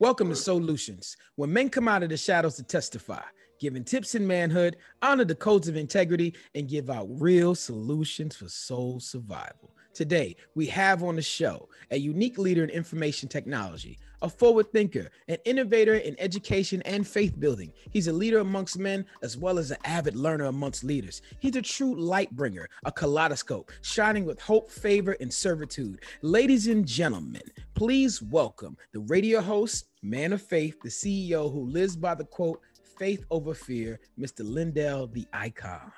Welcome 0.00 0.28
to 0.28 0.36
Solutions, 0.36 1.16
where 1.34 1.48
men 1.48 1.70
come 1.70 1.88
out 1.88 2.04
of 2.04 2.10
the 2.10 2.16
shadows 2.16 2.54
to 2.54 2.62
testify, 2.62 3.22
giving 3.58 3.82
tips 3.82 4.14
in 4.14 4.24
manhood, 4.24 4.76
honor 5.02 5.24
the 5.24 5.34
codes 5.34 5.66
of 5.66 5.76
integrity, 5.76 6.34
and 6.54 6.68
give 6.68 6.88
out 6.88 7.08
real 7.10 7.56
solutions 7.56 8.36
for 8.36 8.48
soul 8.48 9.00
survival. 9.00 9.74
Today, 9.94 10.36
we 10.54 10.66
have 10.66 11.02
on 11.02 11.16
the 11.16 11.22
show 11.22 11.68
a 11.90 11.98
unique 11.98 12.38
leader 12.38 12.62
in 12.62 12.70
information 12.70 13.28
technology, 13.28 13.98
a 14.22 14.28
forward 14.28 14.70
thinker, 14.72 15.10
an 15.26 15.38
innovator 15.44 15.94
in 15.94 16.14
education 16.20 16.80
and 16.82 17.06
faith 17.06 17.38
building. 17.40 17.72
He's 17.90 18.06
a 18.06 18.12
leader 18.12 18.38
amongst 18.38 18.78
men 18.78 19.04
as 19.22 19.36
well 19.36 19.58
as 19.58 19.72
an 19.72 19.78
avid 19.84 20.14
learner 20.14 20.44
amongst 20.44 20.84
leaders. 20.84 21.22
He's 21.40 21.56
a 21.56 21.62
true 21.62 22.00
light 22.00 22.30
bringer, 22.30 22.68
a 22.84 22.92
kaleidoscope, 22.92 23.72
shining 23.82 24.24
with 24.24 24.40
hope, 24.40 24.70
favor, 24.70 25.16
and 25.20 25.32
servitude. 25.32 26.02
Ladies 26.22 26.68
and 26.68 26.86
gentlemen, 26.86 27.42
please 27.74 28.22
welcome 28.22 28.76
the 28.92 29.00
radio 29.00 29.40
host, 29.40 29.87
man 30.02 30.32
of 30.32 30.42
faith, 30.42 30.80
the 30.82 30.88
CEO 30.88 31.52
who 31.52 31.68
lives 31.68 31.96
by 31.96 32.14
the 32.14 32.24
quote, 32.24 32.60
faith 32.98 33.24
over 33.30 33.54
fear, 33.54 34.00
Mr. 34.18 34.40
Lindell, 34.40 35.06
the 35.08 35.26
icon. 35.32 35.92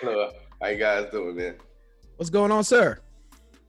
Hello, 0.00 0.30
how 0.60 0.68
you 0.68 0.78
guys 0.78 1.10
doing, 1.10 1.36
man? 1.36 1.56
What's 2.16 2.30
going 2.30 2.52
on, 2.52 2.64
sir? 2.64 2.98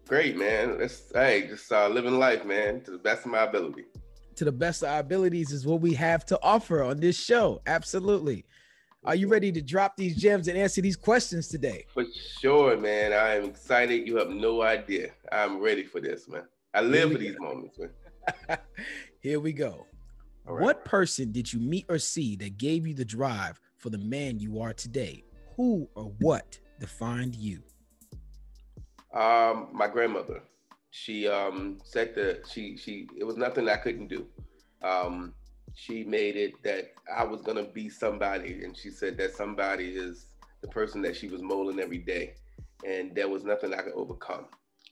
Great, 0.07 0.37
man. 0.37 0.77
It's 0.79 1.11
hey, 1.13 1.47
just 1.47 1.71
uh, 1.71 1.87
living 1.87 2.17
life, 2.17 2.43
man, 2.45 2.81
to 2.81 2.91
the 2.91 2.97
best 2.97 3.25
of 3.25 3.31
my 3.31 3.43
ability. 3.43 3.85
To 4.37 4.45
the 4.45 4.51
best 4.51 4.83
of 4.83 4.89
our 4.89 4.99
abilities 4.99 5.51
is 5.51 5.65
what 5.65 5.81
we 5.81 5.93
have 5.93 6.25
to 6.27 6.39
offer 6.41 6.81
on 6.83 6.99
this 6.99 7.19
show. 7.19 7.61
Absolutely. 7.67 8.45
Are 9.05 9.15
you 9.15 9.27
ready 9.27 9.51
to 9.51 9.61
drop 9.61 9.95
these 9.95 10.17
gems 10.17 10.47
and 10.47 10.57
answer 10.57 10.81
these 10.81 10.97
questions 10.97 11.47
today? 11.47 11.85
For 11.93 12.05
sure, 12.41 12.77
man. 12.77 13.13
I 13.13 13.35
am 13.35 13.45
excited. 13.45 14.07
You 14.07 14.17
have 14.17 14.29
no 14.29 14.61
idea. 14.61 15.11
I'm 15.31 15.59
ready 15.59 15.83
for 15.83 16.01
this, 16.01 16.27
man. 16.27 16.43
I 16.73 16.81
live 16.81 17.11
for 17.11 17.17
these 17.17 17.39
moments, 17.39 17.79
man. 17.79 17.89
Here 19.21 19.39
we 19.39 19.53
go. 19.53 19.85
Right. 20.45 20.63
What 20.63 20.85
person 20.85 21.31
did 21.31 21.51
you 21.51 21.59
meet 21.59 21.85
or 21.89 21.99
see 21.99 22.35
that 22.37 22.57
gave 22.57 22.87
you 22.87 22.93
the 22.93 23.05
drive 23.05 23.59
for 23.77 23.89
the 23.89 23.97
man 23.97 24.39
you 24.39 24.61
are 24.61 24.73
today? 24.73 25.23
Who 25.57 25.87
or 25.95 26.11
what 26.19 26.57
defined 26.79 27.35
you? 27.35 27.61
Um, 29.13 29.69
my 29.73 29.87
grandmother. 29.87 30.41
She 30.91 31.27
um 31.27 31.77
said 31.83 32.15
that 32.15 32.47
she 32.51 32.75
she 32.75 33.07
it 33.17 33.23
was 33.23 33.37
nothing 33.37 33.69
I 33.69 33.77
couldn't 33.77 34.07
do. 34.07 34.25
Um, 34.81 35.33
she 35.75 36.03
made 36.03 36.35
it 36.35 36.53
that 36.63 36.93
I 37.15 37.23
was 37.23 37.41
gonna 37.41 37.63
be 37.63 37.89
somebody, 37.89 38.63
and 38.63 38.75
she 38.75 38.89
said 38.89 39.17
that 39.17 39.35
somebody 39.35 39.89
is 39.89 40.27
the 40.61 40.67
person 40.67 41.01
that 41.03 41.15
she 41.15 41.27
was 41.27 41.41
molding 41.41 41.79
every 41.79 41.99
day, 41.99 42.33
and 42.85 43.13
there 43.13 43.29
was 43.29 43.43
nothing 43.43 43.73
I 43.73 43.81
could 43.81 43.93
overcome. 43.93 44.45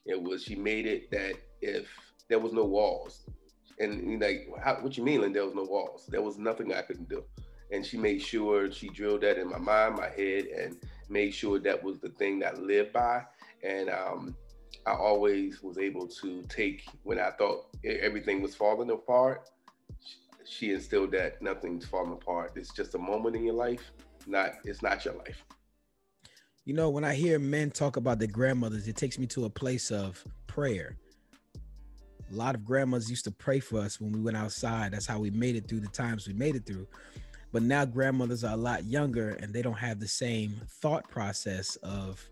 It 0.05 0.22
was 0.22 0.44
she 0.44 0.55
made 0.55 0.85
it 0.85 1.09
that 1.11 1.33
if 1.61 1.88
there 2.30 2.39
was 2.39 2.53
no 2.53 2.66
walls, 2.66 3.25
and 3.80 4.20
like 4.22 4.47
how, 4.64 4.75
what 4.75 4.97
you 4.97 5.03
mean, 5.03 5.23
and 5.23 5.36
there 5.36 5.45
was 5.45 5.56
no 5.56 5.64
walls, 5.64 6.08
there 6.09 6.22
was 6.22 6.38
nothing 6.38 6.73
I 6.73 6.81
couldn't 6.81 7.09
do, 7.09 7.23
and 7.72 7.86
she 7.86 7.97
made 7.97 8.22
sure 8.22 8.72
she 8.72 8.89
drilled 8.89 9.22
that 9.22 9.38
in 9.38 9.50
my 9.50 9.59
mind, 9.59 9.95
my 9.95 10.09
head, 10.09 10.45
and 10.45 10.78
made 11.09 11.34
sure 11.34 11.59
that 11.59 11.84
was 11.84 12.00
the 12.00 12.09
thing 12.09 12.39
that 12.39 12.56
I 12.56 12.59
lived 12.59 12.94
by 12.94 13.23
and 13.64 13.89
um, 13.89 14.36
I 14.86 14.92
always 14.92 15.61
was 15.61 15.78
able 15.78 16.08
to 16.08 16.44
take 16.44 16.86
when 17.03 17.19
I 17.19 17.31
thought 17.31 17.66
everything 17.84 18.41
was 18.41 18.56
falling 18.56 18.89
apart. 18.89 19.50
She 20.45 20.72
instilled 20.72 21.12
that 21.12 21.41
nothing's 21.41 21.86
falling 21.86 22.14
apart. 22.14 22.53
It's 22.56 22.73
just 22.73 22.95
a 22.95 22.97
moment 22.97 23.36
in 23.36 23.44
your 23.44 23.56
life. 23.56 23.91
Not 24.25 24.53
it's 24.64 24.81
not 24.81 25.03
your 25.06 25.16
life. 25.16 25.44
You 26.66 26.73
know, 26.73 26.89
when 26.89 27.03
I 27.03 27.16
hear 27.16 27.39
men 27.39 27.72
talk 27.72 27.95
about 27.95 28.19
their 28.19 28.28
grandmothers, 28.28 28.88
it 28.88 28.97
takes 28.97 29.17
me 29.17 29.25
to 29.28 29.45
a 29.45 29.50
place 29.50 29.89
of 29.89 30.23
prayer. 30.47 30.97
A 32.31 32.36
lot 32.36 32.56
of 32.56 32.66
grandmas 32.66 33.09
used 33.09 33.23
to 33.25 33.31
pray 33.31 33.59
for 33.59 33.80
us 33.80 34.02
when 34.02 34.11
we 34.11 34.20
went 34.20 34.36
outside. 34.36 34.92
That's 34.92 35.06
how 35.06 35.20
we 35.20 35.30
made 35.30 35.56
it 35.56 35.67
through 35.67 35.80
the 35.80 35.88
times 35.88 36.28
we 36.28 36.34
made 36.34 36.56
it 36.56 36.66
through. 36.66 36.88
But 37.53 37.64
now 37.64 37.86
grandmothers 37.86 38.44
are 38.44 38.53
a 38.53 38.58
lot 38.58 38.84
younger 38.84 39.31
and 39.42 39.53
they 39.53 39.61
don't 39.61 39.78
have 39.78 40.00
the 40.00 40.08
same 40.08 40.59
thought 40.81 41.09
process 41.09 41.78
of 41.78 42.28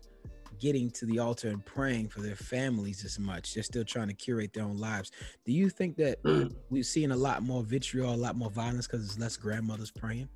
getting 0.60 0.90
to 0.90 1.06
the 1.06 1.18
altar 1.18 1.48
and 1.48 1.64
praying 1.64 2.08
for 2.08 2.20
their 2.20 2.36
families 2.36 3.04
as 3.04 3.18
much. 3.18 3.54
They're 3.54 3.62
still 3.62 3.84
trying 3.84 4.08
to 4.08 4.14
curate 4.14 4.52
their 4.52 4.64
own 4.64 4.76
lives. 4.76 5.12
Do 5.44 5.52
you 5.52 5.70
think 5.70 5.96
that 5.96 6.22
mm. 6.24 6.54
we're 6.70 6.82
seeing 6.82 7.10
a 7.10 7.16
lot 7.16 7.42
more 7.42 7.62
vitriol, 7.62 8.14
a 8.14 8.16
lot 8.16 8.36
more 8.36 8.50
violence 8.50 8.86
because 8.86 9.06
there's 9.06 9.18
less 9.18 9.36
grandmothers 9.36 9.90
praying? 9.90 10.28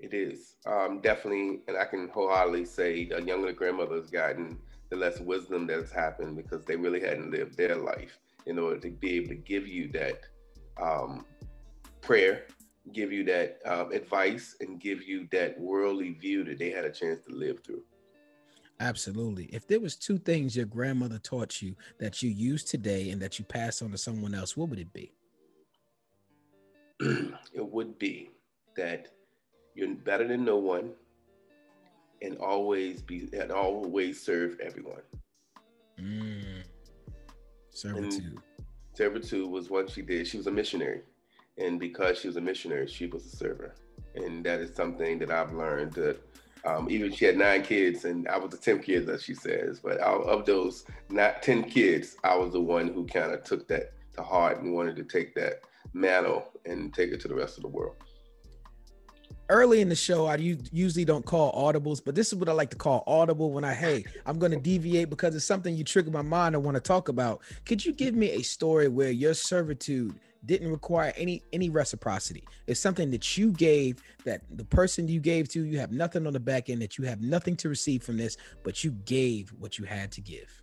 It 0.00 0.14
is 0.14 0.56
um, 0.66 1.00
definitely, 1.00 1.60
and 1.68 1.76
I 1.76 1.84
can 1.84 2.08
wholeheartedly 2.08 2.64
say 2.64 3.04
the 3.04 3.22
younger 3.22 3.48
the 3.48 3.52
grandmother's 3.52 4.10
gotten, 4.10 4.58
the 4.88 4.96
less 4.96 5.20
wisdom 5.20 5.66
that's 5.66 5.92
happened 5.92 6.36
because 6.36 6.64
they 6.64 6.76
really 6.76 7.00
hadn't 7.00 7.30
lived 7.30 7.56
their 7.56 7.76
life 7.76 8.18
in 8.46 8.58
order 8.58 8.78
to 8.80 8.90
be 8.90 9.16
able 9.16 9.28
to 9.28 9.34
give 9.34 9.66
you 9.66 9.88
that 9.92 10.20
um, 10.80 11.24
prayer, 12.00 12.46
give 12.92 13.12
you 13.12 13.24
that 13.24 13.58
um, 13.66 13.92
advice, 13.92 14.56
and 14.60 14.80
give 14.80 15.02
you 15.02 15.28
that 15.32 15.58
worldly 15.58 16.12
view 16.12 16.44
that 16.44 16.58
they 16.58 16.70
had 16.70 16.84
a 16.84 16.90
chance 16.90 17.20
to 17.26 17.34
live 17.34 17.62
through. 17.64 17.82
Absolutely. 18.80 19.44
If 19.52 19.66
there 19.66 19.78
was 19.78 19.94
two 19.94 20.18
things 20.18 20.56
your 20.56 20.64
grandmother 20.64 21.18
taught 21.18 21.60
you 21.60 21.76
that 21.98 22.22
you 22.22 22.30
use 22.30 22.64
today 22.64 23.10
and 23.10 23.20
that 23.20 23.38
you 23.38 23.44
pass 23.44 23.82
on 23.82 23.90
to 23.90 23.98
someone 23.98 24.34
else, 24.34 24.56
what 24.56 24.70
would 24.70 24.78
it 24.78 24.92
be? 24.94 25.12
it 27.00 27.66
would 27.66 27.98
be 27.98 28.30
that 28.76 29.08
you're 29.74 29.94
better 29.94 30.26
than 30.26 30.44
no 30.44 30.56
one 30.56 30.92
and 32.22 32.38
always 32.38 33.02
be 33.02 33.28
and 33.32 33.52
always 33.52 34.22
serve 34.22 34.58
everyone. 34.60 35.02
Mm. 36.00 36.59
Servitude. 37.80 38.38
servitude 38.92 39.50
was 39.50 39.70
what 39.70 39.90
she 39.90 40.02
did. 40.02 40.26
She 40.26 40.36
was 40.36 40.46
a 40.46 40.50
missionary. 40.50 41.00
And 41.56 41.80
because 41.80 42.18
she 42.18 42.28
was 42.28 42.36
a 42.36 42.40
missionary, 42.40 42.86
she 42.86 43.06
was 43.06 43.24
a 43.24 43.36
server. 43.36 43.74
And 44.14 44.44
that 44.44 44.60
is 44.60 44.74
something 44.76 45.18
that 45.20 45.30
I've 45.30 45.52
learned 45.52 45.94
that 45.94 46.20
um, 46.64 46.90
even 46.90 47.10
she 47.10 47.24
had 47.24 47.38
nine 47.38 47.62
kids, 47.62 48.04
and 48.04 48.28
I 48.28 48.36
was 48.36 48.50
the 48.50 48.58
tenth 48.58 48.84
kid, 48.84 49.08
as 49.08 49.22
she 49.22 49.34
says. 49.34 49.80
But 49.80 49.98
out 50.00 50.22
of 50.24 50.44
those 50.44 50.84
not 51.08 51.42
ten 51.42 51.64
kids, 51.64 52.16
I 52.22 52.36
was 52.36 52.52
the 52.52 52.60
one 52.60 52.88
who 52.88 53.06
kind 53.06 53.32
of 53.32 53.44
took 53.44 53.66
that 53.68 53.92
to 54.16 54.22
heart 54.22 54.60
and 54.60 54.74
wanted 54.74 54.96
to 54.96 55.04
take 55.04 55.34
that 55.36 55.60
mantle 55.94 56.50
and 56.66 56.92
take 56.92 57.12
it 57.12 57.20
to 57.20 57.28
the 57.28 57.34
rest 57.34 57.56
of 57.56 57.62
the 57.62 57.68
world. 57.68 57.96
Early 59.50 59.80
in 59.80 59.88
the 59.88 59.96
show, 59.96 60.26
I 60.26 60.36
usually 60.36 61.04
don't 61.04 61.26
call 61.26 61.52
audibles, 61.52 62.00
but 62.02 62.14
this 62.14 62.28
is 62.28 62.36
what 62.36 62.48
I 62.48 62.52
like 62.52 62.70
to 62.70 62.76
call 62.76 63.02
audible 63.08 63.50
when 63.50 63.64
I, 63.64 63.74
hey, 63.74 64.04
I'm 64.24 64.38
going 64.38 64.52
to 64.52 64.58
deviate 64.58 65.10
because 65.10 65.34
it's 65.34 65.44
something 65.44 65.76
you 65.76 65.82
trigger 65.82 66.12
my 66.12 66.22
mind. 66.22 66.54
I 66.54 66.58
want 66.58 66.76
to 66.76 66.80
talk 66.80 67.08
about. 67.08 67.42
Could 67.66 67.84
you 67.84 67.92
give 67.92 68.14
me 68.14 68.30
a 68.30 68.42
story 68.42 68.86
where 68.86 69.10
your 69.10 69.34
servitude 69.34 70.14
didn't 70.46 70.70
require 70.70 71.12
any 71.16 71.42
any 71.52 71.68
reciprocity. 71.68 72.44
It's 72.66 72.80
something 72.80 73.10
that 73.10 73.36
you 73.36 73.52
gave 73.52 74.02
that 74.24 74.42
the 74.56 74.64
person 74.64 75.08
you 75.08 75.20
gave 75.20 75.48
to, 75.50 75.64
you 75.64 75.78
have 75.78 75.92
nothing 75.92 76.26
on 76.26 76.32
the 76.32 76.40
back 76.40 76.70
end 76.70 76.80
that 76.82 76.96
you 76.96 77.04
have 77.04 77.20
nothing 77.20 77.56
to 77.56 77.68
receive 77.68 78.02
from 78.02 78.16
this, 78.16 78.36
but 78.62 78.82
you 78.82 78.92
gave 79.04 79.50
what 79.58 79.78
you 79.78 79.84
had 79.84 80.10
to 80.12 80.20
give. 80.20 80.62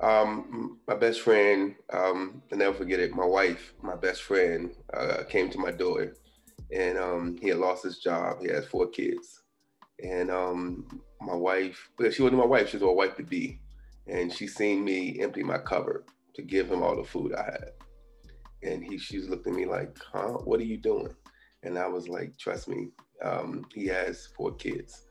Um, 0.00 0.78
my 0.86 0.94
best 0.94 1.22
friend, 1.22 1.74
um, 1.90 2.42
I'll 2.52 2.58
never 2.58 2.74
forget 2.74 3.00
it. 3.00 3.14
My 3.14 3.24
wife, 3.24 3.72
my 3.82 3.96
best 3.96 4.22
friend, 4.22 4.74
uh, 4.92 5.22
came 5.26 5.48
to 5.50 5.58
my 5.58 5.70
door, 5.70 6.12
and 6.72 6.98
um, 6.98 7.36
he 7.40 7.48
had 7.48 7.58
lost 7.58 7.84
his 7.84 7.98
job. 7.98 8.38
He 8.40 8.48
has 8.48 8.66
four 8.66 8.88
kids, 8.88 9.42
and 10.02 10.30
um, 10.30 10.86
my 11.20 11.34
wife, 11.34 11.90
she 12.12 12.22
wasn't 12.22 12.40
my 12.40 12.46
wife; 12.46 12.70
she 12.70 12.76
was 12.76 12.82
a 12.82 12.90
wife 12.90 13.16
to 13.16 13.22
be, 13.22 13.60
and 14.06 14.32
she 14.32 14.46
seen 14.46 14.84
me 14.84 15.20
empty 15.20 15.42
my 15.42 15.58
cupboard 15.58 16.04
to 16.34 16.42
give 16.42 16.70
him 16.70 16.82
all 16.82 16.96
the 16.96 17.04
food 17.04 17.34
I 17.34 17.44
had 17.44 17.70
and 18.62 18.84
he 18.84 18.98
she's 18.98 19.28
looked 19.28 19.46
at 19.46 19.52
me 19.52 19.66
like, 19.66 19.96
huh, 20.12 20.38
what 20.44 20.60
are 20.60 20.64
you 20.64 20.76
doing? 20.76 21.14
And 21.62 21.78
I 21.78 21.86
was 21.86 22.08
like, 22.08 22.36
trust 22.38 22.68
me, 22.68 22.88
um, 23.22 23.64
he 23.74 23.86
has 23.86 24.26
four 24.36 24.54
kids 24.54 25.02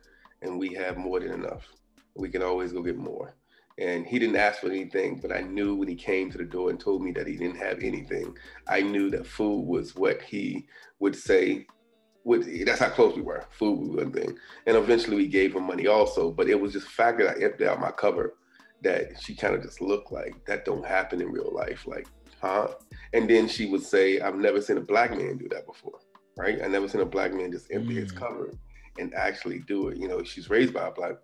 and 0.42 0.60
we 0.60 0.74
have 0.74 0.98
more 0.98 1.20
than 1.20 1.32
enough. 1.32 1.68
We 2.16 2.30
can 2.30 2.44
always 2.44 2.72
go 2.72 2.82
get 2.82 2.98
more. 2.98 3.36
And 3.78 4.06
he 4.06 4.20
didn't 4.20 4.38
ask 4.38 4.62
for 4.62 4.68
anything, 4.68 5.20
but 5.22 5.36
I 5.36 5.42
knew 5.42 5.76
when 5.76 5.90
he 5.90 5.96
came 5.96 6.32
to 6.32 6.38
the 6.38 6.46
door 6.46 6.70
and 6.70 6.80
told 6.80 7.02
me 7.02 7.12
that 7.12 7.28
he 7.28 7.36
didn't 7.36 7.58
have 7.58 7.80
anything, 7.80 8.36
I 8.68 8.82
knew 8.82 9.10
that 9.12 9.28
food 9.28 9.66
was 9.66 9.96
what 9.96 10.22
he 10.22 10.68
would 11.00 11.16
say. 11.16 11.68
Would, 12.24 12.48
that's 12.66 12.80
how 12.80 12.90
close 12.90 13.16
we 13.16 13.22
were. 13.22 13.46
Food 13.52 13.80
was 13.80 13.90
one 14.04 14.12
thing. 14.12 14.36
And 14.66 14.78
eventually 14.78 15.18
we 15.18 15.28
gave 15.28 15.56
him 15.56 15.64
money 15.64 15.88
also, 15.88 16.32
but 16.32 16.50
it 16.50 16.60
was 16.60 16.72
just 16.74 16.86
the 16.86 16.92
fact 16.92 17.20
that 17.20 17.38
I 17.38 17.44
emptied 17.44 17.68
out 17.68 17.80
my 17.80 17.92
cupboard 17.92 18.32
that 18.82 19.22
she 19.22 19.36
kind 19.36 19.54
of 19.54 19.62
just 19.62 19.82
looked 19.82 20.12
like 20.12 20.46
that 20.46 20.66
don't 20.66 20.86
happen 20.86 21.22
in 21.22 21.32
real 21.32 21.52
life. 21.54 21.86
Like 21.86 22.08
huh? 22.46 22.68
And 23.14 23.30
then 23.30 23.48
she 23.48 23.66
would 23.66 23.84
say, 23.84 24.20
I've 24.20 24.36
never 24.36 24.62
seen 24.62 24.78
a 24.78 24.82
black 24.82 25.12
man 25.12 25.38
do 25.38 25.48
that 25.50 25.66
before, 25.66 26.00
right? 26.38 26.62
I 26.64 26.68
never 26.68 26.88
seen 26.88 27.02
a 27.02 27.06
black 27.06 27.34
man 27.34 27.52
just 27.52 27.72
empty 27.72 27.96
mm. 27.96 28.02
his 28.02 28.12
cupboard 28.12 28.58
and 29.00 29.14
actually 29.16 29.60
do 29.60 29.90
it. 29.90 29.98
You 29.98 30.08
know, 30.08 30.24
she's 30.24 30.50
raised 30.50 30.74
by 30.74 30.88
a 30.88 30.92
black 30.92 31.16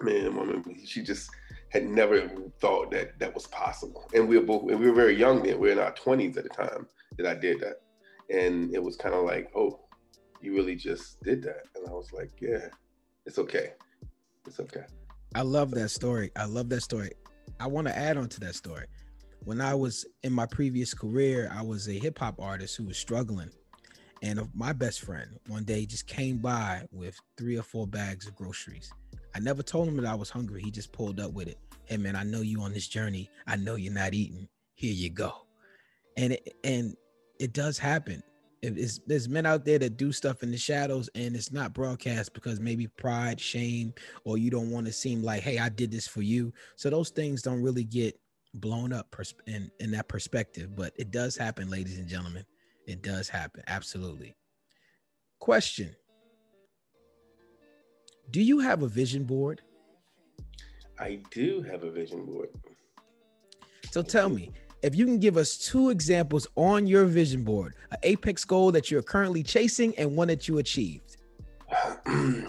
man, 0.00 0.36
woman. 0.36 0.64
She 0.84 1.02
just 1.02 1.30
had 1.70 1.86
never 1.86 2.28
thought 2.60 2.90
that 2.92 3.18
that 3.18 3.34
was 3.34 3.46
possible. 3.48 4.08
And 4.14 4.28
we 4.28 4.38
were 4.38 4.44
both, 4.44 4.70
and 4.70 4.80
we 4.80 4.88
were 4.88 4.94
very 4.94 5.16
young 5.16 5.42
then. 5.42 5.58
We 5.58 5.68
were 5.68 5.72
in 5.72 5.78
our 5.78 5.92
20s 5.92 6.36
at 6.36 6.44
the 6.44 6.50
time 6.50 6.86
that 7.16 7.26
I 7.26 7.34
did 7.34 7.60
that. 7.60 7.80
And 8.30 8.74
it 8.74 8.82
was 8.82 8.96
kind 8.96 9.14
of 9.14 9.24
like, 9.24 9.50
oh, 9.54 9.80
you 10.40 10.54
really 10.54 10.76
just 10.76 11.22
did 11.22 11.42
that. 11.42 11.62
And 11.74 11.86
I 11.88 11.92
was 11.92 12.12
like, 12.12 12.30
yeah, 12.40 12.68
it's 13.26 13.38
okay. 13.38 13.72
It's 14.46 14.60
okay. 14.60 14.84
I 15.34 15.42
love 15.42 15.70
that 15.72 15.90
story. 15.90 16.30
I 16.36 16.46
love 16.46 16.68
that 16.70 16.82
story. 16.82 17.10
I 17.60 17.66
want 17.66 17.86
to 17.86 17.96
add 17.96 18.16
on 18.16 18.28
to 18.30 18.40
that 18.40 18.54
story 18.54 18.86
when 19.44 19.60
I 19.60 19.74
was 19.74 20.04
in 20.22 20.32
my 20.32 20.46
previous 20.46 20.94
career, 20.94 21.50
I 21.54 21.62
was 21.62 21.88
a 21.88 21.92
hip 21.92 22.18
hop 22.18 22.40
artist 22.40 22.76
who 22.76 22.84
was 22.84 22.98
struggling. 22.98 23.50
And 24.22 24.48
my 24.52 24.72
best 24.72 25.00
friend 25.00 25.38
one 25.46 25.64
day 25.64 25.86
just 25.86 26.06
came 26.06 26.38
by 26.38 26.82
with 26.90 27.18
three 27.36 27.56
or 27.56 27.62
four 27.62 27.86
bags 27.86 28.26
of 28.26 28.34
groceries. 28.34 28.92
I 29.34 29.40
never 29.40 29.62
told 29.62 29.88
him 29.88 29.96
that 29.96 30.06
I 30.06 30.14
was 30.14 30.30
hungry. 30.30 30.62
He 30.62 30.70
just 30.70 30.92
pulled 30.92 31.20
up 31.20 31.32
with 31.32 31.48
it. 31.48 31.58
Hey 31.84 31.96
man, 31.96 32.16
I 32.16 32.22
know 32.22 32.40
you 32.40 32.60
on 32.60 32.72
this 32.72 32.88
journey. 32.88 33.30
I 33.46 33.56
know 33.56 33.76
you're 33.76 33.92
not 33.92 34.14
eating. 34.14 34.48
Here 34.74 34.92
you 34.92 35.10
go. 35.10 35.32
And 36.16 36.34
it, 36.34 36.56
and 36.64 36.96
it 37.38 37.52
does 37.52 37.78
happen. 37.78 38.22
It's, 38.60 38.98
there's 39.06 39.28
men 39.28 39.46
out 39.46 39.64
there 39.64 39.78
that 39.78 39.96
do 39.96 40.10
stuff 40.10 40.42
in 40.42 40.50
the 40.50 40.56
shadows 40.56 41.08
and 41.14 41.36
it's 41.36 41.52
not 41.52 41.72
broadcast 41.72 42.34
because 42.34 42.58
maybe 42.58 42.88
pride, 42.88 43.40
shame, 43.40 43.94
or 44.24 44.36
you 44.36 44.50
don't 44.50 44.70
want 44.70 44.86
to 44.86 44.92
seem 44.92 45.22
like, 45.22 45.42
hey, 45.42 45.58
I 45.58 45.68
did 45.68 45.92
this 45.92 46.08
for 46.08 46.22
you. 46.22 46.52
So 46.74 46.90
those 46.90 47.10
things 47.10 47.40
don't 47.42 47.62
really 47.62 47.84
get 47.84 48.18
blown 48.54 48.92
up 48.92 49.10
pers- 49.12 49.34
in, 49.46 49.70
in 49.78 49.92
that 49.92 50.08
perspective, 50.08 50.74
but 50.74 50.92
it 50.96 51.12
does 51.12 51.36
happen, 51.36 51.70
ladies 51.70 51.98
and 51.98 52.08
gentlemen. 52.08 52.44
It 52.86 53.02
does 53.02 53.28
happen. 53.28 53.62
Absolutely. 53.68 54.34
Question 55.38 55.94
Do 58.30 58.42
you 58.42 58.58
have 58.58 58.82
a 58.82 58.88
vision 58.88 59.24
board? 59.24 59.62
I 60.98 61.20
do 61.30 61.62
have 61.62 61.84
a 61.84 61.90
vision 61.90 62.26
board. 62.26 62.50
So 63.90 64.02
tell 64.02 64.28
me, 64.28 64.52
if 64.82 64.94
you 64.94 65.06
can 65.06 65.18
give 65.18 65.36
us 65.36 65.56
two 65.56 65.88
examples 65.90 66.46
on 66.54 66.86
your 66.86 67.06
vision 67.06 67.42
board, 67.42 67.74
an 67.90 67.98
apex 68.02 68.44
goal 68.44 68.70
that 68.72 68.90
you're 68.90 69.02
currently 69.02 69.42
chasing 69.42 69.96
and 69.98 70.14
one 70.14 70.28
that 70.28 70.46
you 70.46 70.58
achieved. 70.58 71.16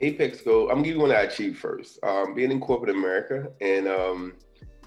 apex 0.00 0.42
goal, 0.42 0.68
I'm 0.68 0.76
gonna 0.76 0.84
give 0.84 0.96
you 0.96 1.00
one 1.00 1.10
I 1.10 1.22
achieved 1.22 1.58
first. 1.58 1.98
Um, 2.02 2.34
being 2.34 2.50
in 2.50 2.60
corporate 2.60 2.94
America 2.94 3.50
and 3.60 3.88
um, 3.88 4.34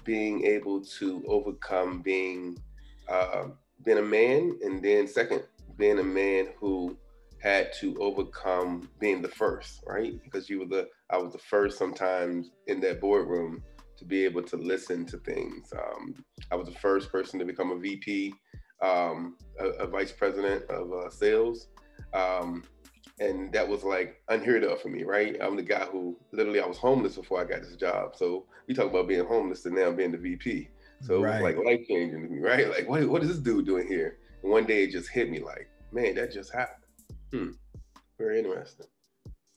being 0.04 0.44
able 0.46 0.82
to 0.82 1.24
overcome 1.26 2.00
being 2.00 2.58
uh, 3.08 3.48
being 3.84 3.98
a 3.98 4.02
man, 4.02 4.56
and 4.64 4.82
then 4.82 5.06
second, 5.06 5.42
being 5.76 5.98
a 5.98 6.04
man 6.04 6.48
who 6.58 6.96
had 7.44 7.72
to 7.74 7.94
overcome 8.00 8.88
being 8.98 9.20
the 9.20 9.28
first, 9.28 9.82
right? 9.86 10.14
Because 10.24 10.48
you 10.48 10.60
were 10.60 10.66
the 10.66 10.88
I 11.10 11.18
was 11.18 11.32
the 11.32 11.38
first 11.38 11.78
sometimes 11.78 12.50
in 12.66 12.80
that 12.80 13.00
boardroom 13.02 13.62
to 13.98 14.04
be 14.04 14.24
able 14.24 14.42
to 14.42 14.56
listen 14.56 15.04
to 15.06 15.18
things. 15.18 15.72
Um, 15.72 16.14
I 16.50 16.56
was 16.56 16.68
the 16.68 16.74
first 16.74 17.12
person 17.12 17.38
to 17.38 17.44
become 17.44 17.70
a 17.70 17.76
VP, 17.76 18.34
um, 18.82 19.36
a, 19.60 19.66
a, 19.66 19.86
vice 19.86 20.10
president 20.10 20.64
of 20.68 20.92
uh, 20.92 21.10
sales. 21.10 21.68
Um, 22.12 22.64
and 23.20 23.52
that 23.52 23.68
was 23.68 23.84
like 23.84 24.20
unheard 24.30 24.64
of 24.64 24.80
for 24.80 24.88
me, 24.88 25.04
right? 25.04 25.36
I'm 25.40 25.54
the 25.54 25.62
guy 25.62 25.84
who 25.84 26.18
literally 26.32 26.60
I 26.60 26.66
was 26.66 26.78
homeless 26.78 27.16
before 27.16 27.40
I 27.40 27.44
got 27.44 27.62
this 27.62 27.76
job. 27.76 28.16
So 28.16 28.46
we 28.66 28.74
talk 28.74 28.90
about 28.90 29.06
being 29.06 29.24
homeless 29.24 29.66
and 29.66 29.76
now 29.76 29.92
being 29.92 30.10
the 30.10 30.18
VP. 30.18 30.70
So 31.02 31.20
right. 31.20 31.40
it 31.40 31.42
was 31.42 31.54
like 31.54 31.64
life 31.64 31.86
changing 31.86 32.22
to 32.22 32.28
me, 32.28 32.40
right? 32.40 32.68
Like, 32.70 32.88
what, 32.88 33.06
what 33.08 33.22
is 33.22 33.28
this 33.28 33.38
dude 33.38 33.66
doing 33.66 33.86
here? 33.86 34.18
And 34.42 34.50
one 34.50 34.64
day 34.64 34.84
it 34.84 34.90
just 34.90 35.10
hit 35.10 35.30
me 35.30 35.38
like, 35.38 35.68
man, 35.92 36.14
that 36.16 36.32
just 36.32 36.52
happened. 36.52 36.83
Hmm. 37.34 37.50
Very 38.16 38.38
interesting. 38.38 38.86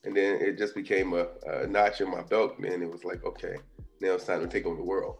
And 0.03 0.15
then 0.15 0.41
it 0.41 0.57
just 0.57 0.73
became 0.73 1.13
a, 1.13 1.27
a 1.45 1.67
notch 1.67 2.01
in 2.01 2.09
my 2.09 2.23
belt. 2.23 2.59
Man, 2.59 2.81
it 2.81 2.91
was 2.91 3.03
like, 3.03 3.23
okay, 3.23 3.57
now 4.01 4.13
it's 4.13 4.25
time 4.25 4.41
to 4.41 4.47
take 4.47 4.65
over 4.65 4.77
the 4.77 4.83
world. 4.83 5.17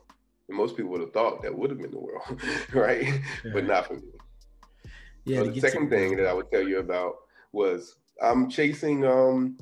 And 0.48 0.57
most 0.57 0.75
people 0.75 0.92
would 0.92 1.01
have 1.01 1.13
thought 1.13 1.44
that 1.44 1.56
would 1.56 1.69
have 1.69 1.80
been 1.80 1.92
the 1.92 2.00
world, 2.00 2.42
right? 2.74 3.04
Yeah. 3.45 3.51
But 3.54 3.65
not 3.65 3.88
for 3.88 3.95
me. 3.95 4.07
Yeah. 5.25 5.44
So 5.44 5.51
the 5.51 5.59
second 5.59 5.89
thing 5.89 6.15
that 6.18 6.25
I 6.25 6.33
would 6.33 6.50
tell 6.50 6.68
you 6.68 6.80
about 6.80 7.18
was 7.51 7.98
I'm 8.21 8.50
chasing 8.50 9.06
um 9.06 9.57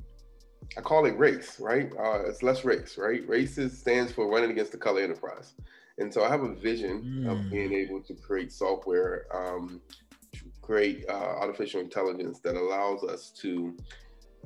I 0.77 0.81
call 0.81 1.06
it 1.06 1.18
race, 1.18 1.59
right? 1.59 1.91
Uh, 1.98 2.24
it's 2.25 2.44
less 2.44 2.65
race, 2.65 2.98
right? 2.98 3.27
Race 3.27 3.57
is, 3.57 3.77
stands 3.77 4.12
for 4.12 4.27
running 4.27 4.51
against 4.51 4.71
the 4.71 4.77
color 4.77 5.01
enterprise. 5.01 5.53
And 5.98 6.13
so 6.13 6.24
I 6.24 6.30
have 6.30 6.44
a 6.44 6.53
vision 6.53 7.24
mm. 7.25 7.31
of 7.31 7.50
being 7.50 7.71
able 7.71 8.01
to 8.01 8.13
create 8.13 8.51
software, 8.51 9.25
um, 9.33 9.81
create 10.65 11.06
uh, 11.07 11.13
artificial 11.13 11.79
intelligence 11.79 12.39
that 12.39 12.56
allows 12.56 13.03
us 13.03 13.29
to, 13.41 13.75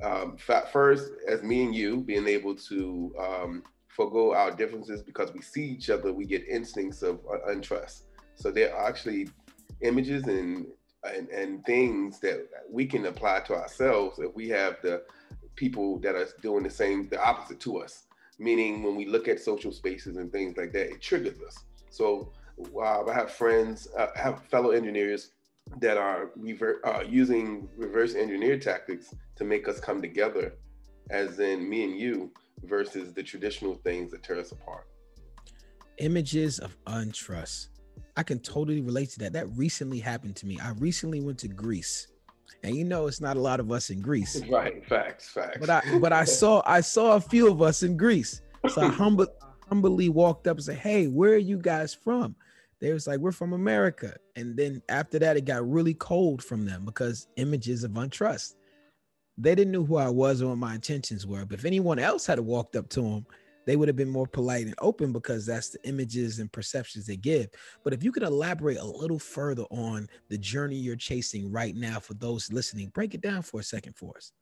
um, 0.02 0.36
first, 0.72 1.12
as 1.26 1.42
me 1.42 1.64
and 1.64 1.74
you, 1.74 2.00
being 2.00 2.28
able 2.28 2.54
to 2.54 3.14
um, 3.18 3.62
forego 3.88 4.34
our 4.34 4.50
differences 4.50 5.02
because 5.02 5.32
we 5.32 5.40
see 5.40 5.64
each 5.64 5.90
other, 5.90 6.12
we 6.12 6.26
get 6.26 6.46
instincts 6.46 7.02
of 7.02 7.20
uh, 7.26 7.50
untrust. 7.50 8.02
So 8.34 8.50
there 8.50 8.74
are 8.74 8.88
actually 8.88 9.28
images 9.82 10.26
and, 10.26 10.66
and 11.04 11.28
and 11.30 11.64
things 11.64 12.20
that 12.20 12.46
we 12.70 12.84
can 12.86 13.06
apply 13.06 13.40
to 13.40 13.54
ourselves 13.54 14.18
if 14.18 14.34
we 14.34 14.48
have 14.50 14.76
the 14.82 15.02
people 15.56 15.98
that 16.00 16.14
are 16.14 16.28
doing 16.42 16.62
the 16.62 16.70
same, 16.70 17.08
the 17.08 17.22
opposite 17.22 17.60
to 17.60 17.78
us. 17.78 18.06
Meaning, 18.38 18.82
when 18.82 18.96
we 18.96 19.06
look 19.06 19.28
at 19.28 19.40
social 19.40 19.72
spaces 19.72 20.16
and 20.16 20.32
things 20.32 20.56
like 20.56 20.72
that, 20.72 20.90
it 20.90 21.00
triggers 21.02 21.38
us. 21.46 21.56
So, 21.90 22.32
uh, 22.76 23.04
I 23.04 23.14
have 23.14 23.30
friends, 23.30 23.88
uh, 23.98 24.08
I 24.16 24.18
have 24.18 24.42
fellow 24.44 24.70
engineers 24.70 25.32
that 25.78 25.96
are 25.96 26.30
rever- 26.36 26.80
uh, 26.84 27.02
using 27.02 27.68
reverse 27.76 28.14
engineer 28.14 28.58
tactics 28.58 29.14
to 29.36 29.44
make 29.44 29.68
us 29.68 29.80
come 29.80 30.02
together, 30.02 30.54
as 31.10 31.38
in 31.38 31.68
me 31.68 31.84
and 31.84 31.98
you, 31.98 32.32
versus 32.64 33.12
the 33.12 33.22
traditional 33.22 33.74
things 33.74 34.10
that 34.10 34.22
tear 34.22 34.38
us 34.38 34.52
apart. 34.52 34.86
Images 35.98 36.58
of 36.58 36.76
untrust. 36.86 37.68
I 38.16 38.22
can 38.22 38.40
totally 38.40 38.80
relate 38.80 39.10
to 39.10 39.18
that. 39.20 39.32
That 39.32 39.46
recently 39.56 39.98
happened 39.98 40.36
to 40.36 40.46
me. 40.46 40.58
I 40.60 40.70
recently 40.72 41.20
went 41.20 41.38
to 41.38 41.48
Greece. 41.48 42.08
And 42.62 42.74
you 42.74 42.84
know 42.84 43.06
it's 43.06 43.20
not 43.20 43.36
a 43.36 43.40
lot 43.40 43.60
of 43.60 43.70
us 43.70 43.90
in 43.90 44.00
Greece. 44.00 44.42
Right, 44.50 44.84
facts, 44.84 45.28
facts. 45.28 45.58
But 45.60 45.70
I 45.70 45.98
but 45.98 46.12
I 46.12 46.24
saw 46.24 46.62
I 46.66 46.80
saw 46.80 47.14
a 47.14 47.20
few 47.20 47.50
of 47.50 47.62
us 47.62 47.82
in 47.82 47.96
Greece. 47.96 48.42
So 48.68 48.82
I 48.82 48.88
humble, 48.88 49.28
humbly 49.68 50.08
walked 50.08 50.46
up 50.46 50.56
and 50.56 50.64
said, 50.64 50.78
Hey, 50.78 51.06
where 51.06 51.32
are 51.32 51.36
you 51.36 51.56
guys 51.56 51.94
from? 51.94 52.34
They 52.80 52.92
was 52.92 53.06
like, 53.06 53.18
We're 53.18 53.32
from 53.32 53.52
America. 53.52 54.16
And 54.36 54.56
then 54.56 54.82
after 54.88 55.18
that, 55.18 55.36
it 55.36 55.44
got 55.44 55.68
really 55.68 55.94
cold 55.94 56.42
from 56.42 56.64
them 56.64 56.84
because 56.84 57.28
images 57.36 57.84
of 57.84 57.92
untrust 57.92 58.54
they 59.40 59.54
didn't 59.54 59.72
know 59.72 59.84
who 59.84 59.96
I 59.96 60.08
was 60.08 60.42
or 60.42 60.48
what 60.48 60.58
my 60.58 60.74
intentions 60.74 61.26
were. 61.26 61.44
But 61.46 61.58
if 61.58 61.64
anyone 61.64 61.98
else 61.98 62.26
had 62.26 62.38
walked 62.38 62.76
up 62.76 62.88
to 62.90 63.02
them, 63.02 63.26
they 63.66 63.76
would 63.76 63.88
have 63.88 63.96
been 63.96 64.10
more 64.10 64.26
polite 64.26 64.66
and 64.66 64.74
open 64.80 65.12
because 65.12 65.46
that's 65.46 65.70
the 65.70 65.88
images 65.88 66.38
and 66.38 66.50
perceptions 66.50 67.06
they 67.06 67.16
give. 67.16 67.48
But 67.84 67.92
if 67.92 68.02
you 68.02 68.12
could 68.12 68.22
elaborate 68.22 68.78
a 68.78 68.84
little 68.84 69.18
further 69.18 69.64
on 69.70 70.08
the 70.28 70.38
journey 70.38 70.76
you're 70.76 70.96
chasing 70.96 71.50
right 71.50 71.74
now 71.74 72.00
for 72.00 72.14
those 72.14 72.52
listening, 72.52 72.88
break 72.88 73.14
it 73.14 73.20
down 73.20 73.42
for 73.42 73.60
a 73.60 73.64
second 73.64 73.96
for 73.96 74.16
us. 74.16 74.32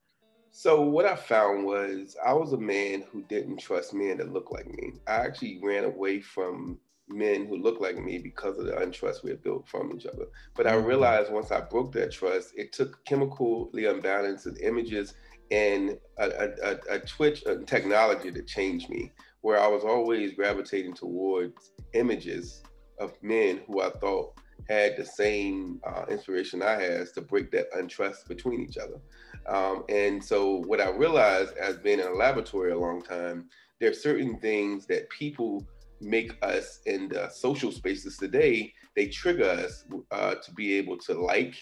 So 0.50 0.80
what 0.80 1.04
I 1.04 1.14
found 1.14 1.66
was 1.66 2.16
I 2.24 2.32
was 2.32 2.52
a 2.52 2.58
man 2.58 3.04
who 3.12 3.22
didn't 3.22 3.58
trust 3.58 3.92
men 3.92 4.18
that 4.18 4.32
looked 4.32 4.50
like 4.50 4.66
me. 4.66 4.94
I 5.06 5.16
actually 5.16 5.60
ran 5.62 5.84
away 5.84 6.20
from 6.20 6.78
men 7.08 7.46
who 7.46 7.56
look 7.56 7.80
like 7.80 7.98
me 7.98 8.18
because 8.18 8.58
of 8.58 8.66
the 8.66 8.80
untrust 8.80 9.24
we 9.24 9.30
had 9.30 9.42
built 9.42 9.68
from 9.68 9.92
each 9.94 10.06
other. 10.06 10.26
But 10.54 10.66
I 10.66 10.72
mm-hmm. 10.72 10.86
realized 10.86 11.32
once 11.32 11.50
I 11.50 11.60
broke 11.60 11.92
that 11.92 12.12
trust, 12.12 12.52
it 12.56 12.72
took 12.72 13.04
chemically 13.04 13.86
unbalanced 13.86 14.48
images 14.62 15.14
and 15.50 15.98
a, 16.18 16.50
a, 16.62 16.76
a 16.96 16.98
twitch 17.00 17.42
of 17.44 17.64
technology 17.66 18.30
to 18.30 18.42
change 18.42 18.88
me, 18.88 19.12
where 19.40 19.58
I 19.58 19.66
was 19.66 19.84
always 19.84 20.34
gravitating 20.34 20.94
towards 20.94 21.72
images 21.94 22.62
of 23.00 23.12
men 23.22 23.62
who 23.66 23.80
I 23.80 23.90
thought 23.90 24.38
had 24.68 24.96
the 24.96 25.04
same 25.04 25.80
uh, 25.86 26.04
inspiration 26.10 26.62
I 26.62 26.80
had 26.82 27.06
to 27.14 27.22
break 27.22 27.50
that 27.52 27.72
untrust 27.72 28.28
between 28.28 28.60
each 28.60 28.76
other. 28.76 29.00
Um, 29.46 29.84
and 29.88 30.22
so 30.22 30.62
what 30.66 30.80
I 30.80 30.90
realized 30.90 31.56
as 31.56 31.78
being 31.78 32.00
in 32.00 32.06
a 32.06 32.12
laboratory 32.12 32.72
a 32.72 32.78
long 32.78 33.00
time, 33.00 33.48
there 33.80 33.90
are 33.90 33.94
certain 33.94 34.38
things 34.40 34.86
that 34.86 35.08
people 35.08 35.66
make 36.00 36.32
us 36.42 36.80
in 36.86 37.08
the 37.08 37.28
social 37.28 37.72
spaces 37.72 38.16
today, 38.16 38.72
they 38.96 39.06
trigger 39.08 39.48
us 39.48 39.84
uh, 40.10 40.34
to 40.36 40.52
be 40.52 40.74
able 40.74 40.96
to 40.98 41.14
like, 41.14 41.54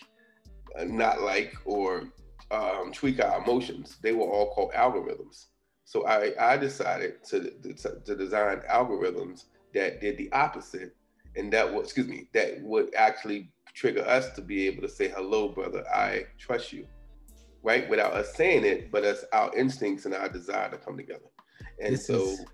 uh, 0.79 0.85
not 0.85 1.23
like, 1.23 1.55
or 1.65 2.05
um, 2.51 2.93
tweak 2.93 3.23
our 3.23 3.43
emotions. 3.43 3.99
They 4.03 4.13
were 4.13 4.27
all 4.27 4.53
called 4.53 4.73
algorithms. 4.73 5.47
So 5.85 6.07
I, 6.07 6.33
I 6.41 6.57
decided 6.57 7.25
to, 7.29 7.51
to, 7.75 8.01
to 8.05 8.17
design 8.17 8.63
algorithms 8.71 9.45
that 9.75 10.01
did 10.01 10.19
the 10.19 10.31
opposite, 10.33 10.95
and 11.37 11.53
that 11.53 11.73
was 11.73 11.85
excuse 11.85 12.09
me 12.09 12.29
that 12.33 12.61
would 12.63 12.95
actually 12.95 13.51
trigger 13.75 14.03
us 14.07 14.31
to 14.33 14.41
be 14.41 14.67
able 14.67 14.83
to 14.83 14.89
say 14.89 15.09
hello, 15.09 15.49
brother. 15.49 15.85
I 15.95 16.25
trust 16.39 16.73
you, 16.73 16.87
right? 17.63 17.89
Without 17.89 18.15
us 18.15 18.35
saying 18.35 18.65
it, 18.65 18.91
but 18.91 19.05
us 19.05 19.25
our 19.33 19.55
instincts 19.55 20.07
and 20.07 20.15
our 20.15 20.29
desire 20.29 20.71
to 20.71 20.79
come 20.79 20.97
together. 20.97 21.27
And 21.81 21.95
this 21.95 22.07
so 22.07 22.23
is, 22.23 22.45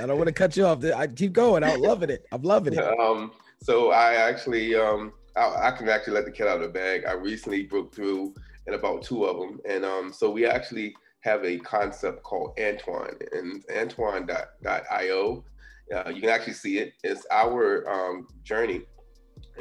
I 0.00 0.06
don't 0.06 0.16
want 0.16 0.28
to 0.28 0.32
cut 0.32 0.56
you 0.56 0.66
off. 0.66 0.84
I 0.84 1.06
keep 1.06 1.32
going. 1.32 1.64
I'm 1.64 1.80
loving 1.80 2.10
it. 2.10 2.26
I'm 2.32 2.42
loving 2.42 2.74
it. 2.74 2.84
Um, 3.00 3.32
so 3.62 3.90
I 3.90 4.14
actually, 4.14 4.74
um, 4.74 5.12
I, 5.36 5.68
I, 5.68 5.70
can 5.70 5.88
actually 5.88 6.14
let 6.14 6.24
the 6.24 6.30
cat 6.30 6.46
out 6.46 6.56
of 6.56 6.62
the 6.62 6.68
bag. 6.68 7.04
I 7.06 7.12
recently 7.12 7.64
broke 7.64 7.94
through 7.94 8.34
in 8.66 8.74
about 8.74 9.02
two 9.02 9.24
of 9.24 9.38
them, 9.38 9.60
and 9.68 9.84
um, 9.84 10.12
so 10.12 10.30
we 10.30 10.46
actually 10.46 10.94
have 11.20 11.44
a 11.44 11.58
concept 11.58 12.22
called 12.22 12.56
Antoine 12.60 13.18
and 13.32 13.64
Antoine.io. 13.76 15.44
Uh, 15.94 16.10
you 16.10 16.20
can 16.20 16.30
actually 16.30 16.52
see 16.52 16.78
it. 16.78 16.94
It's 17.02 17.26
our 17.30 17.88
um, 17.90 18.28
journey, 18.44 18.82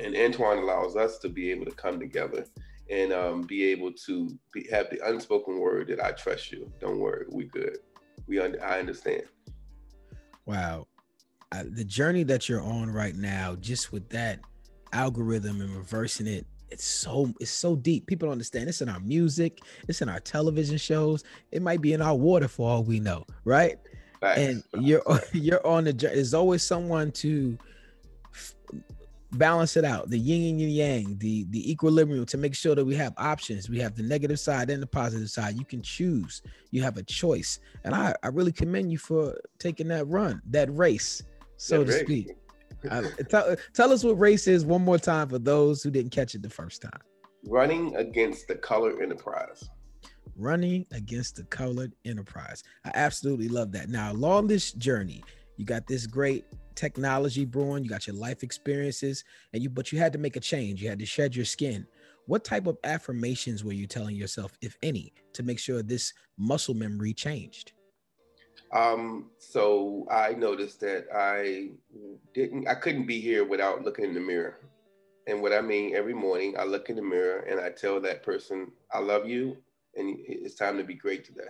and 0.01 0.15
Antoine 0.15 0.59
allows 0.59 0.95
us 0.95 1.17
to 1.19 1.29
be 1.29 1.51
able 1.51 1.65
to 1.65 1.71
come 1.71 1.99
together 1.99 2.45
and 2.89 3.11
um, 3.11 3.41
be 3.41 3.63
able 3.71 3.91
to 3.91 4.37
be, 4.53 4.67
have 4.71 4.89
the 4.91 4.99
unspoken 5.07 5.59
word 5.59 5.87
that 5.87 5.99
I 5.99 6.11
trust 6.11 6.51
you. 6.51 6.71
Don't 6.79 6.99
worry, 6.99 7.25
we 7.29 7.45
good. 7.45 7.77
We 8.27 8.39
un- 8.39 8.57
I 8.61 8.79
understand. 8.79 9.23
Wow. 10.45 10.87
uh, 11.51 11.63
the 11.69 11.83
journey 11.83 12.23
that 12.23 12.49
you're 12.49 12.61
on 12.61 12.89
right 12.89 13.15
now, 13.15 13.55
just 13.55 13.91
with 13.91 14.09
that 14.09 14.39
algorithm 14.93 15.61
and 15.61 15.75
reversing 15.75 16.27
it, 16.27 16.45
it's 16.69 16.83
so 16.83 17.31
it's 17.39 17.51
so 17.51 17.75
deep. 17.75 18.07
People 18.07 18.27
don't 18.27 18.33
understand. 18.33 18.67
It's 18.67 18.81
in 18.81 18.89
our 18.89 18.99
music, 18.99 19.61
it's 19.87 20.01
in 20.01 20.09
our 20.09 20.19
television 20.19 20.77
shows. 20.77 21.23
It 21.51 21.61
might 21.61 21.81
be 21.81 21.93
in 21.93 22.01
our 22.01 22.15
water 22.15 22.47
for 22.47 22.69
all 22.69 22.83
we 22.83 22.99
know, 22.99 23.25
right? 23.45 23.77
And 24.21 24.63
you're 24.79 25.03
you're 25.33 25.65
on 25.65 25.85
the. 25.85 25.93
There's 25.93 26.33
always 26.33 26.63
someone 26.63 27.11
to 27.13 27.57
balance 29.37 29.77
it 29.77 29.85
out 29.85 30.09
the 30.09 30.17
yin 30.17 30.59
and 30.59 30.71
yang 30.71 31.17
the 31.19 31.45
the 31.49 31.71
equilibrium 31.71 32.25
to 32.25 32.37
make 32.37 32.55
sure 32.55 32.75
that 32.75 32.85
we 32.85 32.95
have 32.95 33.13
options. 33.17 33.69
We 33.69 33.79
have 33.79 33.95
the 33.95 34.03
negative 34.03 34.39
side 34.39 34.69
and 34.69 34.81
the 34.81 34.87
positive 34.87 35.29
side. 35.29 35.57
You 35.57 35.65
can 35.65 35.81
choose. 35.81 36.41
You 36.71 36.81
have 36.83 36.97
a 36.97 37.03
choice. 37.03 37.59
And 37.83 37.93
i 37.93 38.13
i 38.23 38.27
really 38.27 38.51
commend 38.51 38.91
you 38.91 38.97
for 38.97 39.35
taking 39.59 39.87
that 39.89 40.07
run 40.07 40.41
that 40.49 40.75
race 40.75 41.23
so 41.57 41.79
that 41.79 41.85
to 41.85 41.91
race. 41.91 42.01
speak. 42.01 42.37
I, 42.91 43.03
tell, 43.29 43.55
tell 43.73 43.91
us 43.91 44.03
what 44.03 44.19
race 44.19 44.47
is 44.47 44.63
one 44.63 44.83
more 44.83 44.99
time 44.99 45.29
for 45.29 45.39
those 45.39 45.81
who 45.81 45.89
didn't 45.89 46.11
catch 46.11 46.35
it 46.35 46.43
the 46.43 46.49
first 46.49 46.83
time. 46.83 47.01
Running 47.47 47.95
against 47.95 48.47
the 48.47 48.55
colored 48.55 49.01
enterprise. 49.01 49.67
Running 50.35 50.85
against 50.91 51.37
the 51.37 51.45
colored 51.45 51.93
enterprise. 52.03 52.63
I 52.83 52.91
absolutely 52.93 53.47
love 53.47 53.71
that. 53.71 53.89
Now 53.89 54.11
along 54.11 54.47
this 54.47 54.71
journey 54.71 55.23
you 55.57 55.65
got 55.65 55.87
this 55.87 56.05
great 56.05 56.45
technology 56.75 57.45
brewing, 57.45 57.83
you 57.83 57.89
got 57.89 58.07
your 58.07 58.15
life 58.15 58.43
experiences, 58.43 59.23
and 59.53 59.63
you 59.63 59.69
but 59.69 59.91
you 59.91 59.99
had 59.99 60.13
to 60.13 60.19
make 60.19 60.35
a 60.35 60.39
change. 60.39 60.81
You 60.81 60.89
had 60.89 60.99
to 60.99 61.05
shed 61.05 61.35
your 61.35 61.45
skin. 61.45 61.87
What 62.27 62.43
type 62.43 62.67
of 62.67 62.77
affirmations 62.83 63.63
were 63.63 63.73
you 63.73 63.87
telling 63.87 64.15
yourself, 64.15 64.57
if 64.61 64.77
any, 64.81 65.13
to 65.33 65.43
make 65.43 65.59
sure 65.59 65.83
this 65.83 66.13
muscle 66.37 66.73
memory 66.73 67.13
changed? 67.13 67.73
Um, 68.71 69.29
so 69.37 70.07
I 70.11 70.33
noticed 70.33 70.79
that 70.81 71.05
I 71.13 71.69
didn't 72.33 72.67
I 72.67 72.75
couldn't 72.75 73.05
be 73.05 73.19
here 73.19 73.45
without 73.45 73.83
looking 73.83 74.05
in 74.05 74.13
the 74.13 74.19
mirror. 74.19 74.59
And 75.27 75.41
what 75.41 75.53
I 75.53 75.61
mean, 75.61 75.95
every 75.95 76.13
morning 76.13 76.55
I 76.59 76.65
look 76.65 76.89
in 76.89 76.95
the 76.95 77.01
mirror 77.01 77.39
and 77.39 77.59
I 77.59 77.69
tell 77.69 77.99
that 78.01 78.21
person, 78.21 78.71
I 78.91 78.99
love 78.99 79.27
you 79.27 79.57
and 79.95 80.17
it's 80.27 80.55
time 80.55 80.77
to 80.77 80.83
be 80.83 80.93
great 80.93 81.25
today. 81.25 81.49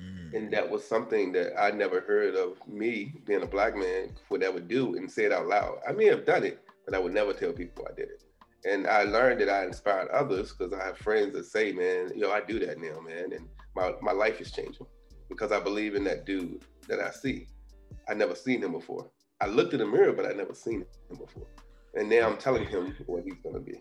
Mm. 0.00 0.34
And 0.34 0.52
that 0.52 0.68
was 0.68 0.86
something 0.86 1.32
that 1.32 1.60
I 1.60 1.70
never 1.70 2.00
heard 2.00 2.34
of 2.34 2.56
me 2.68 3.14
being 3.24 3.42
a 3.42 3.46
black 3.46 3.76
man 3.76 4.12
would 4.30 4.42
ever 4.42 4.60
do 4.60 4.96
and 4.96 5.10
say 5.10 5.24
it 5.24 5.32
out 5.32 5.46
loud. 5.46 5.78
I 5.88 5.92
may 5.92 6.06
have 6.06 6.24
done 6.24 6.44
it, 6.44 6.62
but 6.84 6.94
I 6.94 6.98
would 6.98 7.12
never 7.12 7.32
tell 7.32 7.52
people 7.52 7.86
I 7.90 7.94
did 7.94 8.08
it. 8.10 8.22
And 8.64 8.86
I 8.86 9.04
learned 9.04 9.40
that 9.40 9.48
I 9.48 9.64
inspired 9.64 10.08
others 10.08 10.52
because 10.52 10.72
I 10.72 10.84
have 10.84 10.98
friends 10.98 11.32
that 11.34 11.46
say, 11.46 11.72
man, 11.72 12.12
yo, 12.16 12.30
I 12.30 12.40
do 12.40 12.58
that 12.60 12.78
now, 12.78 13.00
man. 13.00 13.32
And 13.32 13.48
my, 13.74 13.92
my 14.02 14.12
life 14.12 14.40
is 14.40 14.50
changing 14.50 14.86
because 15.28 15.52
I 15.52 15.60
believe 15.60 15.94
in 15.94 16.04
that 16.04 16.24
dude 16.24 16.64
that 16.88 17.00
I 17.00 17.10
see. 17.10 17.46
I 18.08 18.14
never 18.14 18.34
seen 18.34 18.62
him 18.62 18.72
before. 18.72 19.10
I 19.40 19.46
looked 19.46 19.72
in 19.74 19.78
the 19.78 19.86
mirror, 19.86 20.12
but 20.12 20.26
I 20.26 20.32
never 20.32 20.54
seen 20.54 20.80
him 21.10 21.18
before. 21.18 21.46
And 21.94 22.08
now 22.08 22.28
I'm 22.28 22.36
telling 22.36 22.66
him 22.66 22.94
what 23.06 23.24
he's 23.24 23.38
gonna 23.44 23.60
be. 23.60 23.80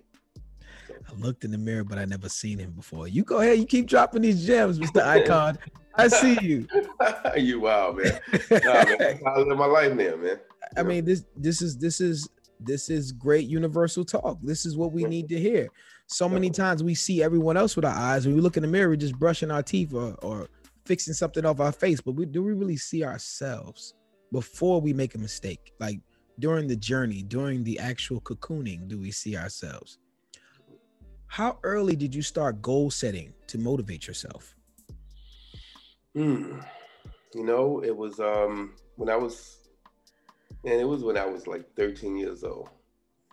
I 0.89 1.13
looked 1.19 1.43
in 1.43 1.51
the 1.51 1.57
mirror, 1.57 1.83
but 1.83 1.97
I 1.97 2.05
never 2.05 2.29
seen 2.29 2.59
him 2.59 2.71
before. 2.71 3.07
You 3.07 3.23
go 3.23 3.39
ahead, 3.39 3.59
you 3.59 3.65
keep 3.65 3.87
dropping 3.87 4.21
these 4.21 4.45
gems, 4.45 4.79
Mr. 4.79 5.05
Icon. 5.05 5.57
I 5.95 6.07
see 6.07 6.37
you. 6.41 6.67
you 7.37 7.61
wild, 7.61 7.97
man. 7.97 8.19
Nah, 8.51 8.85
man. 8.99 9.19
I 9.25 9.39
live 9.39 9.57
my 9.57 9.65
life 9.65 9.93
now, 9.93 10.15
man. 10.15 10.39
I 10.75 10.83
mean, 10.83 11.05
this 11.05 11.25
this 11.35 11.61
is 11.61 11.77
this 11.77 12.01
is 12.01 12.29
this 12.59 12.89
is 12.89 13.11
great 13.11 13.47
universal 13.47 14.05
talk. 14.05 14.37
This 14.41 14.65
is 14.65 14.77
what 14.77 14.91
we 14.91 15.03
need 15.03 15.29
to 15.29 15.39
hear. 15.39 15.69
So 16.07 16.29
many 16.29 16.49
times 16.49 16.83
we 16.83 16.95
see 16.95 17.21
everyone 17.21 17.57
else 17.57 17.75
with 17.75 17.85
our 17.85 17.95
eyes. 17.95 18.25
When 18.25 18.35
we 18.35 18.41
look 18.41 18.57
in 18.57 18.63
the 18.63 18.69
mirror, 18.69 18.89
we're 18.89 18.95
just 18.95 19.19
brushing 19.19 19.51
our 19.51 19.63
teeth 19.63 19.93
or, 19.93 20.15
or 20.21 20.47
fixing 20.85 21.13
something 21.13 21.45
off 21.45 21.59
our 21.59 21.71
face. 21.71 21.99
But 21.99 22.13
we 22.13 22.25
do 22.25 22.43
we 22.43 22.53
really 22.53 22.77
see 22.77 23.03
ourselves 23.03 23.93
before 24.31 24.79
we 24.79 24.93
make 24.93 25.15
a 25.15 25.19
mistake? 25.19 25.73
Like 25.79 25.99
during 26.39 26.67
the 26.67 26.75
journey, 26.75 27.23
during 27.23 27.63
the 27.63 27.79
actual 27.79 28.21
cocooning, 28.21 28.87
do 28.87 28.99
we 28.99 29.11
see 29.11 29.35
ourselves? 29.35 29.99
How 31.27 31.59
early 31.63 31.95
did 31.95 32.15
you 32.15 32.21
start 32.21 32.61
goal 32.61 32.89
setting 32.89 33.33
to 33.47 33.57
motivate 33.57 34.07
yourself? 34.07 34.55
Mm. 36.15 36.65
You 37.33 37.43
know, 37.43 37.83
it 37.83 37.95
was 37.95 38.19
um 38.19 38.73
when 38.95 39.09
I 39.09 39.15
was, 39.15 39.59
and 40.63 40.73
it 40.73 40.85
was 40.87 41.03
when 41.03 41.17
I 41.17 41.25
was 41.25 41.45
like 41.45 41.65
13 41.75 42.17
years 42.17 42.43
old. 42.43 42.69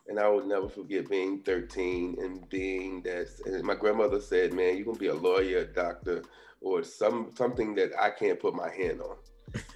And 0.06 0.20
I 0.20 0.28
would 0.28 0.46
never 0.46 0.68
forget 0.68 1.08
being 1.08 1.42
13 1.42 2.18
and 2.20 2.46
being 2.50 3.00
that. 3.02 3.28
And 3.46 3.62
my 3.64 3.74
grandmother 3.74 4.20
said, 4.20 4.52
"Man, 4.52 4.76
you're 4.76 4.84
gonna 4.84 4.98
be 4.98 5.06
a 5.06 5.14
lawyer, 5.14 5.60
a 5.60 5.64
doctor, 5.64 6.22
or 6.60 6.82
some 6.82 7.30
something 7.34 7.74
that 7.76 7.98
I 7.98 8.10
can't 8.10 8.38
put 8.38 8.54
my 8.54 8.68
hand 8.68 9.00
on." 9.00 9.16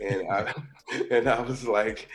And 0.01 0.31
I 0.31 0.53
and 1.11 1.29
I 1.29 1.41
was 1.41 1.67
like, 1.67 2.09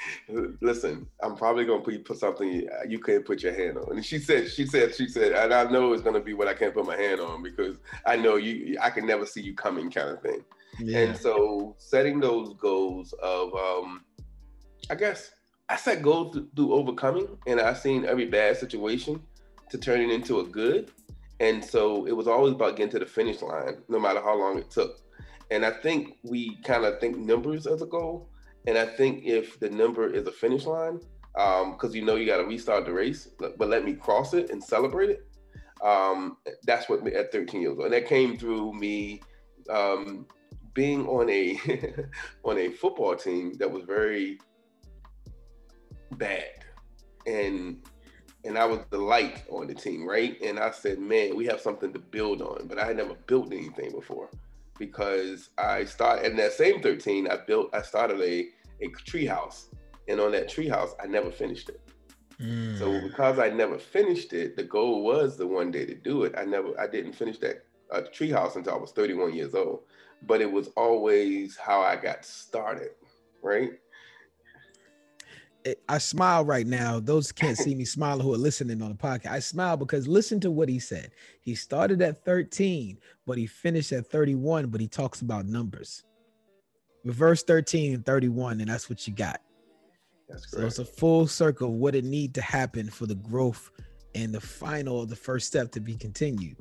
"Listen, 0.62 1.08
I'm 1.22 1.36
probably 1.36 1.65
gonna 1.65 1.82
put, 1.82 2.05
put 2.05 2.17
something 2.17 2.67
you 2.88 3.00
can't 3.00 3.25
put 3.25 3.43
your 3.43 3.53
hand 3.53 3.77
on." 3.77 3.96
And 3.96 4.05
she 4.05 4.20
said, 4.20 4.50
"She 4.50 4.65
said, 4.65 4.96
she 4.96 5.08
said, 5.08 5.32
and 5.34 5.53
I 5.53 5.70
know 5.70 5.93
it's 5.93 6.03
gonna 6.03 6.20
be 6.20 6.34
what 6.34 6.48
I 6.48 6.53
can't 6.53 6.74
put 6.74 6.86
my 6.86 6.98
hand 6.98 7.22
on 7.22 7.43
because 7.43 7.77
I 8.05 8.15
know 8.15 8.36
you. 8.36 8.77
I 8.82 8.89
can 8.89 9.05
never 9.05 9.25
see 9.25 9.41
you 9.41 9.55
coming, 9.55 9.91
kind 9.91 10.10
of 10.10 10.22
thing." 10.22 10.43
Yeah. 10.79 11.00
And 11.00 11.17
so 11.17 11.75
setting 11.77 12.20
those 12.20 12.53
goals 12.55 13.13
of, 13.22 13.53
um, 13.53 14.03
I 14.89 14.96
guess 14.96 15.32
I 15.70 15.75
set 15.75 16.01
goals 16.01 16.38
through 16.55 16.74
overcoming, 16.74 17.27
and 17.48 17.60
I've 17.60 17.77
seen 17.77 18.05
every 18.05 18.25
bad 18.25 18.58
situation 18.58 19.22
to 19.70 19.77
turn 19.77 20.01
it 20.01 20.12
into 20.12 20.39
a 20.39 20.43
good. 20.43 20.91
And 21.39 21.63
so 21.63 22.05
it 22.05 22.12
was 22.12 22.27
always 22.27 22.53
about 22.53 22.75
getting 22.75 22.91
to 22.91 23.00
the 23.00 23.05
finish 23.05 23.41
line, 23.41 23.77
no 23.89 24.00
matter 24.00 24.22
how 24.22 24.38
long 24.38 24.58
it 24.58 24.70
took. 24.70 25.00
And 25.52 25.66
I 25.66 25.72
think 25.72 26.18
we 26.24 26.58
kind 26.64 26.86
of 26.86 27.00
think 27.00 27.18
numbers 27.18 27.68
as 27.68 27.82
a 27.82 27.86
goal. 27.86 28.30
And 28.68 28.78
I 28.78 28.86
think 28.86 29.24
if 29.26 29.60
the 29.60 29.70
number 29.70 30.08
is 30.08 30.28
a 30.28 30.32
finish 30.32 30.66
line, 30.66 31.00
because 31.34 31.90
um, 31.90 31.96
you 31.96 32.04
know 32.04 32.16
you 32.16 32.26
got 32.26 32.38
to 32.38 32.46
restart 32.46 32.86
the 32.86 32.94
race, 32.94 33.28
but 33.38 33.60
let 33.60 33.84
me 33.84 33.94
cross 33.94 34.34
it 34.34 34.52
and 34.52 34.64
celebrate 34.64 35.10
it. 35.10 35.28
Um, 35.84 36.38
that's 36.66 36.88
what 36.88 37.06
at 37.08 37.32
13 37.32 37.62
years 37.62 37.76
old, 37.76 37.86
and 37.86 37.94
that 37.94 38.08
came 38.08 38.38
through 38.38 38.74
me 38.74 39.22
um, 39.70 40.26
being 40.74 41.06
on 41.08 41.30
a 41.30 41.60
on 42.46 42.58
a 42.58 42.70
football 42.70 43.16
team 43.16 43.54
that 43.58 43.70
was 43.70 43.84
very 43.84 44.40
bad 46.14 46.64
and 47.26 47.78
and 48.46 48.58
I 48.58 48.66
was 48.66 48.80
the 48.90 48.98
light 48.98 49.44
on 49.50 49.68
the 49.68 49.74
team, 49.74 50.06
right? 50.06 50.40
And 50.42 50.60
I 50.60 50.72
said, 50.72 51.00
man, 51.00 51.36
we 51.38 51.46
have 51.46 51.62
something 51.62 51.94
to 51.94 52.00
build 52.00 52.42
on. 52.42 52.68
But 52.68 52.78
I 52.78 52.86
had 52.86 52.98
never 52.98 53.14
built 53.26 53.54
anything 53.54 53.92
before 53.92 54.30
because 54.86 55.50
I 55.58 55.86
started 55.86 56.30
in 56.30 56.38
that 56.38 56.54
same 56.54 56.82
13, 56.82 57.28
I 57.28 57.38
built 57.38 57.74
I 57.74 57.82
started 57.82 58.20
a 58.22 58.48
a 58.82 58.90
tree 59.06 59.25
house. 59.25 59.70
And 60.08 60.20
on 60.20 60.34
that 60.34 60.50
tree 60.50 60.68
house, 60.68 60.94
I 61.02 61.08
never 61.08 61.32
finished 61.32 61.70
it. 61.70 61.82
Mm. 62.42 62.78
So 62.78 63.00
because 63.08 63.40
I 63.40 63.50
never 63.50 63.78
finished 63.78 64.34
it, 64.34 64.58
the 64.58 64.63
goal 64.63 65.04
was 65.04 65.38
the 65.38 65.48
one 65.48 65.72
day 65.72 65.86
to 65.86 65.96
do 65.96 66.24
it. 66.24 66.34
I 66.38 66.46
never 66.46 66.80
I 66.80 66.88
didn't 66.88 67.13
finish 67.13 67.38
that 67.40 67.66
uh, 67.92 68.02
tree 68.12 68.32
house 68.32 68.56
until 68.56 68.74
I 68.74 68.78
was 68.78 68.92
31 68.92 69.34
years 69.34 69.54
old 69.54 69.84
but 70.28 70.42
it 70.42 70.52
was 70.52 70.70
always 70.75 71.58
how 71.58 71.82
I 71.82 71.96
got 71.96 72.25
started, 72.25 72.92
right? 73.42 73.72
I 75.88 75.98
smile 75.98 76.43
right 76.43 76.67
now. 76.67 77.00
Those 77.00 77.32
can't 77.32 77.58
see 77.58 77.74
me 77.74 77.86
smiling 77.86 78.22
who 78.22 78.34
are 78.34 78.38
listening 78.38 78.82
on 78.82 78.89
the 78.89 78.96
podcast. 78.96 79.32
I 79.32 79.39
smile 79.39 79.77
because 79.77 80.08
listen 80.08 80.39
to 80.41 80.51
what 80.51 80.67
he 80.67 80.79
said. 80.79 81.12
He 81.41 81.55
started 81.55 82.01
at 82.01 82.24
13, 82.25 82.98
but 83.25 83.38
he 83.38 83.48
finished 83.48 83.91
at 83.91 84.08
31, 84.08 84.67
but 84.67 84.82
he 84.82 84.88
talks 84.88 85.22
about 85.22 85.46
numbers. 85.46 86.03
Reverse 87.05 87.43
13 87.43 87.93
and 87.93 88.05
31, 88.05 88.62
and 88.62 88.70
that's 88.70 88.89
what 88.89 89.08
you 89.08 89.13
got. 89.13 89.41
That's 90.29 90.46
great. 90.48 90.62
So 90.62 90.67
it's 90.67 90.79
a 90.79 90.86
full 90.86 91.27
circle 91.27 91.70
of 91.70 91.75
what 91.75 91.96
it 91.96 92.03
need 92.03 92.34
to 92.36 92.41
happen 92.41 92.89
for 92.89 93.05
the 93.05 93.15
growth 93.15 93.72
and 94.15 94.34
the 94.34 94.41
final, 94.41 95.05
the 95.05 95.15
first 95.15 95.48
step 95.48 95.72
to 95.72 95.79
be 95.79 95.96
continued 95.96 96.58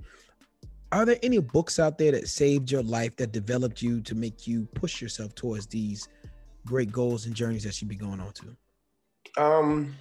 are 0.93 1.07
there 1.07 1.19
any 1.23 1.39
books 1.39 1.79
out 1.79 1.97
there 1.97 2.13
that 2.13 2.29
saved 2.29 2.71
your 2.71 2.83
life 2.83 3.17
that 3.17 3.33
developed 3.33 3.81
you 3.81 4.03
to 4.03 4.15
make 4.15 4.47
you 4.47 4.67
push 4.75 5.01
yourself 5.01 5.35
towards 5.35 5.67
these 5.67 6.09
great 6.67 6.93
goals 6.93 7.25
and 7.25 7.35
journeys 7.35 7.65
that 7.65 7.81
you'd 7.81 7.89
be 7.89 7.97
going 7.97 8.21
on 8.21 8.33
to 8.35 8.55
um 9.37 9.95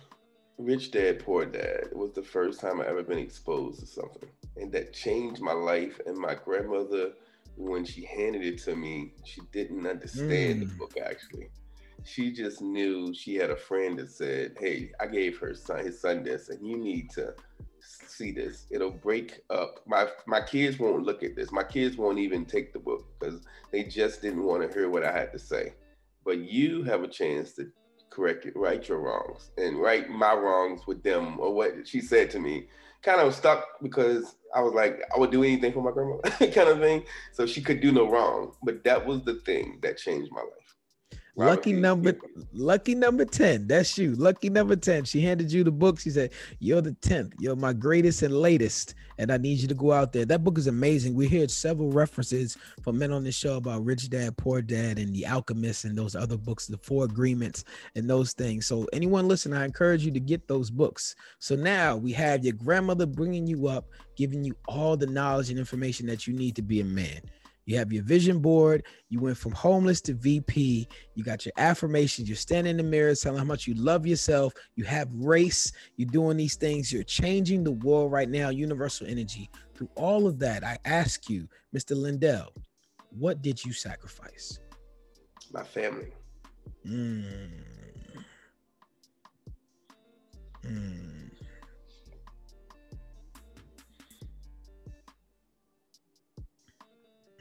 rich 0.58 0.92
dad 0.92 1.20
poor 1.20 1.46
dad 1.46 1.82
it 1.84 1.96
was 1.96 2.12
the 2.13 2.22
first 2.22 2.60
time 2.60 2.82
i 2.82 2.86
ever 2.86 3.04
been 3.04 3.18
exposed 3.18 3.80
to 3.80 3.86
something 3.86 4.30
and 4.58 4.72
that 4.72 4.94
changed 4.94 5.42
my 5.42 5.54
life 5.54 6.00
and 6.06 6.18
my 6.18 6.36
grandmother 6.36 7.12
when 7.58 7.84
she 7.84 8.06
handed 8.06 8.44
it 8.44 8.58
to 8.58 8.75
me 8.75 9.13
she 9.25 9.42
didn't 9.51 9.86
understand 9.88 10.62
mm. 10.62 10.70
the 10.70 10.75
book 10.75 10.94
actually 11.04 11.50
she 12.04 12.32
just 12.32 12.62
knew 12.62 13.13
she 13.13 13.36
had 13.36 13.50
a 13.50 13.56
friend 13.56 13.98
that 13.98 14.10
said 14.10 14.56
hey 14.60 14.92
i 15.00 15.06
gave 15.06 15.38
her 15.38 15.54
son 15.54 15.84
his 15.84 16.00
son 16.00 16.24
this 16.24 16.50
and 16.50 16.66
you 16.66 16.78
need 16.78 17.10
to 17.10 17.34
see 18.08 18.32
this. 18.32 18.66
It'll 18.70 18.92
break 18.92 19.42
up. 19.50 19.80
My 19.86 20.08
my 20.28 20.42
kids 20.42 20.80
won't 20.80 21.04
look 21.04 21.24
at 21.24 21.36
this. 21.36 21.51
My 21.51 21.63
kids 21.63 21.98
won't 21.98 22.20
even 22.20 22.46
take 22.46 22.74
the 22.74 22.80
book 22.80 23.06
because 23.20 23.42
they 23.72 23.84
just 23.84 24.22
didn't 24.22 24.44
want 24.44 24.68
to 24.68 24.74
hear 24.74 24.90
what 24.90 25.04
I 25.04 25.12
had 25.12 25.32
to 25.34 25.40
say. 25.40 25.74
But 26.24 26.40
you 26.40 26.84
have 26.84 27.04
a 27.04 27.08
chance 27.08 27.54
to 27.54 27.72
correct 28.12 28.46
it, 28.46 28.56
right 28.56 28.88
your 28.88 29.00
wrongs, 29.00 29.50
and 29.58 29.82
right 29.82 30.10
my 30.10 30.34
wrongs 30.34 30.86
with 30.86 31.01
them, 31.01 31.39
or 31.39 31.53
what 31.53 31.88
she 31.88 32.01
said 32.01 32.30
to 32.32 32.39
me. 32.39 32.68
Kind 33.01 33.20
of 33.20 33.34
stuck 33.34 33.65
because 33.82 34.36
I 34.53 34.62
was 34.62 34.74
like, 34.74 35.01
I 35.15 35.20
would 35.20 35.32
do 35.32 35.44
anything 35.44 35.74
for 35.74 35.82
my 35.82 35.91
grandma, 35.91 36.18
kind 36.53 36.70
of 36.70 36.80
thing. 36.80 37.03
So 37.32 37.48
she 37.48 37.62
could 37.62 37.82
do 37.82 37.91
no 37.91 38.08
wrong. 38.08 38.53
But 38.63 38.84
that 38.84 39.03
was 39.03 39.24
the 39.24 39.36
thing 39.46 39.80
that 39.82 39.98
changed 39.98 40.32
my 40.32 40.41
life. 40.41 40.61
Lucky 41.36 41.74
number 41.74 42.18
lucky 42.54 42.96
number 42.96 43.26
10 43.26 43.68
that's 43.68 43.98
you. 43.98 44.16
Lucky 44.16 44.50
number 44.50 44.76
10 44.76 45.06
she 45.06 45.22
handed 45.22 45.52
you 45.52 45.64
the 45.64 45.72
book. 45.72 46.00
She 46.00 46.10
said 46.10 46.32
you're 46.60 46.82
the 46.82 46.92
10th 46.92 47.34
you're 47.40 47.56
my 47.56 47.74
greatest 47.74 48.22
and 48.22 48.34
latest 48.34 48.96
and 49.18 49.32
i 49.32 49.38
need 49.38 49.60
you 49.60 49.68
to 49.68 49.74
go 49.74 49.92
out 49.92 50.12
there. 50.12 50.26
That 50.26 50.44
book 50.44 50.58
is 50.58 50.68
amazing. 50.68 51.16
We 51.16 51.28
heard 51.28 51.52
several 51.52 51.92
references 51.92 52.58
from 52.82 52.98
men 52.98 53.12
on 53.12 53.24
the 53.24 53.32
show 53.32 53.58
about 53.58 53.86
rich 53.86 54.10
dad 54.10 54.38
poor 54.38 54.62
dad 54.62 55.00
and 55.00 55.14
the 55.14 55.26
alchemist 55.26 55.86
and 55.86 55.98
those 55.98 56.16
other 56.16 56.38
books 56.38 56.68
the 56.68 56.78
four 56.78 57.06
agreements 57.06 57.64
and 57.96 58.10
those 58.10 58.34
things. 58.34 58.66
So 58.66 58.88
anyone 58.94 59.28
listen 59.28 59.54
i 59.54 59.66
encourage 59.66 60.04
you 60.06 60.12
to 60.12 60.20
get 60.20 60.48
those 60.48 60.70
books. 60.70 61.16
So 61.40 61.56
now 61.56 61.96
we 61.96 62.12
have 62.14 62.44
your 62.44 62.54
grandmother 62.54 63.06
bringing 63.06 63.48
you 63.48 63.68
up 63.68 63.90
giving 64.16 64.44
you 64.44 64.56
all 64.68 64.98
the 64.98 65.08
knowledge 65.08 65.50
and 65.50 65.58
information 65.58 66.06
that 66.08 66.28
you 66.28 66.34
need 66.34 66.56
to 66.56 66.62
be 66.62 66.82
a 66.82 66.86
man 66.86 67.22
you 67.65 67.77
have 67.77 67.91
your 67.94 68.03
vision 68.03 68.39
board. 68.39 68.84
You 69.10 69.20
went 69.20 69.38
from 69.38 69.51
homeless 69.53 70.01
to 70.01 70.13
VP. 70.13 70.88
You 71.15 71.24
got 71.24 71.46
your 71.46 71.53
affirmations. 71.58 72.27
You're 72.27 72.36
standing 72.36 72.72
in 72.72 72.77
the 72.77 72.84
mirror 72.84 73.13
telling 73.15 73.39
how 73.39 73.46
much 73.46 73.68
you 73.68 73.74
love 73.75 74.06
yourself. 74.06 74.53
You 74.75 74.84
have 74.86 75.10
race. 75.13 75.72
You're 75.98 76.10
doing 76.10 76.38
these 76.38 76.56
things. 76.56 76.91
You're 76.91 77.03
changing 77.03 77.63
the 77.63 77.72
world 77.72 78.12
right 78.12 78.30
now, 78.30 78.50
universal 78.50 79.08
energy. 79.08 79.50
Through 79.75 79.89
all 79.96 80.27
of 80.27 80.39
that, 80.39 80.63
I 80.63 80.77
ask 80.86 81.30
you, 81.30 81.48
Mr. 81.75 81.96
Lindell, 81.96 82.53
what 83.18 83.41
did 83.41 83.63
you 83.63 83.74
sacrifice? 83.74 84.60
My 85.51 85.63
family. 85.63 86.13
Mm. 86.88 87.63
Mm. 90.65 91.21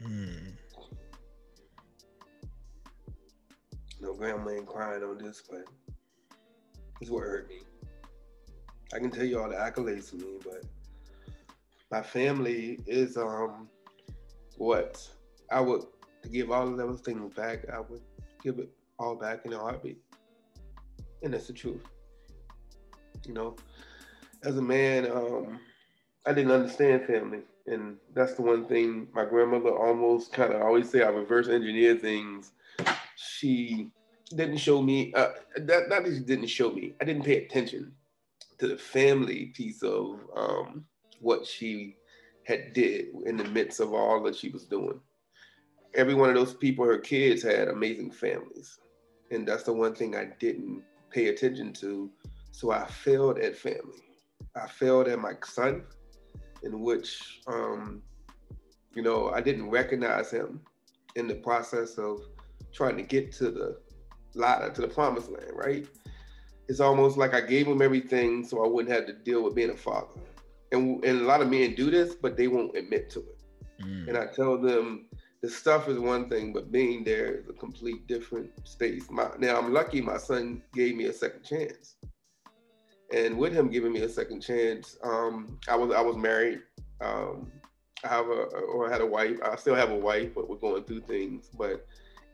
Mm. 0.03 0.53
No 3.99 4.13
grandma 4.13 4.51
ain't 4.51 4.65
crying 4.65 5.03
on 5.03 5.17
this, 5.19 5.43
but 5.49 5.65
this 6.99 7.09
what 7.09 7.23
hurt 7.23 7.49
me. 7.49 7.59
I 8.93 8.99
can 8.99 9.11
tell 9.11 9.25
you 9.25 9.39
all 9.39 9.49
the 9.49 9.55
accolades 9.55 10.09
for 10.09 10.15
me, 10.15 10.39
but 10.43 10.63
my 11.91 12.01
family 12.01 12.79
is 12.87 13.15
um 13.17 13.67
what 14.57 15.07
I 15.51 15.59
would 15.59 15.83
to 16.23 16.29
give 16.29 16.51
all 16.51 16.67
of 16.67 16.77
those 16.77 17.01
things 17.01 17.33
back, 17.35 17.65
I 17.71 17.79
would 17.79 18.01
give 18.43 18.59
it 18.59 18.69
all 18.97 19.15
back 19.15 19.45
in 19.45 19.53
a 19.53 19.59
heartbeat. 19.59 19.99
And 21.23 21.33
that's 21.33 21.47
the 21.47 21.53
truth. 21.53 21.83
You 23.27 23.33
know, 23.33 23.55
as 24.43 24.57
a 24.57 24.61
man, 24.61 25.11
um, 25.11 25.59
I 26.25 26.33
didn't 26.33 26.51
understand 26.51 27.05
family 27.05 27.41
and 27.67 27.97
that's 28.13 28.33
the 28.33 28.41
one 28.41 28.65
thing 28.65 29.07
my 29.13 29.25
grandmother 29.25 29.69
almost 29.69 30.33
kind 30.33 30.53
of 30.53 30.61
always 30.61 30.89
say 30.89 31.03
I 31.03 31.09
reverse 31.09 31.47
engineer 31.47 31.95
things. 31.95 32.51
She 33.15 33.89
didn't 34.35 34.57
show 34.57 34.81
me 34.81 35.13
uh, 35.13 35.29
that 35.57 35.89
not 35.89 36.03
that 36.03 36.13
she 36.13 36.19
didn't 36.19 36.47
show 36.47 36.71
me. 36.71 36.93
I 37.01 37.05
didn't 37.05 37.23
pay 37.23 37.45
attention 37.45 37.93
to 38.57 38.67
the 38.67 38.77
family 38.77 39.47
piece 39.47 39.83
of 39.83 40.19
um, 40.35 40.85
what 41.19 41.45
she 41.45 41.97
had 42.45 42.73
did 42.73 43.07
in 43.25 43.37
the 43.37 43.43
midst 43.45 43.79
of 43.79 43.93
all 43.93 44.21
that 44.23 44.35
she 44.35 44.49
was 44.49 44.65
doing. 44.65 44.99
Every 45.93 46.13
one 46.13 46.29
of 46.29 46.35
those 46.35 46.53
people, 46.53 46.85
her 46.85 46.97
kids 46.97 47.43
had 47.43 47.67
amazing 47.67 48.11
families, 48.11 48.79
and 49.29 49.47
that's 49.47 49.63
the 49.63 49.73
one 49.73 49.93
thing 49.93 50.15
I 50.15 50.29
didn't 50.39 50.83
pay 51.11 51.27
attention 51.27 51.73
to. 51.73 52.09
So 52.51 52.71
I 52.71 52.85
failed 52.87 53.39
at 53.39 53.55
family. 53.55 54.03
I 54.55 54.67
failed 54.67 55.07
at 55.07 55.19
my 55.19 55.33
son 55.45 55.83
in 56.63 56.81
which, 56.81 57.41
um, 57.47 58.01
you 58.93 59.01
know, 59.01 59.29
I 59.29 59.41
didn't 59.41 59.69
recognize 59.69 60.31
him 60.31 60.61
in 61.15 61.27
the 61.27 61.35
process 61.35 61.97
of 61.97 62.21
trying 62.71 62.97
to 62.97 63.03
get 63.03 63.31
to 63.33 63.51
the 63.51 63.77
ladder, 64.33 64.69
to 64.71 64.81
the 64.81 64.87
promised 64.87 65.29
land, 65.29 65.51
right? 65.53 65.87
It's 66.67 66.79
almost 66.79 67.17
like 67.17 67.33
I 67.33 67.41
gave 67.41 67.67
him 67.67 67.81
everything 67.81 68.45
so 68.45 68.63
I 68.63 68.67
wouldn't 68.67 68.93
have 68.93 69.05
to 69.07 69.13
deal 69.13 69.43
with 69.43 69.55
being 69.55 69.71
a 69.71 69.77
father. 69.77 70.19
And, 70.71 71.03
and 71.03 71.21
a 71.21 71.23
lot 71.23 71.41
of 71.41 71.49
men 71.49 71.75
do 71.75 71.91
this, 71.91 72.15
but 72.15 72.37
they 72.37 72.47
won't 72.47 72.75
admit 72.77 73.09
to 73.11 73.19
it. 73.19 73.37
Mm. 73.83 74.09
And 74.09 74.17
I 74.17 74.27
tell 74.27 74.57
them 74.57 75.07
the 75.41 75.49
stuff 75.49 75.89
is 75.89 75.99
one 75.99 76.29
thing, 76.29 76.53
but 76.53 76.71
being 76.71 77.03
there 77.03 77.33
is 77.33 77.49
a 77.49 77.53
complete 77.53 78.07
different 78.07 78.51
space. 78.65 79.09
My, 79.09 79.29
now 79.37 79.57
I'm 79.57 79.73
lucky 79.73 79.99
my 79.99 80.17
son 80.17 80.61
gave 80.73 80.95
me 80.95 81.05
a 81.05 81.13
second 81.13 81.43
chance 81.43 81.95
and 83.13 83.37
with 83.37 83.53
him 83.53 83.69
giving 83.69 83.91
me 83.91 84.01
a 84.01 84.09
second 84.09 84.41
chance, 84.41 84.97
um, 85.03 85.59
I 85.67 85.75
was 85.75 85.93
I 85.95 86.01
was 86.01 86.17
married. 86.17 86.61
Um, 87.01 87.51
I 88.03 88.07
have 88.07 88.27
a 88.27 88.43
or 88.73 88.87
I 88.87 88.91
had 88.91 89.01
a 89.01 89.05
wife. 89.05 89.37
I 89.43 89.55
still 89.55 89.75
have 89.75 89.91
a 89.91 89.95
wife, 89.95 90.33
but 90.33 90.49
we're 90.49 90.55
going 90.57 90.83
through 90.83 91.01
things. 91.01 91.49
But 91.57 91.85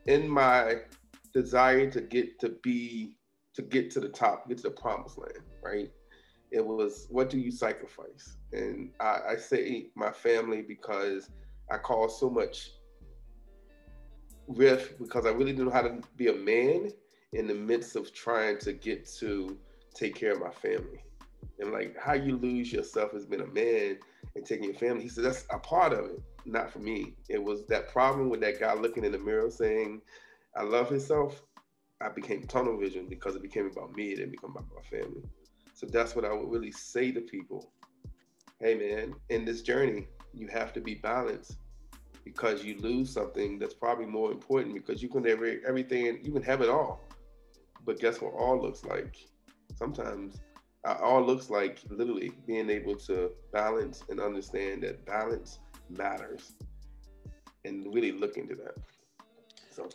in 0.06 0.28
my 0.28 0.76
desire 1.34 1.90
to 1.90 2.00
get 2.00 2.38
to 2.40 2.50
be 2.62 3.16
to 3.54 3.62
get 3.62 3.90
to 3.92 4.00
the 4.00 4.08
top, 4.08 4.48
get 4.48 4.58
to 4.58 4.64
the 4.64 4.70
promised 4.70 5.18
land, 5.18 5.44
right? 5.62 5.90
It 6.50 6.64
was 6.64 7.06
what 7.10 7.28
do 7.28 7.38
you 7.38 7.50
sacrifice? 7.50 8.36
And 8.52 8.90
I, 9.00 9.20
I 9.30 9.36
say 9.36 9.88
my 9.94 10.10
family 10.10 10.62
because 10.62 11.30
I 11.70 11.76
caused 11.76 12.18
so 12.18 12.30
much 12.30 12.70
rift 14.46 14.98
because 14.98 15.26
I 15.26 15.30
really 15.30 15.52
didn't 15.52 15.66
know 15.66 15.72
how 15.72 15.82
to 15.82 16.00
be 16.16 16.28
a 16.28 16.34
man 16.34 16.90
in 17.34 17.46
the 17.46 17.54
midst 17.54 17.96
of 17.96 18.14
trying 18.14 18.58
to 18.60 18.72
get 18.72 19.06
to 19.18 19.58
take 19.98 20.14
care 20.14 20.32
of 20.32 20.40
my 20.40 20.50
family. 20.50 21.02
And 21.58 21.72
like 21.72 21.96
how 21.98 22.14
you 22.14 22.36
lose 22.36 22.72
yourself 22.72 23.14
as 23.14 23.26
being 23.26 23.42
a 23.42 23.46
man 23.46 23.98
and 24.36 24.46
taking 24.46 24.64
your 24.64 24.74
family. 24.74 25.02
He 25.02 25.08
said 25.08 25.24
that's 25.24 25.44
a 25.50 25.58
part 25.58 25.92
of 25.92 26.04
it, 26.06 26.22
not 26.44 26.70
for 26.72 26.78
me. 26.78 27.14
It 27.28 27.42
was 27.42 27.66
that 27.66 27.88
problem 27.88 28.30
with 28.30 28.40
that 28.40 28.60
guy 28.60 28.74
looking 28.74 29.04
in 29.04 29.12
the 29.12 29.18
mirror 29.18 29.50
saying, 29.50 30.00
I 30.56 30.62
love 30.62 30.88
himself. 30.88 31.42
I 32.00 32.08
became 32.08 32.44
tunnel 32.44 32.78
vision 32.78 33.06
because 33.08 33.34
it 33.34 33.42
became 33.42 33.66
about 33.66 33.96
me, 33.96 34.12
it 34.12 34.16
didn't 34.16 34.30
become 34.30 34.50
about 34.50 34.68
my 34.74 34.82
family. 34.82 35.22
So 35.74 35.86
that's 35.86 36.14
what 36.14 36.24
I 36.24 36.32
would 36.32 36.48
really 36.48 36.70
say 36.70 37.10
to 37.10 37.20
people. 37.20 37.72
Hey 38.60 38.74
man, 38.76 39.14
in 39.30 39.44
this 39.44 39.62
journey, 39.62 40.06
you 40.32 40.46
have 40.48 40.72
to 40.74 40.80
be 40.80 40.94
balanced 40.94 41.56
because 42.24 42.62
you 42.62 42.78
lose 42.78 43.10
something 43.10 43.58
that's 43.58 43.74
probably 43.74 44.06
more 44.06 44.30
important 44.30 44.74
because 44.74 45.02
you 45.02 45.08
can 45.08 45.24
have 45.24 45.42
everything 45.66 46.20
you 46.22 46.32
can 46.32 46.42
have 46.42 46.60
it 46.60 46.68
all. 46.68 47.00
But 47.84 47.98
guess 47.98 48.20
what 48.20 48.34
all 48.34 48.60
looks 48.60 48.84
like? 48.84 49.16
Sometimes 49.78 50.40
it 50.84 51.00
all 51.00 51.24
looks 51.24 51.50
like 51.50 51.78
literally 51.90 52.32
being 52.46 52.68
able 52.70 52.96
to 52.96 53.30
balance 53.52 54.02
and 54.08 54.20
understand 54.20 54.82
that 54.82 55.04
balance 55.06 55.60
matters 55.88 56.52
and 57.64 57.92
really 57.94 58.12
look 58.12 58.36
into 58.36 58.54
that. 58.56 58.76
So, 59.70 59.88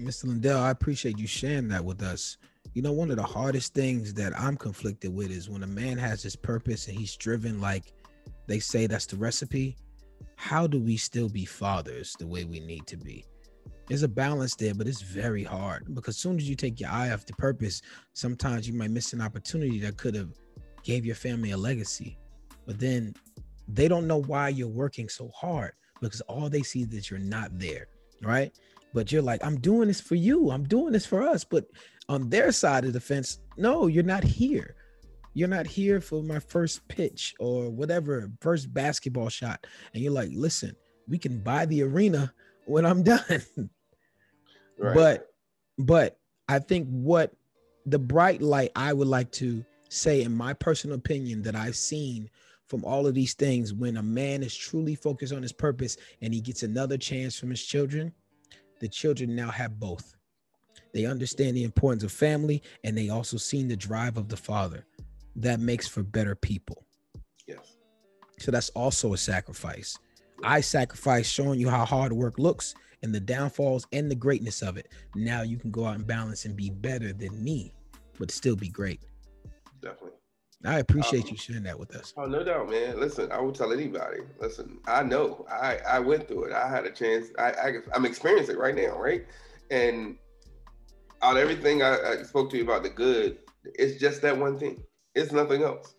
Mr. 0.00 0.24
Lindell, 0.24 0.60
I 0.60 0.70
appreciate 0.70 1.18
you 1.18 1.26
sharing 1.26 1.68
that 1.68 1.84
with 1.84 2.02
us. 2.02 2.36
You 2.74 2.82
know, 2.82 2.92
one 2.92 3.10
of 3.10 3.16
the 3.16 3.22
hardest 3.22 3.74
things 3.74 4.14
that 4.14 4.38
I'm 4.38 4.56
conflicted 4.56 5.14
with 5.14 5.30
is 5.30 5.50
when 5.50 5.62
a 5.62 5.66
man 5.66 5.98
has 5.98 6.22
his 6.22 6.36
purpose 6.36 6.88
and 6.88 6.96
he's 6.96 7.16
driven 7.16 7.60
like 7.60 7.92
they 8.46 8.58
say 8.58 8.86
that's 8.86 9.06
the 9.06 9.16
recipe. 9.16 9.76
How 10.36 10.66
do 10.66 10.80
we 10.80 10.96
still 10.96 11.28
be 11.28 11.44
fathers 11.44 12.16
the 12.18 12.26
way 12.26 12.44
we 12.44 12.60
need 12.60 12.86
to 12.88 12.96
be? 12.96 13.24
There's 13.88 14.02
a 14.02 14.08
balance 14.08 14.54
there, 14.54 14.74
but 14.74 14.86
it's 14.86 15.02
very 15.02 15.44
hard 15.44 15.94
because 15.94 16.16
as 16.16 16.22
soon 16.22 16.36
as 16.36 16.48
you 16.48 16.54
take 16.54 16.80
your 16.80 16.90
eye 16.90 17.10
off 17.10 17.26
the 17.26 17.32
purpose, 17.34 17.82
sometimes 18.12 18.66
you 18.66 18.74
might 18.74 18.90
miss 18.90 19.12
an 19.12 19.20
opportunity 19.20 19.78
that 19.80 19.96
could 19.96 20.14
have 20.14 20.30
gave 20.82 21.04
your 21.04 21.14
family 21.14 21.50
a 21.50 21.56
legacy. 21.56 22.18
But 22.66 22.78
then 22.78 23.14
they 23.68 23.88
don't 23.88 24.06
know 24.06 24.22
why 24.22 24.48
you're 24.48 24.68
working 24.68 25.08
so 25.08 25.28
hard 25.34 25.72
because 26.00 26.20
all 26.22 26.48
they 26.48 26.62
see 26.62 26.82
is 26.82 26.88
that 26.88 27.10
you're 27.10 27.20
not 27.20 27.58
there, 27.58 27.88
right? 28.22 28.56
But 28.94 29.10
you're 29.10 29.22
like, 29.22 29.44
I'm 29.44 29.58
doing 29.58 29.88
this 29.88 30.00
for 30.00 30.14
you. 30.16 30.50
I'm 30.50 30.64
doing 30.64 30.92
this 30.92 31.06
for 31.06 31.22
us. 31.22 31.44
But 31.44 31.66
on 32.08 32.28
their 32.28 32.52
side 32.52 32.84
of 32.84 32.92
the 32.92 33.00
fence, 33.00 33.40
no, 33.56 33.86
you're 33.86 34.02
not 34.02 34.24
here. 34.24 34.76
You're 35.34 35.48
not 35.48 35.66
here 35.66 36.00
for 36.00 36.22
my 36.22 36.38
first 36.38 36.86
pitch 36.88 37.34
or 37.40 37.70
whatever, 37.70 38.30
first 38.40 38.72
basketball 38.74 39.30
shot. 39.30 39.66
And 39.94 40.02
you're 40.02 40.12
like, 40.12 40.30
listen, 40.34 40.76
we 41.08 41.18
can 41.18 41.38
buy 41.38 41.64
the 41.66 41.82
arena 41.82 42.32
when 42.66 42.86
I'm 42.86 43.02
done. 43.02 43.42
Right. 44.78 44.94
But 44.94 45.28
but 45.78 46.18
I 46.48 46.58
think 46.58 46.88
what 46.88 47.32
the 47.86 47.98
bright 47.98 48.42
light 48.42 48.72
I 48.74 48.92
would 48.92 49.06
like 49.06 49.30
to 49.32 49.64
say 49.88 50.22
in 50.22 50.34
my 50.34 50.54
personal 50.54 50.96
opinion 50.96 51.42
that 51.42 51.54
I've 51.54 51.76
seen 51.76 52.28
from 52.66 52.84
all 52.84 53.06
of 53.06 53.14
these 53.14 53.34
things 53.34 53.74
when 53.74 53.98
a 53.98 54.02
man 54.02 54.42
is 54.42 54.56
truly 54.56 54.94
focused 54.94 55.32
on 55.32 55.42
his 55.42 55.52
purpose 55.52 55.96
and 56.20 56.32
he 56.32 56.40
gets 56.40 56.62
another 56.62 56.96
chance 56.96 57.38
from 57.38 57.50
his 57.50 57.62
children, 57.62 58.12
the 58.80 58.88
children 58.88 59.36
now 59.36 59.50
have 59.50 59.78
both. 59.78 60.16
They 60.94 61.06
understand 61.06 61.56
the 61.56 61.64
importance 61.64 62.02
of 62.02 62.12
family 62.12 62.62
and 62.82 62.96
they 62.96 63.10
also 63.10 63.36
seen 63.36 63.68
the 63.68 63.76
drive 63.76 64.16
of 64.16 64.28
the 64.28 64.36
father. 64.36 64.86
That 65.36 65.60
makes 65.60 65.86
for 65.86 66.02
better 66.02 66.34
people. 66.34 66.84
Yes. 67.46 67.76
So 68.38 68.50
that's 68.50 68.70
also 68.70 69.12
a 69.12 69.18
sacrifice. 69.18 69.98
I 70.42 70.60
sacrifice 70.60 71.28
showing 71.28 71.60
you 71.60 71.68
how 71.68 71.84
hard 71.84 72.12
work 72.12 72.38
looks 72.38 72.74
and 73.02 73.14
the 73.14 73.20
downfalls 73.20 73.86
and 73.92 74.10
the 74.10 74.14
greatness 74.14 74.62
of 74.62 74.76
it. 74.76 74.88
Now 75.14 75.42
you 75.42 75.56
can 75.56 75.70
go 75.70 75.86
out 75.86 75.96
and 75.96 76.06
balance 76.06 76.44
and 76.44 76.56
be 76.56 76.70
better 76.70 77.12
than 77.12 77.42
me, 77.42 77.72
but 78.18 78.30
still 78.30 78.56
be 78.56 78.68
great. 78.68 79.00
Definitely. 79.80 80.12
I 80.64 80.78
appreciate 80.78 81.24
um, 81.24 81.30
you 81.30 81.36
sharing 81.36 81.64
that 81.64 81.78
with 81.78 81.96
us. 81.96 82.14
Oh, 82.16 82.26
no 82.26 82.44
doubt, 82.44 82.70
man. 82.70 83.00
Listen, 83.00 83.32
I 83.32 83.40
will 83.40 83.52
tell 83.52 83.72
anybody. 83.72 84.18
Listen, 84.40 84.78
I 84.86 85.02
know. 85.02 85.44
I 85.50 85.78
I 85.88 85.98
went 85.98 86.28
through 86.28 86.44
it. 86.44 86.52
I 86.52 86.68
had 86.68 86.84
a 86.84 86.90
chance. 86.90 87.28
I, 87.36 87.50
I 87.50 87.72
I'm 87.94 88.04
experiencing 88.04 88.54
it 88.54 88.58
right 88.58 88.74
now, 88.74 88.96
right? 88.96 89.26
And 89.70 90.16
out 91.22 91.36
everything 91.36 91.82
I, 91.82 91.96
I 91.96 92.22
spoke 92.22 92.50
to 92.50 92.56
you 92.56 92.62
about 92.62 92.84
the 92.84 92.90
good, 92.90 93.38
it's 93.64 94.00
just 94.00 94.22
that 94.22 94.36
one 94.38 94.56
thing. 94.58 94.84
It's 95.14 95.32
nothing 95.32 95.62
else 95.62 95.94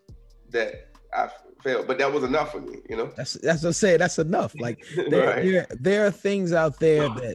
that 0.50 0.93
I 1.14 1.28
failed, 1.62 1.86
but 1.86 1.98
that 1.98 2.12
was 2.12 2.24
enough 2.24 2.52
for 2.52 2.60
me. 2.60 2.78
You 2.88 2.96
know. 2.96 3.10
That's 3.16 3.34
that's 3.34 3.62
what 3.62 3.70
I 3.70 3.72
say. 3.72 3.96
That's 3.96 4.18
enough. 4.18 4.54
Like 4.58 4.84
there, 5.08 5.26
right. 5.26 5.44
there, 5.44 5.66
there 5.80 6.06
are 6.06 6.10
things 6.10 6.52
out 6.52 6.78
there 6.78 7.08
that 7.08 7.34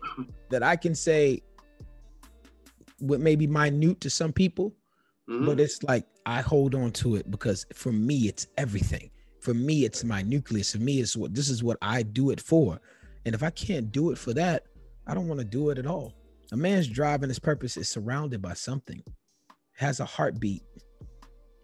that 0.50 0.64
I 0.64 0.76
can 0.76 0.96
say, 0.96 1.42
what 3.00 3.20
may 3.20 3.36
be 3.36 3.48
minute 3.48 4.02
to 4.02 4.10
some 4.10 4.34
people, 4.34 4.74
mm-hmm. 5.30 5.46
but 5.46 5.60
it's 5.60 5.84
like 5.84 6.06
I 6.26 6.42
hold 6.42 6.76
on 6.76 6.92
to 6.92 7.16
it 7.16 7.30
because 7.32 7.66
for 7.74 7.92
me 7.92 8.28
it's 8.28 8.48
everything. 8.58 9.10
For 9.42 9.54
me, 9.54 9.86
it's 9.86 10.04
my 10.04 10.22
nucleus. 10.22 10.74
For 10.74 10.80
me, 10.80 11.00
it's 11.00 11.16
what 11.16 11.34
this 11.34 11.50
is 11.50 11.64
what 11.64 11.78
I 11.82 12.04
do 12.04 12.30
it 12.30 12.42
for. 12.42 12.80
And 13.26 13.34
if 13.34 13.42
I 13.42 13.50
can't 13.50 13.92
do 13.92 14.12
it 14.12 14.18
for 14.18 14.34
that, 14.34 14.66
I 15.08 15.14
don't 15.14 15.28
want 15.28 15.40
to 15.40 15.46
do 15.46 15.70
it 15.70 15.78
at 15.78 15.88
all. 15.88 16.14
A 16.52 16.58
man's 16.58 16.88
drive 16.88 17.24
and 17.24 17.30
his 17.30 17.40
purpose 17.40 17.78
is 17.78 17.88
surrounded 17.88 18.42
by 18.42 18.54
something, 18.54 19.04
has 19.76 20.00
a 20.00 20.06
heartbeat, 20.06 20.64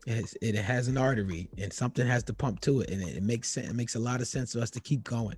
it 0.05 0.55
has, 0.55 0.87
an 0.87 0.97
artery, 0.97 1.49
and 1.57 1.73
something 1.73 2.05
has 2.05 2.23
to 2.23 2.33
pump 2.33 2.59
to 2.61 2.81
it, 2.81 2.91
and 2.91 3.01
it, 3.01 3.17
it 3.17 3.23
makes 3.23 3.49
sense. 3.49 3.69
It 3.69 3.75
makes 3.75 3.95
a 3.95 3.99
lot 3.99 4.21
of 4.21 4.27
sense 4.27 4.53
for 4.53 4.59
us 4.59 4.69
to 4.71 4.79
keep 4.79 5.03
going. 5.03 5.37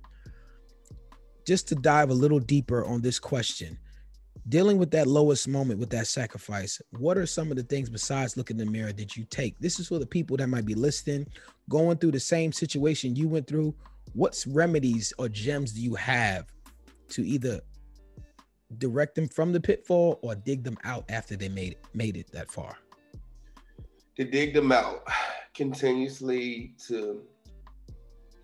Just 1.46 1.68
to 1.68 1.74
dive 1.74 2.10
a 2.10 2.14
little 2.14 2.38
deeper 2.38 2.84
on 2.84 3.00
this 3.00 3.18
question, 3.18 3.78
dealing 4.48 4.76
with 4.76 4.90
that 4.90 5.06
lowest 5.06 5.48
moment 5.48 5.80
with 5.80 5.88
that 5.90 6.06
sacrifice, 6.06 6.80
what 6.98 7.16
are 7.16 7.24
some 7.24 7.50
of 7.50 7.56
the 7.56 7.62
things 7.62 7.88
besides 7.88 8.36
looking 8.36 8.60
in 8.60 8.66
the 8.66 8.70
mirror 8.70 8.92
that 8.92 9.16
you 9.16 9.24
take? 9.24 9.58
This 9.58 9.80
is 9.80 9.88
for 9.88 9.98
the 9.98 10.06
people 10.06 10.36
that 10.36 10.48
might 10.48 10.66
be 10.66 10.74
listening, 10.74 11.26
going 11.70 11.96
through 11.96 12.12
the 12.12 12.20
same 12.20 12.52
situation 12.52 13.16
you 13.16 13.28
went 13.28 13.46
through. 13.46 13.74
What's 14.12 14.46
remedies 14.46 15.14
or 15.18 15.30
gems 15.30 15.72
do 15.72 15.80
you 15.80 15.94
have 15.94 16.46
to 17.10 17.26
either 17.26 17.60
direct 18.76 19.14
them 19.14 19.28
from 19.28 19.52
the 19.52 19.60
pitfall 19.60 20.18
or 20.22 20.34
dig 20.34 20.62
them 20.62 20.76
out 20.84 21.06
after 21.08 21.36
they 21.36 21.48
made 21.48 21.72
it, 21.72 21.84
made 21.94 22.18
it 22.18 22.30
that 22.32 22.50
far? 22.50 22.76
To 24.18 24.24
dig 24.24 24.52
them 24.52 24.72
out 24.72 25.06
continuously 25.54 26.74
to 26.88 27.22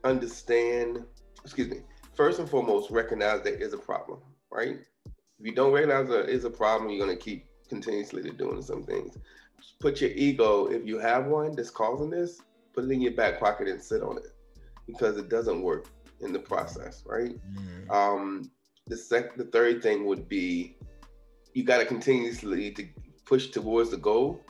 understand, 0.04 1.04
excuse 1.42 1.68
me, 1.68 1.78
first 2.14 2.38
and 2.38 2.48
foremost, 2.48 2.90
recognize 2.90 3.42
there 3.42 3.54
is 3.54 3.72
a 3.72 3.78
problem, 3.78 4.20
right? 4.50 4.78
If 5.06 5.46
you 5.46 5.52
don't 5.52 5.72
recognize 5.72 6.08
there 6.08 6.24
is 6.24 6.44
a 6.44 6.50
problem, 6.50 6.90
you're 6.90 7.04
going 7.04 7.16
to 7.16 7.22
keep 7.22 7.46
continuously 7.68 8.30
doing 8.30 8.62
some 8.62 8.84
things. 8.84 9.18
Put 9.80 10.00
your 10.00 10.10
ego, 10.10 10.66
if 10.66 10.86
you 10.86 10.98
have 10.98 11.26
one 11.26 11.56
that's 11.56 11.70
causing 11.70 12.10
this, 12.10 12.40
put 12.72 12.84
it 12.84 12.90
in 12.90 13.00
your 13.00 13.12
back 13.12 13.40
pocket 13.40 13.66
and 13.68 13.82
sit 13.82 14.02
on 14.02 14.18
it 14.18 14.32
because 14.86 15.16
it 15.16 15.28
doesn't 15.28 15.60
work 15.60 15.86
in 16.20 16.32
the 16.32 16.38
process, 16.38 17.02
right? 17.04 17.34
Mm. 17.56 17.90
Um, 17.90 18.50
the 18.86 18.96
sec 18.96 19.36
the 19.36 19.44
third 19.44 19.82
thing 19.82 20.04
would 20.04 20.28
be 20.28 20.76
you 21.54 21.64
got 21.64 21.78
to 21.78 21.86
continuously 21.86 22.70
to 22.72 22.86
push 23.24 23.48
towards 23.48 23.90
the 23.90 23.96
goal 23.96 24.43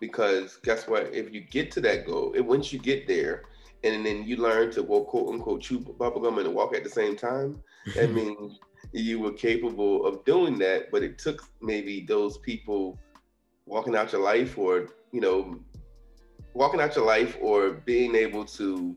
because 0.00 0.58
guess 0.62 0.88
what? 0.88 1.12
If 1.14 1.32
you 1.32 1.40
get 1.40 1.70
to 1.72 1.80
that 1.82 2.06
goal 2.06 2.32
and 2.34 2.46
once 2.46 2.72
you 2.72 2.78
get 2.78 3.06
there 3.06 3.42
and 3.84 4.04
then 4.04 4.24
you 4.24 4.36
learn 4.36 4.70
to 4.72 4.82
well, 4.82 5.04
quote 5.04 5.32
unquote 5.32 5.62
chew 5.62 5.80
bubblegum 5.80 6.40
and 6.40 6.54
walk 6.54 6.74
at 6.74 6.84
the 6.84 6.90
same 6.90 7.16
time 7.16 7.62
that 7.94 8.10
means 8.14 8.58
you 8.92 9.20
were 9.20 9.32
capable 9.32 10.06
of 10.06 10.24
doing 10.24 10.58
that 10.58 10.90
but 10.90 11.02
it 11.02 11.18
took 11.18 11.42
maybe 11.60 12.04
those 12.06 12.38
people 12.38 12.98
walking 13.66 13.96
out 13.96 14.12
your 14.12 14.22
life 14.22 14.58
or 14.58 14.88
you 15.12 15.20
know 15.20 15.58
walking 16.54 16.80
out 16.80 16.96
your 16.96 17.06
life 17.06 17.36
or 17.40 17.70
being 17.70 18.14
able 18.14 18.44
to 18.44 18.96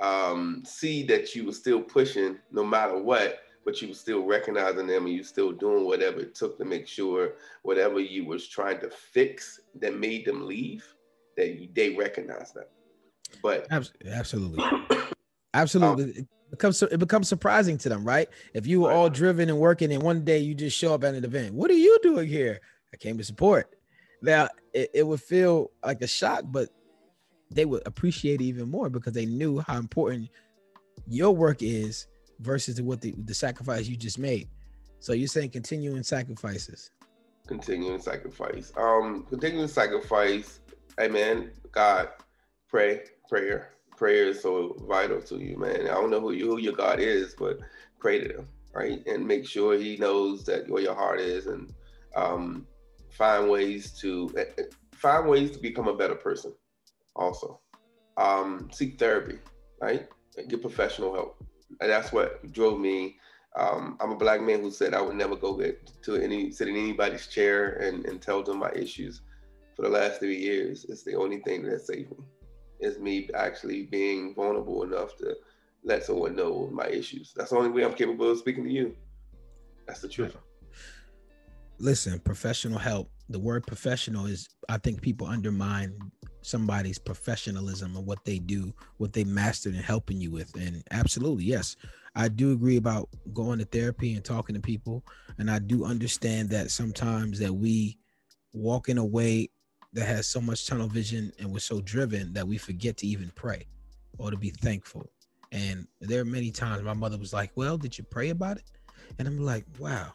um, 0.00 0.62
see 0.64 1.04
that 1.04 1.34
you 1.34 1.44
were 1.44 1.52
still 1.52 1.80
pushing 1.80 2.38
no 2.50 2.64
matter 2.64 3.00
what 3.00 3.40
but 3.64 3.80
you 3.80 3.88
were 3.88 3.94
still 3.94 4.24
recognizing 4.24 4.86
them 4.86 5.06
and 5.06 5.14
you 5.14 5.22
still 5.22 5.52
doing 5.52 5.84
whatever 5.84 6.20
it 6.20 6.34
took 6.34 6.58
to 6.58 6.64
make 6.64 6.86
sure 6.86 7.34
whatever 7.62 8.00
you 8.00 8.24
was 8.24 8.48
trying 8.48 8.80
to 8.80 8.90
fix 8.90 9.60
that 9.80 9.98
made 9.98 10.24
them 10.24 10.46
leave, 10.46 10.84
that 11.36 11.58
you, 11.58 11.68
they 11.74 11.90
recognize 11.90 12.52
that. 12.52 12.70
But 13.42 13.66
absolutely, 13.70 14.64
absolutely. 15.54 16.04
Um, 16.04 16.10
it 16.10 16.26
becomes 16.50 16.82
it 16.82 16.98
becomes 16.98 17.28
surprising 17.28 17.78
to 17.78 17.88
them, 17.88 18.04
right? 18.04 18.28
If 18.52 18.66
you 18.66 18.80
were 18.80 18.88
right. 18.88 18.96
all 18.96 19.08
driven 19.08 19.48
and 19.48 19.58
working, 19.58 19.92
and 19.92 20.02
one 20.02 20.24
day 20.24 20.38
you 20.38 20.54
just 20.54 20.76
show 20.76 20.94
up 20.94 21.04
at 21.04 21.14
an 21.14 21.24
event, 21.24 21.54
what 21.54 21.70
are 21.70 21.74
you 21.74 21.98
doing 22.02 22.28
here? 22.28 22.60
I 22.92 22.96
came 22.96 23.16
to 23.18 23.24
support. 23.24 23.74
Now 24.20 24.48
it, 24.74 24.90
it 24.94 25.06
would 25.06 25.20
feel 25.20 25.70
like 25.84 26.02
a 26.02 26.06
shock, 26.06 26.44
but 26.46 26.68
they 27.50 27.64
would 27.64 27.82
appreciate 27.86 28.40
it 28.40 28.44
even 28.44 28.70
more 28.70 28.90
because 28.90 29.12
they 29.12 29.26
knew 29.26 29.60
how 29.60 29.78
important 29.78 30.28
your 31.06 31.34
work 31.34 31.62
is 31.62 32.06
versus 32.42 32.80
what 32.82 33.00
the, 33.00 33.14
the 33.24 33.34
sacrifice 33.34 33.86
you 33.88 33.96
just 33.96 34.18
made. 34.18 34.48
So 35.00 35.12
you're 35.12 35.28
saying 35.28 35.50
continuing 35.50 36.02
sacrifices. 36.02 36.90
Continuing 37.46 38.00
sacrifice. 38.00 38.72
Um, 38.76 39.26
continuing 39.28 39.68
sacrifice. 39.68 40.60
Amen. 41.00 41.50
God, 41.72 42.08
pray, 42.68 43.02
prayer. 43.28 43.70
Prayer 43.96 44.28
is 44.28 44.42
so 44.42 44.76
vital 44.88 45.20
to 45.22 45.38
you, 45.38 45.56
man. 45.56 45.82
I 45.82 45.94
don't 45.94 46.10
know 46.10 46.20
who 46.20 46.32
you 46.32 46.50
who 46.50 46.58
your 46.58 46.74
God 46.74 46.98
is, 46.98 47.34
but 47.38 47.58
pray 47.98 48.20
to 48.20 48.38
him, 48.38 48.48
right? 48.74 49.04
And 49.06 49.26
make 49.26 49.46
sure 49.46 49.76
he 49.76 49.96
knows 49.96 50.44
that 50.44 50.68
where 50.68 50.82
your 50.82 50.94
heart 50.94 51.20
is 51.20 51.46
and 51.46 51.72
um 52.16 52.66
find 53.10 53.48
ways 53.50 53.92
to 54.00 54.32
eh, 54.36 54.44
eh, 54.58 54.62
find 54.94 55.28
ways 55.28 55.50
to 55.52 55.58
become 55.58 55.88
a 55.88 55.96
better 55.96 56.14
person 56.14 56.52
also. 57.14 57.60
Um, 58.16 58.68
seek 58.72 58.98
therapy, 58.98 59.38
right? 59.80 60.08
Get 60.48 60.60
professional 60.60 61.12
help 61.12 61.36
and 61.38 61.48
that's 61.80 62.12
what 62.12 62.52
drove 62.52 62.80
me. 62.80 63.16
Um, 63.54 63.98
I'm 64.00 64.12
a 64.12 64.16
black 64.16 64.40
man 64.40 64.62
who 64.62 64.70
said 64.70 64.94
I 64.94 65.02
would 65.02 65.16
never 65.16 65.36
go 65.36 65.54
get 65.54 65.90
to 66.02 66.16
any 66.16 66.50
sit 66.50 66.68
in 66.68 66.76
anybody's 66.76 67.26
chair 67.26 67.74
and, 67.74 68.06
and 68.06 68.20
tell 68.20 68.42
them 68.42 68.58
my 68.58 68.70
issues. 68.72 69.22
For 69.76 69.82
the 69.82 69.88
last 69.88 70.20
three 70.20 70.38
years, 70.38 70.86
it's 70.88 71.02
the 71.02 71.14
only 71.14 71.38
thing 71.38 71.62
that 71.64 71.80
saved 71.80 72.10
me. 72.10 72.24
It's 72.80 72.98
me 72.98 73.28
actually 73.34 73.84
being 73.84 74.34
vulnerable 74.34 74.82
enough 74.82 75.16
to 75.18 75.36
let 75.84 76.04
someone 76.04 76.34
know 76.34 76.68
my 76.72 76.86
issues. 76.86 77.32
That's 77.34 77.50
the 77.50 77.56
only 77.56 77.70
way 77.70 77.84
I'm 77.84 77.94
capable 77.94 78.30
of 78.30 78.38
speaking 78.38 78.64
to 78.64 78.70
you. 78.70 78.96
That's 79.86 80.00
the 80.00 80.08
truth. 80.08 80.36
Listen, 81.78 82.20
professional 82.20 82.78
help. 82.78 83.10
The 83.28 83.38
word 83.38 83.66
professional 83.66 84.26
is, 84.26 84.48
I 84.68 84.78
think 84.78 85.00
people 85.00 85.26
undermine 85.26 85.96
somebody's 86.42 86.98
professionalism 86.98 87.96
and 87.96 88.06
what 88.06 88.24
they 88.24 88.38
do, 88.38 88.72
what 88.98 89.12
they 89.12 89.24
mastered 89.24 89.74
and 89.74 89.84
helping 89.84 90.20
you 90.20 90.30
with. 90.30 90.54
And 90.56 90.82
absolutely, 90.90 91.44
yes, 91.44 91.76
I 92.14 92.28
do 92.28 92.52
agree 92.52 92.76
about 92.76 93.08
going 93.32 93.58
to 93.58 93.64
therapy 93.64 94.14
and 94.14 94.24
talking 94.24 94.54
to 94.54 94.60
people. 94.60 95.04
And 95.38 95.50
I 95.50 95.58
do 95.58 95.84
understand 95.84 96.50
that 96.50 96.70
sometimes 96.70 97.38
that 97.38 97.52
we 97.52 97.98
walk 98.52 98.88
in 98.88 98.98
a 98.98 99.04
way 99.04 99.48
that 99.94 100.06
has 100.06 100.26
so 100.26 100.40
much 100.40 100.66
tunnel 100.66 100.88
vision 100.88 101.32
and 101.38 101.50
we're 101.50 101.58
so 101.58 101.80
driven 101.80 102.32
that 102.32 102.46
we 102.46 102.58
forget 102.58 102.96
to 102.98 103.06
even 103.06 103.30
pray 103.34 103.66
or 104.18 104.30
to 104.30 104.36
be 104.36 104.50
thankful. 104.50 105.10
And 105.52 105.86
there 106.00 106.20
are 106.20 106.24
many 106.24 106.50
times 106.50 106.82
my 106.82 106.94
mother 106.94 107.18
was 107.18 107.32
like, 107.32 107.50
Well, 107.56 107.76
did 107.76 107.96
you 107.96 108.04
pray 108.04 108.30
about 108.30 108.56
it? 108.56 108.64
And 109.18 109.28
I'm 109.28 109.38
like, 109.38 109.66
Wow, 109.78 110.12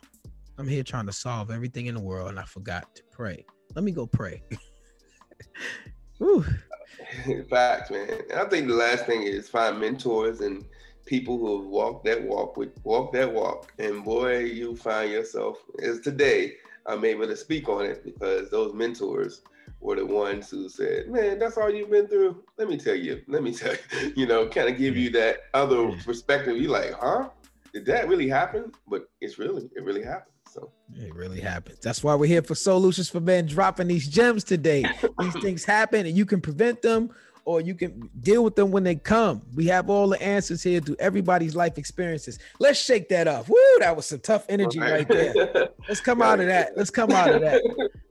I'm 0.58 0.68
here 0.68 0.84
trying 0.84 1.06
to 1.06 1.14
solve 1.14 1.52
everything 1.52 1.86
in 1.86 1.96
the 1.96 2.02
world 2.02 2.30
and 2.30 2.40
I 2.40 2.44
forgot 2.44 2.96
to 2.96 3.04
pray. 3.12 3.46
Let 3.76 3.84
me 3.84 3.92
go 3.92 4.08
pray. 4.08 4.42
Facts, 7.50 7.92
man. 7.92 8.10
And 8.30 8.40
I 8.40 8.46
think 8.46 8.68
the 8.68 8.74
last 8.74 9.06
thing 9.06 9.24
is 9.24 9.50
find 9.50 9.80
mentors 9.80 10.42
and 10.42 10.66
people 11.06 11.38
who 11.38 11.62
have 11.62 11.68
walked 11.70 12.06
that 12.06 12.22
walk 12.22 12.58
with 12.58 12.70
walk 12.84 13.14
that 13.14 13.32
walk. 13.32 13.72
And 13.80 14.04
boy, 14.04 14.40
you 14.40 14.76
find 14.76 15.12
yourself 15.12 15.64
as 15.82 16.00
today 16.02 16.54
I'm 16.86 17.04
able 17.06 17.28
to 17.28 17.36
speak 17.36 17.68
on 17.70 17.86
it 17.86 18.04
because 18.04 18.50
those 18.50 18.74
mentors 18.74 19.42
were 19.80 19.96
the 19.96 20.06
ones 20.06 20.50
who 20.50 20.70
said, 20.70 21.10
Man, 21.10 21.40
that's 21.40 21.58
all 21.58 21.70
you've 21.70 21.92
been 21.92 22.08
through. 22.08 22.44
Let 22.58 22.70
me 22.70 22.78
tell 22.78 22.96
you, 22.96 23.22
let 23.28 23.44
me 23.44 23.54
tell 23.54 23.74
you, 24.02 24.14
you 24.16 24.26
know, 24.26 24.48
kind 24.48 24.70
of 24.70 24.78
give 24.78 24.98
you 24.98 25.10
that 25.12 25.38
other 25.54 25.92
perspective. 26.04 26.58
You 26.58 26.70
like, 26.70 26.94
huh? 26.94 27.30
Did 27.74 27.86
that 27.88 28.08
really 28.08 28.30
happen? 28.30 28.72
But 28.88 29.10
it's 29.22 29.38
really, 29.38 29.70
it 29.76 29.84
really 29.84 30.04
happened. 30.04 30.34
So 30.58 30.72
it 30.96 31.14
really 31.14 31.40
happens. 31.40 31.80
That's 31.80 32.04
why 32.04 32.16
we're 32.16 32.26
here 32.26 32.42
for 32.42 32.56
Solutions 32.56 33.10
for 33.10 33.20
Men, 33.20 33.46
dropping 33.46 33.88
these 33.88 34.08
gems 34.08 34.44
today. 34.44 34.84
these 35.20 35.34
things 35.42 35.64
happen, 35.64 36.08
and 36.08 36.18
you 36.18 36.26
can 36.26 36.42
prevent 36.42 36.82
them 36.82 37.12
or 37.46 37.62
you 37.62 37.76
can 37.76 38.10
deal 38.20 38.44
with 38.44 38.56
them 38.56 38.72
when 38.72 38.84
they 38.84 38.96
come. 38.96 39.42
We 39.56 39.68
have 39.68 39.90
all 39.90 40.10
the 40.10 40.22
answers 40.22 40.62
here 40.62 40.82
to 40.82 40.98
everybody's 41.00 41.56
life 41.56 41.78
experiences. 41.78 42.40
Let's 42.60 42.78
shake 42.78 43.08
that 43.10 43.26
off. 43.28 43.48
Woo, 43.48 43.56
that 43.80 43.96
was 43.96 44.06
some 44.08 44.20
tough 44.20 44.46
energy 44.50 44.80
right 44.80 45.08
there. 45.08 45.34
Let's 45.88 46.02
come 46.02 46.22
out 46.22 46.42
of 46.42 46.48
that. 46.48 46.76
Let's 46.76 46.90
come 46.90 47.12
out 47.12 47.34
of 47.34 47.40
that. 47.42 47.62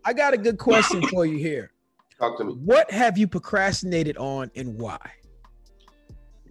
I 0.07 0.15
got 0.15 0.33
a 0.33 0.39
good 0.39 0.57
question 0.57 1.03
for 1.09 1.27
you 1.27 1.37
here. 1.37 1.71
Talk 2.19 2.39
to 2.39 2.45
me. 2.45 2.55
What 2.55 2.91
have 2.91 3.19
you 3.19 3.29
procrastinated 3.29 4.17
on 4.17 4.51
and 4.57 4.79
why? 4.79 5.01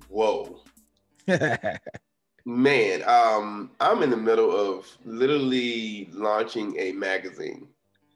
Whoa. 0.10 0.62
Man, 2.46 3.04
um, 3.08 3.72
I'm 3.80 4.04
in 4.04 4.12
the 4.12 4.18
middle 4.18 4.56
of 4.56 4.88
literally 5.04 6.10
launching 6.14 6.78
a 6.80 6.92
magazine. 6.92 7.68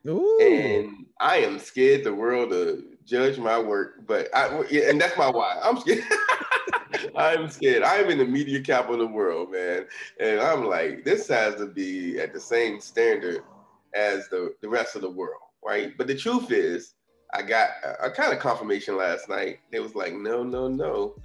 Ooh. 0.07 0.39
And 0.39 1.05
I 1.19 1.37
am 1.37 1.59
scared 1.59 2.03
the 2.03 2.13
world 2.13 2.51
to 2.51 2.83
judge 3.05 3.39
my 3.39 3.59
work, 3.59 4.05
but 4.07 4.33
I 4.35 4.47
and 4.71 5.01
that's 5.01 5.17
my 5.17 5.29
why. 5.29 5.59
I'm 5.63 5.79
scared. 5.79 6.03
I'm 7.15 7.49
scared. 7.49 7.83
I'm 7.83 8.09
in 8.09 8.17
the 8.17 8.25
media 8.25 8.61
capital 8.61 8.95
of 8.95 8.99
the 8.99 9.07
world, 9.07 9.51
man. 9.51 9.85
And 10.19 10.39
I'm 10.39 10.65
like, 10.65 11.03
this 11.03 11.27
has 11.27 11.55
to 11.55 11.65
be 11.65 12.19
at 12.19 12.33
the 12.33 12.39
same 12.39 12.79
standard 12.79 13.43
as 13.93 14.27
the, 14.29 14.53
the 14.61 14.69
rest 14.69 14.95
of 14.95 15.01
the 15.01 15.09
world, 15.09 15.41
right? 15.65 15.97
But 15.97 16.07
the 16.07 16.15
truth 16.15 16.51
is, 16.51 16.93
I 17.33 17.41
got 17.41 17.69
a, 17.83 18.05
a 18.05 18.11
kind 18.11 18.33
of 18.33 18.39
confirmation 18.39 18.97
last 18.97 19.29
night. 19.29 19.59
It 19.71 19.79
was 19.79 19.95
like, 19.95 20.13
no, 20.13 20.43
no, 20.43 20.67
no. 20.67 21.15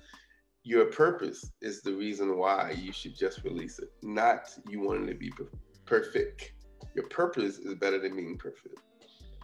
Your 0.66 0.87
purpose 0.87 1.50
is 1.61 1.83
the 1.83 1.92
reason 1.92 2.38
why 2.38 2.74
you 2.81 2.90
should 2.90 3.14
just 3.14 3.44
release 3.44 3.79
it, 3.79 3.92
not 4.03 4.48
you 4.66 4.81
wanting 4.81 5.07
to 5.09 5.14
be 5.14 5.31
perfect. 5.85 6.53
Your 6.94 7.07
purpose 7.09 7.59
is 7.59 7.74
better 7.74 7.98
than 7.98 8.16
being 8.16 8.38
perfect. 8.38 8.79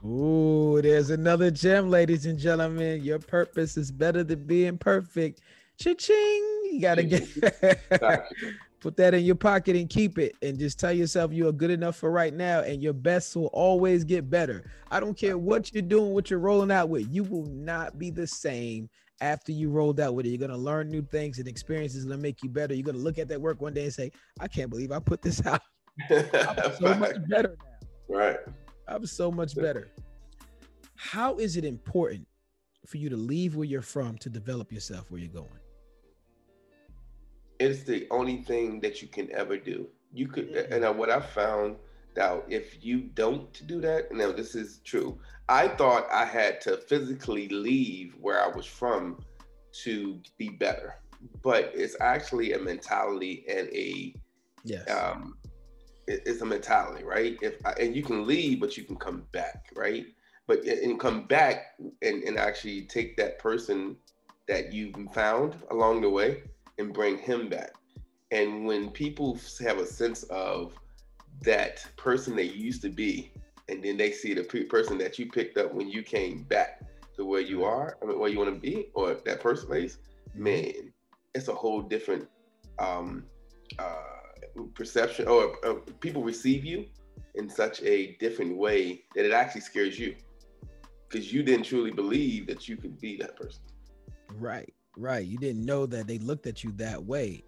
Ooh, 0.03 0.81
there's 0.81 1.11
another 1.11 1.51
gem, 1.51 1.91
ladies 1.91 2.25
and 2.25 2.39
gentlemen. 2.39 3.05
Your 3.05 3.19
purpose 3.19 3.77
is 3.77 3.93
better 3.93 4.25
than 4.25 4.47
being 4.47 4.79
perfect. 4.79 5.43
Cha-ching! 5.79 6.71
You 6.73 6.79
gotta 6.81 7.03
get 7.03 7.29
put 8.81 8.97
that 8.97 9.13
in 9.13 9.23
your 9.23 9.35
pocket 9.35 9.77
and 9.77 9.91
keep 9.91 10.19
it, 10.19 10.35
and 10.41 10.59
just 10.59 10.81
tell 10.81 10.93
yourself 10.93 11.35
you 11.35 11.47
are 11.49 11.53
good 11.53 11.71
enough 11.71 11.97
for 11.97 12.11
right 12.11 12.33
now, 12.33 12.61
and 12.61 12.83
your 12.83 12.95
best 12.95 13.37
will 13.37 13.49
always 13.49 14.05
get 14.05 14.31
better. 14.31 14.71
I 14.91 15.01
don't 15.01 15.19
care 15.19 15.37
what 15.37 15.75
you're 15.75 15.83
doing, 15.83 16.15
what 16.15 16.31
you're 16.31 16.39
rolling 16.39 16.71
out 16.71 16.89
with. 16.89 17.07
You 17.11 17.25
will 17.25 17.45
not 17.45 17.99
be 17.99 18.09
the 18.09 18.27
same 18.27 18.89
after 19.21 19.53
you 19.53 19.71
rolled 19.71 20.01
out 20.01 20.15
with 20.15 20.27
it. 20.27 20.31
You're 20.31 20.39
gonna 20.39 20.57
learn 20.57 20.91
new 20.91 21.03
things 21.03 21.39
and 21.39 21.49
experiences 21.49 22.05
gonna 22.05 22.19
make 22.19 22.43
you 22.43 22.49
better. 22.49 22.75
You're 22.75 22.85
gonna 22.85 22.99
look 22.99 23.19
at 23.19 23.29
that 23.29 23.41
work 23.41 23.61
one 23.61 23.75
day 23.75 23.85
and 23.85 23.93
say, 23.93 24.11
"I 24.39 24.49
can't 24.49 24.71
believe 24.71 24.93
I 24.93 24.99
put 24.99 25.23
this 25.23 25.45
out." 25.47 25.63
I'm 26.11 26.75
so 26.81 26.95
much 26.95 27.17
better 27.29 27.57
now. 27.59 28.17
Right. 28.17 28.39
I'm 28.89 29.07
so 29.07 29.31
much 29.31 29.55
better. 29.55 29.89
How 30.97 31.37
is 31.39 31.57
it 31.57 31.65
important 31.65 32.27
for 32.87 32.99
you 32.99 33.09
to 33.09 33.17
leave 33.17 33.57
where 33.57 33.67
you're 33.67 33.83
from 33.83 34.19
to 34.19 34.29
develop 34.29 34.73
yourself 34.73 35.11
where 35.11 35.21
you're 35.21 35.33
going? 35.33 35.49
It's 37.59 37.85
the 37.85 38.07
only 38.11 38.39
thing 38.43 38.81
that 38.81 39.03
you 39.03 39.09
can 39.09 39.31
ever 39.33 39.57
do. 39.57 39.87
You 40.13 40.29
could, 40.29 40.53
mm-hmm. 40.53 40.85
and 40.85 40.99
what 40.99 41.11
I 41.11 41.21
found 41.21 41.77
that 42.15 42.45
if 42.49 42.85
you 42.85 43.01
don't 43.15 43.67
do 43.67 43.81
that, 43.81 44.13
now 44.13 44.33
this 44.33 44.55
is 44.55 44.81
true. 44.85 45.19
I 45.49 45.69
thought 45.69 46.07
I 46.13 46.25
had 46.25 46.61
to 46.63 46.77
physically 46.77 47.49
leave 47.49 48.15
where 48.21 48.43
I 48.43 48.49
was 48.49 48.67
from 48.67 49.21
to 49.85 50.21
be 50.39 50.49
better, 50.49 50.97
but 51.43 51.73
it's 51.75 51.97
actually 52.01 52.53
a 52.53 52.59
mentality 52.59 53.45
and 53.49 53.69
a 53.69 54.15
yes. 54.65 54.89
um, 54.91 55.37
it's 56.07 56.41
a 56.41 56.47
mentality, 56.47 57.05
right? 57.05 57.39
If 57.41 57.65
and 57.79 57.95
you 57.95 58.03
can 58.03 58.27
leave, 58.27 58.61
but 58.61 58.77
you 58.77 58.85
can 58.85 58.97
come 58.97 59.25
back, 59.33 59.71
right? 59.75 60.07
But 60.47 60.65
and 60.65 60.99
come 60.99 61.27
back 61.27 61.75
and, 62.03 62.23
and 62.25 62.39
actually 62.39 62.83
take 62.83 63.17
that 63.17 63.39
person 63.39 63.97
that 64.49 64.73
you've 64.73 64.97
found 65.15 65.57
along 65.71 66.01
the 66.01 66.11
way 66.11 66.43
and 66.79 66.93
bring 66.93 67.19
him 67.19 67.49
back. 67.49 67.73
And 68.33 68.67
when 68.67 68.91
people 68.91 69.39
have 69.61 69.79
a 69.79 69.87
sense 69.87 70.25
of 70.25 70.75
that 71.43 71.87
person 71.97 72.37
they 72.37 72.45
used 72.45 72.83
to 72.83 72.89
be, 72.89 73.33
and 73.69 73.83
then 73.83 73.97
they 73.97 74.13
see 74.13 74.35
the 74.35 74.45
pe- 74.45 74.65
person 74.65 74.99
that 74.99 75.19
you 75.19 75.31
picked 75.31 75.59
up 75.59 75.73
when 75.73 75.89
you 75.89 76.03
came 76.03 76.43
back 76.45 76.83
to 77.17 77.25
where 77.25 77.41
you 77.41 77.65
are, 77.65 77.97
I 78.03 78.07
mean, 78.07 78.19
where 78.19 78.31
you 78.31 78.39
want 78.39 78.55
to 78.55 78.61
be, 78.61 78.89
or 78.95 79.15
that 79.25 79.41
person 79.41 79.69
place, 79.69 79.99
mm-hmm. 80.31 80.43
man, 80.43 80.93
it's 81.35 81.49
a 81.49 81.55
whole 81.55 81.83
different 81.83 82.29
um, 82.79 83.25
uh, 83.79 83.95
perception 84.75 85.29
or 85.29 85.55
uh, 85.65 85.75
people 86.01 86.23
receive 86.23 86.65
you 86.65 86.87
in 87.35 87.49
such 87.49 87.83
a 87.83 88.17
different 88.19 88.57
way 88.57 89.05
that 89.15 89.25
it 89.25 89.33
actually 89.33 89.61
scares 89.61 89.99
you 89.99 90.15
because 91.09 91.33
you 91.33 91.43
didn't 91.43 91.65
truly 91.65 91.91
believe 91.91 92.47
that 92.47 92.69
you 92.69 92.77
could 92.77 93.01
be 93.01 93.17
that 93.17 93.37
person. 93.37 93.63
Right, 94.35 94.73
right. 94.97 95.27
You 95.27 95.39
didn't 95.39 95.65
know 95.65 95.87
that 95.87 96.07
they 96.07 96.19
looked 96.19 96.47
at 96.47 96.63
you 96.63 96.73
that 96.73 97.05
way, 97.05 97.45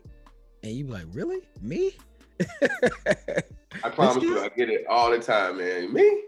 and 0.62 0.72
you 0.72 0.86
like, 0.86 1.06
really, 1.12 1.40
me? 1.60 1.96
I 3.84 3.88
promise 3.88 4.22
you, 4.22 4.40
I 4.40 4.48
get 4.48 4.68
it 4.68 4.86
all 4.88 5.10
the 5.10 5.18
time, 5.18 5.58
man. 5.58 5.92
Me, 5.92 6.22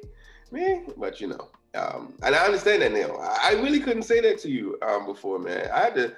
me. 0.51 0.83
But 0.97 1.21
you 1.21 1.29
know, 1.29 1.51
um, 1.75 2.15
and 2.23 2.35
I 2.35 2.45
understand 2.45 2.83
that 2.83 2.93
now. 2.93 3.17
I 3.43 3.53
really 3.63 3.81
couldn't 3.81 4.03
say 4.03 4.21
that 4.21 4.39
to 4.41 4.51
you 4.51 4.79
um, 4.83 5.07
before, 5.07 5.39
man. 5.39 5.71
I 5.73 5.81
had 5.81 5.95
to 5.97 6.15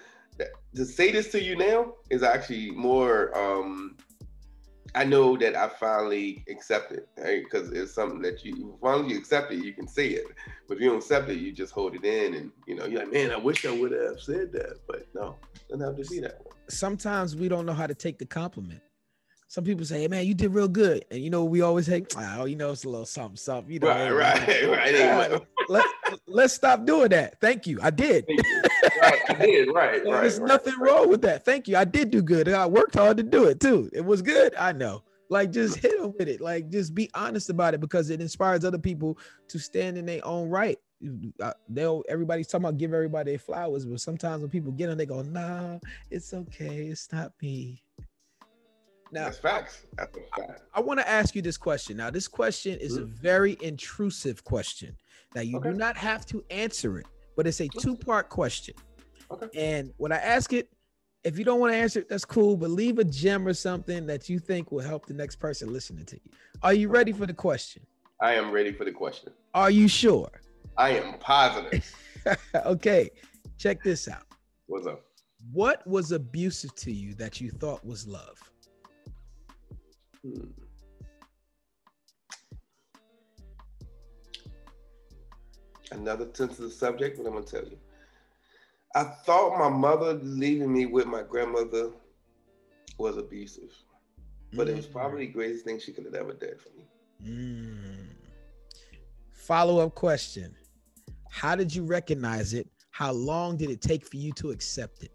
to 0.74 0.84
say 0.84 1.10
this 1.10 1.30
to 1.32 1.42
you 1.42 1.56
now 1.56 1.94
is 2.10 2.22
actually 2.22 2.70
more 2.70 3.36
um, 3.36 3.96
I 4.96 5.04
know 5.04 5.36
that 5.36 5.54
I 5.54 5.68
finally 5.68 6.42
accept 6.48 6.90
it, 6.90 7.06
right? 7.18 7.44
Because 7.44 7.70
it's 7.70 7.92
something 7.92 8.22
that 8.22 8.44
you, 8.46 8.74
as 8.76 8.82
long 8.82 9.04
as 9.04 9.12
you 9.12 9.18
accept 9.18 9.52
it, 9.52 9.62
you 9.62 9.74
can 9.74 9.86
say 9.86 10.08
it. 10.08 10.24
But 10.66 10.78
if 10.78 10.82
you 10.82 10.88
don't 10.88 10.98
accept 10.98 11.28
it, 11.28 11.38
you 11.38 11.52
just 11.52 11.74
hold 11.74 11.94
it 11.94 12.04
in, 12.04 12.32
and 12.32 12.50
you 12.66 12.76
know, 12.76 12.86
you're 12.86 13.00
like, 13.00 13.12
man, 13.12 13.30
I 13.30 13.36
wish 13.36 13.66
I 13.66 13.72
would 13.72 13.92
have 13.92 14.18
said 14.18 14.52
that, 14.52 14.80
but 14.86 15.06
no, 15.14 15.36
doesn't 15.68 15.84
have 15.84 16.02
to 16.02 16.10
be 16.10 16.20
that 16.20 16.40
way. 16.40 16.52
Sometimes 16.68 17.36
we 17.36 17.46
don't 17.46 17.66
know 17.66 17.74
how 17.74 17.86
to 17.86 17.94
take 17.94 18.18
the 18.18 18.24
compliment. 18.24 18.80
Some 19.48 19.64
people 19.64 19.84
say, 19.84 20.02
hey, 20.02 20.08
man, 20.08 20.26
you 20.26 20.34
did 20.34 20.52
real 20.52 20.68
good, 20.68 21.04
and 21.10 21.20
you 21.20 21.30
know, 21.30 21.44
we 21.44 21.60
always 21.60 21.86
say, 21.86 22.04
oh, 22.16 22.46
you 22.46 22.56
know, 22.56 22.72
it's 22.72 22.84
a 22.84 22.88
little 22.88 23.06
something, 23.06 23.36
something, 23.36 23.72
you 23.72 23.78
know. 23.78 23.88
Right, 23.88 24.10
right, 24.10 24.68
right. 24.68 25.42
Let, 25.68 25.84
let's 26.26 26.52
stop 26.52 26.84
doing 26.84 27.10
that. 27.10 27.40
Thank 27.40 27.66
you. 27.66 27.78
I 27.80 27.90
did. 27.90 28.24
Right, 29.00 29.20
I 29.28 29.34
did. 29.34 29.68
Right, 29.68 29.74
right. 30.04 30.04
There's 30.04 30.40
right, 30.40 30.48
nothing 30.48 30.74
right. 30.78 30.90
wrong 30.90 31.08
with 31.08 31.22
that. 31.22 31.44
Thank 31.44 31.68
you. 31.68 31.76
I 31.76 31.84
did 31.84 32.10
do 32.10 32.22
good. 32.22 32.48
I 32.48 32.66
worked 32.66 32.94
hard 32.94 33.16
to 33.18 33.22
do 33.22 33.44
it 33.44 33.60
too. 33.60 33.88
It 33.92 34.04
was 34.04 34.20
good. 34.20 34.54
I 34.56 34.72
know. 34.72 35.02
Like 35.28 35.52
just 35.52 35.78
hit 35.78 36.00
them 36.00 36.14
with 36.18 36.28
it. 36.28 36.40
Like 36.40 36.68
just 36.68 36.94
be 36.94 37.10
honest 37.14 37.50
about 37.50 37.74
it 37.74 37.80
because 37.80 38.10
it 38.10 38.20
inspires 38.20 38.64
other 38.64 38.78
people 38.78 39.18
to 39.48 39.58
stand 39.58 39.98
in 39.98 40.06
their 40.06 40.24
own 40.24 40.48
right. 40.48 40.78
Uh, 41.40 41.52
they'll 41.68 42.02
everybody's 42.08 42.46
talking 42.46 42.64
about 42.64 42.78
give 42.78 42.94
everybody 42.94 43.36
flowers, 43.36 43.84
but 43.84 44.00
sometimes 44.00 44.40
when 44.40 44.50
people 44.50 44.72
get 44.72 44.86
them, 44.86 44.96
they 44.96 45.04
go, 45.04 45.22
"Nah, 45.22 45.78
it's 46.10 46.32
okay. 46.32 46.86
It's 46.86 47.12
not 47.12 47.32
me." 47.42 47.82
Now, 49.12 49.24
That's 49.24 49.38
facts. 49.38 49.86
That's 49.96 50.16
fact. 50.36 50.62
I, 50.74 50.78
I 50.78 50.80
want 50.80 51.00
to 51.00 51.08
ask 51.08 51.34
you 51.34 51.42
this 51.42 51.56
question. 51.56 51.96
Now, 51.96 52.10
this 52.10 52.28
question 52.28 52.78
is 52.80 52.94
mm-hmm. 52.94 53.04
a 53.04 53.06
very 53.06 53.56
intrusive 53.60 54.44
question. 54.44 54.96
Now, 55.34 55.42
you 55.42 55.58
okay. 55.58 55.70
do 55.70 55.76
not 55.76 55.96
have 55.96 56.26
to 56.26 56.44
answer 56.50 56.98
it, 56.98 57.06
but 57.36 57.46
it's 57.46 57.60
a 57.60 57.68
two-part 57.68 58.28
question. 58.28 58.74
Okay. 59.30 59.48
And 59.54 59.92
when 59.96 60.12
I 60.12 60.16
ask 60.16 60.52
it, 60.52 60.70
if 61.24 61.38
you 61.38 61.44
don't 61.44 61.58
want 61.58 61.72
to 61.72 61.76
answer 61.76 62.00
it, 62.00 62.08
that's 62.08 62.24
cool, 62.24 62.56
but 62.56 62.70
leave 62.70 62.98
a 62.98 63.04
gem 63.04 63.46
or 63.46 63.54
something 63.54 64.06
that 64.06 64.28
you 64.28 64.38
think 64.38 64.70
will 64.70 64.84
help 64.84 65.06
the 65.06 65.14
next 65.14 65.36
person 65.36 65.72
listening 65.72 66.04
to 66.06 66.16
you. 66.16 66.30
Are 66.62 66.72
you 66.72 66.88
ready 66.88 67.12
for 67.12 67.26
the 67.26 67.34
question? 67.34 67.84
I 68.20 68.34
am 68.34 68.50
ready 68.50 68.72
for 68.72 68.84
the 68.84 68.92
question. 68.92 69.32
Are 69.52 69.70
you 69.70 69.88
sure? 69.88 70.30
I 70.78 70.90
am 70.90 71.18
positive. 71.18 71.92
okay, 72.64 73.10
check 73.58 73.82
this 73.82 74.08
out. 74.08 74.22
What's 74.66 74.86
up? 74.86 75.02
What 75.52 75.86
was 75.86 76.12
abusive 76.12 76.74
to 76.76 76.92
you 76.92 77.14
that 77.14 77.40
you 77.40 77.50
thought 77.50 77.84
was 77.84 78.06
love? 78.06 78.38
Hmm. 80.26 80.42
Another 85.92 86.28
sensitive 86.32 86.72
subject, 86.72 87.16
but 87.16 87.26
I'm 87.26 87.34
gonna 87.34 87.44
tell 87.44 87.64
you. 87.64 87.78
I 88.94 89.04
thought 89.04 89.58
my 89.58 89.68
mother 89.68 90.14
leaving 90.14 90.72
me 90.72 90.86
with 90.86 91.06
my 91.06 91.22
grandmother 91.22 91.90
was 92.98 93.18
abusive, 93.18 93.72
but 94.52 94.66
mm. 94.66 94.70
it 94.70 94.76
was 94.76 94.86
mm. 94.86 94.92
probably 94.92 95.26
the 95.26 95.32
greatest 95.32 95.64
thing 95.64 95.78
she 95.78 95.92
could 95.92 96.06
have 96.06 96.14
ever 96.14 96.32
done 96.32 96.54
for 96.58 96.70
me. 96.76 96.84
Mm. 97.30 98.08
Follow 99.32 99.78
up 99.78 99.94
question 99.94 100.54
How 101.30 101.54
did 101.54 101.74
you 101.74 101.84
recognize 101.84 102.52
it? 102.52 102.68
How 102.90 103.12
long 103.12 103.56
did 103.56 103.70
it 103.70 103.80
take 103.80 104.04
for 104.08 104.16
you 104.16 104.32
to 104.32 104.50
accept 104.50 105.02
it? 105.04 105.12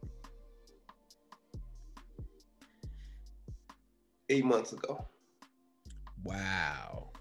Eight 4.31 4.45
months 4.45 4.73
ago. 4.73 5.05
Wow 6.23 7.11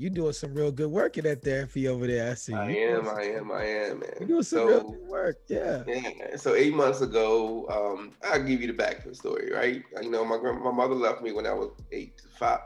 you 0.00 0.08
doing 0.08 0.32
some 0.32 0.54
real 0.54 0.72
good 0.72 0.90
work 0.90 1.18
in 1.18 1.24
that 1.24 1.44
therapy 1.44 1.86
over 1.86 2.06
there. 2.06 2.30
I 2.30 2.34
see. 2.34 2.54
I 2.54 2.70
am, 2.70 3.06
I 3.06 3.22
am, 3.22 3.52
I 3.52 3.64
am, 3.64 3.98
man. 4.00 4.14
You 4.20 4.26
doing 4.26 4.42
some 4.42 4.58
so, 4.58 4.66
real 4.66 4.90
good 4.92 5.08
work, 5.08 5.36
yeah. 5.46 5.82
Yeah. 5.86 6.36
So 6.36 6.54
eight 6.54 6.72
months 6.72 7.02
ago, 7.02 7.68
um, 7.68 8.12
I'll 8.24 8.42
give 8.42 8.62
you 8.62 8.66
the 8.66 8.72
back 8.72 9.00
of 9.00 9.04
the 9.04 9.14
story, 9.14 9.52
right? 9.52 9.82
You 10.00 10.10
know, 10.10 10.24
my 10.24 10.38
grand, 10.38 10.62
my 10.62 10.72
mother 10.72 10.94
left 10.94 11.20
me 11.20 11.32
when 11.32 11.46
I 11.46 11.52
was 11.52 11.72
eight, 11.92 12.22
five, 12.38 12.60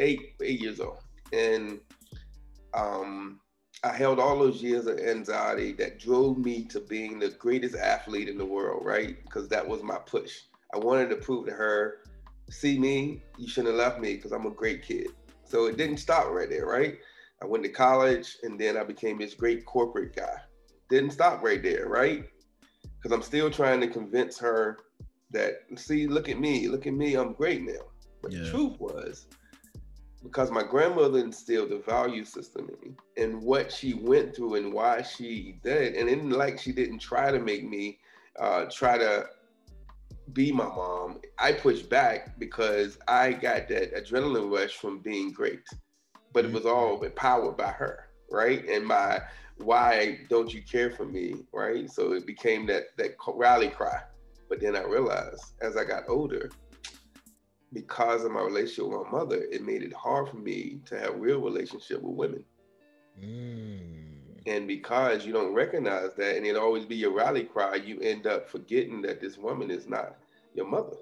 eight, 0.00 0.32
eight 0.42 0.60
years 0.62 0.80
old, 0.80 1.00
and 1.30 1.78
um, 2.72 3.38
I 3.84 3.92
held 3.92 4.18
all 4.18 4.38
those 4.38 4.62
years 4.62 4.86
of 4.86 4.98
anxiety 4.98 5.72
that 5.74 5.98
drove 5.98 6.38
me 6.38 6.64
to 6.64 6.80
being 6.80 7.18
the 7.18 7.28
greatest 7.28 7.76
athlete 7.76 8.30
in 8.30 8.38
the 8.38 8.46
world, 8.46 8.86
right? 8.86 9.22
Because 9.24 9.46
that 9.48 9.66
was 9.66 9.82
my 9.82 9.98
push. 9.98 10.38
I 10.72 10.78
wanted 10.78 11.10
to 11.10 11.16
prove 11.16 11.46
to 11.48 11.52
her, 11.52 11.98
see 12.50 12.78
me, 12.78 13.22
you 13.38 13.48
shouldn't 13.48 13.74
have 13.74 13.78
left 13.78 14.00
me 14.00 14.14
because 14.14 14.32
I'm 14.32 14.46
a 14.46 14.50
great 14.50 14.82
kid. 14.82 15.08
So 15.44 15.66
it 15.66 15.76
didn't 15.76 15.98
stop 15.98 16.30
right 16.30 16.48
there, 16.48 16.66
right? 16.66 16.98
I 17.42 17.46
went 17.46 17.64
to 17.64 17.70
college 17.70 18.36
and 18.42 18.58
then 18.58 18.76
I 18.76 18.84
became 18.84 19.18
this 19.18 19.34
great 19.34 19.64
corporate 19.64 20.14
guy. 20.14 20.36
Didn't 20.90 21.12
stop 21.12 21.42
right 21.42 21.62
there, 21.62 21.88
right? 21.88 22.24
Because 22.82 23.12
I'm 23.12 23.22
still 23.22 23.50
trying 23.50 23.80
to 23.80 23.88
convince 23.88 24.38
her 24.38 24.78
that, 25.30 25.60
see, 25.76 26.06
look 26.06 26.28
at 26.28 26.38
me, 26.38 26.68
look 26.68 26.86
at 26.86 26.94
me, 26.94 27.14
I'm 27.14 27.34
great 27.34 27.62
now. 27.62 27.86
But 28.22 28.32
yeah. 28.32 28.40
the 28.40 28.50
truth 28.50 28.80
was, 28.80 29.26
because 30.22 30.50
my 30.50 30.62
grandmother 30.64 31.18
instilled 31.18 31.70
the 31.70 31.78
value 31.78 32.24
system 32.24 32.68
in 32.68 32.90
me 32.90 32.96
and 33.16 33.40
what 33.40 33.70
she 33.70 33.94
went 33.94 34.34
through 34.34 34.56
and 34.56 34.72
why 34.72 35.02
she 35.02 35.60
did, 35.62 35.94
and 35.94 36.08
it 36.08 36.24
like 36.24 36.58
she 36.58 36.72
didn't 36.72 36.98
try 36.98 37.30
to 37.30 37.38
make 37.38 37.68
me 37.68 37.98
uh, 38.40 38.64
try 38.64 38.98
to 38.98 39.26
be 40.32 40.52
my 40.52 40.66
mom, 40.66 41.20
I 41.38 41.52
pushed 41.52 41.88
back 41.88 42.38
because 42.38 42.98
I 43.08 43.32
got 43.32 43.68
that 43.68 43.94
adrenaline 43.94 44.50
rush 44.50 44.76
from 44.76 45.00
being 45.00 45.32
great. 45.32 45.62
but 46.32 46.44
it 46.44 46.52
was 46.52 46.66
all 46.66 47.02
empowered 47.02 47.56
by 47.56 47.70
her, 47.70 48.08
right? 48.30 48.64
And 48.68 48.86
my 48.86 49.20
why 49.56 50.20
don't 50.28 50.52
you 50.52 50.62
care 50.62 50.90
for 50.90 51.04
me, 51.04 51.34
right? 51.52 51.90
So 51.90 52.12
it 52.12 52.26
became 52.26 52.66
that 52.66 52.96
that 52.96 53.16
rally 53.34 53.68
cry. 53.68 54.02
But 54.48 54.60
then 54.60 54.76
I 54.76 54.82
realized 54.82 55.44
as 55.60 55.76
I 55.76 55.84
got 55.84 56.08
older, 56.08 56.50
because 57.72 58.24
of 58.24 58.32
my 58.32 58.40
relationship 58.40 58.86
with 58.86 59.06
my 59.06 59.10
mother, 59.18 59.42
it 59.50 59.62
made 59.62 59.82
it 59.82 59.92
hard 59.92 60.28
for 60.28 60.36
me 60.36 60.80
to 60.86 60.98
have 60.98 61.20
real 61.20 61.40
relationship 61.40 62.02
with 62.02 62.14
women. 62.14 62.44
Mm. 63.22 64.17
And 64.46 64.66
because 64.66 65.26
you 65.26 65.32
don't 65.32 65.54
recognize 65.54 66.14
that, 66.16 66.36
and 66.36 66.46
it 66.46 66.56
always 66.56 66.84
be 66.84 66.96
your 66.96 67.12
rally 67.12 67.44
cry, 67.44 67.76
you 67.76 68.00
end 68.00 68.26
up 68.26 68.48
forgetting 68.48 69.02
that 69.02 69.20
this 69.20 69.36
woman 69.36 69.70
is 69.70 69.88
not 69.88 70.16
your 70.54 70.66
mother. 70.66 70.96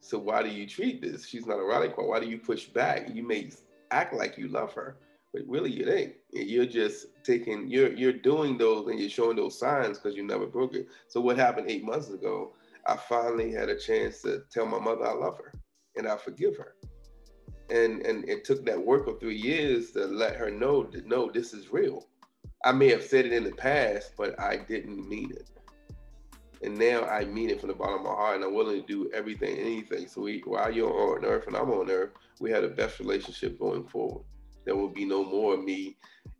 So 0.00 0.18
why 0.18 0.42
do 0.42 0.48
you 0.48 0.66
treat 0.66 1.02
this? 1.02 1.26
She's 1.26 1.46
not 1.46 1.58
a 1.58 1.64
rally 1.64 1.88
cry. 1.88 2.04
Why 2.04 2.20
do 2.20 2.28
you 2.28 2.38
push 2.38 2.66
back? 2.66 3.08
You 3.12 3.26
may 3.26 3.50
act 3.90 4.14
like 4.14 4.38
you 4.38 4.48
love 4.48 4.72
her, 4.74 4.96
but 5.32 5.42
really 5.46 5.80
it 5.80 5.88
ain't. 5.88 6.14
You're 6.32 6.66
just 6.66 7.06
taking, 7.24 7.68
you're 7.68 7.92
you're 7.92 8.12
doing 8.12 8.58
those 8.58 8.88
and 8.88 8.98
you're 8.98 9.10
showing 9.10 9.36
those 9.36 9.58
signs 9.58 9.98
because 9.98 10.16
you 10.16 10.24
never 10.24 10.46
broke 10.46 10.74
it. 10.74 10.88
So 11.08 11.20
what 11.20 11.36
happened 11.36 11.70
eight 11.70 11.84
months 11.84 12.10
ago? 12.10 12.52
I 12.86 12.96
finally 12.96 13.52
had 13.52 13.68
a 13.68 13.78
chance 13.78 14.22
to 14.22 14.44
tell 14.50 14.66
my 14.66 14.78
mother 14.78 15.06
I 15.06 15.12
love 15.12 15.36
her 15.38 15.52
and 15.96 16.08
I 16.08 16.16
forgive 16.16 16.56
her. 16.56 16.74
And 17.70 18.02
and 18.02 18.26
it 18.28 18.44
took 18.44 18.64
that 18.64 18.82
work 18.82 19.06
of 19.08 19.20
three 19.20 19.36
years 19.36 19.90
to 19.92 20.06
let 20.06 20.36
her 20.36 20.50
know 20.50 20.84
that 20.84 21.06
no, 21.06 21.30
this 21.30 21.52
is 21.52 21.72
real. 21.72 22.07
I 22.64 22.72
may 22.72 22.88
have 22.88 23.04
said 23.04 23.26
it 23.26 23.32
in 23.32 23.44
the 23.44 23.52
past, 23.52 24.12
but 24.16 24.38
I 24.40 24.56
didn't 24.56 25.08
mean 25.08 25.30
it. 25.30 25.48
And 26.62 26.76
now 26.76 27.04
I 27.04 27.24
mean 27.24 27.50
it 27.50 27.60
from 27.60 27.68
the 27.68 27.74
bottom 27.74 28.00
of 28.00 28.02
my 28.02 28.10
heart, 28.10 28.36
and 28.36 28.44
I'm 28.44 28.54
willing 28.54 28.80
to 28.80 28.86
do 28.86 29.10
everything, 29.14 29.56
anything. 29.58 30.08
So 30.08 30.22
we, 30.22 30.42
while 30.44 30.72
you're 30.72 31.16
on 31.16 31.24
earth 31.24 31.46
and 31.46 31.56
I'm 31.56 31.70
on 31.70 31.88
earth, 31.90 32.10
we 32.40 32.50
had 32.50 32.64
the 32.64 32.68
best 32.68 32.98
relationship 32.98 33.58
going 33.60 33.84
forward. 33.84 34.24
There 34.64 34.74
will 34.74 34.88
be 34.88 35.04
no 35.04 35.24
more 35.24 35.54
of 35.54 35.64
me 35.64 35.96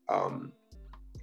um, 0.08 0.52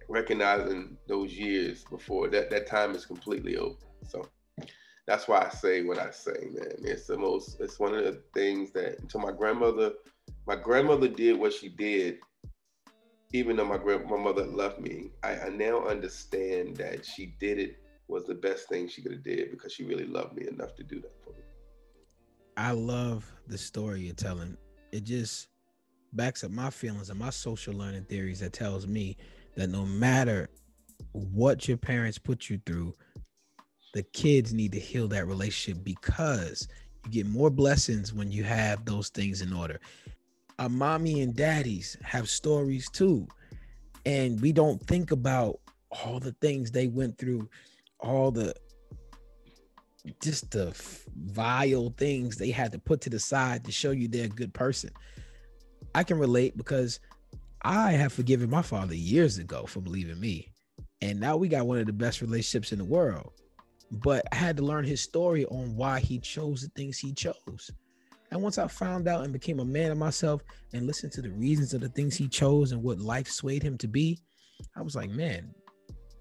recognizing 0.08 0.98
those 1.08 1.34
years 1.34 1.84
before 1.84 2.30
that. 2.30 2.50
That 2.50 2.68
time 2.68 2.96
is 2.96 3.06
completely 3.06 3.58
over. 3.58 3.76
So 4.08 4.30
that's 5.06 5.28
why 5.28 5.46
I 5.46 5.50
say 5.50 5.84
what 5.84 6.00
I 6.00 6.12
say, 6.12 6.50
man. 6.54 6.72
It's 6.80 7.08
the 7.08 7.18
most. 7.18 7.60
It's 7.60 7.80
one 7.80 7.94
of 7.96 8.04
the 8.06 8.22
things 8.34 8.72
that. 8.72 9.10
To 9.10 9.20
my 9.20 9.32
grandmother, 9.32 9.92
my 10.48 10.56
grandmother 10.56 11.08
did 11.08 11.38
what 11.38 11.54
she 11.54 11.70
did, 11.70 12.20
even 13.36 13.58
though 13.58 13.66
my 13.66 13.78
grand 13.78 14.10
my 14.10 14.18
mother 14.18 14.46
left 14.46 14.80
me. 14.80 15.12
I, 15.24 15.38
I 15.38 15.50
now 15.50 15.86
understand 15.86 16.78
that 16.78 17.06
she 17.06 17.36
did 17.40 17.60
it 17.60 17.84
was 18.08 18.26
the 18.26 18.36
best 18.36 18.70
thing 18.70 18.88
she 18.88 19.02
could 19.02 19.12
have 19.12 19.24
did 19.24 19.52
because 19.52 19.74
she 19.74 19.84
really 19.84 20.06
loved 20.06 20.36
me 20.36 20.48
enough 20.48 20.76
to 20.76 20.84
do 20.84 21.02
that 21.02 21.14
for 21.24 21.32
me. 21.32 21.40
I 22.56 22.72
love 22.72 23.30
the 23.48 23.58
story 23.58 24.02
you're 24.02 24.16
telling. 24.16 24.58
It 24.92 25.04
just 25.04 25.48
backs 26.14 26.44
up 26.44 26.52
my 26.52 26.70
feelings 26.70 27.10
and 27.10 27.20
my 27.20 27.30
social 27.30 27.74
learning 27.74 28.06
theories 28.06 28.40
that 28.40 28.54
tells 28.54 28.88
me 28.88 29.18
that 29.56 29.68
no 29.68 29.86
matter 29.86 30.50
what 31.12 31.68
your 31.68 31.78
parents 31.78 32.18
put 32.18 32.50
you 32.50 32.62
through, 32.66 32.94
the 33.94 34.04
kids 34.04 34.54
need 34.54 34.72
to 34.72 34.80
heal 34.80 35.08
that 35.10 35.28
relationship 35.28 35.84
because 35.84 36.68
you 37.04 37.12
get 37.12 37.26
more 37.26 37.50
blessings 37.50 38.14
when 38.14 38.32
you 38.32 38.44
have 38.44 38.86
those 38.86 39.10
things 39.10 39.42
in 39.42 39.52
order. 39.52 39.80
Our 40.60 40.70
mommy 40.70 41.22
and 41.22 41.36
daddies 41.36 41.98
have 42.04 42.30
stories 42.30 42.90
too. 42.90 43.28
And 44.06 44.40
we 44.42 44.52
don't 44.52 44.82
think 44.88 45.12
about 45.12 45.60
all 45.90 46.20
the 46.20 46.34
things 46.34 46.72
they 46.72 46.88
went 46.88 47.18
through, 47.18 47.50
all 48.00 48.32
the 48.32 48.54
just 50.22 50.52
the 50.52 50.72
vile 51.16 51.90
things 51.98 52.38
they 52.38 52.52
had 52.52 52.72
to 52.72 52.78
put 52.78 53.02
to 53.02 53.10
the 53.10 53.20
side 53.20 53.64
to 53.64 53.72
show 53.72 53.90
you 53.90 54.08
they're 54.08 54.26
a 54.26 54.30
good 54.30 54.54
person. 54.54 54.92
I 55.96 56.04
can 56.04 56.20
relate 56.20 56.56
because 56.56 57.00
I 57.64 57.94
have 57.94 58.14
forgiven 58.14 58.50
my 58.50 58.62
father 58.62 58.94
years 58.94 59.40
ago 59.40 59.66
for 59.66 59.80
leaving 59.80 60.20
me. 60.20 60.52
And 61.02 61.20
now 61.20 61.38
we 61.38 61.48
got 61.48 61.66
one 61.66 61.80
of 61.80 61.88
the 61.88 61.94
best 61.94 62.22
relationships 62.22 62.72
in 62.72 62.78
the 62.78 62.86
world 62.86 63.32
but 63.92 64.26
I 64.32 64.36
had 64.36 64.58
to 64.58 64.64
learn 64.64 64.86
his 64.86 65.02
story 65.02 65.46
on 65.46 65.76
why 65.76 66.00
he 66.00 66.20
chose 66.20 66.62
the 66.62 66.70
things 66.70 66.98
he 66.98 67.14
chose. 67.14 67.72
And 68.36 68.44
once 68.44 68.58
I 68.58 68.68
found 68.68 69.08
out 69.08 69.24
and 69.24 69.32
became 69.32 69.62
a 69.62 69.66
man 69.66 69.92
of 69.92 69.98
myself 69.98 70.42
and 70.74 70.86
listened 70.86 71.14
to 71.14 71.22
the 71.22 71.30
reasons 71.30 71.74
of 71.74 71.80
the 71.80 71.88
things 71.88 72.18
he 72.18 72.28
chose 72.28 72.74
and 72.74 72.84
what 72.84 73.00
life 73.00 73.30
swayed 73.30 73.64
him 73.64 73.78
to 73.78 73.88
be, 73.88 74.20
I 74.76 74.82
was 74.82 74.94
like, 74.94 75.10
man, 75.10 75.56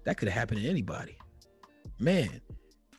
that 0.05 0.15
could 0.15 0.29
have 0.29 0.37
happened 0.37 0.61
to 0.61 0.69
anybody. 0.69 1.17
Man, 1.99 2.39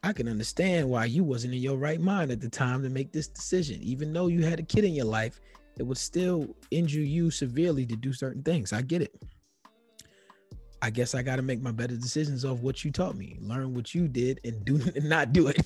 I 0.02 0.12
can 0.12 0.28
understand 0.28 0.90
why 0.90 1.06
you 1.06 1.24
wasn't 1.24 1.54
in 1.54 1.62
your 1.62 1.78
right 1.78 1.98
mind 1.98 2.30
at 2.30 2.42
the 2.42 2.50
time 2.50 2.82
to 2.82 2.90
make 2.90 3.10
this 3.10 3.26
decision. 3.26 3.82
Even 3.82 4.12
though 4.12 4.26
you 4.26 4.44
had 4.44 4.60
a 4.60 4.62
kid 4.62 4.84
in 4.84 4.92
your 4.92 5.06
life, 5.06 5.40
it 5.78 5.82
would 5.82 5.96
still 5.96 6.54
injure 6.70 7.00
you 7.00 7.30
severely 7.30 7.86
to 7.86 7.96
do 7.96 8.12
certain 8.12 8.42
things. 8.42 8.74
I 8.74 8.82
get 8.82 9.00
it. 9.00 9.14
I 10.82 10.90
guess 10.90 11.14
I 11.14 11.22
got 11.22 11.36
to 11.36 11.42
make 11.42 11.62
my 11.62 11.72
better 11.72 11.96
decisions 11.96 12.44
off 12.44 12.58
what 12.58 12.84
you 12.84 12.92
taught 12.92 13.16
me. 13.16 13.38
Learn 13.40 13.72
what 13.72 13.94
you 13.94 14.08
did 14.08 14.40
and 14.44 14.62
do 14.62 14.74
and 14.94 15.08
not 15.08 15.32
do 15.32 15.48
it. 15.48 15.64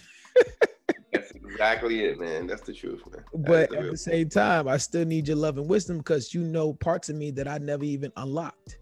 Exactly 1.60 2.04
it, 2.06 2.18
man. 2.18 2.46
That's 2.46 2.62
the 2.62 2.72
truth, 2.72 3.02
man. 3.12 3.22
but 3.34 3.70
at 3.74 3.90
the 3.90 3.96
same 3.96 4.30
time, 4.30 4.66
I 4.66 4.78
still 4.78 5.04
need 5.04 5.28
your 5.28 5.36
love 5.36 5.58
and 5.58 5.68
wisdom 5.68 5.98
because 5.98 6.32
you 6.32 6.40
know 6.40 6.72
parts 6.72 7.10
of 7.10 7.16
me 7.16 7.30
that 7.32 7.46
I 7.46 7.58
never 7.58 7.84
even 7.84 8.10
unlocked. 8.16 8.78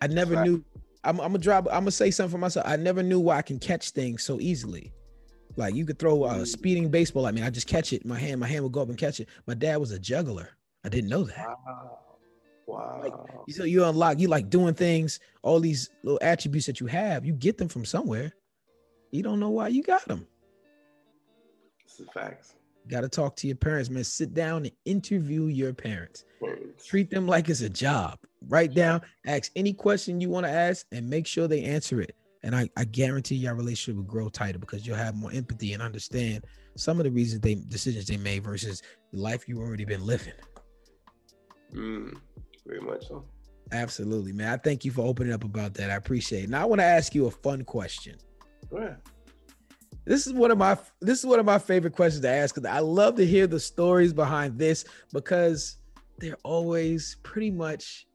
I 0.00 0.06
never 0.06 0.36
right. 0.36 0.46
knew. 0.46 0.64
I'm, 1.04 1.20
I'm 1.20 1.32
gonna 1.32 1.40
drop. 1.40 1.66
I'm 1.66 1.80
gonna 1.80 1.90
say 1.90 2.10
something 2.10 2.32
for 2.32 2.38
myself. 2.38 2.66
I 2.66 2.76
never 2.76 3.02
knew 3.02 3.20
why 3.20 3.36
I 3.36 3.42
can 3.42 3.58
catch 3.58 3.90
things 3.90 4.22
so 4.22 4.40
easily. 4.40 4.94
Like 5.56 5.74
you 5.74 5.84
could 5.84 5.98
throw 5.98 6.24
a 6.24 6.36
mm. 6.36 6.46
speeding 6.46 6.88
baseball 6.88 7.26
at 7.26 7.34
me. 7.34 7.42
I 7.42 7.50
just 7.50 7.66
catch 7.66 7.92
it. 7.92 8.06
My 8.06 8.18
hand, 8.18 8.40
my 8.40 8.48
hand 8.48 8.64
would 8.64 8.72
go 8.72 8.80
up 8.80 8.88
and 8.88 8.96
catch 8.96 9.20
it. 9.20 9.28
My 9.46 9.52
dad 9.52 9.76
was 9.76 9.90
a 9.90 9.98
juggler. 9.98 10.56
I 10.86 10.88
didn't 10.88 11.10
know 11.10 11.24
that. 11.24 11.48
Wow. 11.66 11.98
Wow. 12.66 13.00
Like 13.02 13.12
so 13.50 13.64
you 13.64 13.84
unlock, 13.84 14.20
you 14.20 14.28
like 14.28 14.48
doing 14.48 14.72
things, 14.72 15.20
all 15.42 15.60
these 15.60 15.90
little 16.02 16.20
attributes 16.22 16.64
that 16.66 16.80
you 16.80 16.86
have, 16.86 17.26
you 17.26 17.34
get 17.34 17.58
them 17.58 17.68
from 17.68 17.84
somewhere. 17.84 18.32
You 19.10 19.22
don't 19.22 19.38
know 19.38 19.50
why 19.50 19.68
you 19.68 19.82
got 19.82 20.06
them. 20.08 20.26
The 21.98 22.06
facts. 22.06 22.54
Got 22.88 23.02
to 23.02 23.08
talk 23.08 23.36
to 23.36 23.46
your 23.46 23.56
parents, 23.56 23.90
man. 23.90 24.04
Sit 24.04 24.32
down 24.32 24.64
and 24.64 24.72
interview 24.84 25.44
your 25.44 25.74
parents. 25.74 26.24
parents. 26.40 26.86
Treat 26.86 27.10
them 27.10 27.26
like 27.26 27.48
it's 27.48 27.60
a 27.60 27.68
job. 27.68 28.18
Write 28.48 28.72
down, 28.72 29.02
ask 29.26 29.50
any 29.56 29.74
question 29.74 30.20
you 30.20 30.30
want 30.30 30.46
to 30.46 30.50
ask, 30.50 30.86
and 30.92 31.08
make 31.08 31.26
sure 31.26 31.48
they 31.48 31.64
answer 31.64 32.00
it. 32.00 32.14
And 32.44 32.54
I, 32.54 32.70
I 32.76 32.84
guarantee 32.84 33.34
your 33.34 33.54
relationship 33.54 33.96
will 33.96 34.04
grow 34.04 34.28
tighter 34.28 34.58
because 34.58 34.86
you'll 34.86 34.96
have 34.96 35.16
more 35.16 35.32
empathy 35.32 35.74
and 35.74 35.82
understand 35.82 36.44
some 36.76 36.98
of 36.98 37.04
the 37.04 37.10
reasons 37.10 37.40
they 37.40 37.56
decisions 37.56 38.06
they 38.06 38.16
made 38.16 38.44
versus 38.44 38.82
the 39.12 39.20
life 39.20 39.48
you've 39.48 39.58
already 39.58 39.84
been 39.84 40.06
living. 40.06 40.34
Mm. 41.74 42.16
Very 42.64 42.80
much 42.80 43.08
so. 43.08 43.24
Absolutely, 43.72 44.32
man. 44.32 44.52
I 44.52 44.56
thank 44.56 44.84
you 44.84 44.92
for 44.92 45.02
opening 45.02 45.32
up 45.32 45.44
about 45.44 45.74
that. 45.74 45.90
I 45.90 45.94
appreciate 45.94 46.44
it. 46.44 46.50
Now 46.50 46.62
I 46.62 46.64
want 46.64 46.80
to 46.80 46.84
ask 46.84 47.14
you 47.14 47.26
a 47.26 47.30
fun 47.30 47.64
question. 47.64 48.16
Go 48.70 48.78
ahead. 48.78 48.98
This 50.08 50.26
is 50.26 50.32
one 50.32 50.50
of 50.50 50.56
my 50.56 50.78
this 51.00 51.18
is 51.18 51.26
one 51.26 51.38
of 51.38 51.44
my 51.44 51.58
favorite 51.58 51.92
questions 51.92 52.22
to 52.22 52.30
ask 52.30 52.54
because 52.54 52.66
I 52.66 52.78
love 52.78 53.16
to 53.16 53.26
hear 53.26 53.46
the 53.46 53.60
stories 53.60 54.14
behind 54.14 54.58
this 54.58 54.86
because 55.12 55.76
they're 56.16 56.38
always 56.44 57.18
pretty 57.22 57.50
much 57.50 58.06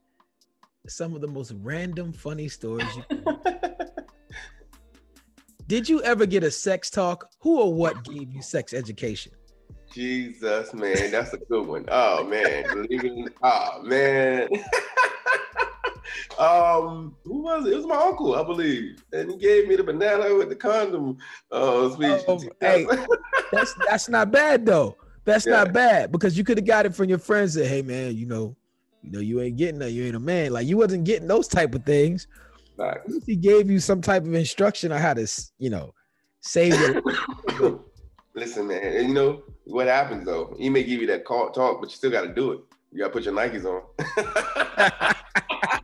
some 0.88 1.14
of 1.14 1.20
the 1.20 1.28
most 1.28 1.52
random 1.62 2.12
funny 2.12 2.48
stories. 2.48 2.88
Did 5.68 5.88
you 5.88 6.02
ever 6.02 6.26
get 6.26 6.42
a 6.42 6.50
sex 6.50 6.90
talk? 6.90 7.30
Who 7.38 7.60
or 7.60 7.72
what 7.72 8.02
gave 8.02 8.32
you 8.32 8.42
sex 8.42 8.74
education? 8.74 9.30
Jesus, 9.92 10.74
man, 10.74 11.12
that's 11.12 11.32
a 11.32 11.38
good 11.38 11.64
one. 11.64 11.84
Oh 11.92 12.24
man, 12.24 12.64
believing. 12.74 13.28
Oh 13.40 13.82
man. 13.84 14.48
um, 16.38 17.16
who 17.24 17.42
was 17.42 17.66
it? 17.66 17.72
It 17.72 17.76
was 17.76 17.86
my 17.86 17.96
uncle, 17.96 18.34
I 18.34 18.42
believe, 18.42 19.04
and 19.12 19.30
he 19.30 19.36
gave 19.36 19.68
me 19.68 19.76
the 19.76 19.84
banana 19.84 20.34
with 20.34 20.48
the 20.48 20.56
condom 20.56 21.18
uh, 21.50 21.90
speech. 21.90 22.22
Oh, 22.28 22.40
hey, 22.60 22.86
that's 23.52 23.74
that's 23.88 24.08
not 24.08 24.30
bad 24.30 24.66
though. 24.66 24.96
That's 25.24 25.46
yeah. 25.46 25.52
not 25.52 25.72
bad 25.72 26.12
because 26.12 26.36
you 26.36 26.44
could 26.44 26.58
have 26.58 26.66
got 26.66 26.86
it 26.86 26.94
from 26.94 27.08
your 27.08 27.18
friends. 27.18 27.54
That 27.54 27.66
hey 27.66 27.82
man, 27.82 28.16
you 28.16 28.26
know, 28.26 28.56
you 29.02 29.10
know, 29.10 29.20
you 29.20 29.40
ain't 29.40 29.56
getting 29.56 29.78
that. 29.80 29.92
You 29.92 30.04
ain't 30.04 30.16
a 30.16 30.20
man. 30.20 30.52
Like 30.52 30.66
you 30.66 30.76
wasn't 30.76 31.04
getting 31.04 31.28
those 31.28 31.48
type 31.48 31.74
of 31.74 31.84
things. 31.84 32.26
Right. 32.76 32.98
He 33.26 33.36
gave 33.36 33.70
you 33.70 33.78
some 33.78 34.00
type 34.00 34.24
of 34.24 34.34
instruction 34.34 34.90
on 34.92 35.00
how 35.00 35.14
to, 35.14 35.26
you 35.58 35.70
know, 35.70 35.94
save 36.40 36.78
your. 36.80 37.80
Listen, 38.34 38.66
man, 38.66 38.82
and 38.82 39.08
you 39.08 39.14
know 39.14 39.44
what 39.64 39.86
happens 39.86 40.24
though? 40.26 40.56
He 40.58 40.68
may 40.68 40.82
give 40.82 41.00
you 41.00 41.06
that 41.06 41.24
call, 41.24 41.50
talk, 41.50 41.80
but 41.80 41.90
you 41.90 41.96
still 41.96 42.10
got 42.10 42.22
to 42.22 42.34
do 42.34 42.50
it. 42.52 42.60
You 42.90 43.00
got 43.00 43.08
to 43.08 43.12
put 43.12 43.24
your 43.24 43.34
Nikes 43.34 43.64
on. 43.64 43.82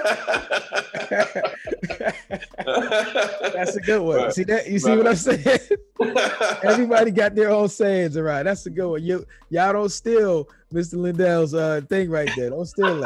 That's 3.54 3.76
a 3.76 3.80
good 3.80 4.02
one. 4.02 4.32
See 4.32 4.44
that? 4.44 4.68
You 4.68 4.78
see 4.78 4.96
what 4.96 5.06
I'm 5.06 5.16
saying? 5.16 5.58
Everybody 6.62 7.10
got 7.10 7.34
their 7.34 7.50
own 7.50 7.68
sayings, 7.68 8.16
all 8.16 8.22
right? 8.22 8.42
That's 8.42 8.64
a 8.66 8.70
good 8.70 8.88
one. 8.88 9.02
You 9.02 9.26
y'all 9.50 9.72
don't 9.72 9.90
steal 9.90 10.48
Mr. 10.72 10.94
Lindell's 10.94 11.54
uh, 11.54 11.80
thing 11.88 12.10
right 12.10 12.30
there. 12.36 12.50
Don't 12.50 12.66
steal 12.66 13.02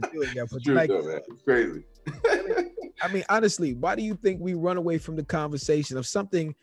gotta 0.00 0.12
do 0.12 0.22
it. 0.22 0.28
You 0.28 0.34
gotta 0.34 0.48
put 0.48 0.66
your 0.66 0.76
Nikes 0.76 1.04
on. 1.04 1.20
It's 1.28 1.42
crazy. 1.42 1.84
I 3.02 3.08
mean, 3.08 3.24
honestly, 3.28 3.74
why 3.74 3.94
do 3.94 4.02
you 4.02 4.14
think 4.14 4.40
we 4.40 4.54
run 4.54 4.76
away 4.76 4.98
from 4.98 5.16
the 5.16 5.24
conversation 5.24 5.98
of 5.98 6.06
something 6.06 6.54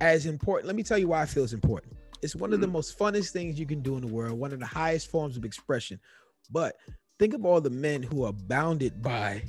as 0.00 0.26
important? 0.26 0.66
Let 0.66 0.76
me 0.76 0.82
tell 0.82 0.98
you 0.98 1.08
why 1.08 1.22
I 1.22 1.26
feel 1.26 1.44
it's 1.44 1.52
important. 1.52 1.96
It's 2.22 2.36
one 2.36 2.52
of 2.52 2.60
the 2.60 2.66
most 2.66 2.98
funnest 2.98 3.30
things 3.30 3.58
you 3.58 3.66
can 3.66 3.80
do 3.80 3.96
in 3.96 4.02
the 4.02 4.12
world, 4.12 4.38
one 4.38 4.52
of 4.52 4.60
the 4.60 4.66
highest 4.66 5.10
forms 5.10 5.38
of 5.38 5.44
expression. 5.44 5.98
But 6.50 6.76
think 7.20 7.34
of 7.34 7.44
all 7.44 7.60
the 7.60 7.68
men 7.68 8.02
who 8.02 8.24
are 8.24 8.32
bounded 8.32 9.02
by 9.02 9.42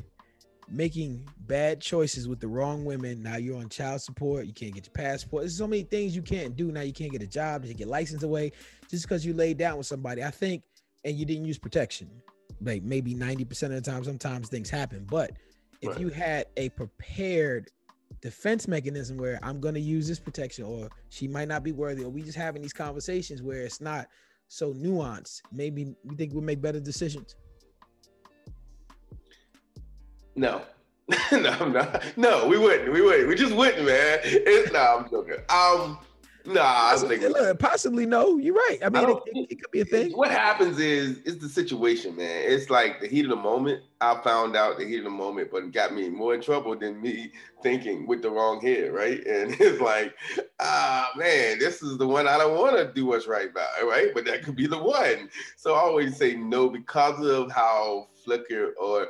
making 0.67 1.25
bad 1.47 1.79
choices 1.79 2.27
with 2.27 2.41
the 2.41 2.47
wrong 2.47 2.83
women. 2.83 3.23
Now 3.23 3.37
you're 3.37 3.57
on 3.57 3.69
child 3.69 4.01
support. 4.01 4.45
You 4.45 4.51
can't 4.51 4.73
get 4.73 4.85
your 4.85 4.91
passport. 4.91 5.43
There's 5.43 5.57
so 5.57 5.67
many 5.67 5.83
things 5.83 6.13
you 6.13 6.21
can't 6.21 6.53
do. 6.57 6.69
Now 6.69 6.81
you 6.81 6.91
can't 6.91 7.13
get 7.13 7.21
a 7.21 7.27
job. 7.27 7.63
You 7.63 7.73
get 7.73 7.87
license 7.87 8.23
away 8.23 8.51
just 8.89 9.03
because 9.03 9.25
you 9.25 9.33
laid 9.33 9.57
down 9.57 9.77
with 9.77 9.87
somebody. 9.87 10.21
I 10.21 10.31
think, 10.31 10.63
and 11.05 11.15
you 11.15 11.25
didn't 11.25 11.45
use 11.45 11.57
protection. 11.57 12.09
Like 12.59 12.83
maybe 12.83 13.15
90% 13.15 13.63
of 13.63 13.71
the 13.71 13.81
time, 13.81 14.03
sometimes 14.03 14.49
things 14.49 14.69
happen. 14.69 15.07
But 15.09 15.31
if 15.81 15.91
Right. 15.91 15.99
you 16.01 16.09
had 16.09 16.47
a 16.57 16.67
prepared 16.69 17.69
defense 18.19 18.67
mechanism 18.67 19.15
where 19.15 19.39
I'm 19.41 19.61
going 19.61 19.75
to 19.75 19.81
use 19.81 20.09
this 20.09 20.19
protection, 20.19 20.65
or 20.65 20.89
she 21.07 21.25
might 21.25 21.47
not 21.47 21.63
be 21.63 21.71
worthy, 21.71 22.03
or 22.03 22.09
we 22.09 22.21
just 22.21 22.37
having 22.37 22.61
these 22.61 22.73
conversations 22.73 23.41
where 23.41 23.61
it's 23.61 23.79
not 23.79 24.09
so 24.49 24.73
nuanced, 24.73 25.41
maybe 25.53 25.95
we 26.03 26.15
think 26.17 26.33
we'll 26.33 26.43
make 26.43 26.61
better 26.61 26.81
decisions. 26.81 27.35
No. 30.35 30.61
no, 31.31 31.67
no, 31.67 31.99
no, 32.15 32.47
we 32.47 32.57
wouldn't. 32.57 32.91
We 32.93 33.01
wouldn't. 33.01 33.27
We 33.27 33.35
just 33.35 33.53
wouldn't, 33.53 33.85
man. 33.85 34.19
It's 34.23 34.71
nah, 34.71 34.97
I'm 34.97 35.09
joking. 35.09 35.33
Um, 35.49 35.99
nah, 36.45 36.61
I 36.61 36.91
Possibly, 36.91 37.17
think 37.17 37.33
look, 37.37 37.59
possibly 37.59 38.05
no. 38.05 38.37
You're 38.37 38.53
right. 38.53 38.77
I 38.81 38.89
mean, 38.89 39.09
it, 39.09 39.17
it- 39.25 39.47
it 39.51 39.55
could 39.61 39.71
be 39.71 39.81
a 39.81 39.85
thing. 39.85 40.11
What 40.13 40.31
happens 40.31 40.79
is 40.79 41.19
it's 41.25 41.37
the 41.41 41.49
situation, 41.49 42.15
man. 42.15 42.43
It's 42.45 42.69
like 42.69 43.01
the 43.01 43.07
heat 43.07 43.25
of 43.25 43.29
the 43.31 43.35
moment. 43.35 43.81
I 43.99 44.21
found 44.23 44.55
out 44.55 44.77
the 44.77 44.85
heat 44.85 44.99
of 44.99 45.03
the 45.03 45.09
moment, 45.09 45.49
but 45.51 45.63
it 45.63 45.73
got 45.73 45.93
me 45.93 46.07
more 46.07 46.33
in 46.33 46.39
trouble 46.41 46.77
than 46.77 47.01
me 47.01 47.31
thinking 47.61 48.07
with 48.07 48.21
the 48.21 48.29
wrong 48.31 48.61
head, 48.61 48.93
right? 48.93 49.19
And 49.27 49.53
it's 49.59 49.81
like, 49.81 50.15
ah, 50.61 51.11
man, 51.17 51.59
this 51.59 51.81
is 51.83 51.97
the 51.97 52.07
one 52.07 52.25
I 52.27 52.37
don't 52.37 52.57
want 52.57 52.77
to 52.77 52.85
do 52.93 53.05
what's 53.07 53.27
right 53.27 53.53
by, 53.53 53.67
right? 53.83 54.11
But 54.13 54.23
that 54.25 54.43
could 54.43 54.55
be 54.55 54.67
the 54.67 54.81
one. 54.81 55.29
So 55.57 55.73
I 55.73 55.79
always 55.79 56.15
say 56.15 56.35
no 56.35 56.69
because 56.69 57.19
of 57.25 57.51
how 57.51 58.07
flicker 58.23 58.73
or 58.79 59.07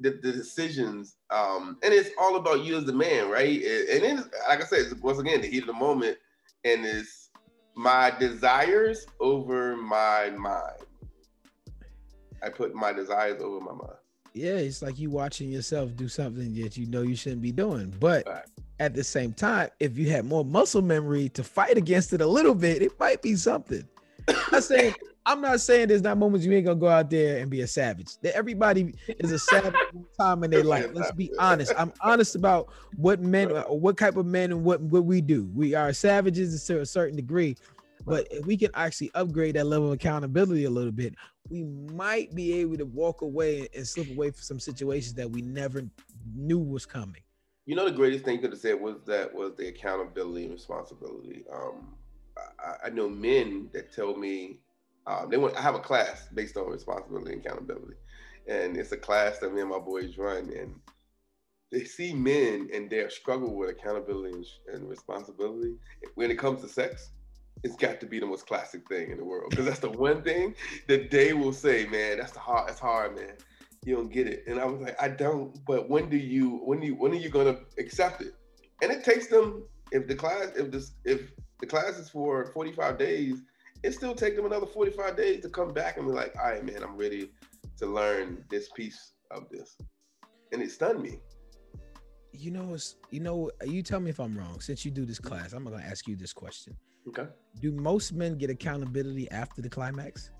the, 0.00 0.18
the 0.22 0.32
decisions, 0.32 1.16
um, 1.30 1.78
and 1.82 1.94
it's 1.94 2.10
all 2.18 2.36
about 2.36 2.64
you 2.64 2.76
as 2.76 2.84
the 2.84 2.92
man, 2.92 3.30
right? 3.30 3.62
And 3.62 4.02
then, 4.02 4.16
like 4.48 4.62
I 4.62 4.66
said, 4.66 4.80
it's, 4.80 4.94
once 4.96 5.18
again, 5.18 5.40
the 5.40 5.48
heat 5.48 5.62
of 5.62 5.68
the 5.68 5.72
moment, 5.72 6.18
and 6.64 6.84
it's 6.84 7.30
my 7.74 8.10
desires 8.18 9.06
over 9.20 9.76
my 9.76 10.30
mind. 10.30 10.84
I 12.42 12.50
put 12.50 12.74
my 12.74 12.92
desires 12.92 13.40
over 13.42 13.60
my 13.60 13.72
mind. 13.72 13.96
Yeah, 14.32 14.52
it's 14.56 14.82
like 14.82 14.98
you 14.98 15.10
watching 15.10 15.50
yourself 15.50 15.96
do 15.96 16.08
something 16.08 16.54
that 16.62 16.76
you 16.76 16.86
know 16.86 17.02
you 17.02 17.16
shouldn't 17.16 17.42
be 17.42 17.52
doing. 17.52 17.92
But 17.98 18.26
Right. 18.26 18.44
at 18.78 18.94
the 18.94 19.02
same 19.02 19.32
time, 19.32 19.70
if 19.80 19.98
you 19.98 20.10
had 20.10 20.24
more 20.24 20.44
muscle 20.44 20.82
memory 20.82 21.28
to 21.30 21.42
fight 21.42 21.76
against 21.76 22.12
it 22.12 22.20
a 22.20 22.26
little 22.26 22.54
bit, 22.54 22.82
it 22.82 22.98
might 23.00 23.22
be 23.22 23.34
something. 23.34 23.86
I'm 24.52 24.60
saying 24.60 24.94
I'm 25.26 25.40
not 25.40 25.60
saying 25.60 25.88
there's 25.88 26.02
not 26.02 26.16
moments 26.18 26.46
you 26.46 26.52
ain't 26.52 26.66
gonna 26.66 26.78
go 26.78 26.88
out 26.88 27.10
there 27.10 27.38
and 27.38 27.50
be 27.50 27.60
a 27.60 27.66
savage. 27.66 28.16
That 28.22 28.34
everybody 28.34 28.94
is 29.06 29.30
a 29.30 29.38
savage 29.38 29.74
time 30.18 30.42
in 30.44 30.50
their 30.50 30.64
life. 30.64 30.90
Let's 30.92 31.12
be 31.12 31.30
honest. 31.38 31.72
I'm 31.76 31.92
honest 32.00 32.34
about 32.34 32.68
what 32.96 33.20
men, 33.20 33.54
uh, 33.54 33.64
what 33.64 33.98
type 33.98 34.16
of 34.16 34.26
men, 34.26 34.50
and 34.50 34.64
what 34.64 34.80
what 34.80 35.04
we 35.04 35.20
do. 35.20 35.50
We 35.54 35.74
are 35.74 35.92
savages 35.92 36.64
to 36.66 36.80
a 36.80 36.86
certain 36.86 37.16
degree, 37.16 37.56
but 38.06 38.26
if 38.30 38.46
we 38.46 38.56
can 38.56 38.70
actually 38.74 39.10
upgrade 39.14 39.56
that 39.56 39.66
level 39.66 39.88
of 39.88 39.94
accountability 39.94 40.64
a 40.64 40.70
little 40.70 40.92
bit, 40.92 41.14
we 41.50 41.64
might 41.64 42.34
be 42.34 42.54
able 42.54 42.78
to 42.78 42.86
walk 42.86 43.20
away 43.20 43.68
and 43.74 43.86
slip 43.86 44.10
away 44.10 44.30
from 44.30 44.42
some 44.42 44.60
situations 44.60 45.14
that 45.14 45.30
we 45.30 45.42
never 45.42 45.84
knew 46.34 46.58
was 46.58 46.86
coming. 46.86 47.22
You 47.66 47.76
know, 47.76 47.84
the 47.84 47.92
greatest 47.92 48.24
thing 48.24 48.36
you 48.36 48.40
could 48.40 48.52
have 48.52 48.60
said 48.60 48.80
was 48.80 48.96
that 49.06 49.32
was 49.32 49.52
the 49.56 49.68
accountability 49.68 50.44
and 50.44 50.52
responsibility. 50.54 51.44
Um, 51.52 51.94
I, 52.58 52.86
I 52.86 52.90
know 52.90 53.08
men 53.08 53.68
that 53.72 53.92
tell 53.92 54.16
me 54.16 54.58
um, 55.10 55.30
they 55.30 55.36
want. 55.36 55.56
I 55.56 55.62
have 55.62 55.74
a 55.74 55.80
class 55.80 56.28
based 56.34 56.56
on 56.56 56.70
responsibility 56.70 57.32
and 57.32 57.44
accountability, 57.44 57.96
and 58.46 58.76
it's 58.76 58.92
a 58.92 58.96
class 58.96 59.38
that 59.38 59.52
me 59.52 59.60
and 59.60 59.70
my 59.70 59.78
boys 59.78 60.16
run, 60.18 60.50
and 60.56 60.74
they 61.72 61.84
see 61.84 62.12
men 62.12 62.68
and 62.72 62.90
their 62.90 63.10
struggle 63.10 63.54
with 63.54 63.70
accountability 63.70 64.34
and, 64.34 64.46
and 64.74 64.88
responsibility 64.88 65.74
when 66.14 66.30
it 66.30 66.38
comes 66.38 66.60
to 66.62 66.68
sex. 66.68 67.10
It's 67.62 67.76
got 67.76 68.00
to 68.00 68.06
be 68.06 68.18
the 68.18 68.26
most 68.26 68.46
classic 68.46 68.88
thing 68.88 69.10
in 69.10 69.18
the 69.18 69.24
world 69.24 69.50
because 69.50 69.66
that's 69.66 69.80
the 69.80 69.90
one 69.90 70.22
thing 70.22 70.54
that 70.88 71.10
they 71.10 71.34
will 71.34 71.52
say, 71.52 71.86
man. 71.86 72.18
That's 72.18 72.32
the 72.32 72.38
hard. 72.38 72.68
That's 72.68 72.80
hard, 72.80 73.16
man 73.16 73.36
you 73.84 73.96
don't 73.96 74.12
get 74.12 74.26
it. 74.26 74.44
And 74.46 74.60
I 74.60 74.66
was 74.66 74.80
like, 74.80 75.00
I 75.00 75.08
don't. 75.08 75.64
But 75.64 75.88
when 75.88 76.08
do 76.08 76.16
you? 76.16 76.60
When 76.64 76.80
do 76.80 76.86
you? 76.86 76.94
When 76.94 77.12
are 77.12 77.16
you 77.16 77.28
gonna 77.28 77.58
accept 77.78 78.20
it? 78.20 78.34
And 78.82 78.90
it 78.90 79.04
takes 79.04 79.26
them. 79.28 79.64
If 79.92 80.06
the 80.06 80.14
class, 80.14 80.52
if 80.56 80.70
this, 80.70 80.92
if 81.04 81.32
the 81.60 81.66
class 81.66 81.98
is 81.98 82.08
for 82.08 82.46
45 82.52 82.98
days, 82.98 83.42
it 83.82 83.92
still 83.92 84.14
take 84.14 84.36
them 84.36 84.46
another 84.46 84.66
45 84.66 85.16
days 85.16 85.42
to 85.42 85.48
come 85.48 85.72
back 85.72 85.96
and 85.96 86.06
be 86.06 86.12
like, 86.12 86.34
all 86.36 86.50
right, 86.50 86.64
man, 86.64 86.82
I'm 86.82 86.96
ready 86.96 87.30
to 87.78 87.86
learn 87.86 88.44
this 88.50 88.68
piece 88.70 89.12
of 89.30 89.48
this. 89.50 89.76
And 90.52 90.62
it 90.62 90.70
stunned 90.70 91.02
me. 91.02 91.18
You 92.32 92.50
know, 92.50 92.74
it's 92.74 92.96
you 93.10 93.20
know, 93.20 93.50
you 93.64 93.82
tell 93.82 94.00
me 94.00 94.10
if 94.10 94.20
I'm 94.20 94.36
wrong. 94.36 94.60
Since 94.60 94.84
you 94.84 94.90
do 94.90 95.04
this 95.04 95.18
class, 95.18 95.52
I'm 95.52 95.64
gonna 95.64 95.82
ask 95.84 96.06
you 96.06 96.14
this 96.14 96.32
question: 96.32 96.76
Okay. 97.08 97.26
Do 97.60 97.72
most 97.72 98.12
men 98.12 98.38
get 98.38 98.50
accountability 98.50 99.30
after 99.30 99.60
the 99.60 99.68
climax? 99.68 100.30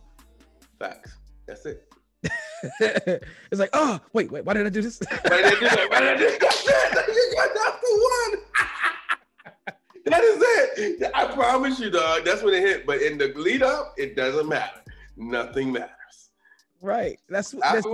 Facts. 0.79 1.19
That's 1.47 1.67
it. 1.67 1.93
it's 2.81 3.59
like, 3.59 3.71
oh, 3.73 3.99
wait, 4.13 4.31
wait, 4.31 4.45
why 4.45 4.53
did 4.55 4.67
I 4.67 4.71
do 4.71 4.83
this? 4.83 5.01
Why 5.01 5.43
did 5.43 5.47
I 5.47 5.51
do 5.51 5.61
that? 5.61 5.91
Why 5.91 6.01
did 6.01 6.09
I 6.09 6.17
do 6.17 6.25
that? 6.31 7.05
You 7.09 7.33
got 7.35 7.55
that 7.55 7.81
for 7.81 8.37
one. 8.37 8.50
That 10.21 10.69
is 10.79 11.01
it. 11.03 11.11
I 11.15 11.27
promise 11.27 11.79
you, 11.81 11.91
dog. 11.91 12.25
That's 12.25 12.43
when 12.43 12.55
it 12.55 12.63
hit. 12.63 12.87
But 12.87 13.03
in 13.03 13.19
the 13.19 13.29
lead 13.37 13.63
up, 13.63 13.95
it 13.97 14.17
doesn't 14.17 14.49
matter. 14.49 14.81
Nothing 15.17 15.73
matters. 15.73 16.31
right. 16.81 17.19
That's, 17.29 17.51
that's 17.53 17.87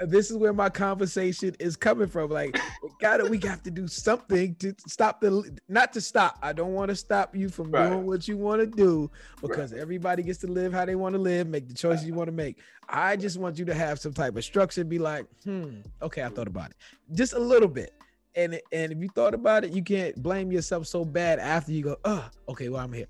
this 0.00 0.30
is 0.30 0.36
where 0.36 0.52
my 0.52 0.68
conversation 0.68 1.56
is 1.58 1.74
coming 1.74 2.06
from. 2.06 2.28
Like, 2.30 2.58
we 2.82 2.90
gotta, 3.00 3.24
we 3.24 3.38
have 3.46 3.62
to 3.62 3.70
do 3.70 3.88
something 3.88 4.54
to 4.56 4.74
stop 4.86 5.22
the, 5.22 5.58
not 5.70 5.94
to 5.94 6.02
stop. 6.02 6.38
I 6.42 6.52
don't 6.52 6.74
want 6.74 6.90
to 6.90 6.96
stop 6.96 7.34
you 7.34 7.48
from 7.48 7.70
Right. 7.70 7.88
doing 7.88 8.04
what 8.04 8.28
you 8.28 8.36
want 8.36 8.60
to 8.60 8.66
do 8.66 9.10
because 9.40 9.72
everybody 9.72 10.22
gets 10.22 10.38
to 10.40 10.48
live 10.48 10.74
how 10.74 10.84
they 10.84 10.96
want 10.96 11.14
to 11.14 11.18
live, 11.18 11.46
make 11.46 11.66
the 11.66 11.72
choices 11.74 12.04
you 12.06 12.12
want 12.12 12.28
to 12.28 12.32
make. 12.32 12.58
I 12.90 13.16
just 13.16 13.38
want 13.38 13.58
you 13.58 13.64
to 13.64 13.74
have 13.74 13.98
some 13.98 14.12
type 14.12 14.36
of 14.36 14.44
structure. 14.44 14.84
Be 14.84 14.98
like, 14.98 15.24
hmm, 15.44 15.76
okay, 16.02 16.22
I 16.22 16.28
thought 16.28 16.46
about 16.46 16.72
it, 16.72 16.76
just 17.12 17.32
a 17.32 17.38
little 17.38 17.68
bit. 17.68 17.94
And 18.36 18.60
and 18.70 18.92
if 18.92 18.98
you 18.98 19.08
thought 19.08 19.34
about 19.34 19.64
it, 19.64 19.72
you 19.72 19.82
can't 19.82 20.14
blame 20.22 20.52
yourself 20.52 20.86
so 20.86 21.04
bad 21.04 21.38
after 21.38 21.72
you 21.72 21.82
go, 21.82 21.96
oh, 22.04 22.28
okay, 22.50 22.68
well 22.68 22.82
I'm 22.82 22.92
here. 22.92 23.06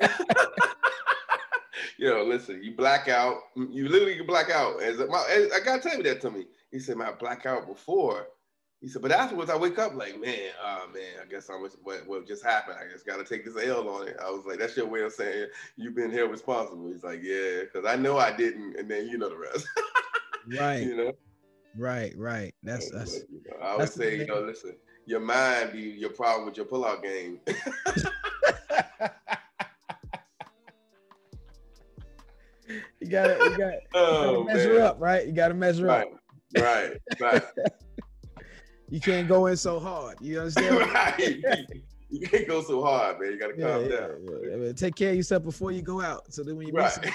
Yo, 1.98 2.22
listen, 2.22 2.62
you 2.62 2.76
black 2.76 3.08
out. 3.08 3.38
You 3.56 3.88
literally 3.88 4.16
can 4.16 4.26
black 4.26 4.50
out. 4.50 4.80
As 4.80 4.98
my, 4.98 5.26
as, 5.28 5.50
I 5.52 5.58
gotta 5.64 5.82
tell 5.82 5.96
you 5.96 6.04
that 6.04 6.20
to 6.20 6.30
me. 6.30 6.46
He 6.70 6.78
said, 6.78 6.96
"My 6.96 7.08
I 7.08 7.12
black 7.12 7.44
out 7.44 7.66
before." 7.66 8.28
He 8.80 8.86
said, 8.86 9.02
"But 9.02 9.10
afterwards, 9.10 9.50
I 9.50 9.56
wake 9.56 9.80
up 9.80 9.96
like, 9.96 10.20
man, 10.20 10.52
oh 10.62 10.86
man, 10.94 11.20
I 11.20 11.24
guess 11.28 11.50
I'm 11.50 11.60
what, 11.82 12.06
what 12.06 12.28
just 12.28 12.44
happened. 12.44 12.76
I 12.80 12.88
just 12.92 13.04
gotta 13.04 13.24
take 13.24 13.44
this 13.44 13.56
L 13.60 13.88
on 13.88 14.06
it." 14.06 14.16
I 14.24 14.30
was 14.30 14.44
like, 14.46 14.60
"That's 14.60 14.76
your 14.76 14.86
way 14.86 15.00
of 15.00 15.12
saying 15.12 15.48
you've 15.76 15.96
been 15.96 16.12
held 16.12 16.30
responsible." 16.30 16.88
He's 16.88 17.02
like, 17.02 17.18
"Yeah, 17.20 17.62
because 17.62 17.84
I 17.84 17.96
know 17.96 18.16
I 18.16 18.30
didn't," 18.30 18.76
and 18.76 18.88
then 18.88 19.08
you 19.08 19.18
know 19.18 19.30
the 19.30 19.36
rest. 19.36 19.66
right, 20.60 20.82
you 20.84 20.96
know. 20.96 21.12
Right, 21.78 22.12
right. 22.16 22.54
That's 22.62 22.90
that's 22.90 23.24
you 23.30 23.40
know, 23.48 23.56
I 23.64 23.76
would 23.76 23.88
say, 23.88 24.18
you 24.18 24.26
know, 24.26 24.40
listen, 24.40 24.76
your 25.06 25.20
mind 25.20 25.72
be 25.72 25.80
your 25.80 26.10
problem 26.10 26.46
with 26.46 26.56
your 26.56 26.66
pullout 26.66 27.02
game. 27.02 27.40
you 33.00 33.08
gotta 33.10 33.42
you 33.44 33.50
gotta, 33.56 33.72
you 33.72 33.78
oh 33.94 34.44
gotta 34.44 34.56
measure 34.56 34.74
man. 34.74 34.82
up, 34.82 34.96
right? 34.98 35.26
You 35.26 35.32
gotta 35.32 35.54
measure 35.54 35.86
Right, 35.86 36.06
up. 36.06 36.62
right, 36.62 36.92
right. 37.20 37.42
You 38.90 39.00
can't 39.02 39.28
go 39.28 39.44
in 39.48 39.56
so 39.58 39.78
hard. 39.78 40.16
You 40.18 40.38
understand? 40.40 40.76
right. 40.94 41.36
You 42.08 42.26
can't 42.26 42.48
go 42.48 42.62
so 42.62 42.82
hard, 42.82 43.20
man. 43.20 43.32
You 43.32 43.38
gotta 43.38 43.52
Yeah, 43.54 43.70
calm 43.70 43.82
yeah, 43.82 43.96
down. 43.98 44.10
yeah. 44.46 44.54
I 44.54 44.56
mean, 44.56 44.74
Take 44.74 44.94
care 44.94 45.10
of 45.10 45.16
yourself 45.16 45.44
before 45.44 45.72
you 45.72 45.82
go 45.82 46.00
out. 46.00 46.32
So 46.32 46.42
then 46.42 46.56
when 46.56 46.68
you 46.68 46.72
meet 46.72 46.88
somebody, 46.88 47.12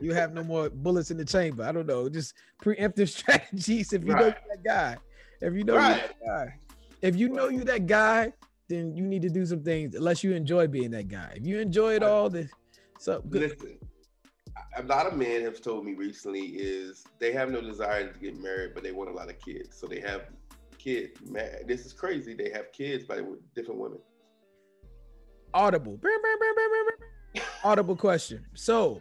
you 0.00 0.12
have 0.14 0.32
no 0.32 0.42
more 0.42 0.70
bullets 0.70 1.10
in 1.10 1.16
the 1.16 1.24
chamber. 1.24 1.64
I 1.64 1.72
don't 1.72 1.86
know. 1.86 2.08
Just 2.08 2.34
preemptive 2.62 3.08
strategies. 3.16 3.92
If 3.92 4.04
you 4.04 4.14
know 4.14 4.20
you're 4.20 4.30
that 4.30 4.64
guy, 4.64 4.96
if 5.40 5.54
you 5.54 5.64
know 5.64 5.74
you're 5.74 5.82
that 5.82 6.14
guy, 6.24 6.58
if 7.02 7.16
you 7.16 7.28
know 7.28 7.48
you're 7.48 7.64
that 7.64 7.86
guy, 7.86 8.32
then 8.68 8.96
you 8.96 9.04
need 9.04 9.22
to 9.22 9.30
do 9.30 9.44
some 9.44 9.62
things. 9.62 9.94
Unless 9.94 10.24
you 10.24 10.32
enjoy 10.32 10.66
being 10.66 10.90
that 10.92 11.08
guy. 11.08 11.32
If 11.36 11.46
you 11.46 11.58
enjoy 11.58 11.94
it 11.94 12.02
all, 12.02 12.30
then 12.30 12.48
so 12.98 13.20
good. 13.28 13.42
Listen, 13.42 13.78
a 14.76 14.82
lot 14.82 15.06
of 15.06 15.16
men 15.16 15.42
have 15.42 15.60
told 15.60 15.84
me 15.84 15.94
recently 15.94 16.40
is 16.40 17.04
they 17.18 17.32
have 17.32 17.50
no 17.50 17.60
desire 17.60 18.12
to 18.12 18.18
get 18.18 18.40
married, 18.40 18.72
but 18.74 18.82
they 18.82 18.92
want 18.92 19.10
a 19.10 19.12
lot 19.12 19.28
of 19.28 19.38
kids. 19.38 19.76
So 19.76 19.86
they 19.86 20.00
have 20.00 20.22
kids. 20.78 21.20
Man, 21.22 21.66
this 21.66 21.86
is 21.86 21.92
crazy. 21.92 22.34
They 22.34 22.50
have 22.50 22.72
kids 22.72 23.04
by 23.04 23.20
different 23.54 23.80
women. 23.80 23.98
Audible. 25.52 26.00
Audible 27.62 27.96
question. 27.96 28.44
So 28.54 29.00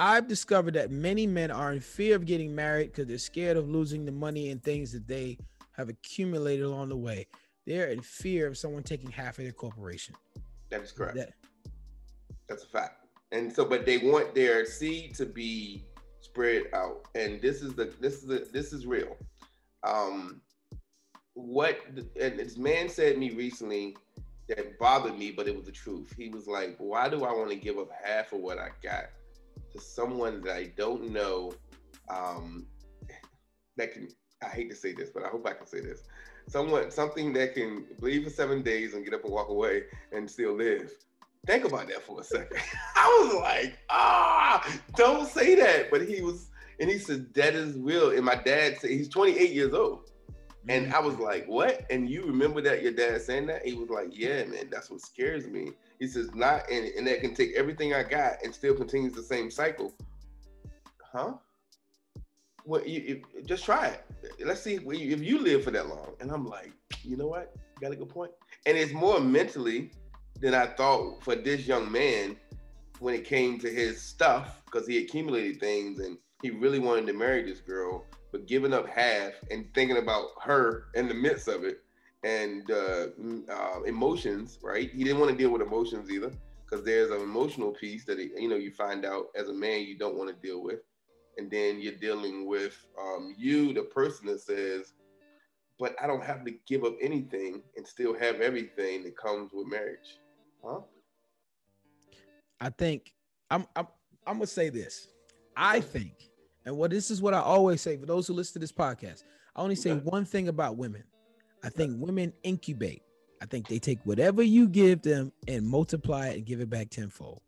I've 0.00 0.26
discovered 0.26 0.72
that 0.74 0.90
many 0.90 1.26
men 1.26 1.50
are 1.50 1.74
in 1.74 1.80
fear 1.80 2.16
of 2.16 2.24
getting 2.24 2.54
married 2.54 2.86
because 2.86 3.06
they're 3.06 3.18
scared 3.18 3.58
of 3.58 3.68
losing 3.68 4.06
the 4.06 4.12
money 4.12 4.48
and 4.48 4.62
things 4.64 4.92
that 4.92 5.06
they 5.06 5.36
have 5.72 5.90
accumulated 5.90 6.64
along 6.64 6.88
the 6.88 6.96
way. 6.96 7.26
They're 7.66 7.88
in 7.88 8.00
fear 8.00 8.46
of 8.46 8.56
someone 8.56 8.82
taking 8.82 9.10
half 9.10 9.36
of 9.36 9.44
their 9.44 9.52
corporation. 9.52 10.14
That 10.70 10.80
is 10.80 10.90
correct. 10.90 11.16
That 11.16 11.34
That's 12.48 12.64
a 12.64 12.68
fact. 12.68 13.04
And 13.30 13.52
so, 13.52 13.66
but 13.66 13.84
they 13.84 13.98
want 13.98 14.34
their 14.34 14.64
seed 14.64 15.14
to 15.16 15.26
be 15.26 15.84
spread 16.22 16.68
out. 16.72 17.06
And 17.14 17.42
this 17.42 17.60
is 17.60 17.74
the 17.74 17.92
this 18.00 18.14
is 18.14 18.26
the 18.26 18.48
this 18.50 18.72
is 18.72 18.86
real. 18.86 19.18
Um, 19.82 20.40
what 21.34 21.76
and 22.18 22.38
this 22.38 22.56
man 22.56 22.88
said 22.88 23.18
me 23.18 23.32
recently 23.32 23.98
that 24.48 24.78
bothered 24.78 25.18
me, 25.18 25.30
but 25.30 25.46
it 25.46 25.54
was 25.54 25.66
the 25.66 25.72
truth. 25.72 26.14
He 26.16 26.30
was 26.30 26.46
like, 26.46 26.76
"Why 26.78 27.10
do 27.10 27.22
I 27.24 27.32
want 27.34 27.50
to 27.50 27.56
give 27.56 27.76
up 27.76 27.90
half 28.02 28.32
of 28.32 28.40
what 28.40 28.56
I 28.56 28.70
got 28.82 29.10
to 29.72 29.80
someone 29.80 30.42
that 30.42 30.56
I 30.56 30.72
don't 30.76 31.10
know?" 31.10 31.52
Um, 32.08 32.66
that 33.76 33.92
can 33.92 34.08
I 34.42 34.48
hate 34.48 34.70
to 34.70 34.76
say 34.76 34.92
this, 34.92 35.10
but 35.10 35.24
I 35.24 35.28
hope 35.28 35.46
I 35.46 35.52
can 35.52 35.66
say 35.66 35.80
this. 35.80 36.02
Someone 36.48 36.90
something 36.90 37.32
that 37.34 37.54
can 37.54 37.84
bleed 38.00 38.24
for 38.24 38.30
seven 38.30 38.62
days 38.62 38.94
and 38.94 39.04
get 39.04 39.14
up 39.14 39.24
and 39.24 39.32
walk 39.32 39.48
away 39.48 39.84
and 40.12 40.30
still 40.30 40.54
live. 40.54 40.90
Think 41.46 41.64
about 41.64 41.88
that 41.88 42.02
for 42.02 42.20
a 42.20 42.24
second. 42.24 42.58
I 42.96 43.22
was 43.22 43.34
like, 43.36 43.78
ah, 43.88 44.78
don't 44.96 45.28
say 45.28 45.54
that. 45.54 45.90
But 45.90 46.06
he 46.06 46.20
was, 46.20 46.48
and 46.78 46.90
he 46.90 46.98
said, 46.98 47.32
that 47.34 47.54
is 47.54 47.78
real. 47.78 48.10
And 48.10 48.24
my 48.24 48.34
dad 48.34 48.78
said 48.78 48.90
he's 48.90 49.08
28 49.08 49.50
years 49.50 49.72
old. 49.72 50.09
And 50.68 50.88
mm. 50.88 50.92
I 50.92 51.00
was 51.00 51.18
like, 51.18 51.46
what? 51.46 51.86
And 51.90 52.08
you 52.08 52.24
remember 52.24 52.60
that 52.62 52.82
your 52.82 52.92
dad 52.92 53.22
saying 53.22 53.46
that? 53.46 53.66
He 53.66 53.74
was 53.74 53.88
like, 53.88 54.08
yeah, 54.12 54.44
man, 54.44 54.68
that's 54.70 54.90
what 54.90 55.00
scares 55.00 55.46
me. 55.46 55.70
He 55.98 56.06
says, 56.06 56.34
not, 56.34 56.70
and, 56.70 56.86
and 56.96 57.06
that 57.06 57.20
can 57.20 57.34
take 57.34 57.54
everything 57.56 57.94
I 57.94 58.02
got 58.02 58.42
and 58.44 58.54
still 58.54 58.74
continues 58.74 59.14
the 59.14 59.22
same 59.22 59.50
cycle. 59.50 59.94
Huh? 61.02 61.34
Well, 62.64 62.86
you, 62.86 63.22
you 63.34 63.42
just 63.44 63.64
try 63.64 63.88
it. 63.88 64.04
Let's 64.44 64.60
see 64.60 64.74
if 64.74 65.22
you 65.22 65.38
live 65.38 65.64
for 65.64 65.70
that 65.70 65.88
long. 65.88 66.14
And 66.20 66.30
I'm 66.30 66.46
like, 66.46 66.72
you 67.02 67.16
know 67.16 67.26
what? 67.26 67.54
You 67.56 67.80
got 67.80 67.92
a 67.92 67.96
good 67.96 68.10
point. 68.10 68.32
And 68.66 68.76
it's 68.76 68.92
more 68.92 69.18
mentally 69.18 69.90
than 70.40 70.54
I 70.54 70.66
thought 70.66 71.22
for 71.22 71.34
this 71.34 71.66
young 71.66 71.90
man 71.90 72.36
when 72.98 73.14
it 73.14 73.24
came 73.24 73.58
to 73.60 73.70
his 73.70 74.00
stuff 74.00 74.62
because 74.66 74.86
he 74.86 74.98
accumulated 74.98 75.58
things 75.58 76.00
and 76.00 76.18
he 76.42 76.50
really 76.50 76.78
wanted 76.78 77.06
to 77.06 77.12
marry 77.14 77.42
this 77.42 77.60
girl 77.60 78.04
but 78.32 78.46
giving 78.46 78.72
up 78.72 78.88
half 78.88 79.32
and 79.50 79.72
thinking 79.74 79.98
about 79.98 80.28
her 80.42 80.84
in 80.94 81.08
the 81.08 81.14
midst 81.14 81.48
of 81.48 81.64
it 81.64 81.82
and 82.22 82.70
uh, 82.70 83.06
uh, 83.50 83.82
emotions, 83.82 84.58
right? 84.62 84.90
He 84.90 85.04
didn't 85.04 85.20
want 85.20 85.30
to 85.32 85.36
deal 85.36 85.50
with 85.50 85.62
emotions 85.62 86.10
either 86.10 86.30
because 86.64 86.84
there's 86.84 87.10
an 87.10 87.20
emotional 87.20 87.72
piece 87.72 88.04
that 88.04 88.18
you 88.18 88.48
know 88.48 88.56
you 88.56 88.70
find 88.70 89.04
out 89.04 89.26
as 89.34 89.48
a 89.48 89.54
man 89.54 89.82
you 89.82 89.98
don't 89.98 90.16
want 90.16 90.30
to 90.30 90.46
deal 90.46 90.62
with, 90.62 90.80
and 91.38 91.50
then 91.50 91.80
you're 91.80 91.94
dealing 91.94 92.46
with 92.46 92.86
um, 93.00 93.34
you, 93.38 93.72
the 93.72 93.82
person 93.82 94.26
that 94.26 94.40
says, 94.40 94.92
"But 95.78 95.96
I 96.02 96.06
don't 96.06 96.22
have 96.24 96.44
to 96.44 96.52
give 96.66 96.84
up 96.84 96.96
anything 97.00 97.62
and 97.76 97.86
still 97.86 98.14
have 98.18 98.40
everything 98.40 99.02
that 99.04 99.16
comes 99.16 99.52
with 99.52 99.66
marriage." 99.66 100.18
Huh? 100.64 100.80
I 102.60 102.68
think 102.68 103.14
I'm 103.50 103.66
I'm 103.74 103.86
I'm 104.26 104.34
gonna 104.36 104.46
say 104.46 104.68
this. 104.68 105.08
I 105.56 105.80
think 105.80 106.29
and 106.64 106.76
what 106.76 106.90
this 106.90 107.10
is 107.10 107.22
what 107.22 107.34
I 107.34 107.40
always 107.40 107.80
say 107.80 107.96
for 107.96 108.06
those 108.06 108.26
who 108.26 108.34
listen 108.34 108.54
to 108.54 108.58
this 108.58 108.72
podcast. 108.72 109.24
I 109.56 109.62
only 109.62 109.74
say 109.74 109.94
one 109.94 110.24
thing 110.24 110.48
about 110.48 110.76
women. 110.76 111.04
I 111.64 111.68
think 111.68 111.94
women 111.98 112.32
incubate. 112.42 113.02
I 113.42 113.46
think 113.46 113.68
they 113.68 113.78
take 113.78 113.98
whatever 114.04 114.42
you 114.42 114.68
give 114.68 115.02
them 115.02 115.32
and 115.48 115.66
multiply 115.66 116.28
it 116.28 116.36
and 116.36 116.46
give 116.46 116.60
it 116.60 116.70
back 116.70 116.90
tenfold. 116.90 117.40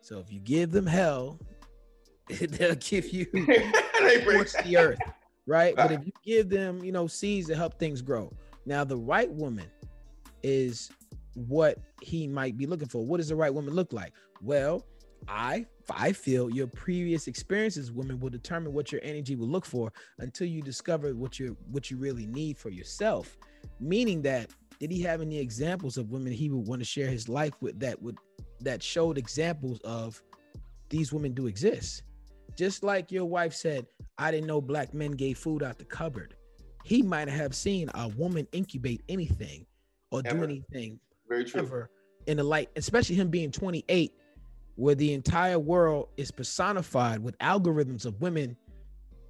So 0.00 0.18
if 0.18 0.32
you 0.32 0.40
give 0.40 0.70
them 0.70 0.86
hell, 0.86 1.38
they'll 2.28 2.74
give 2.76 3.10
you 3.10 3.26
the 3.32 4.76
earth, 4.78 4.98
right? 5.46 5.76
But 5.76 5.92
if 5.92 6.06
you 6.06 6.12
give 6.24 6.48
them, 6.48 6.82
you 6.82 6.92
know, 6.92 7.06
seeds 7.06 7.46
to 7.48 7.56
help 7.56 7.78
things 7.78 8.00
grow. 8.02 8.32
Now 8.64 8.84
the 8.84 8.96
right 8.96 9.30
woman 9.30 9.66
is 10.42 10.90
what 11.34 11.78
he 12.00 12.26
might 12.26 12.56
be 12.56 12.66
looking 12.66 12.88
for. 12.88 13.04
What 13.04 13.18
does 13.18 13.28
the 13.28 13.36
right 13.36 13.52
woman 13.52 13.74
look 13.74 13.92
like? 13.92 14.14
Well, 14.42 14.84
I 15.26 15.66
I 15.90 16.12
feel 16.12 16.50
your 16.50 16.66
previous 16.66 17.26
experiences, 17.26 17.90
women, 17.90 18.20
will 18.20 18.30
determine 18.30 18.72
what 18.72 18.92
your 18.92 19.00
energy 19.02 19.36
will 19.36 19.48
look 19.48 19.64
for 19.64 19.92
until 20.18 20.46
you 20.46 20.62
discover 20.62 21.14
what 21.14 21.38
you 21.38 21.56
what 21.70 21.90
you 21.90 21.96
really 21.96 22.26
need 22.26 22.58
for 22.58 22.70
yourself. 22.70 23.36
Meaning 23.80 24.22
that 24.22 24.50
did 24.78 24.90
he 24.90 25.02
have 25.02 25.20
any 25.20 25.38
examples 25.38 25.96
of 25.96 26.10
women 26.10 26.32
he 26.32 26.50
would 26.50 26.66
want 26.66 26.80
to 26.80 26.84
share 26.84 27.08
his 27.08 27.28
life 27.28 27.54
with 27.60 27.80
that 27.80 28.00
would 28.02 28.16
that 28.60 28.82
showed 28.82 29.18
examples 29.18 29.80
of 29.80 30.22
these 30.88 31.12
women 31.12 31.32
do 31.32 31.46
exist? 31.46 32.02
Just 32.56 32.82
like 32.82 33.12
your 33.12 33.24
wife 33.24 33.54
said, 33.54 33.86
I 34.18 34.30
didn't 34.30 34.46
know 34.46 34.60
black 34.60 34.92
men 34.92 35.12
gave 35.12 35.38
food 35.38 35.62
out 35.62 35.78
the 35.78 35.84
cupboard. 35.84 36.34
He 36.84 37.02
might 37.02 37.28
have 37.28 37.54
seen 37.54 37.90
a 37.94 38.08
woman 38.08 38.46
incubate 38.52 39.02
anything 39.08 39.66
or 40.10 40.22
ever. 40.24 40.38
do 40.38 40.44
anything 40.44 40.98
Very 41.28 41.44
true. 41.44 41.62
ever 41.62 41.90
in 42.26 42.36
the 42.36 42.44
light, 42.44 42.68
especially 42.76 43.16
him 43.16 43.30
being 43.30 43.50
28 43.50 44.12
where 44.78 44.94
the 44.94 45.12
entire 45.12 45.58
world 45.58 46.08
is 46.16 46.30
personified 46.30 47.18
with 47.18 47.36
algorithms 47.38 48.06
of 48.06 48.20
women 48.20 48.56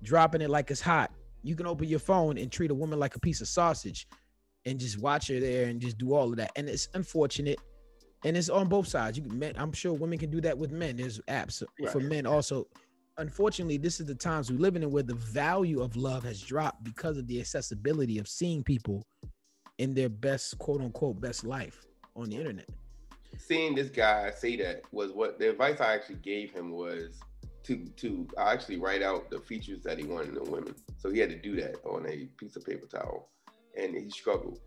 dropping 0.02 0.42
it 0.42 0.50
like 0.50 0.70
it's 0.70 0.82
hot. 0.82 1.10
You 1.42 1.56
can 1.56 1.66
open 1.66 1.88
your 1.88 2.00
phone 2.00 2.36
and 2.36 2.52
treat 2.52 2.70
a 2.70 2.74
woman 2.74 2.98
like 2.98 3.16
a 3.16 3.18
piece 3.18 3.40
of 3.40 3.48
sausage 3.48 4.06
and 4.66 4.78
just 4.78 5.00
watch 5.00 5.28
her 5.28 5.40
there 5.40 5.68
and 5.68 5.80
just 5.80 5.96
do 5.96 6.12
all 6.12 6.28
of 6.28 6.36
that. 6.36 6.50
And 6.56 6.68
it's 6.68 6.90
unfortunate. 6.92 7.58
And 8.26 8.36
it's 8.36 8.50
on 8.50 8.68
both 8.68 8.88
sides. 8.88 9.16
You 9.16 9.24
can 9.24 9.38
men, 9.38 9.54
I'm 9.56 9.72
sure 9.72 9.94
women 9.94 10.18
can 10.18 10.30
do 10.30 10.42
that 10.42 10.58
with 10.58 10.70
men. 10.70 10.98
There's 10.98 11.18
apps 11.28 11.62
right. 11.80 11.90
for 11.90 12.00
men 12.00 12.26
also. 12.26 12.66
Unfortunately, 13.16 13.78
this 13.78 14.00
is 14.00 14.06
the 14.06 14.14
times 14.14 14.50
we 14.52 14.58
live 14.58 14.76
in 14.76 14.90
where 14.90 15.02
the 15.02 15.14
value 15.14 15.80
of 15.80 15.96
love 15.96 16.24
has 16.24 16.42
dropped 16.42 16.84
because 16.84 17.16
of 17.16 17.26
the 17.26 17.40
accessibility 17.40 18.18
of 18.18 18.28
seeing 18.28 18.62
people 18.62 19.06
in 19.78 19.94
their 19.94 20.10
best 20.10 20.58
quote 20.58 20.82
unquote 20.82 21.22
best 21.22 21.42
life 21.42 21.86
on 22.14 22.28
the 22.28 22.36
internet 22.36 22.68
seeing 23.38 23.74
this 23.74 23.88
guy 23.88 24.30
say 24.30 24.56
that 24.56 24.82
was 24.92 25.12
what 25.12 25.38
the 25.38 25.50
advice 25.50 25.80
I 25.80 25.94
actually 25.94 26.16
gave 26.16 26.52
him 26.52 26.70
was 26.72 27.20
to 27.64 27.86
to 27.96 28.26
actually 28.38 28.78
write 28.78 29.02
out 29.02 29.30
the 29.30 29.38
features 29.40 29.82
that 29.82 29.98
he 29.98 30.04
wanted 30.04 30.36
in 30.36 30.50
women. 30.50 30.74
So 30.96 31.10
he 31.10 31.18
had 31.18 31.30
to 31.30 31.36
do 31.36 31.54
that 31.56 31.76
on 31.84 32.06
a 32.06 32.26
piece 32.38 32.56
of 32.56 32.64
paper 32.64 32.86
towel, 32.86 33.28
and 33.78 33.94
he 33.94 34.10
struggled. 34.10 34.60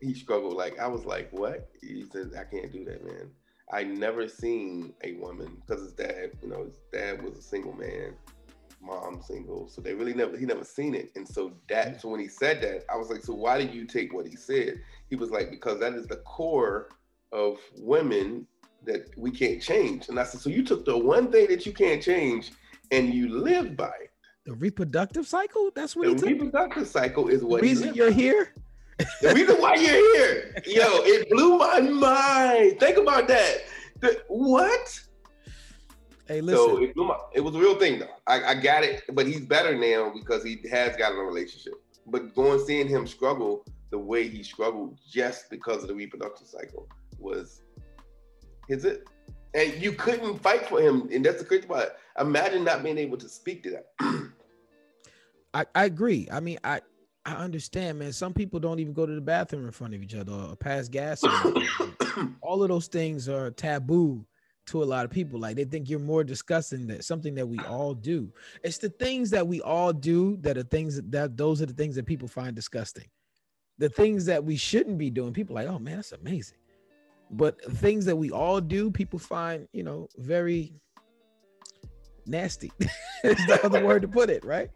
He 0.00 0.14
struggled 0.14 0.54
like 0.54 0.78
I 0.78 0.86
was 0.86 1.04
like, 1.04 1.32
"What?" 1.32 1.70
He 1.80 2.04
says, 2.12 2.34
"I 2.34 2.44
can't 2.44 2.72
do 2.72 2.84
that, 2.84 3.04
man." 3.04 3.30
I 3.72 3.84
never 3.84 4.28
seen 4.28 4.92
a 5.02 5.14
woman 5.14 5.62
because 5.64 5.82
his 5.82 5.92
dad, 5.92 6.32
you 6.42 6.48
know, 6.48 6.64
his 6.64 6.80
dad 6.92 7.22
was 7.22 7.38
a 7.38 7.42
single 7.42 7.72
man, 7.72 8.12
mom 8.82 9.22
single, 9.22 9.68
so 9.68 9.80
they 9.80 9.94
really 9.94 10.12
never 10.12 10.36
he 10.36 10.44
never 10.44 10.64
seen 10.64 10.94
it. 10.94 11.12
And 11.16 11.26
so 11.26 11.54
that's 11.68 12.04
when 12.04 12.20
he 12.20 12.28
said 12.28 12.60
that, 12.62 12.84
I 12.92 12.96
was 12.96 13.08
like, 13.08 13.22
"So 13.22 13.32
why 13.32 13.56
did 13.56 13.72
you 13.74 13.86
take 13.86 14.12
what 14.12 14.26
he 14.26 14.36
said?" 14.36 14.80
He 15.08 15.16
was 15.16 15.30
like, 15.30 15.50
"Because 15.50 15.80
that 15.80 15.94
is 15.94 16.06
the 16.06 16.16
core." 16.16 16.90
Of 17.32 17.58
women 17.78 18.46
that 18.84 19.06
we 19.16 19.30
can't 19.30 19.62
change. 19.62 20.08
And 20.08 20.18
I 20.18 20.24
said, 20.24 20.40
so 20.40 20.50
you 20.50 20.64
took 20.64 20.84
the 20.84 20.96
one 20.96 21.30
thing 21.30 21.48
that 21.48 21.66
you 21.66 21.72
can't 21.72 22.02
change 22.02 22.52
and 22.90 23.12
you 23.12 23.28
live 23.28 23.76
by 23.76 23.92
it. 24.02 24.10
The 24.44 24.54
reproductive 24.54 25.26
cycle? 25.26 25.70
That's 25.74 25.94
what 25.94 26.08
it 26.08 26.14
is. 26.16 26.20
the 26.20 26.26
reproductive 26.28 26.88
cycle 26.88 27.28
is 27.28 27.44
what 27.44 27.60
the 27.60 27.68
reason 27.68 27.94
you're 27.94 28.10
here. 28.10 28.54
the 29.20 29.32
reason 29.34 29.56
why 29.56 29.74
you're 29.74 30.16
here. 30.16 30.54
Yo, 30.66 30.84
it 31.04 31.30
blew 31.30 31.58
my 31.58 31.80
mind. 31.80 32.80
Think 32.80 32.98
about 32.98 33.28
that. 33.28 33.58
The, 34.00 34.20
what? 34.28 35.00
Hey, 36.26 36.40
listen. 36.40 36.56
So 36.56 36.82
it, 36.82 36.96
my, 36.96 37.16
it 37.34 37.40
was 37.40 37.54
a 37.54 37.58
real 37.58 37.78
thing 37.78 38.00
though. 38.00 38.16
I, 38.26 38.42
I 38.42 38.54
got 38.54 38.82
it, 38.82 39.02
but 39.12 39.26
he's 39.26 39.40
better 39.40 39.76
now 39.76 40.12
because 40.12 40.42
he 40.42 40.58
has 40.70 40.96
got 40.96 41.12
a 41.12 41.22
relationship. 41.22 41.74
But 42.06 42.34
going 42.34 42.64
seeing 42.64 42.88
him 42.88 43.06
struggle 43.06 43.64
the 43.90 43.98
way 43.98 44.26
he 44.26 44.42
struggled 44.42 44.98
just 45.08 45.50
because 45.50 45.82
of 45.82 45.88
the 45.88 45.94
reproductive 45.94 46.48
cycle 46.48 46.88
was 47.22 47.62
is 48.68 48.84
it 48.84 49.06
and 49.54 49.74
you 49.82 49.92
couldn't 49.92 50.38
fight 50.38 50.66
for 50.66 50.80
him 50.80 51.08
and 51.12 51.24
that's 51.24 51.38
the 51.38 51.44
crazy 51.44 51.66
part. 51.66 51.90
Imagine 52.18 52.64
not 52.64 52.82
being 52.82 52.98
able 52.98 53.16
to 53.18 53.28
speak 53.28 53.62
to 53.64 53.70
that. 53.70 53.86
I, 55.54 55.66
I 55.74 55.84
agree. 55.84 56.28
I 56.32 56.40
mean 56.40 56.58
i 56.64 56.80
i 57.24 57.32
understand 57.32 57.98
man. 57.98 58.12
Some 58.12 58.34
people 58.34 58.60
don't 58.60 58.80
even 58.80 58.92
go 58.92 59.06
to 59.06 59.14
the 59.14 59.20
bathroom 59.20 59.64
in 59.66 59.72
front 59.72 59.94
of 59.94 60.02
each 60.02 60.14
other 60.14 60.32
or 60.32 60.56
pass 60.56 60.88
gas 60.88 61.22
all 62.42 62.62
of 62.62 62.68
those 62.68 62.86
things 62.88 63.28
are 63.28 63.50
taboo 63.50 64.24
to 64.66 64.82
a 64.82 64.84
lot 64.84 65.04
of 65.04 65.10
people. 65.10 65.40
Like 65.40 65.56
they 65.56 65.64
think 65.64 65.90
you're 65.90 65.98
more 65.98 66.24
disgusting 66.24 66.86
than 66.86 67.02
something 67.02 67.34
that 67.34 67.46
we 67.46 67.58
all 67.60 67.94
do. 67.94 68.32
It's 68.62 68.78
the 68.78 68.90
things 68.90 69.30
that 69.30 69.46
we 69.46 69.60
all 69.60 69.92
do 69.92 70.36
that 70.40 70.56
are 70.56 70.62
things 70.62 70.96
that, 70.96 71.10
that 71.12 71.36
those 71.36 71.60
are 71.60 71.66
the 71.66 71.72
things 71.72 71.96
that 71.96 72.06
people 72.06 72.28
find 72.28 72.54
disgusting. 72.54 73.06
The 73.78 73.88
things 73.88 74.26
that 74.26 74.44
we 74.44 74.56
shouldn't 74.56 74.98
be 74.98 75.10
doing. 75.10 75.32
People 75.32 75.54
like 75.54 75.68
oh 75.68 75.78
man 75.78 75.96
that's 75.96 76.12
amazing 76.12 76.58
but 77.32 77.62
things 77.76 78.04
that 78.04 78.16
we 78.16 78.30
all 78.30 78.60
do, 78.60 78.90
people 78.90 79.18
find, 79.18 79.66
you 79.72 79.82
know, 79.82 80.08
very 80.18 80.72
nasty. 82.26 82.70
Is 83.24 83.46
the 83.46 83.60
other 83.64 83.84
word 83.84 84.02
to 84.02 84.08
put 84.08 84.30
it, 84.30 84.44
right? 84.44 84.70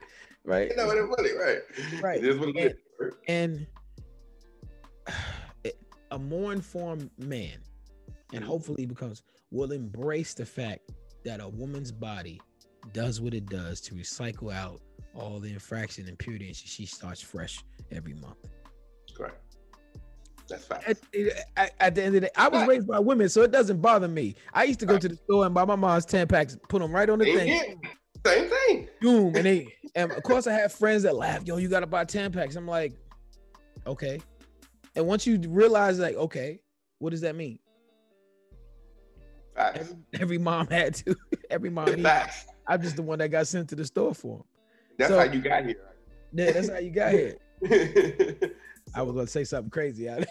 Right. 0.44 0.70
You 0.70 0.76
know 0.76 0.86
what 0.86 0.94
to 0.94 1.06
put 1.06 1.26
it, 1.26 1.36
right? 1.38 2.02
Right. 2.02 2.18
It 2.18 2.24
is 2.24 2.38
what 2.38 2.56
it 2.56 2.78
and, 3.28 3.66
and 5.08 5.74
a 6.12 6.18
more 6.18 6.52
informed 6.52 7.10
man, 7.18 7.58
and 8.32 8.40
mm-hmm. 8.40 8.48
hopefully 8.48 8.86
becomes 8.86 9.22
will 9.50 9.72
embrace 9.72 10.34
the 10.34 10.46
fact 10.46 10.92
that 11.24 11.40
a 11.40 11.48
woman's 11.48 11.90
body 11.90 12.40
does 12.92 13.20
what 13.20 13.34
it 13.34 13.46
does 13.46 13.80
to 13.80 13.94
recycle 13.94 14.52
out 14.52 14.80
all 15.14 15.40
the 15.40 15.52
infraction 15.52 16.02
and 16.02 16.10
impurity, 16.10 16.46
and 16.46 16.54
she, 16.54 16.68
she 16.68 16.86
starts 16.86 17.20
fresh 17.20 17.64
every 17.90 18.14
month. 18.14 18.38
Correct. 19.16 19.45
That's 20.48 20.64
fine. 20.64 20.80
At, 20.86 20.98
at, 21.56 21.72
at, 21.80 21.94
the 21.94 22.02
end 22.02 22.14
of 22.16 22.22
the 22.22 22.26
day, 22.28 22.32
I 22.36 22.48
was 22.48 22.66
raised 22.68 22.86
by 22.86 22.98
women, 22.98 23.28
so 23.28 23.42
it 23.42 23.50
doesn't 23.50 23.80
bother 23.80 24.08
me. 24.08 24.34
I 24.52 24.64
used 24.64 24.80
to 24.80 24.86
go 24.86 24.98
to 24.98 25.08
the 25.08 25.16
store 25.16 25.44
and 25.44 25.54
buy 25.54 25.64
my 25.64 25.76
mom's 25.76 26.06
Tampax, 26.06 26.56
put 26.68 26.80
them 26.80 26.92
right 26.92 27.08
on 27.08 27.18
the 27.18 27.24
Same 27.24 27.38
thing. 27.38 27.48
here. 27.48 27.74
Same 28.24 28.48
thing. 28.50 28.88
Boom. 29.00 29.36
And 29.36 29.44
they 29.46 29.74
and 29.94 30.12
of 30.12 30.22
course 30.22 30.46
I 30.46 30.52
have 30.52 30.72
friends 30.72 31.02
that 31.04 31.16
laugh, 31.16 31.46
yo, 31.46 31.56
you 31.56 31.68
gotta 31.68 31.86
buy 31.86 32.04
Tampax. 32.04 32.56
I'm 32.56 32.66
like, 32.66 32.92
okay. 33.86 34.20
And 34.94 35.06
once 35.06 35.26
you 35.26 35.38
realize, 35.48 35.98
like, 35.98 36.16
okay, 36.16 36.60
what 36.98 37.10
does 37.10 37.20
that 37.20 37.36
mean? 37.36 37.58
Facts. 39.54 39.80
Every, 39.80 39.96
every 40.20 40.38
mom 40.38 40.68
had 40.68 40.94
to. 40.96 41.14
every 41.50 41.70
mom. 41.70 41.88
I'm 42.68 42.82
just 42.82 42.96
the 42.96 43.02
one 43.02 43.18
that 43.18 43.28
got 43.28 43.46
sent 43.46 43.68
to 43.70 43.76
the 43.76 43.84
store 43.84 44.14
for 44.14 44.38
them. 44.38 44.46
That's 44.98 45.10
So- 45.10 45.18
how 45.18 45.24
you 45.24 45.40
got 45.40 45.64
here. 45.64 45.82
Yeah, 46.32 46.50
that's 46.50 46.68
how 46.68 46.78
you 46.78 46.90
got 46.90 47.12
here. 47.12 47.36
I 48.94 49.02
was 49.02 49.14
gonna 49.14 49.26
say 49.26 49.44
something 49.44 49.70
crazy. 49.70 50.08
I- 50.10 50.26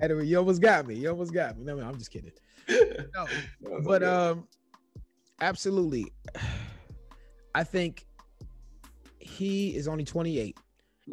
anyway, 0.00 0.26
you 0.26 0.38
almost 0.38 0.60
got 0.60 0.86
me. 0.86 0.94
You 0.94 1.10
almost 1.10 1.32
got 1.32 1.56
me. 1.58 1.64
No, 1.64 1.76
no, 1.76 1.86
I'm 1.86 1.98
just 1.98 2.10
kidding. 2.10 2.32
No, 2.68 3.26
but 3.84 4.02
um, 4.02 4.46
absolutely. 5.40 6.12
I 7.54 7.64
think 7.64 8.06
he 9.18 9.74
is 9.74 9.88
only 9.88 10.04
28, 10.04 10.56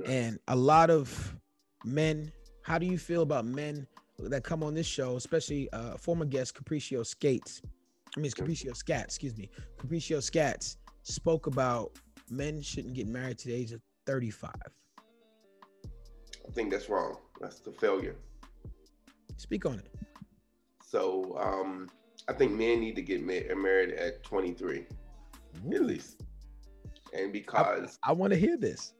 and 0.06 0.40
a 0.48 0.56
lot 0.56 0.90
of 0.90 1.36
men. 1.84 2.32
How 2.62 2.78
do 2.80 2.86
you 2.88 2.98
feel 2.98 3.22
about 3.22 3.46
men 3.46 3.86
that 4.18 4.44
come 4.44 4.64
on 4.64 4.74
this 4.74 4.88
show, 4.88 5.18
especially 5.18 5.70
uh, 5.72 5.98
former 5.98 6.26
guest 6.26 6.56
Capriccio 6.56 7.06
Skates? 7.06 7.62
I 8.16 8.20
mean, 8.20 8.26
it's 8.26 8.34
Capriccio 8.34 8.72
Scats. 8.72 9.04
Excuse 9.06 9.38
me, 9.38 9.50
Capriccio 9.78 10.18
Scats 10.18 10.78
spoke 11.04 11.48
about 11.48 11.92
men 12.30 12.62
shouldn't 12.62 12.96
get 12.96 13.08
married 13.08 13.38
to 13.40 13.48
the 13.50 13.54
age 13.54 13.72
of 13.72 13.82
35. 14.06 14.52
I 16.48 16.52
think 16.52 16.72
that's 16.72 16.90
wrong. 16.90 17.18
That's 17.40 17.60
the 17.60 17.72
failure. 17.72 18.16
Speak 19.38 19.66
on 19.66 19.80
it. 19.80 19.92
So 20.82 21.38
um, 21.40 21.90
I 22.28 22.34
think 22.34 22.54
men 22.54 22.80
need 22.80 22.96
to 22.96 23.02
get 23.02 23.24
married 23.26 23.92
at 23.94 24.24
23 24.24 24.86
at 25.74 25.82
Ooh, 25.82 25.84
least, 25.84 26.22
and 27.14 27.32
because 27.34 27.98
I 28.04 28.12
want 28.14 28.34
to 28.34 28.40
hear 28.40 28.58
this. 28.58 28.94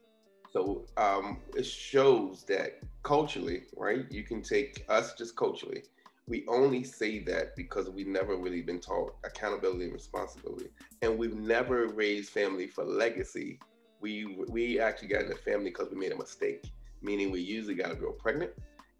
so 0.52 0.86
um, 0.96 1.38
it 1.56 1.64
shows 1.66 2.44
that 2.48 2.80
culturally, 3.02 3.64
right? 3.76 4.10
You 4.10 4.22
can 4.24 4.42
take 4.42 4.84
us 4.88 5.14
just 5.14 5.36
culturally. 5.36 5.82
We 6.28 6.44
only 6.48 6.82
say 6.84 7.20
that 7.24 7.54
because 7.56 7.88
we've 7.90 8.06
never 8.08 8.36
really 8.36 8.62
been 8.62 8.80
taught 8.80 9.14
accountability 9.24 9.84
and 9.84 9.92
responsibility, 9.92 10.70
and 11.02 11.16
we've 11.18 11.36
never 11.36 11.88
raised 11.88 12.30
family 12.30 12.66
for 12.66 12.84
legacy. 12.84 13.58
We 14.06 14.36
we 14.48 14.78
actually 14.78 15.08
got 15.08 15.22
in 15.22 15.30
the 15.30 15.34
family 15.34 15.70
because 15.70 15.90
we 15.90 15.98
made 15.98 16.12
a 16.12 16.16
mistake, 16.16 16.70
meaning 17.02 17.32
we 17.32 17.40
usually 17.40 17.74
got 17.74 17.90
a 17.90 17.96
girl 17.96 18.12
pregnant, 18.12 18.52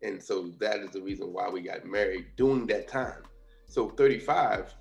and 0.03 0.21
so 0.21 0.51
that 0.59 0.81
is 0.81 0.91
the 0.91 1.01
reason 1.01 1.33
why 1.33 1.49
we 1.49 1.61
got 1.61 1.87
married 1.87 2.27
during 2.37 2.67
that 2.67 2.89
time. 2.89 3.23
So 3.69 3.91
35, 3.91 4.75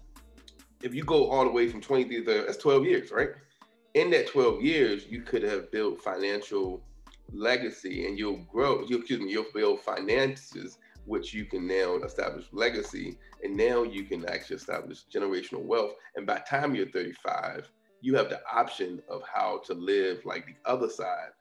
if 0.82 0.96
you 0.96 1.04
go 1.04 1.30
all 1.30 1.46
the 1.46 1.52
way 1.52 1.68
from 1.70 1.80
23 1.80 2.26
to 2.26 2.44
that's 2.48 2.58
12 2.58 2.86
years, 2.86 3.12
right? 3.12 3.30
In 3.94 4.10
that 4.10 4.26
12 4.26 4.64
years, 4.64 5.06
you 5.08 5.22
could 5.22 5.44
have 5.44 5.72
built 5.72 6.02
financial 6.02 6.82
legacy 7.32 8.08
and 8.08 8.18
you'll 8.18 8.44
grow, 8.52 8.84
you 8.88 8.98
excuse 8.98 9.20
me, 9.20 9.30
you'll 9.30 9.54
build 9.54 9.82
finances 9.82 10.80
which 11.06 11.36
you 11.36 11.46
can 11.46 11.68
now 11.68 11.98
establish 11.98 12.46
legacy 12.52 13.16
and 13.44 13.56
now 13.56 13.84
you 13.84 14.06
can 14.06 14.28
actually 14.28 14.56
establish 14.56 15.06
generational 15.14 15.62
wealth. 15.62 15.92
And 16.16 16.26
by 16.26 16.40
time 16.50 16.74
you're 16.74 16.90
35, 16.90 17.70
you 18.06 18.14
have 18.14 18.30
the 18.30 18.40
option 18.54 19.02
of 19.10 19.24
how 19.24 19.60
to 19.66 19.74
live 19.74 20.24
like 20.26 20.46
the 20.46 20.70
other 20.70 20.88
side 20.88 21.32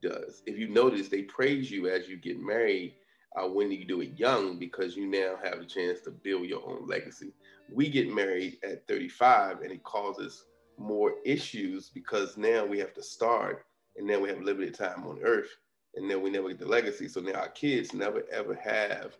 does. 0.00 0.42
If 0.46 0.56
you 0.58 0.66
notice, 0.66 1.08
they 1.08 1.22
praise 1.22 1.70
you 1.70 1.88
as 1.90 2.08
you 2.08 2.16
get 2.16 2.40
married 2.40 2.94
uh, 3.36 3.46
when 3.46 3.70
you 3.70 3.84
do 3.84 4.00
it 4.00 4.18
young 4.18 4.58
because 4.58 4.96
you 4.96 5.06
now 5.06 5.34
have 5.44 5.60
a 5.60 5.66
chance 5.66 6.00
to 6.00 6.10
build 6.10 6.46
your 6.46 6.66
own 6.66 6.86
legacy. 6.86 7.34
We 7.70 7.90
get 7.90 8.10
married 8.10 8.56
at 8.64 8.88
35 8.88 9.60
and 9.60 9.70
it 9.70 9.84
causes 9.84 10.46
more 10.78 11.16
issues 11.26 11.90
because 11.90 12.38
now 12.38 12.64
we 12.64 12.78
have 12.78 12.94
to 12.94 13.02
start 13.02 13.66
and 13.98 14.06
now 14.06 14.18
we 14.18 14.30
have 14.30 14.40
limited 14.40 14.72
time 14.72 15.06
on 15.06 15.20
earth 15.22 15.50
and 15.96 16.10
then 16.10 16.22
we 16.22 16.30
never 16.30 16.48
get 16.48 16.60
the 16.60 16.66
legacy. 16.66 17.08
So 17.08 17.20
now 17.20 17.40
our 17.40 17.48
kids 17.48 17.92
never 17.92 18.24
ever 18.32 18.54
have 18.54 19.18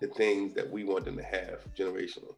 the 0.00 0.08
things 0.08 0.54
that 0.54 0.68
we 0.68 0.82
want 0.82 1.04
them 1.04 1.18
to 1.18 1.22
have 1.22 1.60
generationally. 1.78 2.34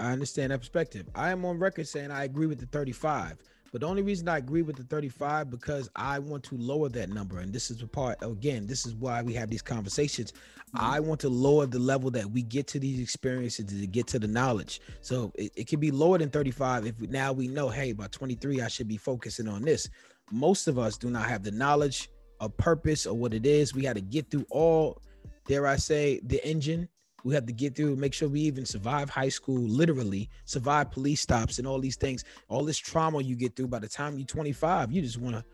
I 0.00 0.12
understand 0.12 0.52
that 0.52 0.58
perspective. 0.58 1.08
I 1.14 1.30
am 1.30 1.44
on 1.44 1.58
record 1.58 1.88
saying 1.88 2.10
I 2.10 2.24
agree 2.24 2.46
with 2.46 2.60
the 2.60 2.66
35, 2.66 3.38
but 3.72 3.80
the 3.80 3.86
only 3.86 4.02
reason 4.02 4.28
I 4.28 4.38
agree 4.38 4.62
with 4.62 4.76
the 4.76 4.84
35 4.84 5.50
because 5.50 5.90
I 5.96 6.18
want 6.20 6.44
to 6.44 6.56
lower 6.56 6.88
that 6.90 7.10
number. 7.10 7.40
And 7.40 7.52
this 7.52 7.70
is 7.70 7.78
the 7.78 7.86
part 7.86 8.18
again, 8.22 8.66
this 8.66 8.86
is 8.86 8.94
why 8.94 9.22
we 9.22 9.34
have 9.34 9.50
these 9.50 9.62
conversations. 9.62 10.32
Mm-hmm. 10.32 10.84
I 10.84 11.00
want 11.00 11.20
to 11.20 11.28
lower 11.28 11.66
the 11.66 11.78
level 11.78 12.10
that 12.12 12.30
we 12.30 12.42
get 12.42 12.66
to 12.68 12.78
these 12.78 13.00
experiences 13.00 13.66
to 13.66 13.86
get 13.86 14.06
to 14.08 14.18
the 14.18 14.28
knowledge. 14.28 14.80
So 15.00 15.32
it, 15.34 15.52
it 15.56 15.66
can 15.66 15.80
be 15.80 15.90
lower 15.90 16.18
than 16.18 16.30
35 16.30 16.86
if 16.86 17.00
we, 17.00 17.08
now 17.08 17.32
we 17.32 17.48
know, 17.48 17.68
hey, 17.68 17.92
by 17.92 18.06
23, 18.06 18.60
I 18.60 18.68
should 18.68 18.88
be 18.88 18.96
focusing 18.96 19.48
on 19.48 19.62
this. 19.62 19.88
Most 20.30 20.68
of 20.68 20.78
us 20.78 20.96
do 20.96 21.10
not 21.10 21.28
have 21.28 21.42
the 21.42 21.50
knowledge 21.50 22.08
of 22.40 22.56
purpose 22.56 23.06
or 23.06 23.14
what 23.14 23.34
it 23.34 23.46
is. 23.46 23.74
We 23.74 23.84
had 23.84 23.96
to 23.96 24.02
get 24.02 24.30
through 24.30 24.46
all, 24.50 25.02
dare 25.46 25.66
I 25.66 25.76
say, 25.76 26.20
the 26.24 26.46
engine 26.46 26.88
we 27.24 27.34
have 27.34 27.46
to 27.46 27.52
get 27.52 27.74
through 27.74 27.96
make 27.96 28.14
sure 28.14 28.28
we 28.28 28.40
even 28.40 28.64
survive 28.64 29.10
high 29.10 29.28
school 29.28 29.60
literally 29.60 30.28
survive 30.44 30.90
police 30.90 31.20
stops 31.20 31.58
and 31.58 31.66
all 31.66 31.78
these 31.78 31.96
things. 31.96 32.24
All 32.48 32.64
this 32.64 32.78
trauma 32.78 33.20
you 33.22 33.36
get 33.36 33.56
through 33.56 33.68
by 33.68 33.78
the 33.78 33.88
time 33.88 34.18
you're 34.18 34.26
25 34.26 34.92
you 34.92 35.02
just 35.02 35.18
want 35.18 35.36
to 35.36 35.44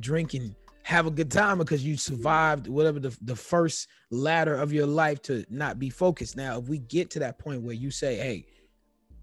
drink 0.00 0.34
and 0.34 0.54
have 0.82 1.06
a 1.06 1.10
good 1.10 1.30
time 1.30 1.58
because 1.58 1.84
you 1.84 1.96
survived 1.96 2.68
whatever 2.68 3.00
the, 3.00 3.16
the 3.22 3.34
first 3.34 3.88
ladder 4.10 4.54
of 4.54 4.72
your 4.72 4.86
life 4.86 5.20
to 5.22 5.44
not 5.50 5.78
be 5.78 5.90
focused. 5.90 6.36
Now 6.36 6.58
if 6.58 6.68
we 6.68 6.78
get 6.78 7.10
to 7.10 7.18
that 7.20 7.38
point 7.38 7.62
where 7.62 7.74
you 7.74 7.90
say 7.90 8.16
hey 8.16 8.46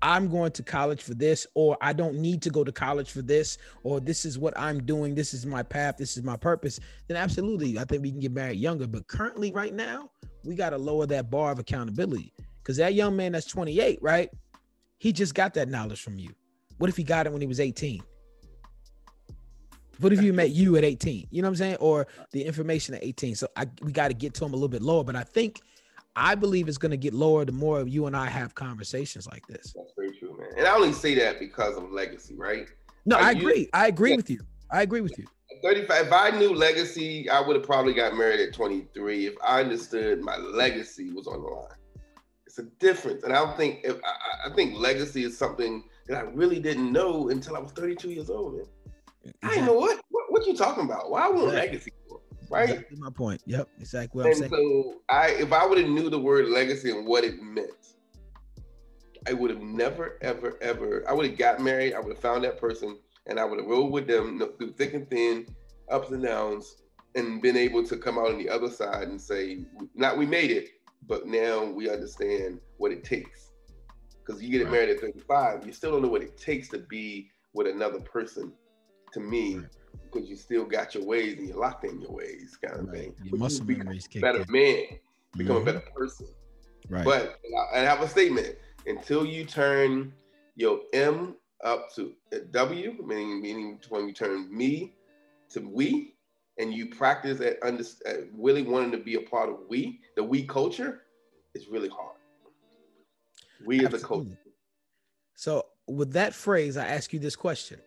i'm 0.01 0.28
going 0.30 0.51
to 0.51 0.61
college 0.61 1.01
for 1.01 1.13
this 1.13 1.47
or 1.55 1.78
i 1.80 1.93
don't 1.93 2.15
need 2.15 2.41
to 2.41 2.49
go 2.49 2.61
to 2.61 2.74
college 2.74 3.09
for 3.09 3.21
this 3.21 3.57
or 3.84 4.01
this 4.01 4.26
is 4.26 4.38
what 4.38 4.53
i'm 4.59 4.84
doing 4.86 5.15
this 5.15 5.34
is 5.34 5.45
my 5.45 5.63
path 5.63 5.95
this 5.95 6.17
is 6.17 6.24
my 6.24 6.36
purpose 6.36 6.78
then 7.07 7.15
absolutely 7.15 7.80
i 7.80 7.86
think 7.86 8.01
we 8.01 8.11
can 8.11 8.19
get 8.19 8.34
married 8.34 8.59
younger. 8.59 8.86
But 8.86 9.07
currently 9.07 9.53
right 9.53 9.74
now 9.74 10.09
we 10.43 10.55
got 10.55 10.71
to 10.71 10.77
lower 10.77 11.05
that 11.07 11.29
bar 11.29 11.51
of 11.51 11.59
accountability. 11.59 12.33
Because 12.61 12.77
that 12.77 12.93
young 12.93 13.15
man 13.15 13.31
that's 13.33 13.45
28 13.45 13.99
right? 14.01 14.29
He 14.97 15.11
just 15.11 15.33
got 15.35 15.53
that 15.55 15.67
knowledge 15.69 16.01
from 16.01 16.17
you. 16.17 16.29
What 16.77 16.89
if 16.89 16.95
he 16.97 17.03
got 17.03 17.25
it 17.25 17.31
when 17.31 17.41
he 17.41 17.47
was 17.47 17.59
18 17.59 18.01
what 19.99 20.11
if 20.11 20.21
you 20.23 20.33
met 20.33 20.49
you 20.49 20.75
at 20.75 20.83
18 20.83 21.27
you 21.29 21.41
know 21.41 21.45
what 21.47 21.51
i'm 21.51 21.55
saying? 21.55 21.75
Or 21.79 22.07
the 22.31 22.43
information 22.43 22.95
at 22.95 23.03
18 23.03 23.35
so 23.35 23.47
I, 23.55 23.67
we 23.83 23.91
got 23.91 24.07
to 24.07 24.13
get 24.13 24.33
to 24.35 24.45
him 24.45 24.51
a 24.51 24.55
little 24.55 24.67
bit 24.67 24.81
lower 24.81 25.03
but 25.03 25.15
i 25.15 25.21
think 25.23 25.61
i 26.15 26.33
believe 26.35 26.67
it's 26.67 26.79
going 26.79 26.89
to 26.91 26.97
get 26.97 27.13
lower 27.13 27.45
the 27.45 27.51
more 27.51 27.81
you 27.87 28.07
and 28.07 28.17
i 28.17 28.27
have 28.27 28.55
conversations 28.55 29.27
like 29.27 29.45
this. 29.47 29.71
That's 29.75 29.93
very 29.95 30.11
true, 30.17 30.35
man. 30.37 30.49
And 30.57 30.67
I 30.67 30.73
only 30.75 30.93
say 30.93 31.13
that 31.15 31.39
because 31.39 31.77
of 31.77 31.91
legacy, 31.91 32.35
right? 32.35 32.67
no 33.05 33.17
Are 33.17 33.21
i 33.21 33.31
you- 33.31 33.47
agree. 33.47 33.69
I 33.71 33.87
agree 33.87 34.09
Yeah. 34.11 34.15
with 34.17 34.29
you. 34.31 34.41
I 34.71 34.81
agree 34.81 35.01
with 35.01 35.17
you 35.19 35.25
35, 35.64 36.07
if 36.07 36.14
I 36.14 36.30
knew 36.32 36.53
legacy, 36.53 37.30
I 37.30 37.39
would 37.39 37.55
have 37.55 37.66
probably 37.66 37.93
got 37.93 38.16
married 38.16 38.39
at 38.41 38.53
23 38.53 39.28
if 39.28 39.34
I 39.43 39.61
understood 39.61 40.22
my 40.22 40.36
legacy 40.38 41.11
was 41.11 41.26
on 41.28 41.41
the 41.41 41.47
line. 41.47 41.68
It's 42.45 42.59
a 42.59 42.64
difference. 42.80 43.24
And 43.24 43.34
I 43.34 43.38
don't 43.43 43.55
think 43.57 43.80
if 43.84 43.95
I, 44.03 44.09
I- 44.09 44.51
I 44.51 44.53
think 44.55 44.76
legacy 44.76 45.24
is 45.24 45.38
something 45.38 45.86
that 46.07 46.18
I 46.18 46.22
really 46.22 46.59
didn't 46.59 46.91
know 46.91 47.30
until 47.30 47.55
I 47.55 47.59
was 47.59 47.72
32 47.72 48.09
years 48.11 48.30
old, 48.30 48.55
man. 48.57 48.66
I 49.41 49.49
didn't 49.51 49.68
know 49.68 49.74
what, 49.74 50.01
what 50.09 50.26
what 50.32 50.45
you 50.45 50.53
talking 50.55 50.84
about. 50.84 51.09
Why 51.09 51.28
I 51.28 51.30
want 51.30 51.47
Exactly. 51.47 51.70
legacy 51.72 51.91
for? 52.09 52.20
Right? 52.49 52.70
exactly 52.70 52.97
my 52.99 53.09
point 53.09 53.41
yep 53.45 53.70
exactly 53.80 54.20
what 54.22 54.26
i'm 54.26 54.32
and 54.32 54.51
saying 54.51 54.51
so 54.51 55.01
I 55.09 55.28
if 55.30 55.53
I 55.53 55.66
would 55.66 55.78
have 55.80 55.88
knew 55.89 56.09
the 56.09 56.20
word 56.20 56.49
legacy 56.49 56.91
and 56.91 57.07
what 57.07 57.24
it 57.24 57.41
meant, 57.41 57.93
I 59.28 59.34
would 59.34 59.49
have 59.49 59.61
never, 59.61 60.18
ever, 60.22 60.57
ever, 60.61 61.03
I 61.09 61.14
would 61.14 61.26
have 61.30 61.38
got 61.38 61.61
married, 61.61 61.93
I 61.93 61.99
would 61.99 62.09
have 62.14 62.22
found 62.22 62.43
that 62.43 62.59
person, 62.59 62.97
and 63.28 63.39
I 63.39 63.45
would 63.45 63.59
have 63.59 63.67
rolled 63.69 63.91
with 63.91 64.07
them 64.07 64.39
through 64.57 64.74
thick 64.74 64.93
and 64.93 65.09
thin, 65.09 65.47
ups 65.89 66.11
and 66.11 66.24
downs, 66.24 66.78
and 67.15 67.41
been 67.41 67.57
able 67.57 67.86
to 67.86 67.97
come 67.97 68.17
out 68.17 68.28
on 68.30 68.38
the 68.38 68.49
other 68.49 68.69
side 68.69 69.07
and 69.07 69.21
say, 69.21 69.59
not 69.95 70.17
we 70.17 70.26
made 70.26 70.51
it, 70.51 70.69
but 71.07 71.26
now 71.28 71.63
we 71.63 71.89
understand 71.89 72.59
what 72.78 72.91
it 72.91 73.03
takes. 73.03 73.51
Because 74.26 74.41
you 74.41 74.49
get 74.49 74.63
Right. 74.63 74.71
married 74.71 74.89
at 74.89 74.99
35, 75.01 75.65
you 75.65 75.74
still 75.74 75.91
don't 75.91 76.01
know 76.01 76.07
what 76.07 76.21
it 76.24 76.38
takes 76.38 76.69
to 76.69 76.80
be 76.80 77.30
with 77.53 77.67
another 77.67 77.99
person, 77.99 78.53
to 79.11 79.19
me, 79.19 79.57
Right. 79.57 79.65
because 80.11 80.30
you 80.30 80.36
still 80.36 80.65
got 80.65 80.95
your 80.95 81.03
ways 81.05 81.38
and 81.38 81.47
you're 81.47 81.57
locked 81.57 81.84
in 81.86 82.01
your 82.01 82.11
ways, 82.11 82.57
kind 82.63 82.80
of 82.80 82.88
right. 82.88 82.97
thing. 82.97 83.15
your 83.24 83.38
But 83.38 83.51
you 83.51 83.65
memories 83.78 84.05
a 84.05 84.09
kick 84.09 84.21
better 84.21 84.41
in. 84.41 84.51
man, 84.51 84.84
become 85.38 85.57
Mhm. 85.57 85.61
a 85.61 85.65
better 85.65 85.84
person. 85.95 86.28
right 86.89 87.05
But 87.05 87.39
and 87.43 87.55
I, 87.57 87.78
and 87.78 87.88
I 87.88 87.89
have 87.89 88.01
a 88.01 88.07
statement: 88.09 88.57
until 88.88 89.26
you 89.26 89.45
turn 89.45 90.13
your 90.55 90.82
M 90.93 91.36
up 91.64 91.93
to 91.95 92.14
W, 92.51 92.95
meaning 93.05 93.41
meaning 93.41 93.80
when 93.89 94.07
you 94.07 94.14
turn 94.14 94.55
me 94.55 94.93
to 95.49 95.61
we, 95.61 96.16
and 96.57 96.74
you 96.74 96.88
practice 96.88 97.39
at, 97.41 97.57
under, 97.64 97.84
at 98.05 98.18
really 98.38 98.64
wanting 98.64 98.91
to 98.91 98.97
be 98.97 99.16
a 99.16 99.22
part 99.22 99.49
of 99.49 99.57
we, 99.70 99.99
the 100.16 100.24
we 100.24 100.43
culture, 100.43 101.03
it's 101.53 101.68
really 101.68 101.89
hard. 101.89 102.18
We 103.66 103.86
as 103.86 103.93
a 103.93 103.99
culture. 103.99 104.38
So, 105.36 105.66
with 105.88 106.14
that 106.14 106.34
phrase, 106.34 106.78
I 106.78 106.86
ask 106.86 107.14
you 107.14 107.20
this 107.20 107.36
question: 107.36 107.80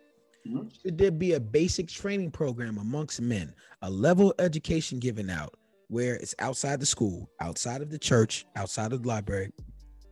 Mm-hmm. 0.46 0.68
Should 0.82 0.98
there 0.98 1.10
be 1.10 1.32
a 1.32 1.40
basic 1.40 1.88
training 1.88 2.30
program 2.30 2.78
amongst 2.78 3.20
men, 3.20 3.52
a 3.82 3.90
level 3.90 4.34
education 4.38 4.98
given 4.98 5.28
out 5.30 5.54
where 5.88 6.14
it's 6.14 6.34
outside 6.38 6.80
the 6.80 6.86
school, 6.86 7.30
outside 7.40 7.82
of 7.82 7.90
the 7.90 7.98
church, 7.98 8.46
outside 8.56 8.92
of 8.92 9.02
the 9.02 9.08
library? 9.08 9.50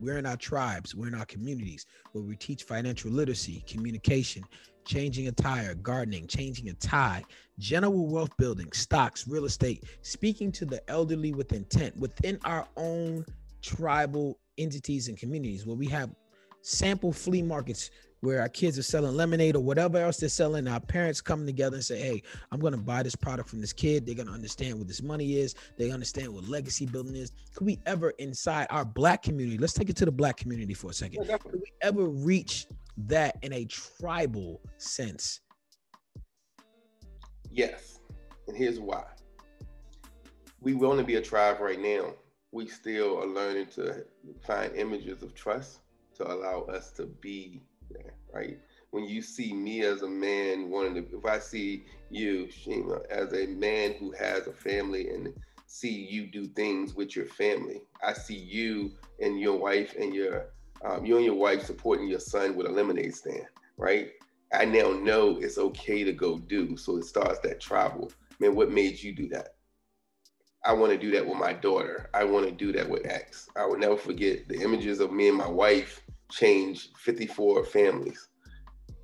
We're 0.00 0.18
in 0.18 0.26
our 0.26 0.36
tribes, 0.36 0.94
we're 0.94 1.08
in 1.08 1.14
our 1.14 1.26
communities 1.26 1.86
where 2.12 2.24
we 2.24 2.36
teach 2.36 2.64
financial 2.64 3.10
literacy, 3.10 3.64
communication, 3.66 4.44
changing 4.84 5.28
a 5.28 5.32
tire, 5.32 5.74
gardening, 5.74 6.26
changing 6.26 6.68
a 6.68 6.74
tie, 6.74 7.24
general 7.58 8.06
wealth 8.08 8.36
building, 8.36 8.70
stocks, 8.72 9.26
real 9.26 9.44
estate, 9.44 9.84
speaking 10.02 10.52
to 10.52 10.64
the 10.64 10.82
elderly 10.90 11.32
with 11.32 11.52
intent 11.52 11.96
within 11.96 12.38
our 12.44 12.66
own 12.76 13.24
tribal 13.62 14.38
entities 14.58 15.08
and 15.08 15.18
communities 15.18 15.66
where 15.66 15.76
we 15.76 15.86
have 15.86 16.10
sample 16.62 17.12
flea 17.12 17.42
markets 17.42 17.90
where 18.24 18.40
our 18.40 18.48
kids 18.48 18.78
are 18.78 18.82
selling 18.82 19.14
lemonade 19.14 19.54
or 19.54 19.60
whatever 19.62 19.98
else 19.98 20.16
they're 20.16 20.28
selling. 20.28 20.66
Our 20.66 20.80
parents 20.80 21.20
come 21.20 21.46
together 21.46 21.76
and 21.76 21.84
say, 21.84 22.00
Hey, 22.00 22.22
I'm 22.50 22.58
going 22.58 22.72
to 22.72 22.78
buy 22.78 23.02
this 23.02 23.14
product 23.14 23.48
from 23.48 23.60
this 23.60 23.72
kid. 23.72 24.06
They're 24.06 24.14
going 24.14 24.28
to 24.28 24.32
understand 24.32 24.78
what 24.78 24.88
this 24.88 25.02
money 25.02 25.38
is. 25.38 25.54
They 25.76 25.90
understand 25.90 26.32
what 26.32 26.48
legacy 26.48 26.86
building 26.86 27.14
is. 27.14 27.32
Could 27.54 27.66
we 27.66 27.78
ever, 27.86 28.10
inside 28.18 28.66
our 28.70 28.84
black 28.84 29.22
community, 29.22 29.58
let's 29.58 29.74
take 29.74 29.90
it 29.90 29.96
to 29.96 30.04
the 30.04 30.12
black 30.12 30.36
community 30.36 30.74
for 30.74 30.90
a 30.90 30.94
second. 30.94 31.26
Could 31.26 31.52
we 31.52 31.72
ever 31.82 32.06
reach 32.06 32.66
that 32.96 33.36
in 33.42 33.52
a 33.52 33.64
tribal 33.66 34.60
sense? 34.78 35.40
Yes. 37.50 38.00
And 38.48 38.56
here's 38.56 38.80
why. 38.80 39.04
We 40.60 40.74
want 40.74 40.98
to 40.98 41.04
be 41.04 41.16
a 41.16 41.22
tribe 41.22 41.60
right 41.60 41.80
now. 41.80 42.14
We 42.52 42.68
still 42.68 43.18
are 43.22 43.26
learning 43.26 43.66
to 43.74 44.04
find 44.46 44.74
images 44.74 45.22
of 45.22 45.34
trust 45.34 45.80
to 46.16 46.32
allow 46.32 46.62
us 46.62 46.92
to 46.92 47.06
be 47.06 47.60
right? 48.32 48.58
When 48.90 49.04
you 49.04 49.22
see 49.22 49.52
me 49.52 49.82
as 49.82 50.02
a 50.02 50.08
man 50.08 50.70
wanting 50.70 50.94
to, 50.94 51.18
if 51.18 51.24
I 51.24 51.38
see 51.38 51.84
you, 52.10 52.50
Shima, 52.50 53.00
as 53.10 53.32
a 53.32 53.46
man 53.46 53.94
who 53.98 54.12
has 54.12 54.46
a 54.46 54.52
family 54.52 55.08
and 55.10 55.32
see 55.66 55.90
you 55.90 56.26
do 56.26 56.46
things 56.46 56.94
with 56.94 57.16
your 57.16 57.26
family, 57.26 57.82
I 58.02 58.12
see 58.12 58.36
you 58.36 58.92
and 59.20 59.40
your 59.40 59.58
wife 59.58 59.94
and 59.98 60.14
your, 60.14 60.46
um, 60.84 61.04
you 61.04 61.16
and 61.16 61.24
your 61.24 61.34
wife 61.34 61.64
supporting 61.64 62.08
your 62.08 62.20
son 62.20 62.54
with 62.54 62.66
a 62.66 62.70
lemonade 62.70 63.14
stand, 63.14 63.46
right? 63.76 64.12
I 64.52 64.64
now 64.64 64.92
know 64.92 65.38
it's 65.38 65.58
okay 65.58 66.04
to 66.04 66.12
go 66.12 66.38
do. 66.38 66.76
So 66.76 66.98
it 66.98 67.04
starts 67.04 67.40
that 67.40 67.60
travel. 67.60 68.12
Man, 68.38 68.54
what 68.54 68.70
made 68.70 69.02
you 69.02 69.12
do 69.12 69.28
that? 69.30 69.54
I 70.64 70.72
want 70.72 70.92
to 70.92 70.98
do 70.98 71.10
that 71.10 71.26
with 71.26 71.36
my 71.36 71.52
daughter. 71.52 72.08
I 72.14 72.24
want 72.24 72.46
to 72.46 72.52
do 72.52 72.72
that 72.72 72.88
with 72.88 73.04
X. 73.06 73.48
I 73.56 73.66
will 73.66 73.78
never 73.78 73.96
forget 73.96 74.48
the 74.48 74.60
images 74.62 75.00
of 75.00 75.12
me 75.12 75.28
and 75.28 75.36
my 75.36 75.48
wife 75.48 76.00
change 76.34 76.90
54 76.98 77.64
families. 77.66 78.28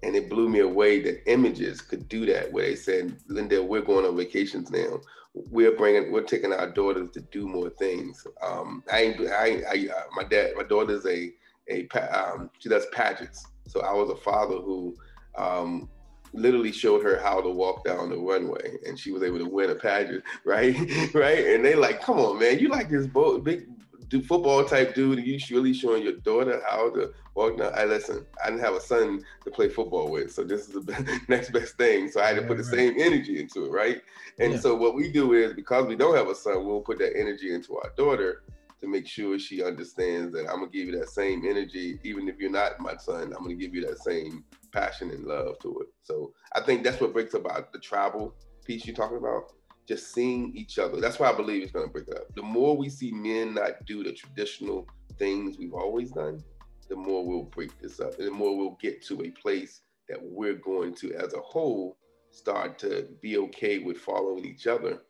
And 0.03 0.17
it 0.17 0.31
blew 0.31 0.49
me 0.49 0.61
away 0.61 1.01
that 1.03 1.31
images 1.31 1.81
could 1.81 2.09
do 2.09 2.25
that, 2.27 2.51
where 2.53 2.65
they 2.65 2.75
said, 2.75 3.17
Linda, 3.29 3.63
we're 3.63 3.83
going 3.83 4.07
on 4.07 4.17
vacations 4.17 4.71
now. 4.71 5.01
We're 5.35 5.77
bringing, 5.77 6.11
we're 6.11 6.23
taking 6.23 6.53
our 6.53 6.71
daughters 6.71 7.11
to 7.11 7.21
do 7.21 7.47
more 7.47 7.71
things. 7.71 8.27
Um, 8.43 8.83
I 8.91 9.15
I, 9.21 9.63
I, 9.71 9.89
uh, 9.95 10.03
my 10.17 10.25
dad, 10.25 10.53
my 10.57 10.65
daughter's 10.65 11.07
a, 11.07 11.31
a, 11.69 11.87
um, 12.13 12.51
she 12.59 12.69
does 12.69 12.87
pageants. 12.93 13.47
So 13.69 13.81
I 13.83 13.93
was 13.93 14.11
a 14.11 14.17
father 14.17 14.57
who 14.57 14.97
um, 15.37 15.89
literally 16.33 16.73
showed 16.73 17.03
her 17.03 17.21
how 17.21 17.41
to 17.41 17.49
walk 17.49 17.85
down 17.85 18.11
the 18.11 18.17
runway 18.17 18.77
and 18.87 18.99
she 18.99 19.11
was 19.11 19.23
able 19.23 19.39
to 19.39 19.49
win 19.49 19.71
a 19.71 19.75
pageant 19.75 20.23
right 20.45 20.77
right 21.15 21.47
and 21.47 21.65
they 21.65 21.75
like 21.75 22.01
come 22.01 22.19
on 22.19 22.39
man 22.39 22.59
you 22.59 22.69
like 22.69 22.89
this 22.89 23.07
boat 23.07 23.43
big 23.43 23.67
do 24.11 24.23
football 24.23 24.65
type 24.65 24.95
dude 24.95 25.25
you 25.25 25.39
really 25.51 25.73
showing 25.73 26.03
your 26.03 26.17
daughter 26.19 26.61
how 26.69 26.91
to 26.91 27.13
walk 27.35 27.57
down 27.57 27.73
i 27.75 27.85
listen 27.85 28.27
i 28.45 28.51
didn't 28.51 28.63
have 28.63 28.75
a 28.75 28.81
son 28.81 29.25
to 29.43 29.51
play 29.51 29.69
football 29.69 30.11
with 30.11 30.31
so 30.33 30.45
this 30.45 30.69
is 30.69 30.85
the 30.85 31.21
next 31.29 31.51
best 31.53 31.77
thing 31.77 32.11
so 32.11 32.21
i 32.21 32.27
had 32.27 32.37
to 32.37 32.43
put 32.43 32.59
the 32.59 32.65
same 32.65 32.95
energy 32.99 33.41
into 33.41 33.65
it 33.65 33.71
right 33.71 34.03
and 34.39 34.53
yeah. 34.53 34.59
so 34.59 34.75
what 34.75 34.95
we 34.95 35.11
do 35.11 35.33
is 35.33 35.55
because 35.55 35.87
we 35.87 35.97
don't 35.97 36.17
have 36.17 36.29
a 36.29 36.35
son 36.35 36.67
we'll 36.67 36.81
put 36.81 36.99
that 36.99 37.17
energy 37.17 37.55
into 37.55 37.77
our 37.79 37.93
daughter 37.97 38.43
to 38.81 38.89
make 38.89 39.07
sure 39.07 39.39
she 39.39 39.63
understands 39.63 40.33
that 40.33 40.47
i'm 40.49 40.57
gonna 40.61 40.67
give 40.69 40.87
you 40.87 40.99
that 40.99 41.09
same 41.09 41.47
energy 41.47 41.99
even 42.05 42.29
if 42.29 42.39
you're 42.39 42.51
not 42.51 42.79
my 42.79 42.97
son 42.97 43.33
i'm 43.37 43.43
gonna 43.43 43.55
give 43.55 43.75
you 43.75 43.81
that 43.81 43.99
same 43.99 44.45
passion 44.71 45.11
and 45.11 45.25
love 45.25 45.59
to 45.61 45.81
it. 45.81 45.89
So 46.03 46.33
I 46.55 46.61
think 46.61 46.85
that's 46.85 47.01
what 47.01 47.13
breaks 47.13 47.35
about 47.35 47.73
the 47.73 47.79
travel 47.79 48.35
piece 48.65 48.87
you're 48.87 48.97
talking 48.97 49.19
about. 49.19 49.53
Just 49.91 50.15
seeing 50.15 50.57
each 50.57 50.79
other. 50.79 51.01
That's 51.01 51.19
why 51.19 51.31
I 51.31 51.35
believe 51.35 51.65
it's 51.65 51.73
going 51.73 51.85
to 51.85 51.93
break 51.93 52.07
it 52.07 52.15
up. 52.15 52.33
The 52.37 52.43
more 52.43 52.77
we 52.77 52.89
see 52.89 53.11
men 53.11 53.55
not 53.55 53.85
do 53.87 54.05
the 54.05 54.13
traditional 54.13 54.87
things 55.19 55.59
we've 55.59 55.75
always 55.75 56.13
done, 56.13 56.45
the 56.89 56.95
more 56.95 57.27
we'll 57.27 57.43
break 57.43 57.77
this 57.81 57.99
up, 57.99 58.17
and 58.19 58.29
the 58.29 58.31
more 58.31 58.57
we'll 58.57 58.79
get 58.81 59.05
to 59.07 59.21
a 59.25 59.31
place 59.31 59.81
that 60.09 60.19
we're 60.23 60.55
going 60.55 60.95
to, 60.95 61.13
as 61.15 61.35
a 61.35 61.41
whole, 61.41 61.97
start 62.31 62.79
to 62.79 63.09
be 63.21 63.37
okay 63.39 63.81
with 63.81 63.99
following 63.99 64.45
each 64.45 64.69
other, 64.69 65.03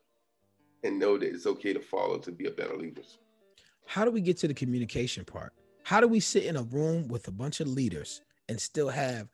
and 0.82 0.98
know 0.98 1.18
that 1.18 1.28
it's 1.28 1.44
okay 1.46 1.74
to 1.74 1.80
follow 1.80 2.16
to 2.16 2.32
be 2.32 2.46
a 2.46 2.50
better 2.50 2.78
leaders. 2.78 3.18
How 3.84 4.06
do 4.06 4.10
we 4.10 4.22
get 4.22 4.38
to 4.38 4.48
the 4.48 4.54
communication 4.54 5.26
part? 5.26 5.52
How 5.82 6.00
do 6.00 6.08
we 6.08 6.20
sit 6.20 6.44
in 6.44 6.56
a 6.56 6.62
room 6.62 7.06
with 7.06 7.28
a 7.28 7.32
bunch 7.32 7.60
of 7.60 7.68
leaders 7.68 8.22
and 8.48 8.58
still 8.58 8.88
have 8.88 9.28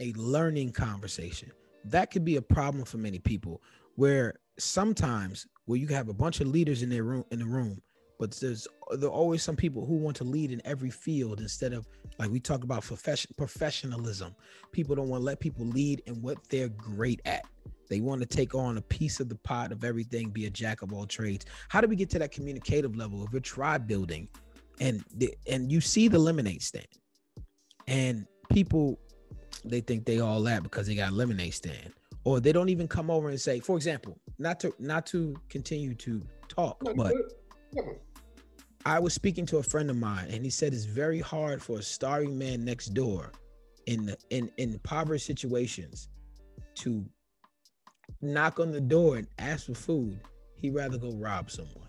a 0.00 0.12
learning 0.14 0.72
conversation. 0.72 1.52
That 1.84 2.10
could 2.10 2.24
be 2.24 2.36
a 2.36 2.42
problem 2.42 2.84
for 2.84 2.98
many 2.98 3.18
people 3.18 3.62
where 3.96 4.34
sometimes 4.58 5.46
where 5.66 5.78
you 5.78 5.88
have 5.88 6.08
a 6.08 6.14
bunch 6.14 6.40
of 6.40 6.48
leaders 6.48 6.82
in 6.82 6.90
their 6.90 7.04
room 7.04 7.24
in 7.30 7.38
the 7.38 7.46
room, 7.46 7.80
but 8.18 8.30
there's 8.32 8.66
there 8.98 9.08
are 9.08 9.12
always 9.12 9.42
some 9.42 9.56
people 9.56 9.84
who 9.84 9.96
want 9.96 10.16
to 10.16 10.24
lead 10.24 10.52
in 10.52 10.60
every 10.64 10.90
field 10.90 11.40
instead 11.40 11.72
of 11.72 11.86
like 12.18 12.30
we 12.30 12.38
talk 12.38 12.64
about 12.64 12.82
profession, 12.82 13.30
professionalism. 13.36 14.34
People 14.72 14.94
don't 14.94 15.08
want 15.08 15.20
to 15.20 15.24
let 15.24 15.40
people 15.40 15.66
lead 15.66 16.02
in 16.06 16.20
what 16.22 16.38
they're 16.48 16.68
great 16.68 17.20
at. 17.24 17.44
They 17.88 18.00
want 18.00 18.20
to 18.20 18.26
take 18.26 18.54
on 18.54 18.78
a 18.78 18.82
piece 18.82 19.20
of 19.20 19.28
the 19.28 19.34
pot 19.36 19.72
of 19.72 19.84
everything, 19.84 20.30
be 20.30 20.46
a 20.46 20.50
jack 20.50 20.82
of 20.82 20.92
all 20.92 21.06
trades. 21.06 21.44
How 21.68 21.80
do 21.80 21.88
we 21.88 21.96
get 21.96 22.10
to 22.10 22.18
that 22.20 22.32
communicative 22.32 22.96
level 22.96 23.22
of 23.22 23.34
a 23.34 23.40
tribe 23.40 23.86
building? 23.86 24.28
And 24.80 25.04
the, 25.16 25.34
and 25.48 25.70
you 25.70 25.80
see 25.80 26.08
the 26.08 26.18
lemonade 26.18 26.62
stand, 26.62 26.86
and 27.86 28.26
people 28.50 28.98
they 29.64 29.80
think 29.80 30.04
they 30.04 30.20
all 30.20 30.42
that 30.42 30.62
because 30.62 30.86
they 30.86 30.94
got 30.94 31.12
lemonade 31.12 31.54
stand 31.54 31.92
or 32.24 32.40
they 32.40 32.52
don't 32.52 32.68
even 32.68 32.88
come 32.88 33.10
over 33.10 33.28
and 33.28 33.40
say 33.40 33.60
for 33.60 33.76
example 33.76 34.18
not 34.38 34.58
to 34.60 34.74
not 34.78 35.06
to 35.06 35.34
continue 35.48 35.94
to 35.94 36.22
talk 36.48 36.78
but 36.96 37.14
i 38.86 38.98
was 38.98 39.14
speaking 39.14 39.46
to 39.46 39.58
a 39.58 39.62
friend 39.62 39.90
of 39.90 39.96
mine 39.96 40.28
and 40.30 40.44
he 40.44 40.50
said 40.50 40.72
it's 40.72 40.84
very 40.84 41.20
hard 41.20 41.62
for 41.62 41.78
a 41.78 41.82
starving 41.82 42.38
man 42.38 42.64
next 42.64 42.88
door 42.88 43.32
in 43.86 44.06
the, 44.06 44.16
in 44.30 44.50
in 44.56 44.72
impoverished 44.72 45.26
situations 45.26 46.08
to 46.74 47.04
knock 48.20 48.60
on 48.60 48.72
the 48.72 48.80
door 48.80 49.16
and 49.16 49.26
ask 49.38 49.66
for 49.66 49.74
food. 49.74 50.18
He'd 50.56 50.74
rather 50.74 50.98
go 50.98 51.12
rob 51.12 51.50
someone. 51.50 51.88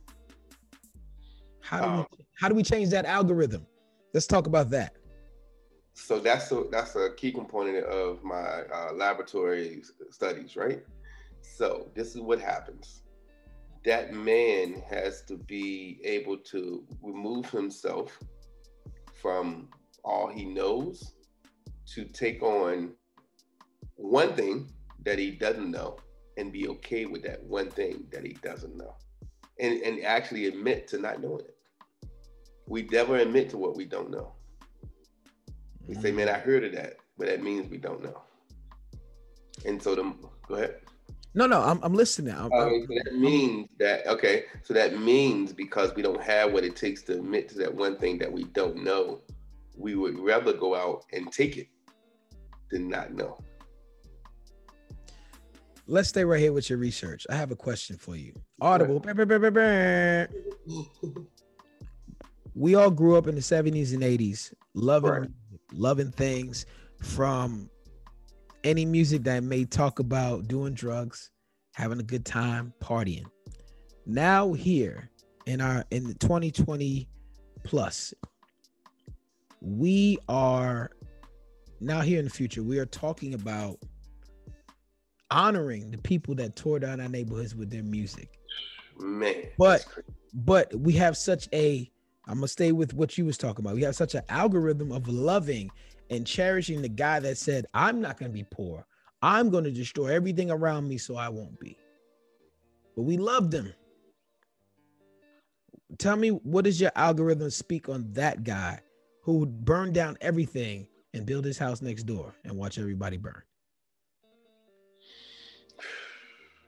How 1.62 1.82
do 1.82 1.88
um, 1.88 2.06
we 2.12 2.26
how 2.40 2.50
do 2.50 2.56
we 2.56 2.64
change 2.64 2.90
that 2.90 3.06
algorithm? 3.06 3.66
Let's 4.14 4.28
talk 4.28 4.48
about 4.48 4.70
that 4.72 4.96
so 5.96 6.20
that's 6.20 6.52
a 6.52 6.66
that's 6.72 6.96
a 6.96 7.10
key 7.16 7.32
component 7.32 7.86
of 7.86 8.24
my 8.24 8.64
uh, 8.74 8.92
laboratory 8.94 9.82
studies, 10.12 10.56
right? 10.56 10.84
So 11.42 11.90
this 11.96 12.16
is 12.16 12.22
what 12.22 12.40
happens. 12.40 13.02
That 13.86 14.14
man 14.14 14.84
has 14.90 15.24
to 15.24 15.38
be 15.38 16.00
able 16.04 16.38
to 16.38 16.84
remove 17.02 17.50
himself 17.50 18.20
from 19.22 19.70
all 20.04 20.28
he 20.28 20.44
knows 20.44 21.14
to 21.94 22.04
take 22.04 22.44
on 22.44 22.92
one 23.96 24.34
thing 24.34 24.70
that 25.06 25.18
he 25.18 25.32
doesn't 25.32 25.72
know 25.72 25.98
and 26.38 26.52
be 26.52 26.68
okay 26.68 27.06
with 27.06 27.24
that 27.24 27.42
one 27.44 27.72
thing 27.72 28.06
that 28.12 28.26
he 28.26 28.34
doesn't 28.44 28.76
know 28.76 28.96
and, 29.60 29.82
and 29.82 30.04
actually 30.04 30.48
admit 30.48 30.88
to 30.90 30.98
not 30.98 31.22
knowing 31.22 31.46
it. 31.46 31.58
We 32.68 32.84
never 32.84 33.16
admit 33.18 33.50
to 33.52 33.58
what 33.58 33.78
we 33.78 33.86
don't 33.86 34.10
know. 34.10 34.35
We 35.88 35.96
say, 35.96 36.12
man, 36.12 36.30
I 36.30 36.34
heard 36.34 36.64
of 36.64 36.74
that, 36.74 36.98
but 37.18 37.28
that 37.28 37.44
means 37.44 37.70
we 37.70 37.78
don't 37.78 38.04
know. 38.04 38.22
And 39.66 39.82
so 39.82 39.96
the 39.96 40.14
go 40.48 40.56
ahead. 40.56 40.82
No, 41.34 41.46
no, 41.48 41.62
I'm, 41.62 41.80
I'm 41.84 41.94
listening. 41.94 42.34
I'm, 42.34 42.50
oh, 42.54 42.62
okay, 42.62 42.86
so 42.88 42.94
that 43.04 43.16
means 43.16 43.68
that 43.80 44.08
okay. 44.08 44.46
So 44.64 44.74
that 44.74 45.00
means 45.00 45.52
because 45.52 45.94
we 45.94 46.02
don't 46.02 46.22
have 46.22 46.54
what 46.54 46.64
it 46.64 46.76
takes 46.78 47.04
to 47.04 47.14
admit 47.14 47.50
to 47.50 47.58
that 47.60 47.74
one 47.74 47.98
thing 47.98 48.18
that 48.20 48.32
we 48.32 48.46
don't 48.46 48.84
know, 48.84 49.22
we 49.78 49.96
would 49.96 50.18
rather 50.18 50.54
go 50.54 50.76
out 50.76 51.04
and 51.12 51.32
take 51.32 51.58
it 51.58 51.68
than 52.72 52.90
not 52.90 53.14
know. 53.14 53.38
Let's 55.88 56.10
stay 56.10 56.24
right 56.24 56.40
here 56.40 56.54
with 56.54 56.70
your 56.70 56.80
research. 56.80 57.28
I 57.30 57.36
have 57.36 57.52
a 57.52 57.56
question 57.56 57.98
for 57.98 58.16
you. 58.16 58.34
Audible. 58.60 59.02
we 62.56 62.76
all 62.76 62.90
grew 62.90 63.18
up 63.18 63.28
in 63.28 63.36
the 63.36 63.42
70s 63.42 63.94
and 63.94 64.02
80s, 64.02 64.52
loving 64.74 65.12
right 65.12 65.30
loving 65.74 66.12
things 66.12 66.66
from 67.02 67.70
any 68.64 68.86
music 68.86 69.24
that 69.24 69.44
may 69.44 69.66
talk 69.66 70.00
about 70.00 70.48
doing 70.48 70.74
drugs, 70.74 71.32
having 71.74 72.00
a 72.00 72.04
good 72.04 72.26
time, 72.26 72.74
partying. 72.82 73.26
Now 74.06 74.54
here 74.54 75.10
in 75.46 75.62
our 75.62 75.84
in 75.92 76.08
the 76.08 76.14
2020 76.16 77.08
plus, 77.64 78.14
we 79.62 80.18
are 80.28 80.92
now 81.80 82.02
here 82.02 82.20
in 82.20 82.26
the 82.26 82.32
future, 82.32 82.64
we 82.64 82.80
are 82.80 82.86
talking 82.86 83.34
about 83.34 83.78
honoring 85.32 85.92
the 85.92 85.98
people 86.00 86.36
that 86.36 86.56
tore 86.56 86.80
down 86.80 87.00
our 87.00 87.10
neighborhoods 87.10 87.56
with 87.56 87.70
their 87.70 87.84
music. 87.84 88.40
Man, 88.98 89.36
but 89.58 89.86
but 90.34 90.74
we 90.76 90.94
have 90.94 91.18
such 91.18 91.50
a 91.54 91.92
I'm 92.28 92.36
gonna 92.36 92.48
stay 92.48 92.72
with 92.72 92.94
what 92.94 93.18
you 93.18 93.26
was 93.26 93.38
talking 93.38 93.64
about. 93.64 93.76
We 93.76 93.84
have 93.84 93.96
such 93.96 94.16
an 94.16 94.24
algorithm 94.30 94.92
of 94.92 95.08
loving 95.08 95.70
and 96.10 96.26
cherishing 96.26 96.82
the 96.82 96.90
guy 96.90 97.20
that 97.20 97.38
said, 97.38 97.66
I'm 97.74 98.02
not 98.02 98.18
gonna 98.18 98.32
be 98.32 98.46
poor. 98.50 98.86
I'm 99.22 99.50
gonna 99.50 99.72
destroy 99.72 100.08
everything 100.08 100.52
around 100.52 100.88
me 100.88 100.98
so 100.98 101.16
I 101.16 101.30
won't 101.30 101.60
be. 101.60 101.78
But 102.96 103.04
we 103.04 103.18
loved 103.18 103.54
him. 103.54 103.74
Tell 105.98 106.16
me 106.16 106.30
what 106.30 106.66
does 106.66 106.82
your 106.82 106.92
algorithm 106.96 107.50
speak 107.50 107.90
on 107.90 108.12
that 108.14 108.44
guy 108.44 108.80
who 109.22 109.38
would 109.40 109.64
burn 109.64 109.94
down 109.94 110.18
everything 110.22 110.88
and 111.14 111.26
build 111.26 111.46
his 111.46 111.58
house 111.58 111.82
next 111.82 112.04
door 112.04 112.34
and 112.44 112.56
watch 112.56 112.78
everybody 112.78 113.18
burn? 113.18 113.42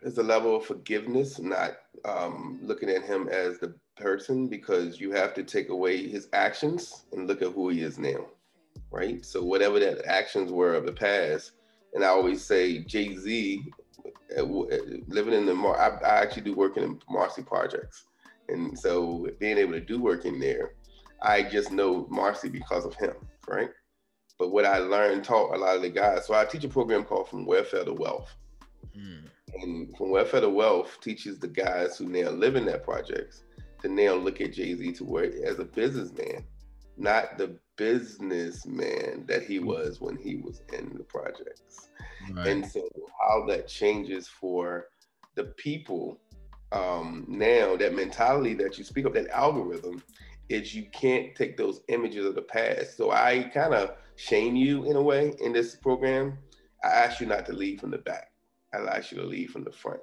It's 0.03 0.17
a 0.19 0.23
level 0.23 0.55
of 0.55 0.65
forgiveness, 0.65 1.39
not 1.39 1.77
um, 2.05 2.59
looking 2.61 2.89
at 2.89 3.03
him 3.03 3.27
as 3.29 3.57
the 3.59 3.75
person, 3.97 4.47
because 4.47 4.99
you 4.99 5.11
have 5.11 5.33
to 5.33 5.43
take 5.43 5.69
away 5.69 6.07
his 6.07 6.29
actions 6.33 7.05
and 7.11 7.27
look 7.27 7.41
at 7.41 7.51
who 7.51 7.69
he 7.69 7.81
is 7.81 7.97
now, 7.97 8.25
right? 8.91 9.25
So 9.25 9.43
whatever 9.43 9.79
that 9.79 10.05
actions 10.05 10.51
were 10.51 10.73
of 10.73 10.85
the 10.85 10.93
past, 10.93 11.51
and 11.93 12.03
I 12.03 12.07
always 12.07 12.43
say 12.43 12.79
Jay 12.79 13.15
Z, 13.15 13.63
uh, 14.37 14.41
uh, 14.41 14.77
living 15.07 15.33
in 15.33 15.45
the 15.45 15.53
Mar, 15.53 15.79
I, 15.79 16.05
I 16.05 16.21
actually 16.21 16.43
do 16.43 16.53
work 16.53 16.77
in 16.77 16.99
Marcy 17.09 17.41
projects, 17.41 18.05
and 18.49 18.77
so 18.77 19.27
being 19.39 19.57
able 19.57 19.73
to 19.73 19.81
do 19.81 20.01
work 20.01 20.25
in 20.25 20.39
there, 20.39 20.73
I 21.21 21.43
just 21.43 21.71
know 21.71 22.07
Marcy 22.09 22.49
because 22.49 22.85
of 22.85 22.93
him, 22.95 23.13
right? 23.47 23.69
But 24.37 24.51
what 24.51 24.65
I 24.65 24.77
learned, 24.77 25.23
taught 25.23 25.55
a 25.55 25.57
lot 25.57 25.75
of 25.75 25.81
the 25.81 25.89
guys. 25.89 26.27
So 26.27 26.35
I 26.35 26.45
teach 26.45 26.63
a 26.63 26.69
program 26.69 27.03
called 27.03 27.27
From 27.27 27.45
Welfare 27.45 27.85
to 27.85 27.93
Wealth. 27.93 28.35
Mm. 28.95 29.23
And 29.55 29.97
From 29.97 30.11
Welfare 30.11 30.41
to 30.41 30.49
Wealth 30.49 30.99
teaches 31.01 31.39
the 31.39 31.47
guys 31.47 31.97
who 31.97 32.05
now 32.05 32.29
live 32.29 32.55
in 32.55 32.65
that 32.65 32.83
projects 32.83 33.43
to 33.87 33.93
now 33.93 34.13
look 34.13 34.41
at 34.41 34.53
Jay 34.53 34.75
Z 34.75 34.93
to 34.93 35.03
work 35.03 35.33
as 35.43 35.59
a 35.59 35.65
businessman, 35.65 36.43
not 36.97 37.37
the 37.37 37.57
businessman 37.77 39.25
that 39.27 39.43
he 39.43 39.57
mm-hmm. 39.57 39.67
was 39.67 40.01
when 40.01 40.17
he 40.17 40.37
was 40.37 40.61
in 40.73 40.95
the 40.97 41.03
projects. 41.03 41.89
Right. 42.31 42.47
And 42.47 42.65
so, 42.65 42.87
how 43.21 43.45
that 43.47 43.67
changes 43.67 44.27
for 44.27 44.87
the 45.35 45.45
people 45.57 46.19
um, 46.71 47.25
now, 47.27 47.77
that 47.77 47.95
mentality 47.95 48.53
that 48.55 48.77
you 48.77 48.83
speak 48.83 49.05
of, 49.05 49.13
that 49.13 49.29
algorithm, 49.29 50.03
is 50.49 50.73
you 50.73 50.85
can't 50.91 51.35
take 51.35 51.55
those 51.55 51.81
images 51.87 52.25
of 52.25 52.35
the 52.35 52.41
past. 52.41 52.97
So, 52.97 53.11
I 53.11 53.49
kind 53.53 53.73
of 53.73 53.95
shame 54.15 54.55
you 54.55 54.85
in 54.85 54.95
a 54.95 55.01
way 55.01 55.33
in 55.39 55.53
this 55.53 55.75
program. 55.75 56.37
I 56.83 56.87
ask 56.87 57.19
you 57.21 57.27
not 57.27 57.45
to 57.47 57.53
lead 57.53 57.79
from 57.79 57.91
the 57.91 57.97
back, 57.97 58.31
I 58.73 58.77
ask 58.77 59.11
you 59.11 59.17
to 59.19 59.25
lead 59.25 59.49
from 59.49 59.63
the 59.63 59.71
front. 59.71 60.01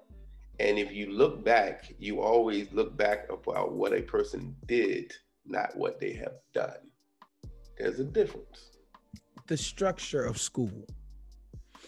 And 0.61 0.79
if 0.79 0.93
you 0.93 1.11
look 1.11 1.45
back, 1.45 1.93
you 1.99 2.21
always 2.21 2.73
look 2.73 2.97
back 2.97 3.27
about 3.31 3.73
what 3.73 3.93
a 3.93 4.03
person 4.03 4.55
did, 4.67 5.13
not 5.45 5.77
what 5.77 5.99
they 5.99 6.13
have 6.13 6.35
done. 6.53 6.91
There's 7.77 7.99
a 7.99 8.05
difference. 8.05 8.71
The 9.49 9.57
structure 9.57 10.25
of 10.25 10.39
school. 10.39 10.87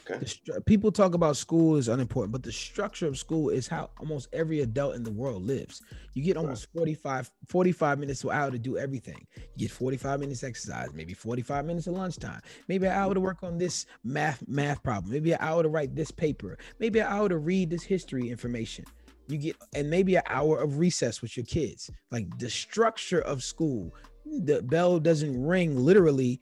Okay. 0.08 0.24
Stru- 0.24 0.64
people 0.66 0.92
talk 0.92 1.14
about 1.14 1.36
school 1.36 1.76
is 1.76 1.88
unimportant, 1.88 2.32
but 2.32 2.42
the 2.42 2.52
structure 2.52 3.06
of 3.06 3.18
school 3.18 3.48
is 3.48 3.66
how 3.66 3.90
almost 3.98 4.28
every 4.32 4.60
adult 4.60 4.94
in 4.94 5.02
the 5.02 5.10
world 5.10 5.42
lives. 5.42 5.82
You 6.14 6.22
get 6.22 6.36
almost 6.36 6.68
right. 6.74 6.80
45, 6.80 7.30
45 7.48 7.98
minutes 7.98 8.20
to 8.20 8.30
an 8.30 8.36
hour 8.36 8.50
to 8.50 8.58
do 8.58 8.78
everything. 8.78 9.26
You 9.56 9.66
get 9.66 9.70
45 9.72 10.20
minutes 10.20 10.44
exercise, 10.44 10.88
maybe 10.94 11.12
45 11.12 11.64
minutes 11.64 11.86
of 11.88 11.94
lunchtime, 11.94 12.40
maybe 12.68 12.86
an 12.86 12.92
hour 12.92 13.14
to 13.14 13.20
work 13.20 13.42
on 13.42 13.58
this 13.58 13.86
math 14.04 14.46
math 14.46 14.82
problem, 14.82 15.12
maybe 15.12 15.32
an 15.32 15.38
hour 15.40 15.62
to 15.62 15.68
write 15.68 15.96
this 15.96 16.10
paper, 16.10 16.56
maybe 16.78 17.00
an 17.00 17.06
hour 17.08 17.28
to 17.28 17.38
read 17.38 17.70
this 17.70 17.82
history 17.82 18.30
information. 18.30 18.84
You 19.28 19.38
get 19.38 19.56
and 19.74 19.90
maybe 19.90 20.14
an 20.14 20.22
hour 20.28 20.60
of 20.60 20.78
recess 20.78 21.20
with 21.20 21.36
your 21.36 21.46
kids. 21.46 21.90
Like 22.12 22.38
the 22.38 22.48
structure 22.48 23.22
of 23.22 23.42
school, 23.42 23.92
the 24.24 24.62
bell 24.62 25.00
doesn't 25.00 25.44
ring 25.44 25.76
literally 25.76 26.38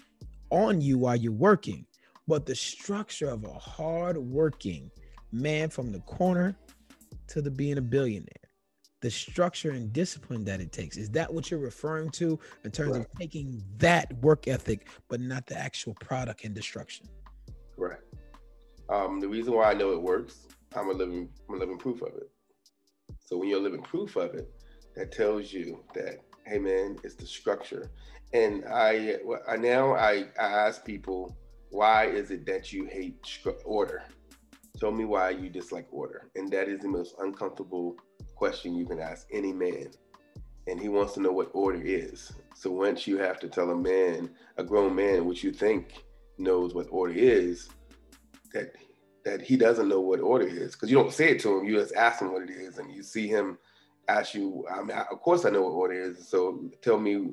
on 0.51 0.83
you 0.83 0.99
while 0.99 1.17
you're 1.17 1.33
working 1.33 1.87
but 2.27 2.47
the 2.47 2.55
structure 2.55 3.29
of 3.29 3.45
a 3.45 3.53
hard-working 3.53 4.91
man 5.33 5.69
from 5.69 5.93
the 5.93 6.01
corner 6.01 6.57
to 7.29 7.43
the 7.43 7.51
being 7.51 7.79
a 7.79 7.83
billionaire 7.83 8.45
the 9.05 9.11
structure 9.11 9.73
and 9.73 9.93
discipline 9.93 10.47
that 10.47 10.63
it 10.63 10.73
takes 10.73 10.97
is 10.97 11.11
that 11.11 11.33
what 11.33 11.51
you're 11.51 11.61
referring 11.61 12.09
to 12.09 12.41
in 12.65 12.71
terms 12.71 12.93
right. 12.93 13.03
of 13.03 13.19
taking 13.19 13.63
that 13.77 14.11
work 14.23 14.49
ethic 14.49 14.89
but 15.11 15.21
not 15.21 15.47
the 15.47 15.55
actual 15.59 15.93
product 16.01 16.43
and 16.45 16.55
destruction? 16.55 17.07
Right. 17.77 17.99
Um, 18.89 19.21
the 19.21 19.29
reason 19.29 19.53
why 19.53 19.71
i 19.71 19.75
know 19.75 19.93
it 19.93 20.01
works 20.01 20.47
i'm 20.75 20.89
a 20.89 20.93
living 20.95 21.29
i'm 21.51 21.57
a 21.57 21.59
living 21.59 21.77
proof 21.77 22.01
of 22.01 22.15
it. 22.15 22.31
So 23.27 23.37
when 23.37 23.51
you're 23.51 23.61
living 23.61 23.83
proof 23.83 24.17
of 24.17 24.35
it 24.35 24.51
that 24.97 25.13
tells 25.13 25.53
you 25.53 25.85
that 25.95 26.21
hey 26.47 26.59
man 26.59 26.97
it's 27.05 27.15
the 27.15 27.27
structure. 27.27 27.91
And 28.33 28.65
i, 28.73 29.17
I 29.47 29.57
now 29.57 29.93
I, 29.93 30.29
I 30.41 30.47
ask 30.47 30.83
people 30.83 31.37
why 31.75 32.05
is 32.07 32.31
it 32.31 32.47
that 32.47 32.73
you 32.73 32.85
hate 32.85 33.17
order? 33.65 34.05
Tell 34.79 34.93
me 34.93 35.05
why 35.05 35.31
you 35.31 35.49
dislike 35.49 35.89
order. 35.91 36.31
And 36.37 36.49
that 36.53 36.69
is 36.69 36.81
the 36.81 36.89
most 36.89 37.17
uncomfortable 37.19 37.97
question 38.37 38.77
you 38.77 38.87
can 38.87 39.01
ask 39.01 39.27
any 39.33 39.53
man. 39.53 39.91
And 40.69 40.81
he 40.81 40.89
wants 40.89 41.15
to 41.15 41.21
know 41.21 41.33
what 41.33 41.51
order 41.53 41.83
is. 41.83 42.33
So 42.55 42.71
once 42.71 43.09
you 43.09 43.19
have 43.19 43.41
to 43.41 43.49
tell 43.49 43.71
a 43.71 43.77
man, 43.77 44.31
a 44.57 44.63
grown 44.63 44.95
man, 44.95 45.25
which 45.25 45.43
you 45.43 45.53
think 45.53 46.05
knows 46.39 46.75
what 46.75 46.87
order 46.91 47.15
is, 47.15 47.69
that 48.53 48.77
that 49.25 49.41
he 49.41 49.57
doesn't 49.57 49.89
know 49.89 50.01
what 50.01 50.21
order 50.21 50.47
is 50.47 50.73
because 50.73 50.91
you 50.91 50.97
don't 50.97 51.13
say 51.13 51.31
it 51.31 51.41
to 51.41 51.59
him. 51.59 51.65
You 51.65 51.81
just 51.81 51.95
ask 51.95 52.21
him 52.21 52.33
what 52.33 52.43
it 52.43 52.51
is, 52.51 52.79
and 52.79 52.95
you 52.95 53.03
see 53.03 53.27
him 53.27 53.59
ask 54.07 54.33
you. 54.33 54.65
I 54.71 54.83
mean, 54.83 54.97
of 54.97 55.21
course, 55.21 55.45
I 55.45 55.51
know 55.51 55.63
what 55.63 55.71
order 55.71 55.95
is. 55.95 56.29
So 56.29 56.71
tell 56.83 57.01
me, 57.01 57.33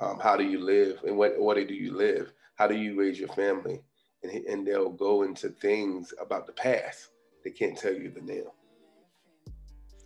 um, 0.00 0.20
how 0.20 0.36
do 0.36 0.44
you 0.44 0.60
live, 0.60 1.00
and 1.04 1.16
what 1.16 1.34
order 1.36 1.64
do 1.64 1.74
you 1.74 1.96
live? 1.96 2.32
How 2.56 2.66
do 2.66 2.76
you 2.76 2.98
raise 2.98 3.18
your 3.18 3.28
family? 3.30 3.80
And, 4.22 4.32
and 4.46 4.66
they'll 4.66 4.90
go 4.90 5.22
into 5.22 5.48
things 5.48 6.14
about 6.20 6.46
the 6.46 6.52
past. 6.52 7.08
They 7.44 7.50
can't 7.50 7.76
tell 7.76 7.92
you 7.92 8.10
the 8.10 8.20
now. 8.20 8.52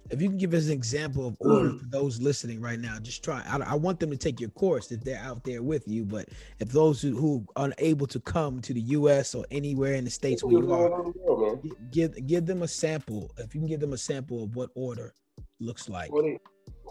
If 0.08 0.22
you 0.22 0.28
can 0.28 0.38
give 0.38 0.54
us 0.54 0.66
an 0.66 0.72
example 0.72 1.26
of 1.26 1.36
order 1.40 1.70
mm. 1.70 1.80
for 1.80 1.86
those 1.86 2.20
listening 2.20 2.60
right 2.60 2.78
now, 2.78 2.98
just 3.00 3.24
try. 3.24 3.42
I, 3.46 3.58
I, 3.58 3.74
want 3.74 3.98
them 3.98 4.10
to 4.10 4.16
take 4.16 4.40
your 4.40 4.50
course 4.50 4.92
if 4.92 5.02
they're 5.02 5.18
out 5.18 5.42
there 5.42 5.62
with 5.62 5.88
you. 5.88 6.04
But 6.04 6.28
if 6.60 6.68
those 6.68 7.02
who, 7.02 7.16
who 7.16 7.44
are 7.56 7.72
unable 7.76 8.06
to 8.06 8.20
come 8.20 8.60
to 8.60 8.72
the 8.72 8.80
U.S. 8.80 9.34
or 9.34 9.44
anywhere 9.50 9.94
in 9.94 10.04
the 10.04 10.10
states 10.10 10.44
where 10.44 10.52
you 10.52 10.72
are, 10.72 11.58
give 11.90 12.24
give 12.26 12.46
them 12.46 12.62
a 12.62 12.68
sample. 12.68 13.32
If 13.38 13.54
you 13.54 13.60
can 13.60 13.68
give 13.68 13.80
them 13.80 13.94
a 13.94 13.98
sample 13.98 14.44
of 14.44 14.54
what 14.54 14.70
order 14.76 15.12
looks 15.60 15.88
like. 15.88 16.10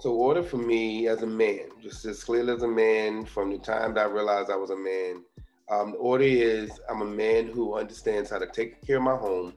So 0.01 0.11
order 0.11 0.43
for 0.43 0.57
me 0.57 1.07
as 1.07 1.23
a 1.23 1.27
man, 1.27 1.69
just 1.81 2.03
as 2.05 2.23
clearly 2.23 2.53
as 2.53 2.63
a 2.63 2.67
man, 2.67 3.25
from 3.25 3.49
the 3.49 3.57
time 3.57 3.93
that 3.93 4.07
I 4.07 4.09
realized 4.09 4.49
I 4.49 4.57
was 4.57 4.71
a 4.71 4.75
man, 4.75 5.23
um, 5.69 5.91
the 5.91 5.97
order 5.97 6.23
is 6.23 6.79
I'm 6.89 7.01
a 7.01 7.05
man 7.05 7.47
who 7.47 7.75
understands 7.75 8.29
how 8.29 8.39
to 8.39 8.47
take 8.47 8.85
care 8.85 8.97
of 8.97 9.03
my 9.03 9.15
home. 9.15 9.53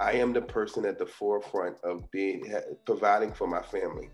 I 0.00 0.12
am 0.12 0.32
the 0.32 0.42
person 0.42 0.84
at 0.86 0.98
the 0.98 1.06
forefront 1.06 1.76
of 1.82 2.10
being 2.10 2.54
providing 2.84 3.32
for 3.32 3.46
my 3.46 3.62
family, 3.62 4.10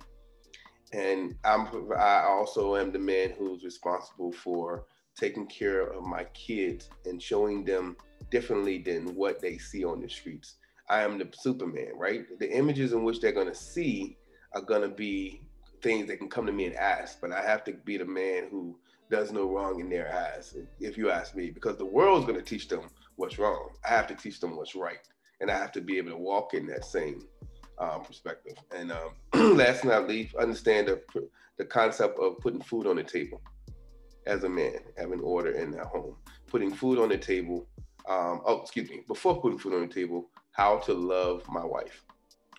and 0.92 1.34
I'm 1.44 1.68
I 1.96 2.22
also 2.22 2.76
am 2.76 2.92
the 2.92 2.98
man 2.98 3.34
who's 3.38 3.64
responsible 3.64 4.32
for 4.32 4.86
taking 5.16 5.46
care 5.46 5.82
of 5.82 6.04
my 6.04 6.24
kids 6.34 6.88
and 7.04 7.22
showing 7.22 7.64
them 7.64 7.96
differently 8.30 8.78
than 8.78 9.14
what 9.14 9.40
they 9.40 9.58
see 9.58 9.84
on 9.84 10.00
the 10.00 10.08
streets. 10.08 10.56
I 10.88 11.02
am 11.02 11.18
the 11.18 11.28
Superman, 11.32 11.92
right? 11.96 12.24
The 12.38 12.50
images 12.50 12.92
in 12.92 13.04
which 13.04 13.20
they're 13.20 13.32
gonna 13.32 13.54
see 13.54 14.16
are 14.54 14.62
gonna 14.62 14.88
be 14.88 15.42
things 15.82 16.06
that 16.08 16.18
can 16.18 16.28
come 16.28 16.46
to 16.46 16.52
me 16.52 16.66
and 16.66 16.76
ask, 16.76 17.20
but 17.20 17.32
I 17.32 17.42
have 17.42 17.64
to 17.64 17.72
be 17.72 17.96
the 17.96 18.04
man 18.04 18.48
who 18.50 18.78
does 19.12 19.30
no 19.30 19.44
wrong 19.44 19.78
in 19.78 19.90
their 19.90 20.10
eyes, 20.10 20.56
if 20.80 20.96
you 20.96 21.10
ask 21.10 21.36
me, 21.36 21.50
because 21.50 21.76
the 21.76 21.84
world's 21.84 22.24
going 22.24 22.38
to 22.38 22.44
teach 22.44 22.66
them 22.66 22.80
what's 23.16 23.38
wrong. 23.38 23.68
I 23.84 23.90
have 23.90 24.06
to 24.06 24.14
teach 24.14 24.40
them 24.40 24.56
what's 24.56 24.74
right, 24.74 25.06
and 25.42 25.50
I 25.50 25.58
have 25.58 25.70
to 25.72 25.82
be 25.82 25.98
able 25.98 26.12
to 26.12 26.16
walk 26.16 26.54
in 26.54 26.66
that 26.68 26.86
same 26.86 27.20
um, 27.78 28.02
perspective. 28.04 28.56
And 28.74 28.90
um, 28.90 29.10
last 29.58 29.82
but 29.82 29.90
not 29.90 30.08
least, 30.08 30.34
understand 30.36 30.88
the 30.88 31.28
the 31.58 31.64
concept 31.66 32.18
of 32.18 32.38
putting 32.38 32.62
food 32.62 32.86
on 32.86 32.96
the 32.96 33.04
table 33.04 33.42
as 34.26 34.44
a 34.44 34.48
man, 34.48 34.78
having 34.96 35.20
order 35.20 35.50
in 35.50 35.72
that 35.72 35.84
home, 35.84 36.16
putting 36.46 36.72
food 36.72 36.98
on 36.98 37.10
the 37.10 37.18
table. 37.18 37.66
Um, 38.08 38.40
oh, 38.46 38.62
excuse 38.62 38.88
me, 38.88 39.02
before 39.06 39.42
putting 39.42 39.58
food 39.58 39.74
on 39.74 39.86
the 39.86 39.94
table, 39.94 40.30
how 40.52 40.78
to 40.78 40.94
love 40.94 41.44
my 41.50 41.64
wife 41.64 42.02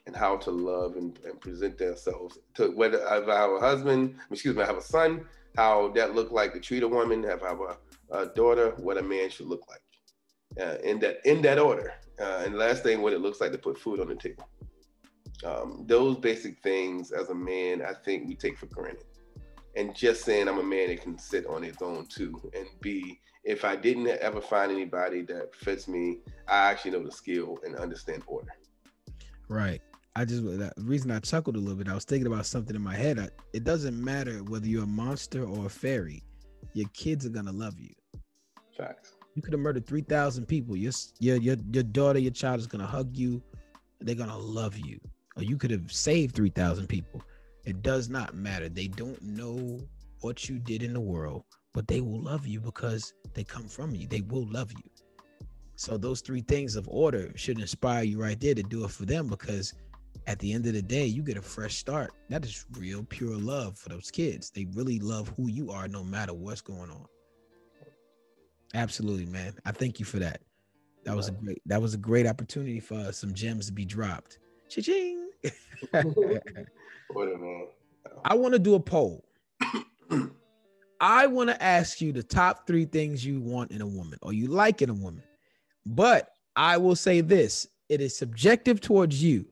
and 0.05 0.15
how 0.15 0.37
to 0.37 0.51
love 0.51 0.97
and, 0.97 1.19
and 1.25 1.41
present 1.41 1.79
themselves 1.79 2.37
to 2.53 2.67
whether 2.67 3.05
I 3.09 3.15
have 3.15 3.27
a 3.27 3.59
husband, 3.59 4.15
excuse 4.29 4.55
me, 4.55 4.61
I 4.61 4.67
have 4.67 4.77
a 4.77 4.81
son, 4.81 5.25
how 5.55 5.89
that 5.89 6.15
looked 6.15 6.31
like 6.31 6.53
to 6.53 6.59
treat 6.59 6.83
a 6.83 6.87
woman, 6.87 7.23
have, 7.23 7.41
have 7.41 7.59
a, 7.59 7.77
a 8.17 8.25
daughter, 8.27 8.71
what 8.77 8.97
a 8.97 9.01
man 9.03 9.29
should 9.29 9.47
look 9.47 9.63
like. 9.69 9.81
Uh, 10.61 10.77
in 10.83 10.99
that 10.99 11.17
in 11.25 11.41
that 11.41 11.57
order. 11.57 11.93
Uh, 12.19 12.43
and 12.45 12.55
last 12.55 12.83
thing, 12.83 13.01
what 13.01 13.11
it 13.13 13.19
looks 13.19 13.41
like 13.41 13.51
to 13.51 13.57
put 13.57 13.77
food 13.77 13.99
on 13.99 14.07
the 14.07 14.15
table. 14.15 14.47
Um, 15.43 15.83
those 15.87 16.17
basic 16.17 16.61
things, 16.61 17.11
as 17.11 17.29
a 17.29 17.35
man, 17.35 17.81
I 17.81 17.93
think 18.05 18.27
we 18.27 18.35
take 18.35 18.57
for 18.57 18.67
granted. 18.67 19.05
and 19.75 19.95
just 19.95 20.23
saying 20.23 20.47
I'm 20.47 20.59
a 20.59 20.63
man 20.63 20.89
that 20.89 21.01
can 21.01 21.17
sit 21.17 21.45
on 21.47 21.63
his 21.63 21.81
own 21.81 22.05
too, 22.05 22.39
and 22.55 22.67
be 22.81 23.19
if 23.43 23.65
I 23.65 23.75
didn't 23.75 24.07
ever 24.07 24.39
find 24.39 24.71
anybody 24.71 25.21
that 25.23 25.53
fits 25.55 25.87
me, 25.87 26.19
I 26.47 26.71
actually 26.71 26.91
know 26.91 27.03
the 27.03 27.11
skill 27.11 27.57
and 27.65 27.75
understand 27.75 28.23
order. 28.27 28.53
Right. 29.49 29.81
I 30.15 30.25
just 30.25 30.43
the 30.43 30.71
reason 30.77 31.09
I 31.09 31.19
chuckled 31.19 31.55
a 31.55 31.59
little 31.59 31.75
bit. 31.75 31.89
I 31.89 31.95
was 31.95 32.05
thinking 32.05 32.27
about 32.27 32.45
something 32.45 32.75
in 32.75 32.81
my 32.81 32.95
head. 32.95 33.17
I, 33.19 33.29
it 33.53 33.63
doesn't 33.63 34.01
matter 34.01 34.43
whether 34.43 34.67
you're 34.67 34.83
a 34.83 34.87
monster 34.87 35.43
or 35.43 35.65
a 35.65 35.69
fairy. 35.69 36.23
Your 36.73 36.87
kids 36.93 37.25
are 37.25 37.29
gonna 37.29 37.51
love 37.51 37.79
you. 37.79 37.93
Facts. 38.77 39.15
You 39.33 39.41
could 39.41 39.53
have 39.53 39.59
murdered 39.59 39.87
three 39.87 40.01
thousand 40.01 40.45
people. 40.45 40.75
Your 40.75 40.93
your 41.19 41.37
your 41.37 41.55
your 41.71 41.83
daughter, 41.83 42.19
your 42.19 42.31
child 42.31 42.59
is 42.59 42.67
gonna 42.67 42.85
hug 42.85 43.15
you. 43.17 43.41
They're 44.01 44.15
gonna 44.15 44.37
love 44.37 44.77
you. 44.77 44.99
Or 45.35 45.43
you 45.43 45.57
could 45.57 45.71
have 45.71 45.91
saved 45.91 46.35
three 46.35 46.51
thousand 46.51 46.87
people. 46.87 47.23
It 47.65 47.81
does 47.81 48.07
not 48.07 48.35
matter. 48.35 48.69
They 48.69 48.87
don't 48.87 49.21
know 49.23 49.79
what 50.21 50.47
you 50.47 50.59
did 50.59 50.83
in 50.83 50.93
the 50.93 51.01
world, 51.01 51.43
but 51.73 51.87
they 51.87 52.01
will 52.01 52.21
love 52.21 52.45
you 52.45 52.59
because 52.59 53.13
they 53.33 53.43
come 53.43 53.67
from 53.67 53.95
you. 53.95 54.07
They 54.07 54.21
will 54.21 54.47
love 54.51 54.71
you. 54.71 54.89
So 55.75 55.97
those 55.97 56.21
three 56.21 56.41
things 56.41 56.75
of 56.75 56.87
order 56.87 57.31
should 57.35 57.59
inspire 57.59 58.03
you 58.03 58.21
right 58.21 58.39
there 58.39 58.53
to 58.53 58.61
do 58.63 58.85
it 58.85 58.91
for 58.91 59.05
them 59.05 59.27
because 59.27 59.73
at 60.27 60.39
the 60.39 60.53
end 60.53 60.65
of 60.67 60.73
the 60.73 60.81
day, 60.81 61.05
you 61.05 61.21
get 61.21 61.37
a 61.37 61.41
fresh 61.41 61.75
start. 61.75 62.11
That 62.29 62.45
is 62.45 62.65
real 62.77 63.03
pure 63.03 63.35
love 63.35 63.77
for 63.77 63.89
those 63.89 64.09
kids. 64.09 64.49
They 64.49 64.65
really 64.73 64.99
love 64.99 65.33
who 65.35 65.49
you 65.49 65.71
are 65.71 65.87
no 65.87 66.03
matter 66.03 66.33
what's 66.33 66.61
going 66.61 66.89
on. 66.89 67.05
Absolutely, 68.73 69.25
man. 69.25 69.53
I 69.65 69.71
thank 69.71 69.99
you 69.99 70.05
for 70.05 70.19
that. 70.19 70.41
That 71.05 71.15
was 71.15 71.27
a 71.27 71.31
great 71.31 71.61
that 71.65 71.81
was 71.81 71.93
a 71.93 71.97
great 71.97 72.25
opportunity 72.25 72.79
for 72.79 72.95
uh, 72.95 73.11
some 73.11 73.33
gems 73.33 73.65
to 73.67 73.73
be 73.73 73.83
dropped. 73.83 74.39
Cha-ching. 74.69 75.29
I 78.25 78.35
want 78.35 78.53
to 78.53 78.59
do 78.59 78.75
a 78.75 78.79
poll. 78.79 79.25
I 81.01 81.27
want 81.27 81.49
to 81.49 81.61
ask 81.61 81.99
you 81.99 82.13
the 82.13 82.23
top 82.23 82.65
three 82.65 82.85
things 82.85 83.25
you 83.25 83.41
want 83.41 83.71
in 83.71 83.81
a 83.81 83.87
woman 83.87 84.17
or 84.21 84.31
you 84.31 84.47
like 84.47 84.81
in 84.81 84.89
a 84.89 84.93
woman. 84.93 85.23
But 85.85 86.29
I 86.55 86.77
will 86.77 86.95
say 86.95 87.19
this 87.19 87.67
it 87.89 87.99
is 87.99 88.17
subjective 88.17 88.79
towards 88.79 89.21
you. 89.21 89.45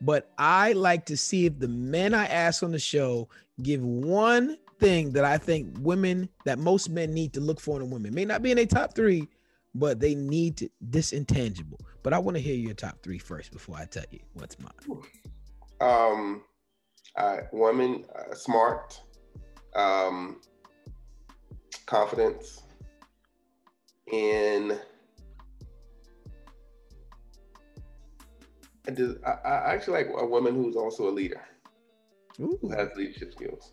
But 0.00 0.30
I 0.38 0.72
like 0.72 1.06
to 1.06 1.16
see 1.16 1.46
if 1.46 1.58
the 1.58 1.68
men 1.68 2.14
I 2.14 2.26
ask 2.26 2.62
on 2.62 2.72
the 2.72 2.78
show 2.78 3.28
give 3.62 3.82
one 3.82 4.58
thing 4.78 5.12
that 5.12 5.24
I 5.24 5.38
think 5.38 5.74
women, 5.80 6.28
that 6.44 6.58
most 6.58 6.90
men 6.90 7.14
need 7.14 7.32
to 7.34 7.40
look 7.40 7.60
for 7.60 7.76
in 7.76 7.82
a 7.82 7.86
woman. 7.86 8.14
May 8.14 8.24
not 8.24 8.42
be 8.42 8.50
in 8.50 8.58
a 8.58 8.66
top 8.66 8.94
three, 8.94 9.28
but 9.74 10.00
they 10.00 10.14
need 10.14 10.58
to, 10.58 10.68
this 10.80 11.12
intangible. 11.12 11.80
But 12.02 12.12
I 12.12 12.18
want 12.18 12.36
to 12.36 12.42
hear 12.42 12.54
your 12.54 12.74
top 12.74 13.02
three 13.02 13.18
first 13.18 13.52
before 13.52 13.76
I 13.76 13.86
tell 13.86 14.04
you 14.10 14.20
what's 14.34 14.56
mine. 14.58 15.02
Um, 15.80 16.42
uh, 17.16 17.38
woman, 17.52 18.04
uh, 18.14 18.34
smart, 18.34 19.00
um, 19.74 20.40
confidence, 21.86 22.62
and 24.12 24.80
I, 28.86 28.90
do, 28.90 29.18
I, 29.26 29.30
I 29.30 29.74
actually 29.74 30.04
like 30.04 30.08
a 30.16 30.26
woman 30.26 30.54
who's 30.54 30.76
also 30.76 31.08
a 31.08 31.12
leader, 31.12 31.42
Ooh. 32.40 32.58
who 32.60 32.70
has 32.70 32.88
leadership 32.96 33.32
skills. 33.32 33.72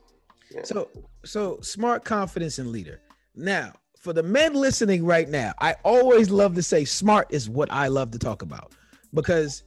Yeah. 0.52 0.64
So, 0.64 0.90
so 1.26 1.60
smart, 1.62 2.04
confidence, 2.04 2.60
and 2.60 2.70
leader. 2.70 3.02
Now, 3.36 3.74
for 3.98 4.14
the 4.14 4.24
men 4.24 4.54
listening 4.54 5.06
right 5.06 5.30
now, 5.30 5.54
I 5.60 5.76
always 5.84 6.30
love 6.30 6.56
to 6.56 6.64
say 6.64 6.86
smart 6.86 7.28
is 7.32 7.50
what 7.50 7.72
I 7.72 7.88
love 7.88 8.12
to 8.12 8.20
talk 8.20 8.42
about 8.42 8.74
because 9.14 9.64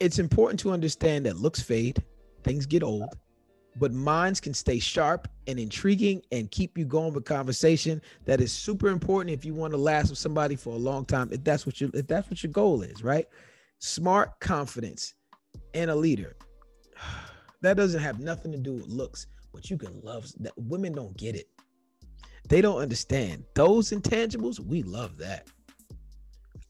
it's 0.00 0.18
important 0.18 0.60
to 0.60 0.70
understand 0.70 1.26
that 1.26 1.36
looks 1.36 1.62
fade, 1.62 2.02
things 2.44 2.66
get 2.66 2.82
old, 2.82 3.16
but 3.78 3.92
minds 3.92 4.40
can 4.40 4.54
stay 4.54 4.78
sharp 4.78 5.28
and 5.46 5.58
intriguing 5.58 6.22
and 6.32 6.50
keep 6.50 6.76
you 6.76 6.84
going 6.84 7.12
with 7.12 7.24
conversation 7.24 8.00
that 8.24 8.40
is 8.40 8.52
super 8.52 8.88
important 8.88 9.30
if 9.30 9.44
you 9.44 9.54
want 9.54 9.72
to 9.72 9.76
last 9.76 10.10
with 10.10 10.18
somebody 10.18 10.56
for 10.56 10.70
a 10.70 10.78
long 10.78 11.04
time 11.04 11.28
if 11.30 11.44
that's 11.44 11.66
what 11.66 11.80
you 11.80 11.90
if 11.94 12.06
that's 12.06 12.28
what 12.30 12.42
your 12.42 12.52
goal 12.52 12.82
is 12.82 13.02
right 13.04 13.28
smart 13.78 14.38
confidence 14.40 15.14
and 15.74 15.90
a 15.90 15.94
leader. 15.94 16.36
That 17.62 17.78
doesn't 17.78 18.02
have 18.02 18.20
nothing 18.20 18.52
to 18.52 18.58
do 18.58 18.74
with 18.74 18.86
looks 18.86 19.26
but 19.56 19.70
you 19.70 19.78
can 19.78 19.98
love 20.02 20.30
that 20.40 20.52
women 20.58 20.92
don't 20.92 21.16
get 21.16 21.34
it. 21.34 21.48
They 22.46 22.60
don't 22.60 22.78
understand. 22.78 23.42
Those 23.54 23.90
intangibles 23.90 24.60
we 24.60 24.82
love 24.82 25.16
that. 25.16 25.48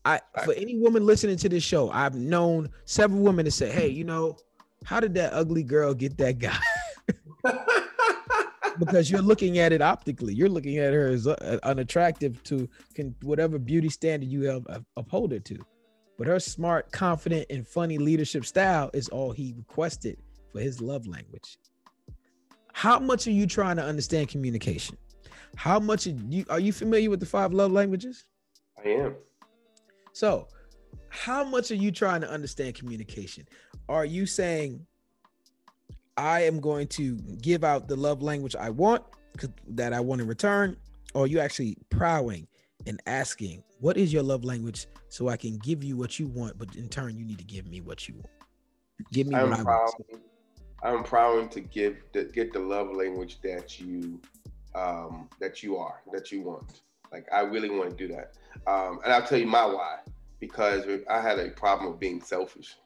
I 0.04 0.20
for 0.44 0.54
any 0.54 0.78
woman 0.78 1.04
listening 1.04 1.36
to 1.38 1.48
this 1.48 1.64
show 1.64 1.90
i've 1.90 2.14
known 2.14 2.70
several 2.84 3.22
women 3.22 3.44
to 3.44 3.50
say 3.50 3.72
hey 3.72 3.88
you 3.88 4.04
know 4.04 4.36
how 4.84 5.00
did 5.00 5.14
that 5.14 5.32
ugly 5.32 5.64
girl 5.64 5.92
get 5.94 6.16
that 6.18 6.38
guy? 6.38 6.58
Because 8.78 9.10
you're 9.10 9.22
looking 9.22 9.56
at 9.58 9.72
it 9.72 9.80
optically. 9.80 10.34
You're 10.34 10.50
looking 10.50 10.76
at 10.76 10.92
her 10.92 11.06
as 11.06 11.26
uh, 11.26 11.58
unattractive 11.62 12.42
to 12.42 12.68
can 12.94 13.14
whatever 13.22 13.58
beauty 13.58 13.88
standard 13.88 14.28
you 14.28 14.42
have 14.42 14.66
uh, 14.68 14.80
uphold 14.98 15.32
her 15.32 15.38
to. 15.38 15.58
But 16.18 16.26
her 16.26 16.40
smart, 16.40 16.92
confident, 16.92 17.46
and 17.50 17.66
funny 17.66 17.98
leadership 17.98 18.46
style 18.46 18.90
is 18.94 19.08
all 19.08 19.32
he 19.32 19.54
requested 19.56 20.18
for 20.52 20.60
his 20.60 20.80
love 20.80 21.06
language. 21.06 21.58
How 22.72 22.98
much 22.98 23.26
are 23.26 23.32
you 23.32 23.46
trying 23.46 23.76
to 23.76 23.82
understand 23.82 24.28
communication? 24.28 24.96
How 25.56 25.78
much 25.78 26.06
are 26.06 26.10
you 26.10 26.44
are 26.50 26.60
you 26.60 26.72
familiar 26.72 27.10
with 27.10 27.20
the 27.20 27.26
five 27.26 27.52
love 27.52 27.72
languages? 27.72 28.26
I 28.84 28.88
am. 28.90 29.14
So, 30.12 30.48
how 31.08 31.44
much 31.44 31.70
are 31.70 31.76
you 31.76 31.90
trying 31.90 32.20
to 32.22 32.30
understand 32.30 32.74
communication? 32.74 33.46
Are 33.88 34.04
you 34.04 34.26
saying 34.26 34.86
I 36.16 36.42
am 36.42 36.60
going 36.60 36.88
to 36.88 37.16
give 37.40 37.64
out 37.64 37.88
the 37.88 37.96
love 37.96 38.22
language 38.22 38.56
I 38.56 38.70
want 38.70 39.02
that 39.68 39.92
I 39.92 40.00
want 40.00 40.20
in 40.20 40.26
return, 40.26 40.76
or 41.14 41.24
are 41.24 41.26
you 41.26 41.40
actually 41.40 41.76
prowling 41.90 42.46
and 42.86 43.00
asking, 43.06 43.62
what 43.80 43.96
is 43.96 44.12
your 44.12 44.22
love 44.22 44.44
language 44.44 44.86
so 45.08 45.28
I 45.28 45.36
can 45.36 45.58
give 45.58 45.82
you 45.82 45.96
what 45.96 46.18
you 46.18 46.28
want, 46.28 46.58
but 46.58 46.74
in 46.76 46.88
turn, 46.88 47.16
you 47.16 47.24
need 47.24 47.38
to 47.38 47.44
give 47.44 47.66
me 47.66 47.80
what 47.80 48.08
you 48.08 48.14
want. 48.14 48.30
Give 49.12 49.26
me 49.26 49.34
I'm 49.34 49.50
what 49.50 49.64
proud, 49.64 49.88
I 49.88 50.12
want. 50.12 50.22
I'm 50.82 51.04
proud 51.04 51.50
to 51.52 51.60
give 51.60 51.96
the, 52.12 52.24
get 52.24 52.52
the 52.52 52.58
love 52.58 52.90
language 52.94 53.38
that 53.42 53.78
you 53.80 54.20
um, 54.74 55.28
that 55.40 55.62
you 55.62 55.76
are 55.78 56.02
that 56.12 56.30
you 56.30 56.42
want. 56.42 56.82
Like 57.10 57.26
I 57.32 57.40
really 57.40 57.70
want 57.70 57.90
to 57.90 57.96
do 57.96 58.14
that, 58.14 58.34
um, 58.66 59.00
and 59.04 59.12
I'll 59.12 59.22
tell 59.26 59.38
you 59.38 59.46
my 59.46 59.64
why. 59.64 59.98
Because 60.38 60.84
I 61.08 61.20
had 61.20 61.38
a 61.38 61.48
problem 61.50 61.92
of 61.92 61.98
being 61.98 62.20
selfish 62.20 62.76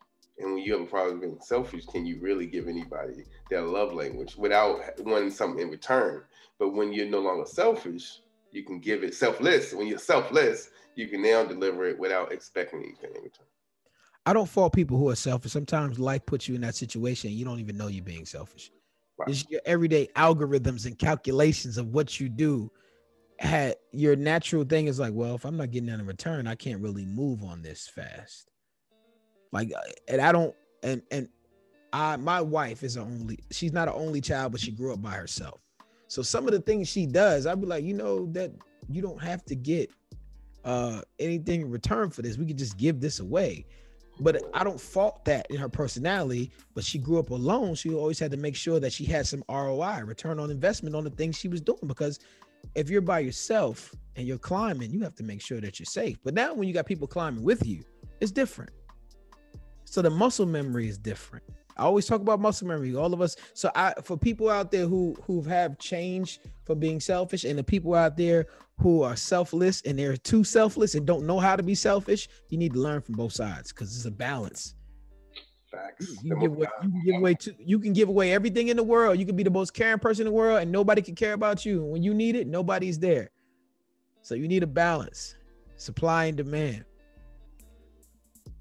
and 0.40 0.54
when 0.54 0.64
you 0.64 0.72
have 0.72 0.82
a 0.82 0.86
problem 0.86 1.16
of 1.16 1.20
being 1.20 1.38
selfish, 1.40 1.84
can 1.86 2.06
you 2.06 2.18
really 2.18 2.46
give 2.46 2.66
anybody 2.66 3.24
their 3.50 3.60
love 3.60 3.92
language 3.92 4.36
without 4.36 4.80
wanting 5.00 5.30
something 5.30 5.60
in 5.60 5.70
return? 5.70 6.22
But 6.58 6.70
when 6.70 6.92
you're 6.92 7.06
no 7.06 7.20
longer 7.20 7.46
selfish, 7.46 8.20
you 8.52 8.64
can 8.64 8.80
give 8.80 9.02
it 9.02 9.14
selfless. 9.14 9.72
When 9.72 9.86
you're 9.86 9.98
selfless, 9.98 10.70
you 10.96 11.08
can 11.08 11.22
now 11.22 11.44
deliver 11.44 11.86
it 11.86 11.98
without 11.98 12.32
expecting 12.32 12.80
anything 12.80 13.10
in 13.16 13.22
return. 13.22 13.46
I 14.26 14.32
don't 14.32 14.48
fault 14.48 14.72
people 14.72 14.98
who 14.98 15.08
are 15.08 15.16
selfish. 15.16 15.52
Sometimes 15.52 15.98
life 15.98 16.26
puts 16.26 16.48
you 16.48 16.54
in 16.54 16.60
that 16.60 16.74
situation. 16.74 17.30
You 17.30 17.44
don't 17.44 17.60
even 17.60 17.76
know 17.76 17.86
you're 17.86 18.04
being 18.04 18.26
selfish. 18.26 18.70
It's 19.26 19.48
your 19.50 19.60
everyday 19.66 20.08
algorithms 20.16 20.86
and 20.86 20.98
calculations 20.98 21.78
of 21.78 21.88
what 21.88 22.20
you 22.20 22.28
do. 22.28 22.70
Had 23.38 23.76
your 23.92 24.16
natural 24.16 24.64
thing 24.64 24.86
is 24.86 24.98
like, 24.98 25.12
well, 25.14 25.34
if 25.34 25.44
I'm 25.44 25.56
not 25.56 25.70
getting 25.70 25.88
that 25.88 26.00
in 26.00 26.06
return, 26.06 26.46
I 26.46 26.54
can't 26.54 26.80
really 26.80 27.06
move 27.06 27.42
on 27.42 27.62
this 27.62 27.88
fast. 27.88 28.50
Like, 29.52 29.72
uh, 29.74 29.80
and 30.08 30.20
I 30.20 30.32
don't, 30.32 30.54
and 30.82 31.02
and 31.10 31.28
I, 31.92 32.16
my 32.16 32.40
wife 32.40 32.82
is 32.82 32.96
a 32.96 33.00
only, 33.00 33.38
she's 33.50 33.72
not 33.72 33.88
an 33.88 33.94
only 33.96 34.20
child, 34.20 34.52
but 34.52 34.60
she 34.60 34.70
grew 34.70 34.92
up 34.92 35.02
by 35.02 35.12
herself. 35.12 35.60
So 36.10 36.22
some 36.22 36.48
of 36.48 36.52
the 36.52 36.60
things 36.60 36.88
she 36.88 37.06
does, 37.06 37.46
I'd 37.46 37.60
be 37.60 37.68
like, 37.68 37.84
you 37.84 37.94
know, 37.94 38.26
that 38.32 38.50
you 38.88 39.00
don't 39.00 39.22
have 39.22 39.44
to 39.44 39.54
get 39.54 39.90
uh 40.64 41.02
anything 41.20 41.60
in 41.62 41.70
return 41.70 42.10
for 42.10 42.22
this. 42.22 42.36
We 42.36 42.46
could 42.46 42.58
just 42.58 42.76
give 42.76 43.00
this 43.00 43.20
away. 43.20 43.64
But 44.18 44.42
I 44.52 44.64
don't 44.64 44.80
fault 44.80 45.24
that 45.26 45.46
in 45.50 45.56
her 45.58 45.68
personality. 45.68 46.50
But 46.74 46.82
she 46.82 46.98
grew 46.98 47.20
up 47.20 47.30
alone. 47.30 47.76
She 47.76 47.94
always 47.94 48.18
had 48.18 48.32
to 48.32 48.36
make 48.36 48.56
sure 48.56 48.80
that 48.80 48.92
she 48.92 49.04
had 49.04 49.24
some 49.28 49.44
ROI, 49.48 50.02
return 50.04 50.40
on 50.40 50.50
investment 50.50 50.96
on 50.96 51.04
the 51.04 51.10
things 51.10 51.38
she 51.38 51.46
was 51.46 51.60
doing. 51.60 51.86
Because 51.86 52.18
if 52.74 52.90
you're 52.90 53.02
by 53.02 53.20
yourself 53.20 53.94
and 54.16 54.26
you're 54.26 54.36
climbing, 54.36 54.90
you 54.90 55.00
have 55.04 55.14
to 55.14 55.22
make 55.22 55.40
sure 55.40 55.60
that 55.60 55.78
you're 55.78 55.86
safe. 55.86 56.18
But 56.24 56.34
now 56.34 56.54
when 56.54 56.66
you 56.66 56.74
got 56.74 56.86
people 56.86 57.06
climbing 57.06 57.44
with 57.44 57.64
you, 57.64 57.84
it's 58.20 58.32
different. 58.32 58.72
So 59.84 60.02
the 60.02 60.10
muscle 60.10 60.44
memory 60.44 60.88
is 60.88 60.98
different. 60.98 61.44
I 61.80 61.84
always 61.84 62.04
talk 62.04 62.20
about 62.20 62.40
muscle 62.40 62.68
memory. 62.68 62.94
All 62.94 63.14
of 63.14 63.22
us. 63.22 63.36
So 63.54 63.70
I 63.74 63.94
for 64.04 64.16
people 64.16 64.50
out 64.50 64.70
there 64.70 64.86
who 64.86 65.16
who 65.26 65.40
have 65.42 65.78
changed 65.78 66.40
for 66.64 66.74
being 66.74 67.00
selfish, 67.00 67.44
and 67.44 67.58
the 67.58 67.64
people 67.64 67.94
out 67.94 68.18
there 68.18 68.46
who 68.78 69.02
are 69.02 69.16
selfless 69.16 69.80
and 69.82 69.98
they're 69.98 70.16
too 70.16 70.44
selfless 70.44 70.94
and 70.94 71.06
don't 71.06 71.26
know 71.26 71.38
how 71.38 71.56
to 71.56 71.62
be 71.62 71.74
selfish, 71.74 72.28
you 72.50 72.58
need 72.58 72.74
to 72.74 72.78
learn 72.78 73.00
from 73.00 73.14
both 73.14 73.32
sides 73.32 73.72
because 73.72 73.96
it's 73.96 74.04
a 74.04 74.10
balance. 74.10 74.74
Facts. 75.70 76.22
You, 76.22 76.30
can 76.30 76.40
give 76.40 76.52
away, 76.52 76.66
you 76.82 76.90
can 76.90 77.02
give 77.04 77.16
away 77.16 77.34
to, 77.34 77.54
you 77.58 77.78
can 77.78 77.92
give 77.92 78.08
away 78.08 78.32
everything 78.32 78.68
in 78.68 78.76
the 78.76 78.82
world. 78.82 79.18
You 79.18 79.24
can 79.24 79.36
be 79.36 79.42
the 79.42 79.50
most 79.50 79.72
caring 79.72 80.00
person 80.00 80.26
in 80.26 80.32
the 80.32 80.36
world, 80.36 80.60
and 80.60 80.70
nobody 80.70 81.00
can 81.00 81.14
care 81.14 81.32
about 81.32 81.64
you. 81.64 81.84
When 81.84 82.02
you 82.02 82.12
need 82.12 82.36
it, 82.36 82.46
nobody's 82.46 82.98
there. 82.98 83.30
So 84.22 84.34
you 84.34 84.48
need 84.48 84.62
a 84.62 84.66
balance, 84.66 85.36
supply 85.76 86.26
and 86.26 86.36
demand 86.36 86.84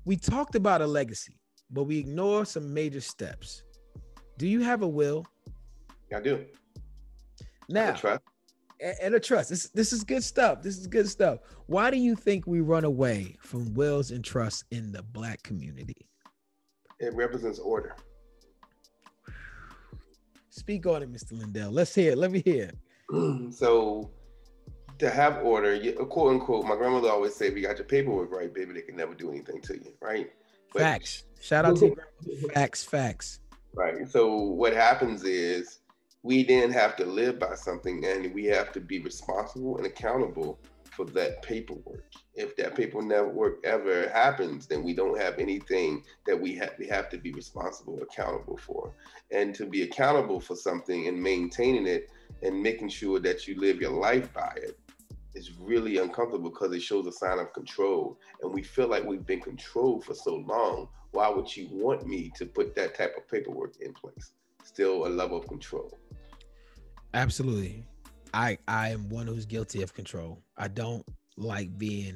we 0.09 0.15
talked 0.15 0.55
about 0.55 0.81
a 0.81 0.87
legacy, 0.87 1.38
but 1.71 1.83
we 1.83 1.97
ignore 1.97 2.45
some 2.45 2.73
major 2.73 3.01
steps. 3.01 3.63
Do 4.37 4.47
you 4.47 4.61
have 4.61 4.81
a 4.81 4.87
will? 4.87 5.25
I 6.15 6.19
do. 6.19 6.45
Now, 7.67 7.91
trust. 7.93 8.21
and 9.01 9.13
a 9.13 9.19
trust. 9.19 9.49
This 9.49 9.69
this 9.69 9.93
is 9.93 10.03
good 10.03 10.23
stuff. 10.23 10.61
This 10.63 10.77
is 10.77 10.87
good 10.87 11.07
stuff. 11.07 11.39
Why 11.67 11.91
do 11.91 11.97
you 11.97 12.15
think 12.15 12.47
we 12.47 12.61
run 12.61 12.83
away 12.85 13.37
from 13.41 13.73
wills 13.75 14.11
and 14.11 14.23
trusts 14.23 14.63
in 14.71 14.91
the 14.91 15.03
black 15.03 15.43
community? 15.43 16.07
It 16.99 17.13
represents 17.13 17.59
order. 17.59 17.95
Speak 20.49 20.85
on 20.87 21.03
it, 21.03 21.11
Mr. 21.11 21.33
Lindell. 21.37 21.71
Let's 21.71 21.93
hear 21.93 22.13
it. 22.13 22.17
Let 22.17 22.31
me 22.31 22.41
hear 22.43 22.71
it. 23.11 23.53
so 23.53 24.09
to 24.97 25.09
have 25.09 25.37
order, 25.45 25.73
you- 25.75 25.93
quote 25.93 26.33
unquote, 26.33 26.65
my 26.65 26.75
grandmother 26.75 27.09
always 27.09 27.35
said, 27.35 27.51
if 27.51 27.57
you 27.57 27.63
got 27.65 27.77
your 27.77 27.85
paperwork 27.87 28.31
right, 28.31 28.53
baby, 28.53 28.73
they 28.73 28.81
can 28.81 28.95
never 28.95 29.13
do 29.13 29.29
anything 29.29 29.61
to 29.61 29.75
you, 29.75 29.93
right? 30.01 30.31
But- 30.73 30.81
Facts. 30.81 31.23
Shout 31.41 31.65
out 31.65 31.77
to 31.77 31.95
facts. 32.53 32.83
Facts. 32.83 33.39
Right. 33.73 34.07
So 34.09 34.35
what 34.35 34.73
happens 34.73 35.23
is 35.23 35.79
we 36.23 36.43
then 36.43 36.69
have 36.71 36.95
to 36.97 37.05
live 37.05 37.39
by 37.39 37.55
something 37.55 38.03
and 38.05 38.33
we 38.33 38.45
have 38.45 38.73
to 38.73 38.81
be 38.81 38.99
responsible 38.99 39.77
and 39.77 39.85
accountable 39.85 40.59
for 40.91 41.05
that 41.05 41.41
paperwork. 41.41 42.03
If 42.35 42.57
that 42.57 42.75
paperwork 42.75 43.63
ever 43.63 44.09
happens, 44.09 44.67
then 44.67 44.83
we 44.83 44.93
don't 44.93 45.17
have 45.17 45.39
anything 45.39 46.03
that 46.25 46.39
we 46.39 46.55
have 46.55 46.73
we 46.77 46.87
have 46.87 47.09
to 47.11 47.17
be 47.17 47.31
responsible, 47.31 48.01
accountable 48.01 48.57
for. 48.57 48.91
And 49.31 49.55
to 49.55 49.65
be 49.65 49.83
accountable 49.83 50.41
for 50.41 50.57
something 50.57 51.07
and 51.07 51.21
maintaining 51.21 51.87
it 51.87 52.09
and 52.41 52.61
making 52.61 52.89
sure 52.89 53.19
that 53.21 53.47
you 53.47 53.57
live 53.59 53.79
your 53.79 53.91
life 53.91 54.33
by 54.33 54.53
it 54.57 54.77
is 55.35 55.51
really 55.59 55.97
uncomfortable 55.97 56.49
because 56.49 56.73
it 56.73 56.81
shows 56.81 57.05
a 57.07 57.11
sign 57.11 57.39
of 57.39 57.53
control. 57.53 58.19
And 58.41 58.53
we 58.53 58.63
feel 58.63 58.87
like 58.87 59.05
we've 59.05 59.25
been 59.25 59.41
controlled 59.41 60.05
for 60.05 60.13
so 60.13 60.35
long. 60.35 60.89
Why 61.11 61.29
would 61.29 61.55
you 61.55 61.67
want 61.71 62.05
me 62.07 62.31
to 62.35 62.45
put 62.45 62.75
that 62.75 62.95
type 62.95 63.15
of 63.17 63.27
paperwork 63.27 63.75
in 63.81 63.93
place? 63.93 64.31
Still 64.63 65.07
a 65.07 65.09
level 65.09 65.37
of 65.37 65.47
control. 65.47 65.97
Absolutely. 67.13 67.83
I 68.33 68.57
I 68.67 68.89
am 68.89 69.09
one 69.09 69.25
who's 69.25 69.45
guilty 69.45 69.81
of 69.81 69.93
control. 69.93 70.41
I 70.57 70.67
don't 70.67 71.03
like 71.37 71.75
being 71.77 72.15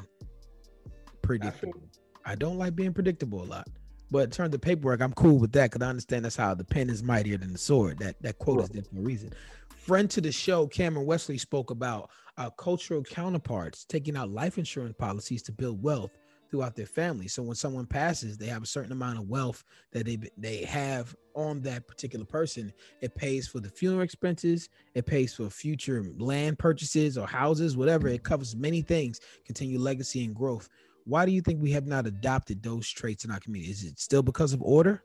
predictable. 1.22 1.82
I 2.26 2.36
don't 2.36 2.58
like 2.58 2.76
being 2.76 2.94
predictable 2.94 3.42
a 3.42 3.46
lot. 3.46 3.68
But 4.12 4.26
in 4.26 4.30
terms 4.30 4.54
of 4.54 4.62
paperwork, 4.62 5.02
I'm 5.02 5.14
cool 5.14 5.40
with 5.40 5.52
that 5.54 5.72
because 5.72 5.84
I 5.84 5.90
understand 5.90 6.26
that's 6.26 6.36
how 6.36 6.54
the 6.54 6.64
pen 6.64 6.90
is 6.92 7.02
mightier 7.02 7.38
than 7.38 7.52
the 7.52 7.58
sword. 7.58 7.98
That 7.98 8.22
that 8.22 8.38
quote 8.38 8.62
is 8.62 8.70
there 8.70 8.84
for 8.84 8.98
a 8.98 9.02
reason. 9.02 9.34
Friend 9.70 10.10
to 10.12 10.22
the 10.22 10.32
show, 10.32 10.68
Cameron 10.68 11.08
Wesley 11.08 11.38
spoke 11.38 11.72
about 11.72 12.12
our 12.38 12.52
cultural 12.52 13.04
counterparts 13.04 13.86
taking 13.86 14.16
out 14.18 14.30
life 14.30 14.58
insurance 14.58 14.96
policies 14.98 15.42
to 15.44 15.52
build 15.52 15.82
wealth 15.84 16.18
throughout 16.50 16.76
their 16.76 16.86
family. 16.86 17.28
So 17.28 17.42
when 17.42 17.56
someone 17.56 17.88
passes, 17.88 18.38
they 18.38 18.46
have 18.48 18.64
a 18.64 18.68
certain 18.68 18.92
amount 18.92 19.18
of 19.18 19.28
wealth 19.28 19.64
that 19.92 20.06
they 20.06 20.20
they 20.38 20.64
have 20.66 21.16
on 21.36 21.62
that 21.62 21.88
particular 21.88 22.26
person. 22.26 22.72
It 23.02 23.16
pays 23.16 23.48
for 23.48 23.60
the 23.60 23.70
funeral 23.70 24.02
expenses, 24.02 24.70
it 24.94 25.06
pays 25.06 25.34
for 25.34 25.50
future 25.50 26.06
land 26.18 26.60
purchases 26.60 27.18
or 27.18 27.28
houses, 27.28 27.76
whatever. 27.76 28.08
It 28.08 28.24
covers 28.24 28.56
many 28.56 28.82
things, 28.82 29.20
continue 29.46 29.80
legacy 29.80 30.24
and 30.26 30.36
growth. 30.36 30.70
Why 31.06 31.26
do 31.26 31.32
you 31.32 31.42
think 31.42 31.62
we 31.62 31.72
have 31.72 31.88
not 31.88 32.08
adopted 32.08 32.62
those 32.64 32.90
traits 32.90 33.26
in 33.26 33.32
our 33.32 33.40
community? 33.40 33.72
Is 33.72 33.84
it 33.84 34.00
still 34.00 34.22
because 34.24 34.54
of 34.54 34.62
order? 34.62 35.04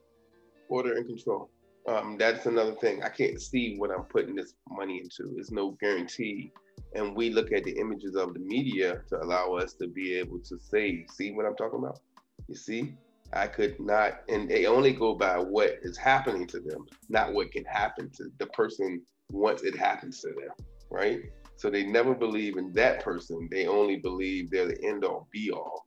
order 0.69 0.93
and 0.95 1.07
control. 1.07 1.51
Um, 1.89 2.19
that's 2.19 2.45
another 2.45 2.75
thing. 2.75 3.03
I 3.03 3.09
can't 3.09 3.41
see 3.41 3.77
what 3.79 3.91
I'm 3.91 4.03
putting 4.05 4.35
this 4.35 4.53
money 4.69 4.99
into. 4.99 5.33
There's 5.35 5.51
no 5.51 5.71
guarantee. 5.81 6.53
And 6.95 7.17
we 7.17 7.31
look 7.31 7.51
at 7.51 7.65
the 7.65 7.79
images 7.79 8.15
of 8.15 8.35
the 8.35 8.41
media 8.41 9.01
to 9.09 9.23
allow 9.23 9.55
us 9.55 9.73
to 9.75 9.89
be 9.89 10.15
able 10.19 10.39
to 10.41 10.59
say, 10.59 11.07
see 11.11 11.33
what 11.33 11.47
I'm 11.47 11.57
talking 11.57 11.79
about? 11.79 12.01
You 12.47 12.57
see? 12.57 12.95
I 13.33 13.47
could 13.47 13.81
not, 13.81 14.21
and 14.29 14.51
they 14.51 14.67
only 14.67 14.93
go 14.93 15.15
by 15.15 15.39
what 15.39 15.79
is 15.83 15.97
happening 15.97 16.47
to 16.49 16.61
them, 16.61 16.87
not 17.09 17.33
what 17.33 17.53
can 17.53 17.65
happen 17.65 18.11
to 18.17 18.31
the 18.39 18.47
person 18.49 19.03
once 19.31 19.63
it 19.63 19.77
happens 19.77 20.21
to 20.23 20.29
them, 20.29 20.67
right? 20.91 21.21
So 21.57 21.71
they 21.71 21.85
never 21.85 22.15
believe 22.15 22.57
in 22.57 22.73
that 22.75 23.03
person. 23.03 23.49
They 23.51 23.67
only 23.67 23.97
believe 23.97 24.51
they're 24.51 24.69
the 24.69 24.83
end 24.83 25.05
all 25.05 25.27
be 25.31 25.51
all, 25.51 25.87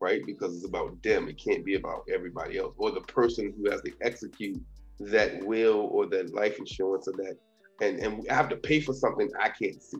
right? 0.00 0.22
Because 0.26 0.54
it's 0.56 0.66
about 0.66 1.02
them. 1.02 1.28
It 1.28 1.42
can't 1.42 1.64
be 1.64 1.74
about 1.74 2.04
everybody 2.12 2.58
else 2.58 2.74
or 2.78 2.90
the 2.90 3.02
person 3.02 3.54
who 3.56 3.70
has 3.70 3.82
to 3.82 3.92
execute 4.00 4.60
that 5.00 5.44
will 5.44 5.88
or 5.92 6.06
that 6.06 6.34
life 6.34 6.58
insurance 6.58 7.08
or 7.08 7.12
that. 7.12 7.36
And, 7.80 7.98
and 8.00 8.26
I 8.30 8.34
have 8.34 8.48
to 8.48 8.56
pay 8.56 8.80
for 8.80 8.92
something 8.92 9.30
I 9.40 9.48
can't 9.48 9.82
see, 9.82 9.98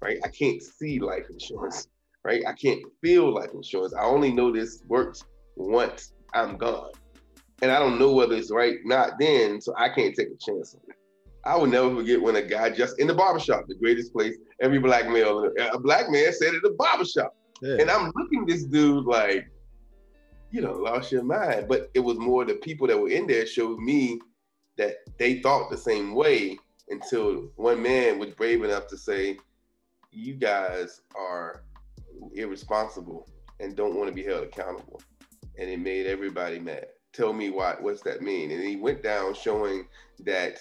right? 0.00 0.18
I 0.24 0.28
can't 0.28 0.62
see 0.62 0.98
life 0.98 1.26
insurance, 1.30 1.88
right? 2.24 2.42
I 2.46 2.52
can't 2.52 2.80
feel 3.00 3.32
life 3.32 3.50
insurance. 3.54 3.94
I 3.94 4.04
only 4.04 4.32
know 4.32 4.52
this 4.52 4.82
works 4.88 5.24
once 5.56 6.12
I'm 6.34 6.56
gone. 6.56 6.90
And 7.62 7.70
I 7.70 7.78
don't 7.78 8.00
know 8.00 8.12
whether 8.12 8.34
it's 8.34 8.50
right, 8.50 8.78
not 8.84 9.12
then, 9.20 9.60
so 9.60 9.72
I 9.76 9.88
can't 9.88 10.16
take 10.16 10.28
a 10.28 10.36
chance 10.36 10.74
on 10.74 10.80
it. 10.88 10.96
I 11.44 11.56
will 11.56 11.66
never 11.66 11.94
forget 11.94 12.20
when 12.20 12.36
a 12.36 12.42
guy 12.42 12.70
just 12.70 12.98
in 12.98 13.06
the 13.06 13.14
barbershop, 13.14 13.66
the 13.68 13.74
greatest 13.76 14.12
place, 14.12 14.36
every 14.60 14.78
black 14.78 15.08
male, 15.08 15.48
a 15.72 15.78
black 15.78 16.10
man 16.10 16.32
said 16.32 16.54
at 16.54 16.62
the 16.62 16.74
barbershop. 16.78 17.36
And 17.80 17.90
I'm 17.90 18.10
looking 18.16 18.46
this 18.46 18.64
dude 18.64 19.04
like, 19.06 19.48
you 20.50 20.60
know, 20.60 20.72
lost 20.72 21.12
your 21.12 21.22
mind. 21.22 21.66
But 21.68 21.90
it 21.94 22.00
was 22.00 22.18
more 22.18 22.44
the 22.44 22.54
people 22.54 22.88
that 22.88 22.98
were 22.98 23.08
in 23.08 23.28
there 23.28 23.46
showed 23.46 23.78
me 23.78 24.20
that 24.76 24.96
they 25.18 25.40
thought 25.40 25.70
the 25.70 25.76
same 25.76 26.14
way 26.14 26.58
until 26.88 27.50
one 27.56 27.82
man 27.82 28.18
was 28.18 28.30
brave 28.30 28.62
enough 28.62 28.86
to 28.88 28.96
say, 28.96 29.38
you 30.10 30.34
guys 30.34 31.00
are 31.16 31.62
irresponsible 32.34 33.28
and 33.60 33.76
don't 33.76 33.96
want 33.96 34.08
to 34.08 34.14
be 34.14 34.22
held 34.22 34.44
accountable. 34.44 35.00
And 35.58 35.68
it 35.68 35.78
made 35.78 36.06
everybody 36.06 36.58
mad. 36.58 36.86
Tell 37.12 37.32
me 37.32 37.50
why, 37.50 37.76
what's 37.78 38.02
that 38.02 38.22
mean? 38.22 38.50
And 38.50 38.62
he 38.62 38.76
went 38.76 39.02
down 39.02 39.34
showing 39.34 39.86
that 40.20 40.58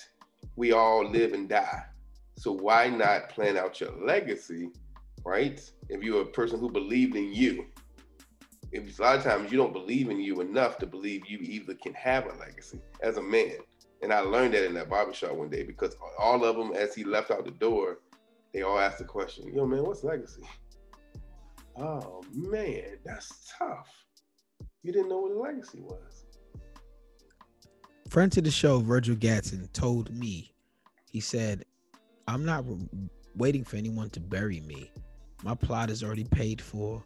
we 0.55 0.73
all 0.73 1.07
live 1.07 1.33
and 1.33 1.47
die. 1.47 1.83
So 2.35 2.51
why 2.51 2.89
not 2.89 3.29
plan 3.29 3.57
out 3.57 3.79
your 3.79 3.91
legacy, 4.05 4.69
right? 5.23 5.61
If 5.89 6.03
you're 6.03 6.23
a 6.23 6.25
person 6.25 6.59
who 6.59 6.69
believed 6.69 7.15
in 7.15 7.33
you, 7.33 7.67
if 8.71 8.97
a 8.97 9.01
lot 9.01 9.17
of 9.17 9.23
times 9.23 9.51
you 9.51 9.57
don't 9.57 9.73
believe 9.73 10.09
in 10.09 10.19
you 10.19 10.41
enough 10.41 10.77
to 10.79 10.85
believe 10.85 11.25
you 11.27 11.39
either 11.41 11.73
can 11.75 11.93
have 11.93 12.25
a 12.25 12.33
legacy 12.39 12.79
as 13.01 13.17
a 13.17 13.21
man. 13.21 13.57
And 14.01 14.11
I 14.11 14.19
learned 14.21 14.53
that 14.55 14.65
in 14.65 14.73
that 14.73 14.89
barbershop 14.89 15.33
one 15.33 15.49
day 15.49 15.63
because 15.63 15.95
all 16.17 16.43
of 16.43 16.55
them, 16.55 16.73
as 16.73 16.95
he 16.95 17.03
left 17.03 17.29
out 17.29 17.45
the 17.45 17.51
door, 17.51 17.99
they 18.53 18.63
all 18.63 18.79
asked 18.79 18.97
the 18.97 19.05
question, 19.05 19.53
yo 19.53 19.65
man, 19.65 19.83
what's 19.83 20.03
legacy? 20.03 20.43
Oh 21.77 22.23
man, 22.33 22.97
that's 23.05 23.53
tough. 23.57 23.89
You 24.83 24.91
didn't 24.91 25.09
know 25.09 25.19
what 25.19 25.31
a 25.31 25.39
legacy 25.39 25.81
was. 25.81 26.25
Friend 28.09 28.31
to 28.31 28.41
the 28.41 28.51
show, 28.51 28.79
Virgil 28.79 29.15
Gatson, 29.15 29.71
told 29.71 30.13
me, 30.13 30.53
he 31.11 31.19
said, 31.19 31.63
I'm 32.27 32.43
not 32.43 32.67
re- 32.67 32.87
waiting 33.35 33.63
for 33.63 33.77
anyone 33.77 34.09
to 34.09 34.19
bury 34.19 34.59
me. 34.61 34.91
My 35.43 35.55
plot 35.55 35.89
is 35.89 36.03
already 36.03 36.25
paid 36.25 36.61
for. 36.61 37.03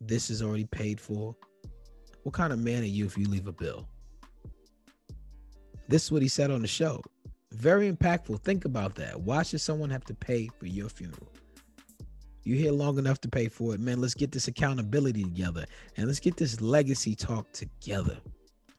This 0.00 0.28
is 0.28 0.42
already 0.42 0.66
paid 0.66 1.00
for. 1.00 1.34
What 2.24 2.34
kind 2.34 2.52
of 2.52 2.58
man 2.58 2.82
are 2.82 2.86
you 2.86 3.06
if 3.06 3.16
you 3.16 3.28
leave 3.28 3.46
a 3.46 3.52
bill? 3.52 3.88
This 5.88 6.04
is 6.04 6.12
what 6.12 6.22
he 6.22 6.28
said 6.28 6.50
on 6.50 6.62
the 6.62 6.68
show. 6.68 7.02
Very 7.52 7.90
impactful. 7.90 8.40
Think 8.42 8.64
about 8.64 8.94
that. 8.96 9.20
Why 9.20 9.42
should 9.42 9.60
someone 9.60 9.90
have 9.90 10.04
to 10.04 10.14
pay 10.14 10.48
for 10.58 10.66
your 10.66 10.88
funeral? 10.88 11.32
You 12.42 12.56
here 12.56 12.72
long 12.72 12.98
enough 12.98 13.20
to 13.22 13.28
pay 13.28 13.48
for 13.48 13.74
it, 13.74 13.80
man. 13.80 14.00
Let's 14.00 14.14
get 14.14 14.32
this 14.32 14.48
accountability 14.48 15.22
together 15.22 15.64
and 15.96 16.06
let's 16.06 16.20
get 16.20 16.36
this 16.36 16.60
legacy 16.60 17.14
talk 17.14 17.50
together 17.52 18.18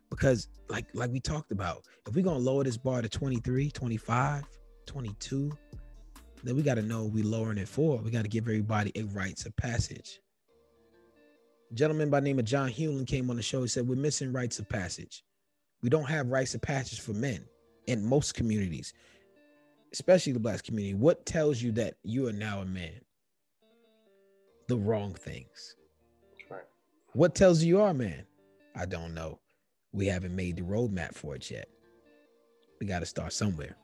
because 0.10 0.48
like 0.70 0.86
like 0.94 1.12
we 1.12 1.20
talked 1.20 1.52
about 1.52 1.84
if 2.08 2.16
we're 2.16 2.24
gonna 2.24 2.40
lower 2.40 2.64
this 2.64 2.78
bar 2.78 3.02
to 3.02 3.10
23 3.10 3.70
25 3.70 4.44
22 4.86 5.52
then 6.44 6.56
we 6.56 6.62
got 6.62 6.76
to 6.76 6.82
know 6.82 7.06
we 7.06 7.24
lowering 7.24 7.58
it 7.58 7.68
for 7.68 7.98
we 7.98 8.12
got 8.12 8.22
to 8.22 8.30
give 8.30 8.46
everybody 8.46 8.92
a 8.96 9.04
rites 9.04 9.46
of 9.46 9.56
passage 9.58 10.20
a 11.72 11.74
gentleman 11.74 12.10
by 12.10 12.20
the 12.20 12.24
name 12.26 12.40
of 12.40 12.46
john 12.46 12.70
hewlin 12.70 13.06
came 13.06 13.30
on 13.30 13.36
the 13.36 13.42
show 13.42 13.62
he 13.62 13.68
said 13.68 13.88
we're 13.88 13.96
missing 13.96 14.32
rites 14.32 14.60
of 14.60 14.70
passage 14.70 15.24
we 15.86 15.90
don't 15.92 16.10
have 16.10 16.30
rites 16.32 16.56
of 16.56 16.62
passage 16.62 17.00
for 17.00 17.14
men 17.14 17.46
in 17.86 18.04
most 18.04 18.34
communities 18.34 18.92
especially 19.94 20.34
the 20.34 20.40
black 20.40 20.64
community 20.64 20.96
what 20.96 21.24
tells 21.28 21.62
you 21.62 21.72
that 21.72 21.94
you 22.04 22.28
are 22.28 22.34
now 22.34 22.62
a 22.62 22.66
man 22.66 23.00
the 24.68 24.76
wrong 24.76 25.14
things 25.14 25.76
Right. 26.50 26.64
what 27.14 27.36
tells 27.36 27.62
you 27.62 27.76
you 27.76 27.82
are 27.84 27.92
a 27.92 27.94
man 27.94 28.26
i 28.76 28.88
don't 28.88 29.14
know 29.14 29.38
we 29.94 30.08
haven't 30.08 30.36
made 30.36 30.56
the 30.56 30.64
roadmap 30.64 31.14
for 31.14 31.36
it 31.36 31.50
yet. 31.50 31.70
We 32.82 32.86
got 32.86 33.00
to 33.00 33.06
start 33.06 33.32
somewhere. 33.32 33.78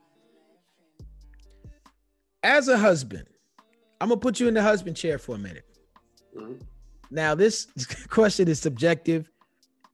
As 2.42 2.68
a 2.68 2.76
husband, 2.76 3.24
I'm 3.98 4.10
gonna 4.10 4.20
put 4.20 4.38
you 4.38 4.46
in 4.46 4.52
the 4.52 4.60
husband 4.60 4.94
chair 4.94 5.16
for 5.16 5.36
a 5.36 5.38
minute. 5.38 5.64
Mhm. 6.36 6.60
Now, 7.10 7.34
this 7.34 7.66
question 8.10 8.46
is 8.46 8.60
subjective. 8.60 9.30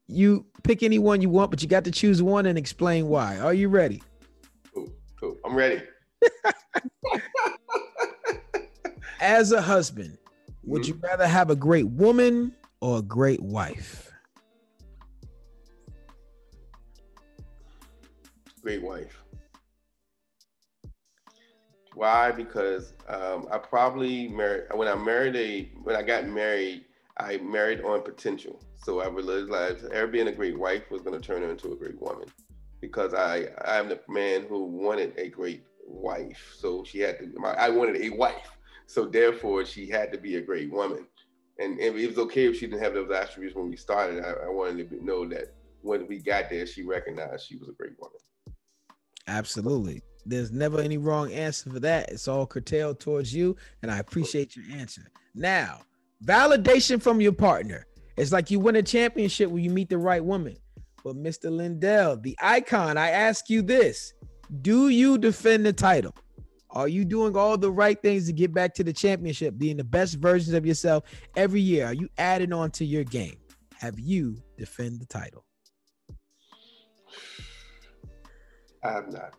You 0.08 0.46
pick 0.62 0.82
any 0.82 0.98
one 0.98 1.20
you 1.20 1.28
want, 1.28 1.50
but 1.50 1.62
you 1.62 1.68
got 1.68 1.84
to 1.84 1.90
choose 1.90 2.22
one 2.22 2.46
and 2.46 2.56
explain 2.56 3.08
why. 3.08 3.38
Are 3.38 3.52
you 3.52 3.68
ready? 3.68 4.02
Cool, 4.72 4.88
cool. 5.20 5.36
I'm 5.44 5.54
ready. 5.54 5.82
As 9.20 9.52
a 9.52 9.60
husband, 9.60 10.16
would 10.64 10.86
you 10.86 10.98
rather 11.02 11.26
have 11.26 11.50
a 11.50 11.56
great 11.56 11.88
woman 11.88 12.54
or 12.80 12.98
a 12.98 13.02
great 13.02 13.42
wife? 13.42 14.10
Great 18.62 18.82
wife. 18.82 19.22
Why? 21.94 22.30
Because 22.30 22.94
um, 23.08 23.48
I 23.50 23.58
probably 23.58 24.28
married 24.28 24.64
when 24.72 24.88
I 24.88 24.94
married 24.94 25.36
a 25.36 25.70
when 25.82 25.96
I 25.96 26.02
got 26.02 26.26
married, 26.26 26.84
I 27.20 27.38
married 27.38 27.82
on 27.82 28.02
potential. 28.02 28.62
So 28.84 29.00
I 29.00 29.08
realized 29.08 29.92
her 29.92 30.06
being 30.06 30.28
a 30.28 30.32
great 30.32 30.58
wife 30.58 30.90
was 30.90 31.02
going 31.02 31.20
to 31.20 31.26
turn 31.26 31.42
her 31.42 31.50
into 31.50 31.72
a 31.72 31.76
great 31.76 32.00
woman, 32.00 32.28
because 32.80 33.14
I 33.14 33.48
I'm 33.64 33.88
the 33.88 34.00
man 34.08 34.46
who 34.48 34.64
wanted 34.64 35.14
a 35.18 35.28
great 35.28 35.64
wife. 35.86 36.54
So 36.56 36.84
she 36.84 37.00
had 37.00 37.18
to. 37.18 37.32
I 37.44 37.68
wanted 37.70 38.00
a 38.02 38.10
wife. 38.10 38.50
So 38.86 39.04
therefore, 39.04 39.64
she 39.64 39.88
had 39.88 40.12
to 40.12 40.18
be 40.18 40.36
a 40.36 40.40
great 40.40 40.70
woman. 40.70 41.06
And, 41.58 41.78
and 41.80 41.98
it 41.98 42.06
was 42.08 42.18
okay 42.18 42.46
if 42.46 42.56
she 42.56 42.66
didn't 42.66 42.82
have 42.82 42.94
those 42.94 43.10
attributes 43.10 43.56
when 43.56 43.68
we 43.68 43.76
started. 43.76 44.24
I, 44.24 44.30
I 44.46 44.48
wanted 44.48 44.88
to 44.90 45.04
know 45.04 45.28
that 45.28 45.54
when 45.82 46.06
we 46.06 46.18
got 46.18 46.48
there, 46.48 46.66
she 46.66 46.84
recognized 46.84 47.46
she 47.46 47.56
was 47.56 47.68
a 47.68 47.72
great 47.72 47.98
woman. 47.98 48.18
Absolutely. 49.26 50.02
There's 50.24 50.52
never 50.52 50.80
any 50.80 50.98
wrong 50.98 51.32
answer 51.32 51.68
for 51.68 51.80
that. 51.80 52.10
It's 52.10 52.28
all 52.28 52.46
curtailed 52.46 53.00
towards 53.00 53.34
you, 53.34 53.56
and 53.82 53.90
I 53.90 53.98
appreciate 53.98 54.56
your 54.56 54.64
answer. 54.72 55.02
Now, 55.34 55.80
validation 56.24 57.02
from 57.02 57.20
your 57.20 57.32
partner. 57.32 57.86
It's 58.16 58.32
like 58.32 58.50
you 58.50 58.58
win 58.58 58.76
a 58.76 58.82
championship 58.82 59.50
when 59.50 59.62
you 59.62 59.70
meet 59.70 59.88
the 59.88 59.98
right 59.98 60.24
woman. 60.24 60.56
But 61.04 61.16
Mr. 61.16 61.50
Lindell, 61.50 62.16
the 62.16 62.36
icon, 62.40 62.96
I 62.96 63.10
ask 63.10 63.48
you 63.48 63.62
this: 63.62 64.12
Do 64.62 64.88
you 64.88 65.18
defend 65.18 65.64
the 65.64 65.72
title? 65.72 66.14
Are 66.70 66.88
you 66.88 67.04
doing 67.04 67.36
all 67.36 67.56
the 67.56 67.70
right 67.70 68.00
things 68.00 68.26
to 68.26 68.32
get 68.32 68.52
back 68.52 68.74
to 68.74 68.84
the 68.84 68.92
championship, 68.92 69.56
being 69.56 69.78
the 69.78 69.84
best 69.84 70.16
versions 70.16 70.54
of 70.54 70.66
yourself 70.66 71.04
every 71.34 71.60
year? 71.60 71.86
Are 71.86 71.94
you 71.94 72.08
adding 72.18 72.52
on 72.52 72.70
to 72.72 72.84
your 72.84 73.04
game? 73.04 73.38
Have 73.78 73.98
you 73.98 74.36
defend 74.56 75.00
the 75.00 75.06
title? 75.06 75.44
I 78.84 78.92
have 78.92 79.12
not. 79.12 79.34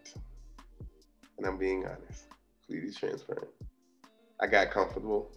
And 1.38 1.46
I'm 1.46 1.58
being 1.58 1.86
honest, 1.86 2.26
completely 2.66 2.92
transparent. 2.92 3.48
I 4.42 4.48
got 4.48 4.72
comfortable. 4.72 5.32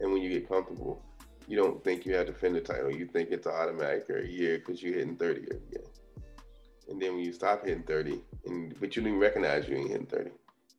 And 0.00 0.12
when 0.12 0.22
you 0.22 0.30
get 0.30 0.48
comfortable, 0.48 1.02
you 1.46 1.56
don't 1.56 1.82
think 1.82 2.06
you 2.06 2.14
have 2.14 2.26
to 2.26 2.32
defend 2.32 2.56
the 2.56 2.60
title. 2.60 2.90
You 2.90 3.06
think 3.06 3.30
it's 3.30 3.46
automatic 3.46 4.06
every 4.08 4.32
year 4.32 4.58
because 4.58 4.82
you're 4.82 4.94
hitting 4.94 5.16
30 5.16 5.40
every 5.42 5.62
year. 5.70 5.84
And 6.88 7.00
then 7.00 7.14
when 7.14 7.24
you 7.24 7.32
stop 7.32 7.64
hitting 7.64 7.82
30, 7.84 8.20
and 8.46 8.74
but 8.80 8.96
you 8.96 9.02
didn't 9.02 9.18
recognize 9.18 9.68
you 9.68 9.76
ain't 9.76 9.90
hitting 9.90 10.06
30. 10.06 10.30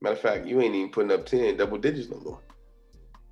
Matter 0.01 0.15
of 0.15 0.21
fact, 0.21 0.45
you 0.45 0.61
ain't 0.61 0.75
even 0.75 0.91
putting 0.91 1.11
up 1.11 1.25
10 1.25 1.57
double 1.57 1.77
digits 1.77 2.09
no 2.09 2.19
more. 2.19 2.41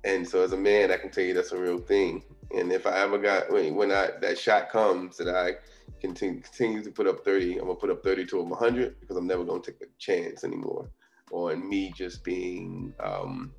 And 0.04 0.26
so 0.26 0.42
as 0.42 0.52
a 0.52 0.56
man, 0.56 0.90
I 0.90 0.96
can 0.96 1.10
tell 1.10 1.24
you 1.24 1.34
that's 1.34 1.52
a 1.52 1.58
real 1.58 1.78
thing. 1.78 2.22
And 2.54 2.72
if 2.72 2.86
I 2.86 2.98
ever 3.00 3.18
got 3.18 3.50
when 3.50 3.74
when 3.74 3.90
I 3.90 4.10
that 4.20 4.38
shot 4.38 4.70
comes 4.70 5.16
that 5.18 5.28
I 5.28 5.56
continue 6.00 6.40
continue 6.40 6.82
to 6.82 6.90
put 6.90 7.06
up 7.06 7.24
30, 7.24 7.58
I'm 7.58 7.66
gonna 7.66 7.74
put 7.74 7.90
up 7.90 8.02
30 8.02 8.26
to 8.26 8.42
100 8.42 9.00
because 9.00 9.16
I'm 9.16 9.26
never 9.26 9.44
gonna 9.44 9.62
take 9.62 9.80
a 9.82 9.86
chance 9.98 10.44
anymore 10.44 10.88
on 11.32 11.68
me 11.68 11.92
just 11.94 12.24
being 12.24 12.92
um, 13.00 13.52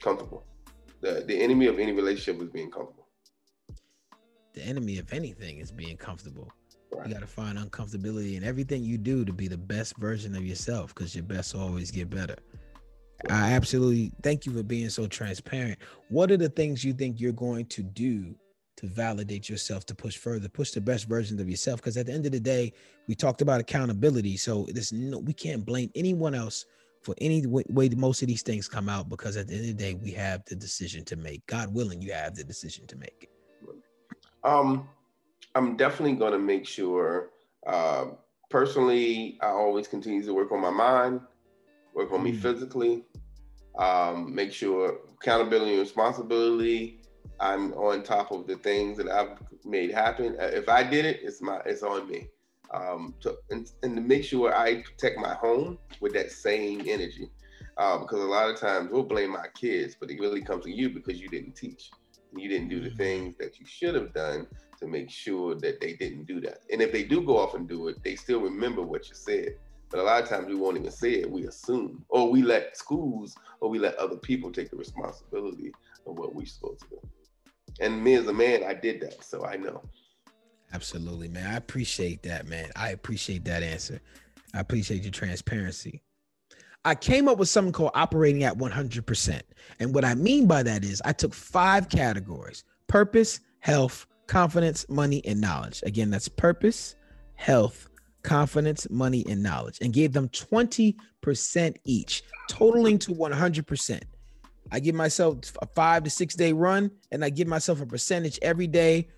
comfortable. 0.00 0.44
The 1.04 1.22
the 1.26 1.38
enemy 1.38 1.66
of 1.66 1.78
any 1.78 1.92
relationship 1.92 2.42
is 2.42 2.48
being 2.48 2.70
comfortable. 2.70 3.06
The 4.54 4.62
enemy 4.62 4.98
of 4.98 5.12
anything 5.12 5.58
is 5.58 5.70
being 5.70 5.98
comfortable. 5.98 6.50
Right. 6.90 7.06
You 7.06 7.12
got 7.12 7.20
to 7.20 7.26
find 7.26 7.58
uncomfortability 7.58 8.38
in 8.38 8.44
everything 8.44 8.82
you 8.82 8.96
do 8.96 9.22
to 9.26 9.32
be 9.32 9.46
the 9.46 9.58
best 9.58 9.98
version 9.98 10.34
of 10.34 10.46
yourself 10.46 10.94
because 10.94 11.14
your 11.14 11.24
best 11.24 11.54
always 11.54 11.90
get 11.90 12.08
better. 12.08 12.36
I 13.28 13.52
absolutely 13.52 14.12
thank 14.22 14.46
you 14.46 14.52
for 14.52 14.62
being 14.62 14.88
so 14.88 15.06
transparent. 15.06 15.78
What 16.08 16.30
are 16.30 16.38
the 16.38 16.48
things 16.48 16.82
you 16.82 16.94
think 16.94 17.20
you're 17.20 17.32
going 17.32 17.66
to 17.66 17.82
do 17.82 18.34
to 18.76 18.86
validate 18.86 19.50
yourself 19.50 19.84
to 19.86 19.94
push 19.94 20.16
further, 20.16 20.48
push 20.48 20.70
the 20.70 20.80
best 20.80 21.06
versions 21.06 21.38
of 21.38 21.50
yourself? 21.50 21.80
Because 21.80 21.98
at 21.98 22.06
the 22.06 22.12
end 22.12 22.24
of 22.24 22.32
the 22.32 22.40
day, 22.40 22.72
we 23.08 23.14
talked 23.14 23.42
about 23.42 23.60
accountability. 23.60 24.38
So 24.38 24.66
this 24.72 24.90
no, 24.90 25.18
we 25.18 25.34
can't 25.34 25.66
blame 25.66 25.90
anyone 25.94 26.34
else 26.34 26.64
for 27.04 27.14
any 27.18 27.46
way, 27.46 27.64
way 27.68 27.88
most 27.90 28.22
of 28.22 28.28
these 28.28 28.42
things 28.42 28.68
come 28.68 28.88
out 28.88 29.08
because 29.08 29.36
at 29.36 29.46
the 29.46 29.54
end 29.54 29.70
of 29.70 29.76
the 29.76 29.84
day, 29.84 29.94
we 29.94 30.10
have 30.12 30.44
the 30.46 30.56
decision 30.56 31.04
to 31.04 31.16
make. 31.16 31.46
God 31.46 31.72
willing, 31.72 32.00
you 32.00 32.12
have 32.12 32.34
the 32.34 32.44
decision 32.44 32.86
to 32.86 32.96
make. 32.96 33.28
Um, 34.42 34.88
I'm 35.54 35.76
definitely 35.76 36.16
going 36.16 36.32
to 36.32 36.38
make 36.38 36.66
sure. 36.66 37.30
Uh, 37.66 38.06
personally, 38.50 39.38
I 39.42 39.48
always 39.48 39.86
continue 39.86 40.22
to 40.22 40.34
work 40.34 40.50
on 40.50 40.60
my 40.60 40.70
mind, 40.70 41.20
work 41.94 42.12
on 42.12 42.20
mm. 42.20 42.24
me 42.24 42.32
physically, 42.32 43.04
um, 43.78 44.34
make 44.34 44.52
sure 44.52 44.98
accountability 45.20 45.72
and 45.72 45.80
responsibility. 45.80 47.00
I'm 47.40 47.72
on 47.74 48.02
top 48.02 48.30
of 48.30 48.46
the 48.46 48.56
things 48.56 48.96
that 48.98 49.08
I've 49.08 49.38
made 49.64 49.90
happen. 49.90 50.36
Uh, 50.40 50.44
if 50.44 50.68
I 50.68 50.82
did 50.82 51.04
it, 51.04 51.20
it's 51.22 51.42
my 51.42 51.60
it's 51.66 51.82
on 51.82 52.08
me. 52.08 52.28
Um, 52.74 53.14
to, 53.20 53.36
and, 53.50 53.70
and 53.84 53.94
to 53.94 54.02
make 54.02 54.24
sure 54.24 54.52
I 54.52 54.82
protect 54.82 55.16
my 55.18 55.34
home 55.34 55.78
with 56.00 56.12
that 56.14 56.32
same 56.32 56.80
energy, 56.88 57.30
uh, 57.76 57.98
because 57.98 58.20
a 58.20 58.24
lot 58.24 58.50
of 58.50 58.58
times 58.58 58.90
we'll 58.90 59.04
blame 59.04 59.30
my 59.30 59.46
kids, 59.54 59.96
but 59.98 60.10
it 60.10 60.18
really 60.18 60.42
comes 60.42 60.64
to 60.64 60.70
you 60.70 60.90
because 60.90 61.20
you 61.20 61.28
didn't 61.28 61.54
teach, 61.54 61.90
you 62.36 62.48
didn't 62.48 62.68
do 62.68 62.80
the 62.80 62.90
mm. 62.90 62.96
things 62.96 63.36
that 63.36 63.60
you 63.60 63.66
should 63.66 63.94
have 63.94 64.12
done 64.12 64.48
to 64.80 64.88
make 64.88 65.08
sure 65.08 65.54
that 65.54 65.80
they 65.80 65.92
didn't 65.92 66.24
do 66.24 66.40
that. 66.40 66.58
And 66.72 66.82
if 66.82 66.90
they 66.90 67.04
do 67.04 67.22
go 67.22 67.38
off 67.38 67.54
and 67.54 67.68
do 67.68 67.86
it, 67.88 68.02
they 68.02 68.16
still 68.16 68.40
remember 68.40 68.82
what 68.82 69.08
you 69.08 69.14
said. 69.14 69.50
But 69.90 70.00
a 70.00 70.02
lot 70.02 70.22
of 70.22 70.28
times 70.28 70.48
we 70.48 70.56
won't 70.56 70.76
even 70.76 70.90
say 70.90 71.12
it. 71.20 71.30
We 71.30 71.46
assume, 71.46 72.04
or 72.08 72.28
we 72.28 72.42
let 72.42 72.76
schools, 72.76 73.36
or 73.60 73.70
we 73.70 73.78
let 73.78 73.94
other 73.96 74.16
people 74.16 74.50
take 74.50 74.70
the 74.70 74.76
responsibility 74.76 75.70
of 76.08 76.18
what 76.18 76.34
we're 76.34 76.46
supposed 76.46 76.80
to 76.80 76.86
do. 76.88 77.00
And 77.80 78.02
me 78.02 78.14
as 78.14 78.26
a 78.26 78.32
man, 78.32 78.64
I 78.64 78.74
did 78.74 79.00
that, 79.02 79.22
so 79.22 79.44
I 79.44 79.56
know. 79.56 79.82
Absolutely, 80.74 81.28
man. 81.28 81.46
I 81.46 81.56
appreciate 81.56 82.24
that, 82.24 82.48
man. 82.48 82.68
I 82.74 82.90
appreciate 82.90 83.44
that 83.44 83.62
answer. 83.62 84.00
I 84.52 84.58
appreciate 84.58 85.02
your 85.02 85.12
transparency. 85.12 86.02
I 86.84 86.96
came 86.96 87.28
up 87.28 87.38
with 87.38 87.48
something 87.48 87.72
called 87.72 87.92
operating 87.94 88.42
at 88.42 88.58
100%. 88.58 89.40
And 89.78 89.94
what 89.94 90.04
I 90.04 90.14
mean 90.16 90.46
by 90.48 90.64
that 90.64 90.84
is 90.84 91.00
I 91.04 91.12
took 91.12 91.32
five 91.32 91.88
categories 91.88 92.64
purpose, 92.88 93.38
health, 93.60 94.06
confidence, 94.26 94.84
money, 94.88 95.22
and 95.24 95.40
knowledge. 95.40 95.80
Again, 95.86 96.10
that's 96.10 96.28
purpose, 96.28 96.96
health, 97.34 97.88
confidence, 98.22 98.88
money, 98.90 99.24
and 99.28 99.42
knowledge, 99.42 99.78
and 99.80 99.92
gave 99.92 100.12
them 100.12 100.28
20% 100.30 101.76
each, 101.84 102.22
totaling 102.48 102.98
to 102.98 103.12
100%. 103.12 104.02
I 104.72 104.80
give 104.80 104.94
myself 104.94 105.36
a 105.62 105.66
five 105.66 106.02
to 106.02 106.10
six 106.10 106.34
day 106.34 106.52
run, 106.52 106.90
and 107.12 107.24
I 107.24 107.30
give 107.30 107.46
myself 107.46 107.80
a 107.80 107.86
percentage 107.86 108.40
every 108.42 108.66
day, 108.66 109.08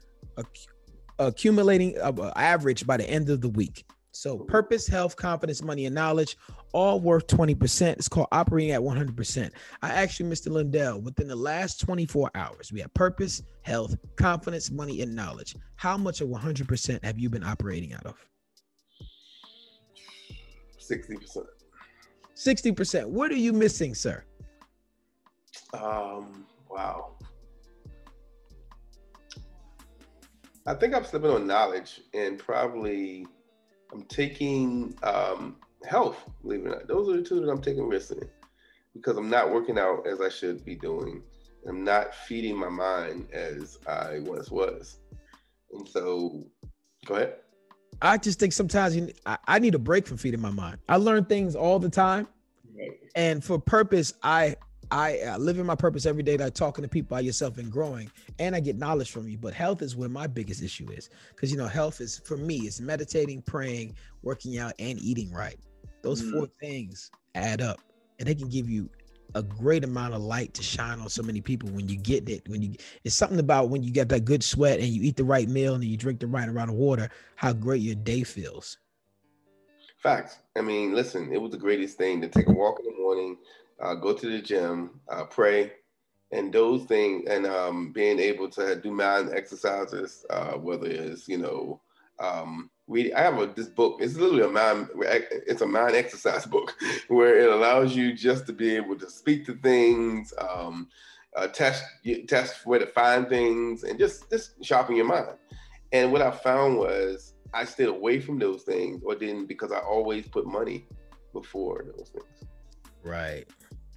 accumulating 1.19 1.99
uh, 2.01 2.33
average 2.37 2.87
by 2.87 2.97
the 2.97 3.09
end 3.09 3.31
of 3.31 3.41
the 3.41 3.49
week. 3.49 3.85
So, 4.13 4.39
purpose, 4.39 4.87
health, 4.87 5.15
confidence, 5.15 5.63
money, 5.63 5.85
and 5.85 5.95
knowledge, 5.95 6.39
all 6.73 7.01
worth 7.01 7.27
20%. 7.27 7.93
It's 7.93 8.09
called 8.09 8.29
operating 8.33 8.71
at 8.71 8.81
100%. 8.81 9.51
I 9.83 9.91
asked 9.91 10.19
you, 10.19 10.25
Mr. 10.25 10.51
Lindell, 10.51 11.03
within 11.03 11.29
the 11.29 11.37
last 11.37 11.81
24 11.81 12.31
hours, 12.35 12.73
we 12.73 12.81
have 12.81 12.95
purpose, 12.95 13.43
health, 13.61 13.95
confidence, 14.17 14.71
money, 14.71 15.03
and 15.03 15.15
knowledge. 15.15 15.55
How 15.75 15.99
much 15.99 16.23
of 16.23 16.29
100% 16.29 17.05
have 17.05 17.19
you 17.19 17.29
been 17.29 17.45
operating 17.45 17.93
out 17.93 18.07
of? 18.07 18.15
60%. 20.81 21.45
60%. 22.35 23.07
What 23.07 23.31
are 23.31 23.37
you 23.37 23.53
missing, 23.53 23.95
sir? 23.95 24.25
Um, 25.75 26.47
wow. 26.71 27.17
I 30.67 30.75
think 30.75 30.95
I'm 30.95 31.05
slipping 31.05 31.31
on 31.31 31.47
knowledge 31.47 32.01
and 32.13 32.39
probably 32.39 33.25
I'm 33.93 34.03
taking 34.03 34.99
um, 35.05 35.57
health, 35.87 36.29
believe 36.43 36.67
it 36.67 36.67
or 36.67 36.71
not. 36.71 36.89
Those 36.89 37.09
are 37.09 37.17
the 37.17 37.23
two 37.23 37.41
that 37.41 37.49
I'm 37.49 37.63
taking 37.63 37.87
risks 37.87 38.11
in 38.11 38.29
because 38.93 39.17
I'm 39.17 39.31
not 39.31 39.53
working 39.53 39.79
out 39.79 40.07
as 40.07 40.21
I 40.21 40.29
should 40.29 40.65
be 40.65 40.75
doing. 40.75 41.23
I'm 41.69 41.85
not 41.85 42.15
feeding 42.15 42.59
my 42.59 42.69
mind 42.69 43.29
as 43.33 43.79
I 43.87 44.21
once 44.21 44.51
was. 44.51 44.99
And 45.73 45.89
so, 45.89 46.45
go 47.05 47.15
ahead. 47.15 47.35
I 48.03 48.19
just 48.19 48.39
think 48.39 48.53
sometimes 48.53 48.97
you, 48.97 49.13
I, 49.25 49.39
I 49.47 49.59
need 49.59 49.75
a 49.75 49.79
break 49.79 50.07
from 50.07 50.17
feeding 50.17 50.41
my 50.41 50.51
mind. 50.51 50.79
I 50.89 50.97
learn 50.97 51.25
things 51.25 51.55
all 51.55 51.79
the 51.79 51.89
time. 51.89 52.27
Right. 52.77 52.91
And 53.15 53.43
for 53.43 53.59
purpose, 53.59 54.13
I 54.23 54.57
I 54.91 55.19
uh, 55.21 55.39
live 55.39 55.59
in 55.59 55.67
my 55.67 55.75
purpose 55.75 56.07
every 56.07 56.23
day 56.23 56.37
like 56.37 56.55
talking 56.55 56.83
to 56.83 56.89
people 56.89 57.17
by 57.17 57.21
yourself 57.21 57.59
and 57.59 57.71
growing, 57.71 58.11
and 58.39 58.55
I 58.55 58.61
get 58.61 58.77
knowledge 58.77 59.11
from 59.11 59.29
you. 59.29 59.39
But 59.39 59.55
health 59.55 59.83
is 59.83 59.97
where 59.97 60.09
my 60.09 60.27
biggest 60.27 60.63
issue 60.63 60.91
is 60.91 61.11
because 61.31 61.51
you 61.51 61.57
know 61.57 61.67
health 61.67 62.01
is 62.01 62.21
for 62.25 62.37
me 62.37 62.59
it's 62.59 62.81
meditating, 62.81 63.43
praying, 63.43 63.97
working 64.23 64.59
out, 64.59 64.75
and 64.79 64.99
eating 65.01 65.33
right. 65.33 65.59
Those 66.03 66.23
mm. 66.23 66.33
four 66.33 66.47
things 66.61 67.11
add 67.35 67.61
up, 67.61 67.81
and 68.19 68.29
they 68.29 68.35
can 68.35 68.49
give 68.49 68.69
you 68.69 68.89
a 69.35 69.43
great 69.43 69.85
amount 69.85 70.15
of 70.15 70.23
light 70.23 70.55
to 70.55 70.63
shine 70.63 71.01
on 71.01 71.09
so 71.09 71.23
many 71.23 71.41
people 71.41 71.69
when 71.71 71.89
you 71.89 71.97
get 71.97 72.29
it. 72.29 72.49
When 72.49 72.63
you 72.63 72.75
it's 73.05 73.15
something 73.15 73.41
about 73.41 73.71
when 73.71 73.83
you 73.83 73.91
get 73.91 74.09
that 74.11 74.25
good 74.25 74.45
sweat 74.45 74.79
and 74.79 74.89
you 74.89 75.03
eat 75.03 75.17
the 75.17 75.25
right 75.25 75.49
meal 75.49 75.75
and 75.75 75.85
you 75.85 75.97
drink 75.97 76.21
the 76.21 76.27
right 76.27 76.49
amount 76.49 76.71
of 76.71 76.77
water, 76.77 77.11
how 77.35 77.53
great 77.53 77.83
your 77.83 77.97
day 77.97 78.23
feels. 78.23 78.79
Facts. 79.99 80.39
I 80.57 80.61
mean, 80.61 80.95
listen, 80.95 81.33
it 81.33 81.41
was 81.41 81.51
the 81.51 81.59
greatest 81.59 81.99
thing 81.99 82.21
to 82.21 82.29
take 82.29 82.47
a 82.47 82.53
walk 82.53 82.79
in 82.79 82.87
the 82.87 82.97
morning 82.97 83.37
uh, 83.81 83.95
go 83.95 84.13
to 84.13 84.29
the 84.29 84.41
gym, 84.41 85.01
uh, 85.09 85.25
pray, 85.25 85.73
and 86.33 86.53
those 86.53 86.85
things, 86.85 87.29
and 87.29 87.47
um, 87.47 87.93
being 87.93 88.19
able 88.19 88.49
to 88.51 88.77
do 88.77 88.91
mind 88.91 89.31
exercises, 89.33 90.25
uh, 90.31 90.53
whether 90.53 90.87
it's 90.87 91.29
you 91.29 91.39
know 91.39 91.81
um, 92.19 92.71
we 92.87 93.13
I 93.13 93.23
have 93.23 93.39
a, 93.39 93.47
this 93.47 93.69
book. 93.69 93.99
It's 94.01 94.17
literally 94.17 94.45
a 94.45 94.49
mind. 94.49 94.89
It's 95.47 95.63
a 95.63 95.67
mind 95.67 95.97
exercise 95.97 96.47
book 96.57 96.75
where 97.09 97.39
it 97.39 97.51
allows 97.51 97.95
you 97.95 98.13
just 98.13 98.47
to 98.47 98.53
be 98.53 98.77
able 98.77 98.97
to 98.99 99.11
speak 99.11 99.45
to 99.47 99.55
things, 99.55 100.33
um, 100.39 100.89
uh, 101.37 101.49
test 101.49 101.85
test 102.29 102.67
where 102.67 102.79
to 102.79 102.87
find 102.87 103.29
things, 103.29 103.85
and 103.85 103.99
just 103.99 104.31
just 104.31 104.65
sharpen 104.65 104.97
your 104.97 105.07
mind. 105.07 105.37
And 105.93 106.13
what 106.13 106.23
I 106.23 106.31
found 106.31 106.79
was 106.79 107.35
I 107.55 107.65
stayed 107.65 107.89
away 107.89 108.21
from 108.21 108.39
those 108.39 108.63
things, 108.63 109.03
or 109.05 109.15
didn't 109.15 109.47
because 109.47 109.73
I 109.73 109.79
always 109.79 110.27
put 110.29 110.47
money 110.47 110.87
before 111.33 111.85
those 111.97 112.09
things. 112.09 112.51
Right, 113.03 113.47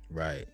right, 0.09 0.45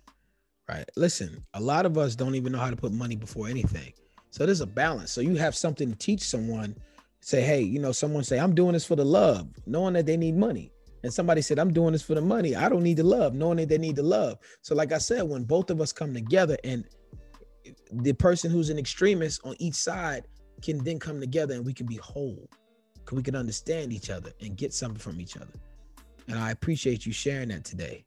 right. 0.68 0.88
Listen, 0.96 1.44
a 1.54 1.60
lot 1.60 1.86
of 1.86 1.98
us 1.98 2.14
don't 2.14 2.34
even 2.34 2.52
know 2.52 2.58
how 2.58 2.70
to 2.70 2.76
put 2.76 2.92
money 2.92 3.16
before 3.16 3.48
anything. 3.48 3.92
So 4.30 4.44
there's 4.44 4.60
a 4.60 4.66
balance. 4.66 5.12
So 5.12 5.20
you 5.20 5.36
have 5.36 5.54
something 5.54 5.90
to 5.90 5.96
teach 5.96 6.22
someone 6.22 6.76
say, 7.20 7.42
hey, 7.42 7.60
you 7.60 7.80
know, 7.80 7.92
someone 7.92 8.22
say, 8.22 8.38
I'm 8.38 8.54
doing 8.54 8.72
this 8.74 8.84
for 8.84 8.96
the 8.96 9.04
love, 9.04 9.48
knowing 9.66 9.94
that 9.94 10.06
they 10.06 10.16
need 10.16 10.36
money. 10.36 10.70
And 11.02 11.12
somebody 11.12 11.42
said, 11.42 11.58
I'm 11.58 11.72
doing 11.72 11.92
this 11.92 12.02
for 12.02 12.14
the 12.14 12.20
money. 12.20 12.54
I 12.54 12.68
don't 12.68 12.82
need 12.82 12.98
the 12.98 13.04
love, 13.04 13.34
knowing 13.34 13.58
that 13.58 13.68
they 13.68 13.78
need 13.78 13.96
the 13.96 14.02
love. 14.02 14.38
So, 14.62 14.74
like 14.74 14.92
I 14.92 14.98
said, 14.98 15.22
when 15.22 15.44
both 15.44 15.70
of 15.70 15.80
us 15.80 15.92
come 15.92 16.12
together 16.14 16.56
and 16.64 16.84
the 17.92 18.12
person 18.12 18.50
who's 18.50 18.70
an 18.70 18.78
extremist 18.78 19.40
on 19.44 19.56
each 19.58 19.74
side 19.74 20.26
can 20.62 20.82
then 20.84 20.98
come 20.98 21.20
together 21.20 21.54
and 21.54 21.64
we 21.64 21.72
can 21.72 21.86
be 21.86 21.96
whole, 21.96 22.48
we 23.12 23.22
can 23.22 23.36
understand 23.36 23.92
each 23.92 24.10
other 24.10 24.32
and 24.40 24.56
get 24.56 24.72
something 24.72 24.98
from 24.98 25.20
each 25.20 25.36
other. 25.36 25.52
And 26.28 26.38
I 26.38 26.50
appreciate 26.50 27.06
you 27.06 27.12
sharing 27.12 27.48
that 27.48 27.64
today. 27.64 28.04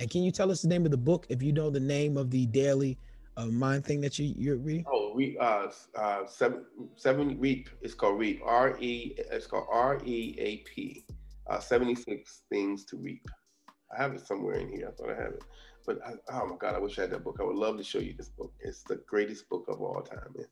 And 0.00 0.08
can 0.08 0.22
you 0.22 0.32
tell 0.32 0.50
us 0.50 0.62
the 0.62 0.68
name 0.68 0.86
of 0.86 0.90
the 0.90 0.96
book 0.96 1.26
if 1.28 1.42
you 1.42 1.52
know 1.52 1.68
the 1.68 1.78
name 1.78 2.16
of 2.16 2.30
the 2.30 2.46
daily 2.46 2.98
uh, 3.36 3.46
mind 3.46 3.84
thing 3.84 4.00
that 4.00 4.18
you 4.18 4.34
you're 4.36 4.56
reading? 4.56 4.86
Oh, 4.90 5.12
we 5.14 5.36
uh 5.38 5.68
uh 5.94 6.26
seven 6.26 6.64
seven 6.96 7.38
reap. 7.38 7.68
It's 7.82 7.92
called 7.92 8.18
reap. 8.18 8.40
R 8.42 8.78
E. 8.80 9.14
It's 9.18 9.46
called 9.46 9.66
R 9.70 10.00
E 10.06 10.34
A 10.38 10.56
P. 10.58 11.04
Uh, 11.48 11.60
seventy 11.60 11.94
six 11.94 12.42
things 12.48 12.86
to 12.86 12.96
reap. 12.96 13.28
I 13.94 14.02
have 14.02 14.14
it 14.14 14.26
somewhere 14.26 14.54
in 14.54 14.70
here. 14.70 14.88
I 14.88 14.92
thought 14.92 15.10
I 15.10 15.22
have 15.22 15.32
it, 15.34 15.44
but 15.84 15.98
I, 16.06 16.12
oh 16.32 16.46
my 16.46 16.56
god, 16.56 16.76
I 16.76 16.78
wish 16.78 16.98
I 16.98 17.02
had 17.02 17.10
that 17.10 17.22
book. 17.22 17.36
I 17.38 17.44
would 17.44 17.56
love 17.56 17.76
to 17.76 17.84
show 17.84 17.98
you 17.98 18.14
this 18.16 18.30
book. 18.30 18.54
It's 18.60 18.82
the 18.82 18.96
greatest 19.06 19.50
book 19.50 19.66
of 19.68 19.82
all 19.82 20.00
time, 20.00 20.32
man. 20.34 20.46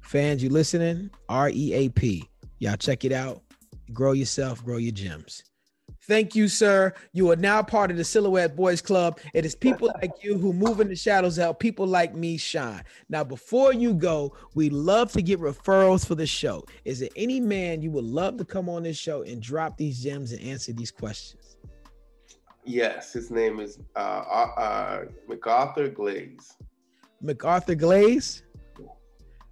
Fans, 0.00 0.42
you 0.42 0.50
listening? 0.50 1.08
R 1.28 1.50
E 1.50 1.72
A 1.72 1.88
P. 1.88 2.28
Y'all 2.58 2.76
check 2.76 3.04
it 3.04 3.12
out. 3.12 3.42
Grow 3.92 4.10
yourself. 4.10 4.64
Grow 4.64 4.78
your 4.78 4.92
gems. 4.92 5.44
Thank 6.08 6.34
you, 6.34 6.48
sir. 6.48 6.92
You 7.12 7.30
are 7.30 7.36
now 7.36 7.62
part 7.62 7.92
of 7.92 7.96
the 7.96 8.04
Silhouette 8.04 8.56
Boys 8.56 8.82
Club. 8.82 9.20
It 9.34 9.44
is 9.44 9.54
people 9.54 9.92
like 10.02 10.12
you 10.22 10.36
who 10.36 10.52
move 10.52 10.80
in 10.80 10.88
the 10.88 10.96
shadows 10.96 11.36
help 11.36 11.60
people 11.60 11.86
like 11.86 12.14
me 12.14 12.36
shine. 12.36 12.82
Now, 13.08 13.22
before 13.22 13.72
you 13.72 13.94
go, 13.94 14.36
we 14.54 14.68
love 14.68 15.12
to 15.12 15.22
get 15.22 15.38
referrals 15.40 16.04
for 16.04 16.16
the 16.16 16.26
show. 16.26 16.64
Is 16.84 17.00
there 17.00 17.08
any 17.14 17.38
man 17.38 17.82
you 17.82 17.92
would 17.92 18.04
love 18.04 18.36
to 18.38 18.44
come 18.44 18.68
on 18.68 18.82
this 18.82 18.96
show 18.96 19.22
and 19.22 19.40
drop 19.40 19.76
these 19.76 20.02
gems 20.02 20.32
and 20.32 20.42
answer 20.42 20.72
these 20.72 20.90
questions? 20.90 21.56
Yes, 22.64 23.12
his 23.12 23.30
name 23.30 23.60
is 23.60 23.78
uh, 23.96 23.98
uh, 23.98 24.60
uh 24.60 25.04
MacArthur 25.28 25.88
Glaze. 25.88 26.56
MacArthur 27.20 27.74
Glaze? 27.74 28.42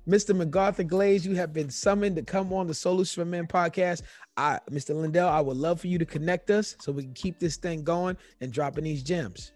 Mr. 0.08 0.34
MacArthur 0.34 0.82
Glaze, 0.82 1.26
you 1.26 1.34
have 1.34 1.52
been 1.52 1.70
summoned 1.70 2.16
to 2.16 2.22
come 2.22 2.52
on 2.52 2.66
the 2.66 2.74
Solution 2.74 3.22
for 3.22 3.26
Men 3.26 3.46
podcast. 3.46 4.02
I, 4.36 4.58
Mr. 4.70 4.94
Lindell, 4.94 5.28
I 5.28 5.40
would 5.40 5.56
love 5.56 5.80
for 5.80 5.88
you 5.88 5.98
to 5.98 6.06
connect 6.06 6.50
us 6.50 6.74
so 6.80 6.90
we 6.90 7.02
can 7.02 7.12
keep 7.12 7.38
this 7.38 7.56
thing 7.56 7.84
going 7.84 8.16
and 8.40 8.52
dropping 8.52 8.84
these 8.84 9.02
gems. 9.02 9.52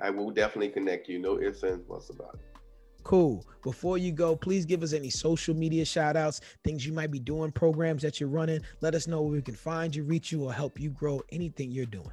I 0.00 0.10
will 0.10 0.30
definitely 0.30 0.70
connect 0.70 1.08
you. 1.08 1.18
No 1.18 1.40
ifs 1.40 1.62
and 1.62 1.86
buts 1.86 2.10
about 2.10 2.34
it. 2.34 2.40
Cool. 3.02 3.44
Before 3.62 3.98
you 3.98 4.12
go, 4.12 4.36
please 4.36 4.64
give 4.64 4.82
us 4.82 4.92
any 4.92 5.10
social 5.10 5.54
media 5.54 5.84
shout 5.84 6.16
outs, 6.16 6.40
things 6.64 6.86
you 6.86 6.92
might 6.92 7.10
be 7.10 7.18
doing, 7.18 7.50
programs 7.50 8.02
that 8.02 8.20
you're 8.20 8.28
running. 8.28 8.60
Let 8.82 8.94
us 8.94 9.06
know 9.08 9.22
where 9.22 9.32
we 9.32 9.42
can 9.42 9.54
find 9.54 9.94
you, 9.94 10.04
reach 10.04 10.30
you, 10.30 10.44
or 10.44 10.52
help 10.52 10.78
you 10.78 10.90
grow 10.90 11.20
anything 11.32 11.70
you're 11.70 11.86
doing. 11.86 12.12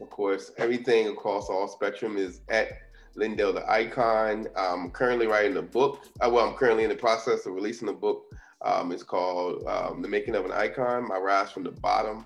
Of 0.00 0.08
course, 0.10 0.52
everything 0.56 1.08
across 1.08 1.48
all 1.48 1.68
spectrum 1.68 2.16
is 2.16 2.42
at 2.48 2.68
Lindell 3.20 3.52
the 3.52 3.70
Icon. 3.70 4.48
I'm 4.56 4.90
currently 4.90 5.26
writing 5.26 5.58
a 5.58 5.62
book. 5.62 6.06
Uh, 6.22 6.30
well, 6.32 6.48
I'm 6.48 6.54
currently 6.54 6.84
in 6.84 6.88
the 6.88 6.96
process 6.96 7.44
of 7.44 7.52
releasing 7.52 7.90
a 7.90 7.92
book. 7.92 8.24
Um, 8.62 8.92
it's 8.92 9.02
called 9.02 9.62
um, 9.66 10.00
The 10.00 10.08
Making 10.08 10.36
of 10.36 10.46
an 10.46 10.52
Icon, 10.52 11.06
My 11.06 11.18
Rise 11.18 11.50
from 11.50 11.64
the 11.64 11.70
Bottom. 11.70 12.24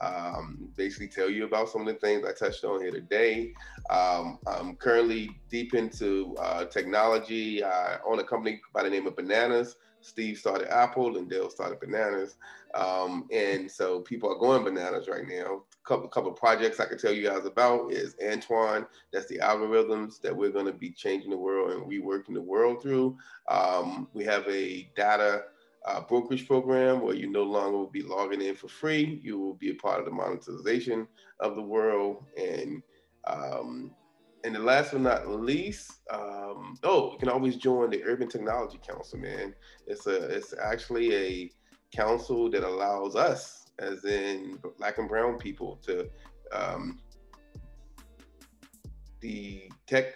Um, 0.00 0.68
basically 0.76 1.08
tell 1.08 1.28
you 1.28 1.46
about 1.46 1.68
some 1.68 1.80
of 1.80 1.88
the 1.88 1.94
things 1.94 2.24
I 2.24 2.32
touched 2.32 2.62
on 2.62 2.80
here 2.80 2.92
today. 2.92 3.54
Um, 3.90 4.38
I'm 4.46 4.76
currently 4.76 5.30
deep 5.50 5.74
into 5.74 6.36
uh, 6.38 6.66
technology. 6.66 7.64
I 7.64 7.98
own 8.06 8.20
a 8.20 8.24
company 8.24 8.60
by 8.72 8.84
the 8.84 8.90
name 8.90 9.08
of 9.08 9.16
Bananas. 9.16 9.74
Steve 10.00 10.38
started 10.38 10.72
Apple 10.72 11.16
and 11.16 11.28
Dale 11.28 11.50
started 11.50 11.80
Bananas. 11.80 12.36
Um, 12.74 13.26
and 13.32 13.68
so 13.68 13.98
people 14.00 14.30
are 14.30 14.38
going 14.38 14.62
bananas 14.62 15.08
right 15.08 15.26
now 15.26 15.62
couple 15.86 16.08
couple 16.08 16.30
of 16.30 16.36
projects 16.36 16.80
I 16.80 16.86
can 16.86 16.98
tell 16.98 17.12
you 17.12 17.28
guys 17.28 17.46
about 17.46 17.92
is 17.92 18.16
Antoine. 18.24 18.86
That's 19.12 19.26
the 19.26 19.38
algorithms 19.38 20.20
that 20.20 20.36
we're 20.36 20.50
going 20.50 20.66
to 20.66 20.72
be 20.72 20.90
changing 20.90 21.30
the 21.30 21.36
world 21.36 21.72
and 21.72 21.90
reworking 21.90 22.34
the 22.34 22.40
world 22.40 22.82
through. 22.82 23.16
Um, 23.48 24.08
we 24.12 24.24
have 24.24 24.46
a 24.48 24.90
data 24.96 25.44
uh, 25.86 26.00
brokerage 26.00 26.46
program 26.46 27.00
where 27.00 27.14
you 27.14 27.30
no 27.30 27.44
longer 27.44 27.78
will 27.78 27.90
be 27.90 28.02
logging 28.02 28.42
in 28.42 28.56
for 28.56 28.68
free. 28.68 29.20
You 29.22 29.38
will 29.38 29.54
be 29.54 29.70
a 29.70 29.74
part 29.74 30.00
of 30.00 30.04
the 30.04 30.10
monetization 30.10 31.06
of 31.40 31.54
the 31.54 31.62
world. 31.62 32.24
And 32.36 32.82
um, 33.26 33.92
and 34.44 34.54
the 34.54 34.60
last 34.60 34.92
but 34.92 35.00
not 35.00 35.28
least, 35.28 35.92
um, 36.10 36.78
oh, 36.84 37.12
you 37.12 37.18
can 37.18 37.28
always 37.28 37.56
join 37.56 37.90
the 37.90 38.04
Urban 38.04 38.28
Technology 38.28 38.78
Council, 38.86 39.18
man. 39.18 39.54
It's 39.86 40.06
a 40.06 40.24
it's 40.24 40.54
actually 40.60 41.14
a 41.14 41.50
council 41.92 42.50
that 42.50 42.64
allows 42.64 43.16
us 43.16 43.66
as 43.78 44.04
in 44.04 44.58
black 44.78 44.98
and 44.98 45.08
brown 45.08 45.38
people, 45.38 45.76
to 45.82 46.08
um, 46.52 46.98
the 49.20 49.70
tech 49.86 50.14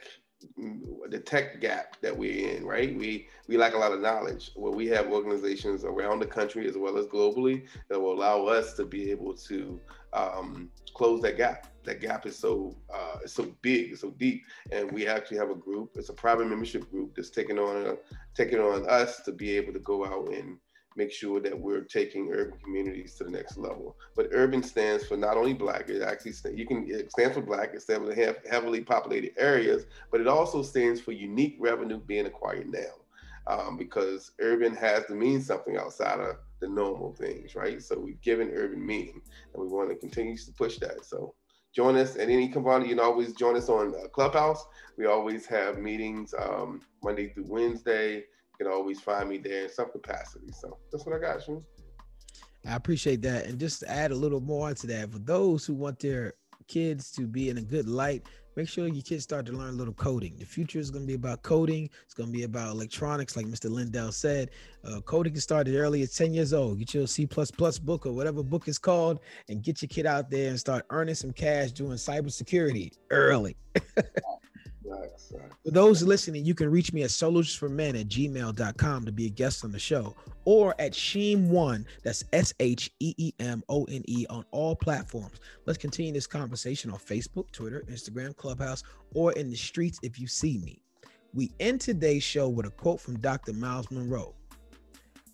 the 1.10 1.18
tech 1.18 1.60
gap 1.60 2.00
that 2.00 2.16
we're 2.16 2.56
in, 2.56 2.64
right? 2.64 2.96
We 2.96 3.28
we 3.46 3.58
lack 3.58 3.74
a 3.74 3.78
lot 3.78 3.92
of 3.92 4.00
knowledge. 4.00 4.52
Well, 4.56 4.72
we 4.72 4.86
have 4.86 5.08
organizations 5.08 5.84
around 5.84 6.20
the 6.20 6.26
country 6.26 6.66
as 6.66 6.78
well 6.78 6.96
as 6.96 7.06
globally 7.06 7.66
that 7.88 8.00
will 8.00 8.14
allow 8.14 8.46
us 8.46 8.72
to 8.74 8.86
be 8.86 9.10
able 9.10 9.34
to 9.34 9.78
um, 10.14 10.70
close 10.94 11.20
that 11.22 11.36
gap. 11.36 11.66
That 11.84 12.00
gap 12.00 12.24
is 12.24 12.38
so 12.38 12.74
uh, 12.92 13.18
so 13.26 13.54
big, 13.60 13.96
so 13.98 14.10
deep, 14.12 14.44
and 14.72 14.90
we 14.90 15.06
actually 15.06 15.36
have 15.38 15.50
a 15.50 15.54
group. 15.54 15.90
It's 15.96 16.08
a 16.08 16.14
private 16.14 16.46
membership 16.46 16.90
group 16.90 17.14
that's 17.14 17.30
taking 17.30 17.58
on 17.58 17.98
taking 18.34 18.60
on 18.60 18.88
us 18.88 19.20
to 19.24 19.32
be 19.32 19.56
able 19.58 19.74
to 19.74 19.80
go 19.80 20.06
out 20.06 20.32
and 20.32 20.56
make 21.00 21.10
sure 21.10 21.40
that 21.40 21.58
we're 21.58 21.80
taking 21.80 22.30
urban 22.30 22.58
communities 22.62 23.14
to 23.14 23.24
the 23.24 23.30
next 23.30 23.56
level. 23.56 23.96
But 24.16 24.28
urban 24.32 24.62
stands 24.62 25.06
for 25.06 25.16
not 25.16 25.38
only 25.38 25.54
black, 25.54 25.88
it 25.88 26.02
actually 26.02 26.34
you 26.54 26.66
can 26.66 26.86
it 26.90 27.10
stands 27.10 27.34
for 27.34 27.42
black, 27.42 27.70
it 27.72 27.80
stands 27.80 28.06
for 28.06 28.34
heavily 28.50 28.82
populated 28.82 29.32
areas, 29.38 29.86
but 30.12 30.20
it 30.20 30.28
also 30.28 30.62
stands 30.62 31.00
for 31.00 31.12
unique 31.12 31.56
revenue 31.58 31.98
being 31.98 32.26
acquired 32.26 32.68
now. 32.70 32.94
Um, 33.46 33.78
because 33.78 34.32
urban 34.40 34.74
has 34.76 35.06
to 35.06 35.14
mean 35.14 35.40
something 35.40 35.76
outside 35.78 36.20
of 36.20 36.36
the 36.60 36.68
normal 36.68 37.14
things, 37.14 37.54
right? 37.56 37.82
So 37.82 37.98
we've 37.98 38.20
given 38.20 38.52
urban 38.54 38.84
meaning 38.86 39.22
and 39.54 39.62
we 39.62 39.68
want 39.68 39.88
to 39.88 39.96
continue 39.96 40.36
to 40.36 40.52
push 40.52 40.78
that. 40.78 41.04
So 41.04 41.34
join 41.74 41.96
us 41.96 42.16
at 42.16 42.28
any 42.28 42.48
component. 42.48 42.88
You 42.88 42.96
can 42.96 43.04
always 43.04 43.32
join 43.32 43.56
us 43.56 43.70
on 43.70 43.94
uh, 43.94 44.08
Clubhouse. 44.08 44.62
We 44.98 45.06
always 45.06 45.46
have 45.46 45.78
meetings 45.78 46.34
um, 46.38 46.82
Monday 47.02 47.32
through 47.32 47.46
Wednesday 47.48 48.24
can 48.60 48.70
always 48.70 49.00
find 49.00 49.26
me 49.28 49.38
there 49.38 49.64
in 49.64 49.70
some 49.70 49.90
capacity. 49.90 50.52
So 50.52 50.76
that's 50.92 51.06
what 51.06 51.16
I 51.16 51.18
got, 51.18 51.48
you. 51.48 51.64
I 52.66 52.74
appreciate 52.74 53.22
that. 53.22 53.46
And 53.46 53.58
just 53.58 53.80
to 53.80 53.90
add 53.90 54.10
a 54.10 54.14
little 54.14 54.40
more 54.40 54.74
to 54.74 54.86
that, 54.88 55.10
for 55.10 55.18
those 55.18 55.64
who 55.64 55.72
want 55.72 55.98
their 55.98 56.34
kids 56.68 57.10
to 57.12 57.26
be 57.26 57.48
in 57.48 57.56
a 57.56 57.62
good 57.62 57.88
light, 57.88 58.26
make 58.56 58.68
sure 58.68 58.86
your 58.86 59.02
kids 59.02 59.22
start 59.22 59.46
to 59.46 59.52
learn 59.52 59.70
a 59.70 59.76
little 59.78 59.94
coding. 59.94 60.36
The 60.38 60.44
future 60.44 60.78
is 60.78 60.90
going 60.90 61.04
to 61.04 61.06
be 61.06 61.14
about 61.14 61.42
coding. 61.42 61.88
It's 62.04 62.12
going 62.12 62.30
to 62.30 62.36
be 62.36 62.42
about 62.42 62.72
electronics, 62.72 63.34
like 63.34 63.46
Mr. 63.46 63.70
Lindell 63.70 64.12
said. 64.12 64.50
Uh, 64.84 65.00
coding 65.00 65.32
can 65.32 65.40
start 65.40 65.66
as 65.66 65.74
early 65.74 66.02
as 66.02 66.14
10 66.14 66.34
years 66.34 66.52
old. 66.52 66.78
Get 66.78 66.92
your 66.92 67.06
C++ 67.06 67.26
book 67.26 68.04
or 68.04 68.12
whatever 68.12 68.42
book 68.42 68.68
is 68.68 68.78
called 68.78 69.20
and 69.48 69.62
get 69.62 69.80
your 69.80 69.88
kid 69.88 70.04
out 70.04 70.30
there 70.30 70.50
and 70.50 70.60
start 70.60 70.84
earning 70.90 71.14
some 71.14 71.32
cash 71.32 71.72
doing 71.72 71.92
cybersecurity 71.92 72.92
early. 73.10 73.56
For 75.64 75.70
those 75.70 76.02
listening, 76.02 76.44
you 76.44 76.54
can 76.54 76.70
reach 76.70 76.92
me 76.92 77.02
at 77.02 77.10
solutionsformen 77.10 78.00
at 78.00 78.08
gmail.com 78.08 79.04
to 79.04 79.12
be 79.12 79.26
a 79.26 79.30
guest 79.30 79.64
on 79.64 79.72
the 79.72 79.78
show 79.78 80.14
or 80.44 80.74
at 80.80 80.92
Sheem1, 80.92 81.84
that's 82.02 82.24
S 82.32 82.52
H 82.60 82.90
E 83.00 83.14
E 83.16 83.32
M 83.38 83.62
O 83.68 83.84
N 83.84 84.02
E, 84.08 84.26
on 84.30 84.44
all 84.50 84.74
platforms. 84.74 85.40
Let's 85.66 85.78
continue 85.78 86.12
this 86.12 86.26
conversation 86.26 86.90
on 86.90 86.98
Facebook, 86.98 87.50
Twitter, 87.52 87.84
Instagram, 87.90 88.36
Clubhouse, 88.36 88.82
or 89.14 89.32
in 89.32 89.50
the 89.50 89.56
streets 89.56 89.98
if 90.02 90.18
you 90.18 90.26
see 90.26 90.58
me. 90.58 90.82
We 91.34 91.52
end 91.60 91.80
today's 91.80 92.24
show 92.24 92.48
with 92.48 92.66
a 92.66 92.70
quote 92.70 93.00
from 93.00 93.18
Dr. 93.20 93.52
Myles 93.52 93.90
Munroe. 93.90 94.34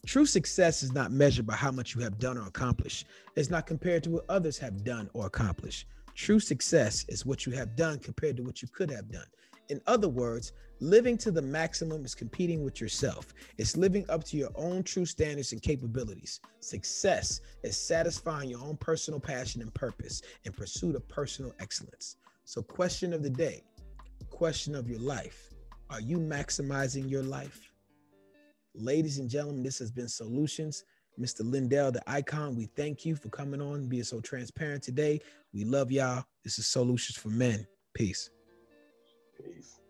True 0.06 0.26
success 0.26 0.82
is 0.82 0.92
not 0.92 1.10
measured 1.10 1.46
by 1.46 1.56
how 1.56 1.72
much 1.72 1.94
you 1.94 2.00
have 2.02 2.18
done 2.18 2.38
or 2.38 2.46
accomplished. 2.46 3.06
It's 3.34 3.50
not 3.50 3.66
compared 3.66 4.04
to 4.04 4.10
what 4.10 4.24
others 4.28 4.58
have 4.58 4.84
done 4.84 5.08
or 5.14 5.26
accomplished. 5.26 5.86
True 6.14 6.38
success 6.38 7.04
is 7.08 7.26
what 7.26 7.44
you 7.44 7.52
have 7.52 7.76
done 7.76 7.98
compared 7.98 8.36
to 8.36 8.42
what 8.42 8.62
you 8.62 8.68
could 8.68 8.90
have 8.90 9.10
done. 9.10 9.26
In 9.68 9.80
other 9.86 10.08
words, 10.08 10.52
living 10.80 11.18
to 11.18 11.30
the 11.30 11.42
maximum 11.42 12.04
is 12.04 12.14
competing 12.14 12.62
with 12.62 12.80
yourself. 12.80 13.34
It's 13.58 13.76
living 13.76 14.04
up 14.08 14.24
to 14.24 14.36
your 14.36 14.50
own 14.54 14.82
true 14.82 15.06
standards 15.06 15.52
and 15.52 15.62
capabilities. 15.62 16.40
Success 16.60 17.40
is 17.62 17.76
satisfying 17.76 18.50
your 18.50 18.60
own 18.60 18.76
personal 18.76 19.20
passion 19.20 19.62
and 19.62 19.72
purpose 19.74 20.22
in 20.44 20.52
pursuit 20.52 20.94
of 20.94 21.08
personal 21.08 21.52
excellence. 21.58 22.16
So, 22.44 22.62
question 22.62 23.12
of 23.12 23.22
the 23.22 23.30
day, 23.30 23.64
question 24.30 24.74
of 24.74 24.88
your 24.88 25.00
life 25.00 25.50
are 25.90 26.00
you 26.00 26.18
maximizing 26.18 27.08
your 27.08 27.22
life? 27.22 27.72
Ladies 28.74 29.18
and 29.18 29.30
gentlemen, 29.30 29.62
this 29.62 29.78
has 29.78 29.90
been 29.90 30.08
Solutions. 30.08 30.84
Mr. 31.18 31.50
Lindell, 31.50 31.90
the 31.90 32.02
icon, 32.06 32.54
we 32.54 32.66
thank 32.76 33.06
you 33.06 33.16
for 33.16 33.30
coming 33.30 33.62
on, 33.62 33.88
being 33.88 34.02
so 34.02 34.20
transparent 34.20 34.82
today. 34.82 35.18
We 35.54 35.64
love 35.64 35.90
y'all. 35.90 36.24
This 36.44 36.58
is 36.58 36.66
Solutions 36.66 37.16
for 37.16 37.30
Men. 37.30 37.66
Peace. 37.94 38.30
Peace. 39.42 39.85